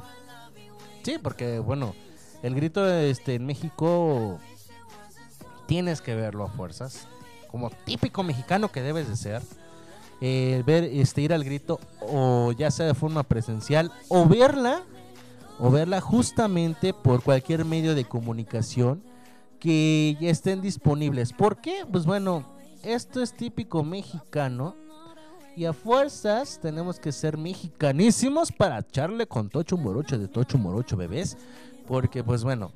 Sí, 1.03 1.19
porque 1.21 1.59
bueno, 1.59 1.95
el 2.43 2.55
grito 2.55 2.89
este, 2.89 3.35
en 3.35 3.47
México 3.47 4.39
tienes 5.67 6.01
que 6.01 6.15
verlo 6.15 6.45
a 6.45 6.49
fuerzas, 6.49 7.07
como 7.49 7.71
típico 7.71 8.23
mexicano 8.23 8.71
que 8.71 8.83
debes 8.83 9.09
de 9.09 9.17
ser. 9.17 9.43
Eh, 10.23 10.63
ver, 10.67 10.85
este, 10.85 11.23
ir 11.23 11.33
al 11.33 11.45
grito, 11.45 11.81
o 12.01 12.53
ya 12.53 12.71
sea 12.71 12.85
de 12.85 12.95
forma 12.95 13.23
presencial, 13.23 13.91
o 14.09 14.27
verla 14.27 14.83
o 15.61 15.71
verla 15.71 16.01
justamente 16.01 16.95
por 16.95 17.23
cualquier 17.23 17.65
medio 17.65 17.95
de 17.95 18.05
comunicación 18.05 19.03
que 19.59 20.17
ya 20.21 20.31
estén 20.31 20.63
disponibles. 20.63 21.33
¿Por 21.33 21.61
qué? 21.61 21.85
Pues 21.91 22.07
bueno, 22.07 22.47
esto 22.83 23.23
es 23.23 23.35
típico 23.37 23.85
mexicano 23.85 24.75
y 25.55 25.67
a 25.67 25.73
fuerzas 25.73 26.59
tenemos 26.63 26.99
que 26.99 27.13
ser 27.13 27.37
mexicanísimos 27.37 28.51
para 28.51 28.79
echarle 28.79 29.27
con 29.27 29.51
Tocho 29.51 29.77
Morocho 29.77 30.19
de 30.19 30.29
Tocho 30.29 30.57
Morocho 30.57 30.97
bebés, 30.97 31.37
porque 31.87 32.25
pues 32.25 32.43
bueno, 32.43 32.73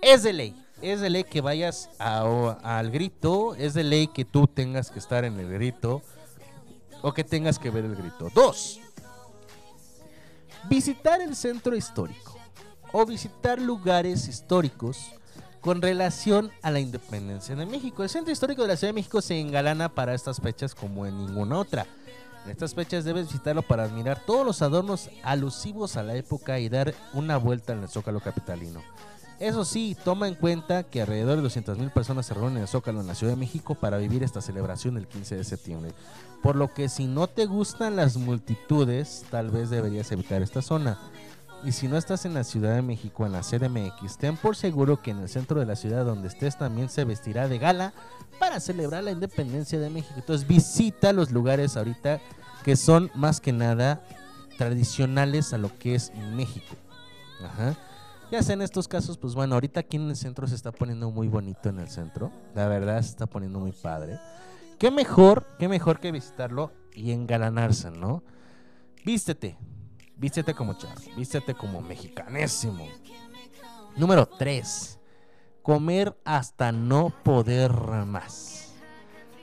es 0.00 0.22
de 0.22 0.32
ley. 0.32 0.60
Es 0.80 1.00
de 1.00 1.10
ley 1.10 1.24
que 1.24 1.40
vayas 1.40 1.90
al 1.98 2.90
grito, 2.90 3.54
es 3.54 3.74
de 3.74 3.84
ley 3.84 4.06
que 4.08 4.24
tú 4.24 4.46
tengas 4.46 4.90
que 4.90 4.98
estar 4.98 5.24
en 5.24 5.38
el 5.38 5.50
grito 5.50 6.02
o 7.02 7.12
que 7.12 7.24
tengas 7.24 7.58
que 7.58 7.70
ver 7.70 7.84
el 7.84 7.94
grito. 7.94 8.30
Dos, 8.34 8.80
visitar 10.68 11.20
el 11.20 11.36
centro 11.36 11.76
histórico 11.76 12.36
o 12.92 13.04
visitar 13.04 13.60
lugares 13.60 14.28
históricos 14.28 15.12
con 15.60 15.80
relación 15.80 16.50
a 16.62 16.70
la 16.70 16.80
independencia 16.80 17.56
de 17.56 17.66
México. 17.66 18.02
El 18.02 18.10
centro 18.10 18.32
histórico 18.32 18.62
de 18.62 18.68
la 18.68 18.76
Ciudad 18.76 18.90
de 18.90 19.00
México 19.00 19.22
se 19.22 19.40
engalana 19.40 19.88
para 19.88 20.14
estas 20.14 20.40
fechas 20.40 20.74
como 20.74 21.06
en 21.06 21.16
ninguna 21.16 21.58
otra. 21.58 21.86
En 22.44 22.50
estas 22.50 22.74
fechas 22.74 23.04
debes 23.04 23.28
visitarlo 23.28 23.62
para 23.62 23.84
admirar 23.84 24.22
todos 24.26 24.44
los 24.44 24.60
adornos 24.60 25.08
alusivos 25.22 25.96
a 25.96 26.02
la 26.02 26.14
época 26.16 26.58
y 26.58 26.68
dar 26.68 26.94
una 27.14 27.38
vuelta 27.38 27.72
en 27.72 27.82
el 27.82 27.88
Zócalo 27.88 28.20
capitalino. 28.20 28.82
Eso 29.40 29.64
sí, 29.64 29.96
toma 30.04 30.28
en 30.28 30.34
cuenta 30.34 30.84
que 30.84 31.00
alrededor 31.00 31.40
de 31.40 31.48
200.000 31.48 31.92
personas 31.92 32.26
se 32.26 32.34
reúnen 32.34 32.58
en 32.58 32.66
Zócalo 32.66 33.00
en 33.00 33.06
la 33.06 33.14
Ciudad 33.14 33.32
de 33.32 33.40
México 33.40 33.74
para 33.74 33.98
vivir 33.98 34.22
esta 34.22 34.40
celebración 34.40 34.96
el 34.96 35.08
15 35.08 35.36
de 35.36 35.44
septiembre. 35.44 35.92
Por 36.42 36.56
lo 36.56 36.72
que 36.72 36.88
si 36.88 37.06
no 37.06 37.26
te 37.26 37.46
gustan 37.46 37.96
las 37.96 38.16
multitudes, 38.16 39.24
tal 39.30 39.50
vez 39.50 39.70
deberías 39.70 40.10
evitar 40.12 40.42
esta 40.42 40.62
zona. 40.62 40.98
Y 41.64 41.72
si 41.72 41.88
no 41.88 41.96
estás 41.96 42.26
en 42.26 42.34
la 42.34 42.44
Ciudad 42.44 42.74
de 42.74 42.82
México, 42.82 43.24
en 43.24 43.32
la 43.32 43.40
CDMX, 43.40 44.18
ten 44.18 44.36
por 44.36 44.54
seguro 44.54 45.00
que 45.00 45.10
en 45.10 45.20
el 45.20 45.28
centro 45.28 45.58
de 45.58 45.66
la 45.66 45.76
ciudad 45.76 46.04
donde 46.04 46.28
estés 46.28 46.58
también 46.58 46.90
se 46.90 47.04
vestirá 47.04 47.48
de 47.48 47.58
gala 47.58 47.94
para 48.38 48.60
celebrar 48.60 49.02
la 49.02 49.12
independencia 49.12 49.80
de 49.80 49.88
México. 49.90 50.14
Entonces 50.16 50.46
visita 50.46 51.12
los 51.12 51.32
lugares 51.32 51.76
ahorita 51.76 52.20
que 52.64 52.76
son 52.76 53.10
más 53.14 53.40
que 53.40 53.52
nada 53.52 54.02
tradicionales 54.58 55.52
a 55.52 55.58
lo 55.58 55.76
que 55.78 55.94
es 55.94 56.12
México. 56.34 56.76
Ajá. 57.42 57.76
Ya 58.30 58.42
sea 58.42 58.54
en 58.54 58.62
estos 58.62 58.88
casos, 58.88 59.18
pues 59.18 59.34
bueno, 59.34 59.54
ahorita 59.54 59.80
aquí 59.80 59.96
en 59.96 60.08
el 60.08 60.16
centro 60.16 60.46
se 60.46 60.54
está 60.54 60.72
poniendo 60.72 61.10
muy 61.10 61.28
bonito 61.28 61.68
en 61.68 61.78
el 61.78 61.88
centro. 61.88 62.32
La 62.54 62.66
verdad 62.66 63.00
se 63.02 63.10
está 63.10 63.26
poniendo 63.26 63.60
muy 63.60 63.72
padre. 63.72 64.18
Qué 64.78 64.90
mejor, 64.90 65.46
qué 65.58 65.68
mejor 65.68 66.00
que 66.00 66.10
visitarlo 66.10 66.72
y 66.92 67.12
engalanarse, 67.12 67.90
¿no? 67.90 68.22
Vístete, 69.04 69.56
vístete 70.16 70.54
como 70.54 70.74
charro, 70.74 71.00
vístete 71.16 71.54
como 71.54 71.80
mexicanésimo. 71.80 72.88
Número 73.96 74.26
3. 74.26 74.98
Comer 75.62 76.18
hasta 76.24 76.72
no 76.72 77.12
poder 77.22 77.72
más. 78.06 78.72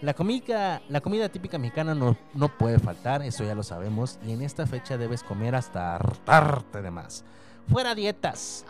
La 0.01 0.13
comida, 0.13 0.81
la 0.89 0.99
comida 0.99 1.29
típica 1.29 1.57
mexicana 1.57 1.93
no, 1.93 2.17
no 2.33 2.57
puede 2.57 2.79
faltar, 2.79 3.21
eso 3.21 3.43
ya 3.43 3.55
lo 3.55 3.63
sabemos. 3.63 4.19
Y 4.25 4.31
en 4.31 4.41
esta 4.41 4.65
fecha 4.65 4.97
debes 4.97 5.23
comer 5.23 5.55
hasta 5.55 5.95
hartarte 5.95 6.81
de 6.81 6.91
más. 6.91 7.23
Fuera 7.67 7.95
dietas, 7.95 8.65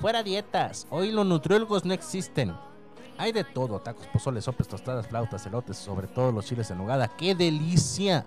fuera 0.00 0.22
dietas. 0.22 0.86
Hoy 0.90 1.10
los 1.10 1.26
nutriólogos 1.26 1.84
no 1.84 1.92
existen. 1.92 2.54
Hay 3.16 3.32
de 3.32 3.44
todo, 3.44 3.80
tacos, 3.80 4.06
pozoles, 4.08 4.44
sopes, 4.44 4.68
tostadas, 4.68 5.06
flautas, 5.06 5.46
elotes, 5.46 5.76
sobre 5.76 6.06
todo 6.08 6.32
los 6.32 6.46
chiles 6.46 6.70
en 6.70 6.78
nogada. 6.78 7.08
¡Qué 7.08 7.34
delicia! 7.34 8.26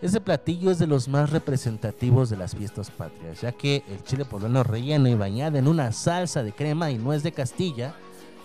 Ese 0.00 0.20
platillo 0.20 0.70
es 0.70 0.78
de 0.78 0.86
los 0.86 1.08
más 1.08 1.30
representativos 1.30 2.28
de 2.28 2.36
las 2.36 2.54
fiestas 2.54 2.90
patrias, 2.90 3.40
ya 3.40 3.52
que 3.52 3.82
el 3.88 4.02
chile 4.02 4.24
poblano 4.24 4.62
relleno 4.62 5.08
y 5.08 5.14
bañado 5.14 5.56
en 5.56 5.68
una 5.68 5.92
salsa 5.92 6.42
de 6.42 6.52
crema 6.52 6.90
y 6.90 6.98
nuez 6.98 7.22
de 7.22 7.32
Castilla 7.32 7.94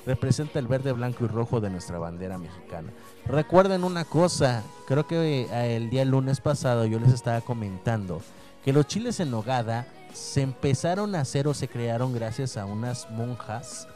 representa 0.06 0.60
el 0.60 0.68
verde, 0.68 0.94
blanco 0.94 1.26
y 1.26 1.28
rojo 1.28 1.60
de 1.60 1.70
nuestra 1.70 1.98
bandera 2.00 2.38
mexicana. 2.38 2.92
Recuerden 3.26 3.84
una 3.84 4.06
cosa, 4.06 4.64
creo 4.88 5.06
que 5.06 5.42
eh, 5.52 5.76
el 5.76 5.90
día 5.90 6.06
lunes 6.06 6.40
pasado 6.40 6.86
yo 6.86 7.00
les 7.00 7.14
estaba 7.14 7.42
comentando 7.42 8.22
que 8.64 8.74
los 8.74 8.88
chiles 8.88 9.20
en 9.20 9.32
nogada 9.32 9.86
se 10.14 10.42
empezaron 10.42 11.16
a 11.16 11.22
hacer 11.22 11.48
o 11.48 11.54
se 11.54 11.68
crearon 11.68 12.14
gracias 12.14 12.58
a 12.58 12.66
unas 12.66 13.10
monjas 13.12 13.88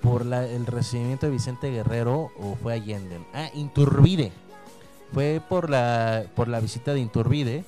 por 0.00 0.26
la- 0.26 0.46
el 0.46 0.66
recibimiento 0.66 1.26
de 1.26 1.32
Vicente 1.32 1.70
Guerrero 1.70 2.30
o 2.38 2.56
fue 2.60 2.72
Allende. 2.74 3.20
Ah, 3.34 3.48
Inturbide. 3.54 4.32
Fue 5.12 5.40
por 5.48 5.68
la, 5.70 6.24
por 6.34 6.48
la 6.48 6.60
visita 6.60 6.94
de 6.94 7.00
Inturbide 7.00 7.64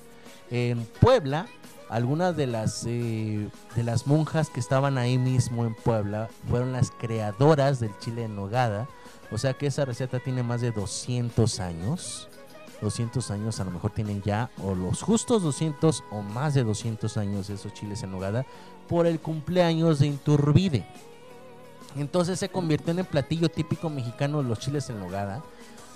en 0.51 0.85
Puebla. 1.01 1.47
Algunas 1.91 2.35
de 2.37 2.47
las, 2.47 2.85
eh, 2.87 3.49
de 3.77 3.83
las 3.85 4.07
monjas 4.07 4.49
que 4.49 4.59
estaban 4.59 4.97
ahí 4.99 5.19
mismo 5.19 5.65
en 5.67 5.75
Puebla 5.75 6.29
fueron 6.49 6.73
las 6.73 6.91
creadoras 6.91 7.79
del 7.79 7.97
chile 7.99 8.25
en 8.25 8.35
nogada. 8.35 8.89
O 9.31 9.39
sea 9.39 9.53
que 9.55 9.67
esa 9.67 9.85
receta 9.85 10.19
tiene 10.21 10.43
más 10.43 10.61
de 10.63 10.71
200 10.73 11.61
años. 11.61 12.29
200 12.85 13.31
años 13.33 13.59
a 13.59 13.65
lo 13.65 13.73
mejor 13.73 13.91
tienen 13.91 14.23
ya 14.23 14.51
o 14.63 14.75
los 14.75 15.03
justos 15.03 15.43
200 15.43 16.05
o 16.11 16.23
más 16.23 16.55
de 16.55 16.63
200 16.63 17.17
años 17.17 17.51
esos 17.51 17.75
chiles 17.75 18.03
en 18.05 18.13
nogada 18.13 18.47
por 18.89 19.07
el 19.07 19.19
cumpleaños 19.19 19.99
de 19.99 20.07
Inturbide. 20.07 20.87
Entonces 21.97 22.39
se 22.39 22.49
convirtió 22.49 22.93
en 22.93 23.01
el 23.01 23.05
platillo 23.05 23.49
típico 23.49 23.91
mexicano 23.91 24.43
los 24.43 24.59
chiles 24.59 24.89
en 24.91 25.01
nogada. 25.01 25.43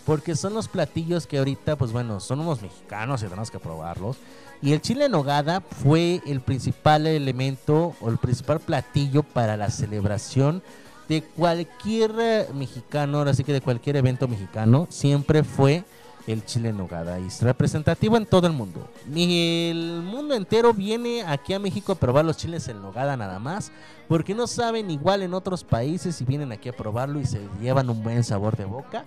Porque 0.04 0.36
son 0.36 0.54
los 0.54 0.68
platillos 0.68 1.26
que 1.26 1.36
ahorita, 1.36 1.76
pues 1.76 1.92
bueno, 1.92 2.18
son 2.18 2.40
unos 2.40 2.62
mexicanos 2.62 3.20
y 3.20 3.24
tenemos 3.24 3.50
que 3.50 3.58
probarlos. 3.58 4.16
Y 4.62 4.72
el 4.72 4.80
chile 4.80 5.04
en 5.04 5.12
nogada 5.12 5.60
fue 5.60 6.22
el 6.26 6.40
principal 6.40 7.06
elemento 7.06 7.94
o 8.00 8.08
el 8.08 8.16
principal 8.16 8.58
platillo 8.58 9.22
para 9.22 9.58
la 9.58 9.70
celebración 9.70 10.62
de 11.08 11.22
cualquier 11.22 12.12
eh, 12.18 12.46
mexicano, 12.54 13.18
ahora 13.18 13.34
sí 13.34 13.42
que 13.44 13.52
de 13.52 13.60
cualquier 13.60 13.96
evento 13.96 14.28
mexicano, 14.28 14.86
siempre 14.90 15.42
fue 15.42 15.84
el 16.32 16.44
chile 16.44 16.68
en 16.68 16.76
nogada. 16.76 17.18
Y 17.18 17.26
es 17.26 17.42
representativo 17.42 18.16
en 18.16 18.26
todo 18.26 18.46
el 18.46 18.52
mundo. 18.52 18.88
Y 19.14 19.70
el 19.70 20.02
mundo 20.02 20.34
entero 20.34 20.74
viene 20.74 21.22
aquí 21.22 21.54
a 21.54 21.58
México 21.58 21.92
a 21.92 21.94
probar 21.94 22.24
los 22.24 22.36
chiles 22.36 22.68
en 22.68 22.82
nogada 22.82 23.16
nada 23.16 23.38
más. 23.38 23.72
Porque 24.08 24.34
no 24.34 24.46
saben 24.46 24.90
igual 24.90 25.22
en 25.22 25.34
otros 25.34 25.64
países 25.64 26.20
y 26.20 26.24
vienen 26.24 26.52
aquí 26.52 26.68
a 26.68 26.76
probarlo 26.76 27.20
y 27.20 27.26
se 27.26 27.40
llevan 27.60 27.90
un 27.90 28.02
buen 28.02 28.24
sabor 28.24 28.56
de 28.56 28.64
boca. 28.64 29.04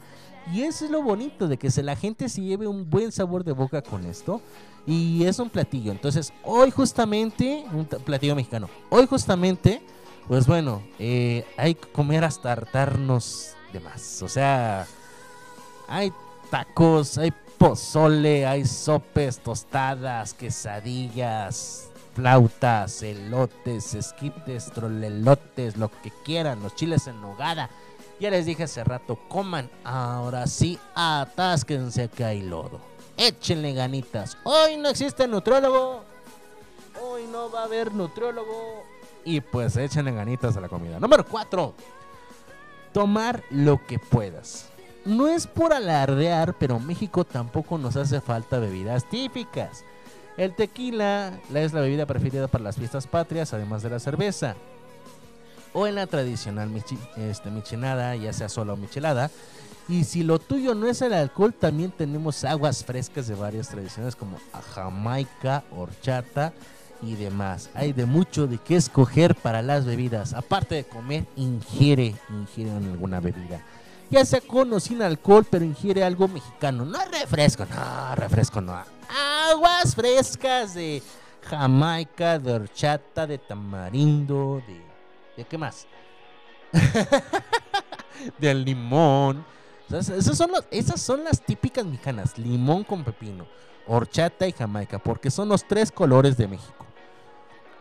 Y 0.52 0.64
eso 0.64 0.86
es 0.86 0.92
lo 0.92 1.04
bonito, 1.04 1.48
de 1.48 1.58
que 1.58 1.70
se, 1.70 1.84
la 1.84 1.96
gente 1.96 2.28
se 2.28 2.42
lleve 2.42 2.68
un 2.68 2.90
buen 2.90 3.12
sabor 3.12 3.44
de 3.44 3.52
boca 3.52 3.82
con 3.82 4.06
esto. 4.06 4.42
Y 4.88 5.26
es 5.26 5.38
un 5.40 5.50
platillo. 5.50 5.92
Entonces, 5.92 6.34
hoy 6.44 6.72
justamente, 6.72 7.66
un 7.72 7.86
platillo 7.86 8.36
mexicano. 8.36 8.68
Hoy 8.90 9.06
justamente, 9.06 9.82
pues 10.28 10.48
bueno, 10.48 10.82
eh, 10.98 11.46
hay 11.58 11.76
que 11.76 11.88
comer 11.92 12.24
hasta 12.24 12.52
hartarnos 12.52 13.54
de 13.72 13.80
más. 13.80 14.24
O 14.24 14.28
sea, 14.28 14.88
hay 15.88 16.12
tacos, 16.52 17.18
hay 17.18 17.34
pozole, 17.58 18.46
hay 18.46 18.66
sopes, 18.66 19.40
tostadas, 19.40 20.36
quesadillas, 20.36 21.90
flautas, 22.14 23.02
elotes, 23.02 23.96
esquites, 23.96 24.66
trolelotes, 24.72 25.78
lo 25.78 25.90
que 25.90 26.12
quieran, 26.24 26.62
los 26.62 26.76
chiles 26.76 27.08
en 27.08 27.22
nogada. 27.22 27.70
Ya 28.20 28.30
les 28.30 28.46
dije 28.46 28.64
hace 28.64 28.84
rato, 28.84 29.18
coman. 29.30 29.70
Ahora 29.84 30.46
sí, 30.46 30.78
atásquense 30.94 32.10
que 32.10 32.24
hay 32.24 32.42
lodo. 32.42 32.80
Échenle 33.18 33.74
ganitas. 33.74 34.38
Hoy 34.44 34.78
no 34.78 34.90
existe 34.90 35.28
nutriólogo. 35.28 36.04
Hoy 37.02 37.24
no 37.32 37.50
va 37.50 37.62
a 37.62 37.66
haber 37.66 37.94
nutriólogo. 37.94 38.84
Y 39.24 39.42
pues 39.42 39.78
échenle 39.78 40.12
ganitas 40.12 40.58
a 40.58 40.62
la 40.62 40.68
comida. 40.68 41.00
Número 41.00 41.26
4. 41.26 41.74
Tomar 42.94 43.44
lo 43.50 43.86
que 43.88 43.98
puedas. 43.98 44.71
No 45.06 45.28
es 45.28 45.48
por 45.48 45.74
alardear, 45.74 46.56
pero 46.60 46.80
México 46.80 47.24
tampoco 47.26 47.78
nos 47.78 47.96
hace 47.96 48.22
falta 48.22 48.60
bebidas 48.60 49.10
típicas. 49.10 49.84
El 50.38 50.54
tequila 50.56 51.34
la- 51.52 51.62
es 51.62 51.74
la 51.74 51.82
bebida 51.82 52.06
preferida 52.06 52.48
para 52.48 52.64
las 52.64 52.76
fiestas 52.78 53.08
patrias, 53.08 53.54
además 53.54 53.82
de 53.84 53.90
la 53.90 54.00
cerveza. 54.00 54.56
O 55.74 55.88
en 55.88 55.96
la 55.96 56.06
tradicional 56.08 56.70
michi- 56.70 57.00
este, 57.18 57.50
michelada, 57.50 58.16
ya 58.16 58.32
sea 58.34 58.50
sola 58.50 58.74
o 58.74 58.78
michelada. 58.78 59.32
Y 59.88 60.04
si 60.04 60.24
lo 60.24 60.38
tuyo 60.40 60.76
no 60.76 60.88
es 60.88 61.02
el 61.02 61.14
alcohol, 61.14 61.54
también 61.54 61.92
tenemos 61.92 62.44
aguas 62.44 62.86
frescas 62.86 63.28
de 63.28 63.36
varias 63.36 63.70
tradiciones 63.70 64.16
como 64.16 64.38
jamaica, 64.74 65.64
horchata 65.76 66.54
y 67.02 67.16
demás. 67.16 67.70
Hay 67.74 67.92
de 67.94 68.06
mucho 68.06 68.48
de 68.48 68.58
qué 68.60 68.76
escoger 68.76 69.34
para 69.36 69.62
las 69.62 69.86
bebidas. 69.86 70.34
Aparte 70.34 70.76
de 70.76 70.84
comer, 70.84 71.26
ingiere, 71.36 72.16
ingiere 72.30 72.72
alguna 72.72 73.20
bebida. 73.20 73.62
Ya 74.12 74.26
sea 74.26 74.42
con 74.42 74.72
o 74.74 74.80
sin 74.80 75.02
alcohol, 75.02 75.48
pero 75.50 75.64
ingiere 75.64 76.04
algo 76.04 76.28
mexicano. 76.28 76.84
No 76.84 77.00
refresco, 77.06 77.66
no, 77.66 78.16
refresco 78.16 78.60
no. 78.60 78.78
Aguas 79.50 79.96
frescas 79.96 80.74
de 80.74 81.02
jamaica, 81.44 82.38
de 82.38 82.54
horchata, 82.54 83.26
de 83.26 83.38
tamarindo, 83.38 84.62
de... 84.68 84.82
¿De 85.38 85.46
qué 85.46 85.58
más? 85.58 85.88
Del 88.38 88.66
limón. 88.66 89.46
Esas, 89.90 90.38
son 90.38 90.52
esas 90.72 91.02
son 91.02 91.24
las 91.24 91.42
típicas 91.42 91.86
mexicanas. 91.86 92.38
Limón 92.38 92.84
con 92.84 93.06
pepino, 93.06 93.48
horchata 93.88 94.46
y 94.46 94.52
jamaica, 94.52 95.00
porque 95.00 95.32
son 95.32 95.48
los 95.48 95.66
tres 95.66 95.90
colores 95.90 96.36
de 96.36 96.50
México. 96.50 96.86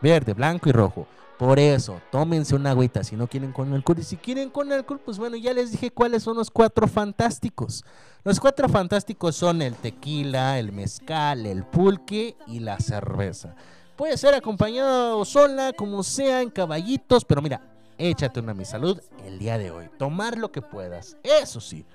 Verde, 0.01 0.33
blanco 0.33 0.69
y 0.69 0.73
rojo. 0.73 1.09
Por 1.41 1.59
eso, 1.59 2.03
tómense 2.13 2.55
una 2.55 2.73
agüita 2.73 3.03
si 3.03 3.17
no 3.17 3.27
quieren 3.27 3.51
con 3.51 3.73
alcohol. 3.73 3.99
Y 3.99 4.03
si 4.03 4.19
quieren 4.19 4.51
con 4.51 4.71
alcohol, 4.71 5.01
pues 5.03 5.17
bueno, 5.17 5.37
ya 5.37 5.55
les 5.55 5.73
dije 5.73 5.91
cuáles 5.91 6.23
son 6.23 6.37
los 6.37 6.51
cuatro 6.51 6.87
fantásticos. 6.87 7.83
Los 8.25 8.39
cuatro 8.39 8.69
fantásticos 8.69 9.37
son 9.37 9.63
el 9.63 9.75
tequila, 9.75 10.59
el 10.59 10.71
mezcal, 10.71 11.47
el 11.47 11.65
pulque 11.65 12.37
y 12.47 12.61
la 12.61 12.79
cerveza. 12.79 13.55
Puede 13.97 14.19
ser 14.19 14.35
acompañado 14.35 15.19
o 15.19 15.25
sola, 15.25 15.73
como 15.73 16.03
sea, 16.03 16.43
en 16.43 16.51
caballitos, 16.51 17.25
pero 17.25 17.41
mira, 17.41 17.63
échate 17.97 18.39
una 18.39 18.53
mi 18.53 18.67
salud 18.67 19.01
el 19.25 19.39
día 19.39 19.57
de 19.57 19.71
hoy. 19.71 19.89
Tomar 19.99 20.37
lo 20.37 20.53
que 20.53 20.61
puedas, 20.61 21.17
eso 21.23 21.63
sí. 21.63 21.87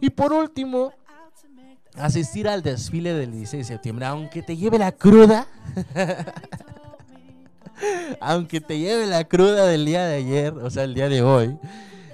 Y 0.00 0.08
por 0.08 0.32
último, 0.32 0.94
asistir 1.94 2.48
al 2.48 2.62
desfile 2.62 3.12
del 3.12 3.32
16 3.32 3.68
de 3.68 3.74
septiembre, 3.74 4.06
aunque 4.06 4.40
te 4.40 4.56
lleve 4.56 4.78
la 4.78 4.92
cruda. 4.92 5.46
aunque 8.20 8.60
te 8.60 8.78
lleve 8.78 9.06
la 9.06 9.24
cruda 9.24 9.66
del 9.66 9.84
día 9.84 10.04
de 10.04 10.16
ayer, 10.16 10.52
o 10.54 10.70
sea, 10.70 10.84
el 10.84 10.94
día 10.94 11.08
de 11.08 11.22
hoy. 11.22 11.56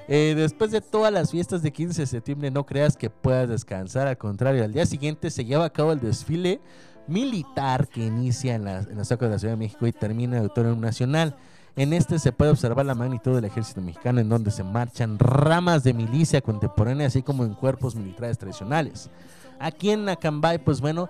eh, 0.08 0.34
después 0.36 0.70
de 0.70 0.80
todas 0.80 1.12
las 1.12 1.30
fiestas 1.30 1.62
de 1.62 1.72
15 1.72 2.02
de 2.02 2.06
septiembre, 2.06 2.50
no 2.50 2.66
creas 2.66 2.96
que 2.96 3.10
puedas 3.10 3.48
descansar. 3.48 4.06
Al 4.06 4.18
contrario, 4.18 4.64
al 4.64 4.72
día 4.72 4.86
siguiente 4.86 5.30
se 5.30 5.44
lleva 5.44 5.64
a 5.64 5.70
cabo 5.70 5.92
el 5.92 6.00
desfile 6.00 6.60
militar 7.06 7.88
que 7.88 8.04
inicia 8.04 8.54
en 8.54 8.64
la, 8.64 8.78
en 8.78 8.96
de 8.96 9.28
la 9.28 9.38
Ciudad 9.38 9.52
de 9.52 9.56
México 9.56 9.86
y 9.86 9.92
termina 9.92 10.36
en 10.36 10.38
el 10.38 10.42
Auditorio 10.44 10.76
Nacional. 10.76 11.36
En 11.76 11.92
este 11.92 12.18
se 12.18 12.32
puede 12.32 12.52
observar 12.52 12.86
la 12.86 12.94
magnitud 12.94 13.34
del 13.34 13.44
ejército 13.44 13.80
mexicano, 13.80 14.20
en 14.20 14.28
donde 14.28 14.52
se 14.52 14.62
marchan 14.62 15.18
ramas 15.18 15.82
de 15.82 15.92
milicia 15.92 16.40
contemporánea, 16.40 17.08
así 17.08 17.22
como 17.22 17.44
en 17.44 17.54
cuerpos 17.54 17.96
militares 17.96 18.38
tradicionales. 18.38 19.10
Aquí 19.58 19.90
en 19.90 20.08
Acambay, 20.08 20.58
pues 20.58 20.80
bueno, 20.80 21.08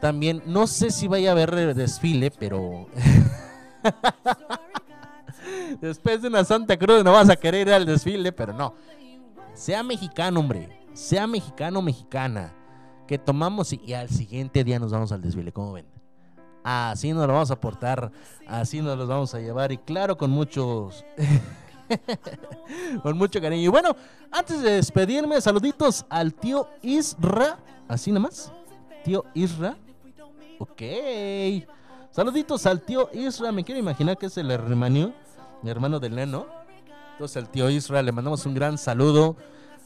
también 0.00 0.42
no 0.46 0.66
sé 0.66 0.90
si 0.90 1.06
vaya 1.06 1.30
a 1.30 1.32
haber 1.32 1.74
desfile, 1.74 2.30
pero 2.30 2.86
después 5.80 6.22
de 6.22 6.28
una 6.28 6.44
Santa 6.44 6.76
Cruz 6.76 7.04
no 7.04 7.12
vas 7.12 7.28
a 7.28 7.36
querer 7.36 7.68
ir 7.68 7.74
al 7.74 7.86
desfile, 7.86 8.32
pero 8.32 8.52
no. 8.52 8.74
Sea 9.54 9.82
mexicano, 9.82 10.40
hombre. 10.40 10.80
Sea 10.92 11.26
mexicano 11.26 11.78
o 11.78 11.82
mexicana. 11.82 12.52
Que 13.06 13.18
tomamos 13.18 13.72
y, 13.72 13.80
y 13.84 13.92
al 13.94 14.08
siguiente 14.08 14.64
día 14.64 14.78
nos 14.78 14.92
vamos 14.92 15.12
al 15.12 15.22
desfile, 15.22 15.52
¿cómo 15.52 15.72
ven? 15.72 15.86
Así 16.64 17.12
nos 17.12 17.28
lo 17.28 17.32
vamos 17.32 17.52
a 17.52 17.60
portar, 17.60 18.10
así 18.48 18.80
nos 18.80 18.98
los 18.98 19.06
vamos 19.06 19.32
a 19.34 19.38
llevar 19.38 19.70
y 19.70 19.78
claro, 19.78 20.16
con 20.16 20.30
muchos... 20.30 21.04
con 23.04 23.16
mucho 23.16 23.40
cariño. 23.40 23.62
Y 23.62 23.68
bueno, 23.68 23.94
antes 24.32 24.60
de 24.62 24.72
despedirme, 24.72 25.40
saluditos 25.40 26.04
al 26.08 26.34
tío 26.34 26.68
Isra. 26.82 27.58
Así 27.86 28.10
nomás. 28.10 28.52
Tío 29.04 29.24
Isra. 29.34 29.76
Ok. 30.58 30.82
Saluditos 32.16 32.64
al 32.64 32.80
tío 32.80 33.10
Isra. 33.12 33.52
Me 33.52 33.62
quiero 33.62 33.78
imaginar 33.78 34.16
que 34.16 34.24
es 34.24 34.38
el 34.38 34.50
hermano, 34.50 35.12
mi 35.60 35.68
hermano 35.68 36.00
del 36.00 36.14
neno. 36.14 36.46
Entonces 37.12 37.36
al 37.36 37.50
tío 37.50 37.68
Isra 37.68 38.02
le 38.02 38.10
mandamos 38.10 38.46
un 38.46 38.54
gran 38.54 38.78
saludo. 38.78 39.36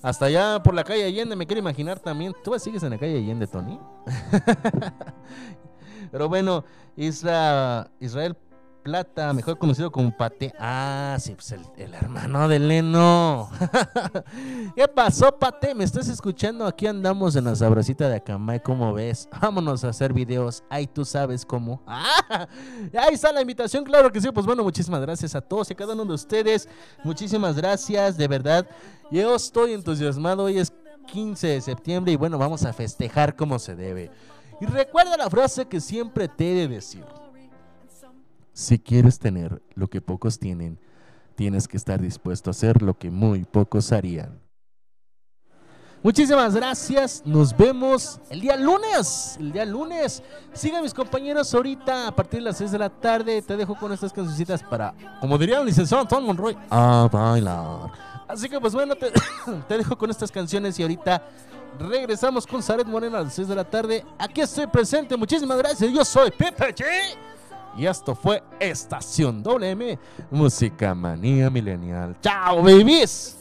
Hasta 0.00 0.26
allá 0.26 0.62
por 0.62 0.72
la 0.72 0.84
calle 0.84 1.02
Allende, 1.02 1.34
me 1.34 1.44
quiero 1.44 1.58
imaginar 1.58 1.98
también. 1.98 2.32
¿Tú 2.44 2.56
sigues 2.60 2.84
en 2.84 2.90
la 2.90 2.98
calle 2.98 3.16
Allende, 3.16 3.48
Tony? 3.48 3.80
Pero 6.12 6.28
bueno, 6.28 6.62
Isra, 6.94 7.90
Israel 7.98 8.36
Plata, 8.82 9.32
mejor 9.32 9.58
conocido 9.58 9.92
como 9.92 10.16
Pate. 10.16 10.54
Ah, 10.58 11.16
sí, 11.20 11.34
pues 11.34 11.52
el, 11.52 11.60
el 11.76 11.94
hermano 11.94 12.48
de 12.48 12.58
Leno. 12.58 13.50
¿Qué 14.74 14.88
pasó, 14.88 15.38
Pate? 15.38 15.74
¿Me 15.74 15.84
estás 15.84 16.08
escuchando? 16.08 16.66
Aquí 16.66 16.86
andamos 16.86 17.36
en 17.36 17.44
la 17.44 17.54
sabrosita 17.54 18.08
de 18.08 18.16
Acamay, 18.16 18.60
¿cómo 18.62 18.92
ves? 18.94 19.28
Vámonos 19.40 19.84
a 19.84 19.88
hacer 19.90 20.12
videos. 20.12 20.64
Ay, 20.70 20.86
tú 20.86 21.04
sabes 21.04 21.44
cómo. 21.44 21.82
Ah, 22.32 22.46
ahí 23.08 23.14
está 23.14 23.32
la 23.32 23.40
invitación, 23.40 23.84
claro 23.84 24.10
que 24.12 24.20
sí. 24.20 24.30
Pues 24.30 24.46
bueno, 24.46 24.62
muchísimas 24.62 25.00
gracias 25.00 25.34
a 25.34 25.40
todos 25.40 25.68
y 25.68 25.72
a 25.72 25.76
cada 25.76 25.94
uno 25.94 26.04
de 26.04 26.14
ustedes. 26.14 26.68
Muchísimas 27.02 27.56
gracias, 27.56 28.16
de 28.16 28.28
verdad. 28.28 28.66
Yo 29.10 29.34
estoy 29.34 29.72
entusiasmado. 29.72 30.44
Hoy 30.44 30.58
es 30.58 30.72
15 31.06 31.46
de 31.48 31.60
septiembre 31.60 32.12
y 32.12 32.16
bueno, 32.16 32.38
vamos 32.38 32.64
a 32.64 32.72
festejar 32.72 33.34
como 33.36 33.58
se 33.58 33.74
debe. 33.74 34.10
Y 34.60 34.66
recuerda 34.66 35.16
la 35.16 35.28
frase 35.28 35.66
que 35.66 35.80
siempre 35.80 36.28
te 36.28 36.52
he 36.52 36.54
de 36.54 36.68
decir. 36.68 37.04
Si 38.52 38.78
quieres 38.78 39.18
tener 39.18 39.62
lo 39.74 39.88
que 39.88 40.00
pocos 40.00 40.38
tienen, 40.38 40.78
tienes 41.34 41.68
que 41.68 41.76
estar 41.76 42.00
dispuesto 42.00 42.50
a 42.50 42.52
hacer 42.52 42.82
lo 42.82 42.98
que 42.98 43.10
muy 43.10 43.44
pocos 43.44 43.92
harían. 43.92 44.40
Muchísimas 46.02 46.54
gracias. 46.54 47.22
Nos 47.26 47.54
vemos 47.54 48.20
el 48.30 48.40
día 48.40 48.56
lunes. 48.56 49.36
El 49.38 49.52
día 49.52 49.66
lunes. 49.66 50.22
Sigan 50.54 50.82
mis 50.82 50.94
compañeros 50.94 51.52
ahorita 51.54 52.08
a 52.08 52.16
partir 52.16 52.40
de 52.40 52.44
las 52.44 52.56
6 52.56 52.72
de 52.72 52.78
la 52.78 52.88
tarde. 52.88 53.42
Te 53.42 53.54
dejo 53.54 53.74
con 53.74 53.92
estas 53.92 54.10
cancioncitas 54.10 54.62
para, 54.62 54.94
como 55.20 55.36
diría 55.36 55.60
un 55.60 55.66
licenciado 55.66 56.00
Anton 56.00 56.24
Monroy, 56.24 56.56
a 56.70 57.06
bailar. 57.12 57.90
Así 58.26 58.48
que 58.48 58.58
pues 58.58 58.72
bueno, 58.72 58.94
te, 58.94 59.12
te 59.68 59.76
dejo 59.76 59.98
con 59.98 60.08
estas 60.08 60.30
canciones 60.30 60.78
y 60.78 60.82
ahorita 60.82 61.22
regresamos 61.78 62.46
con 62.46 62.62
Saret 62.62 62.86
Morena 62.86 63.18
a 63.18 63.22
las 63.22 63.34
6 63.34 63.48
de 63.48 63.54
la 63.54 63.64
tarde. 63.64 64.04
Aquí 64.18 64.40
estoy 64.40 64.66
presente. 64.68 65.18
Muchísimas 65.18 65.58
gracias. 65.58 65.92
Yo 65.92 66.02
soy 66.02 66.30
Pepe 66.30 66.74
G. 66.74 66.84
Y 67.76 67.86
esto 67.86 68.14
fue 68.14 68.42
Estación 68.58 69.42
WM, 69.42 69.98
Música 70.30 70.94
Manía 70.94 71.50
Milenial. 71.50 72.16
¡Chao, 72.20 72.62
babies! 72.62 73.36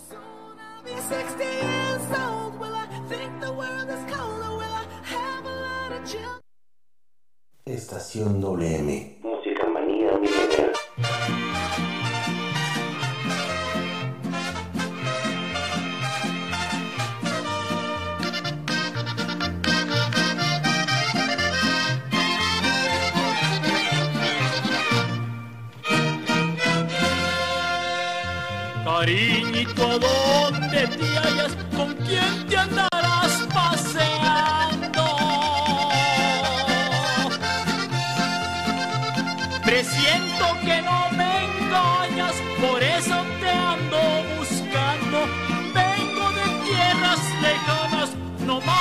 Be 0.83 0.91
60 0.91 1.43
years 1.43 2.01
old. 2.11 2.59
Will 2.59 2.73
I 2.73 2.87
think 3.09 3.39
the 3.41 3.51
world 3.51 3.89
is 3.89 4.15
colder? 4.15 4.49
Will 4.51 4.61
I 4.61 4.85
have 5.03 5.45
a 5.45 5.49
lot 5.49 5.91
of 5.99 6.05
children? 6.05 6.41
Estación 7.65 8.41
WM. 8.41 9.19
Música 9.21 9.67
manía 9.67 10.17
milenial. 10.17 10.71
Cariñito, 28.99 29.83
¿a 29.91 29.97
dónde 29.97 30.81
te 30.87 31.05
hallas? 31.17 31.53
¿Con 31.73 31.93
quién 32.05 32.47
te 32.49 32.57
andarás 32.57 33.47
paseando? 33.53 35.05
Presiento 39.63 40.45
que 40.65 40.81
no 40.81 41.09
me 41.11 41.45
engañas, 41.45 42.35
por 42.59 42.83
eso 42.83 43.23
te 43.39 43.49
ando 43.49 44.01
buscando. 44.37 45.17
Vengo 45.73 46.25
de 46.37 46.45
tierras 46.67 47.21
lejanas, 47.41 48.09
no 48.45 48.59
más 48.59 48.79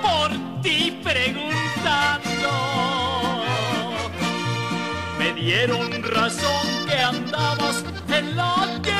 por 0.00 0.28
ti 0.62 0.78
preguntando. 1.04 2.50
Me 5.18 5.28
dieron 5.34 6.02
razón 6.02 6.73
que 8.14 8.20
andabas 8.20 8.93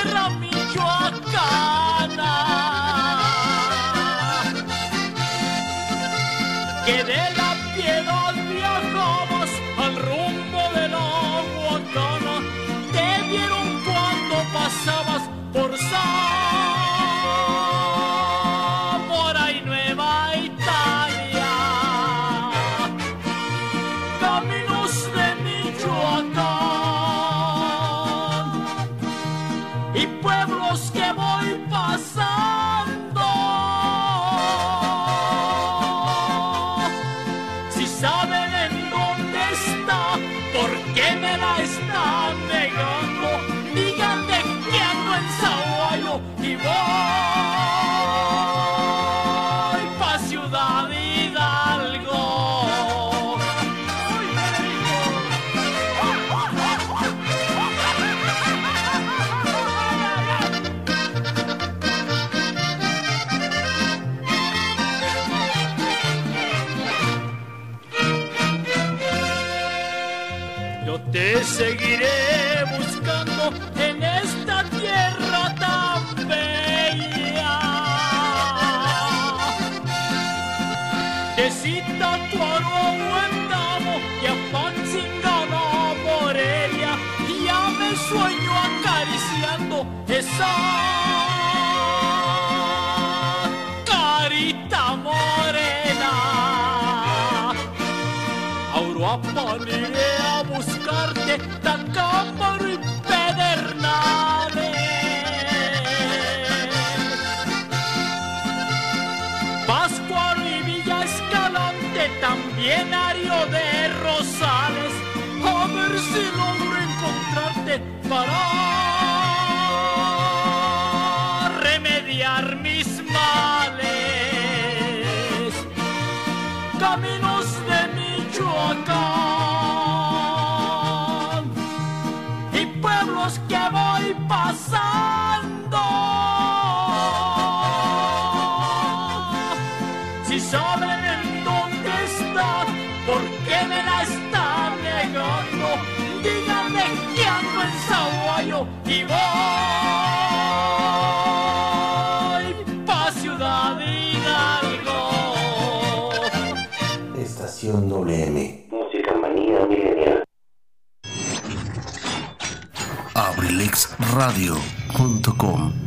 abrilexradio.com 164.14 165.83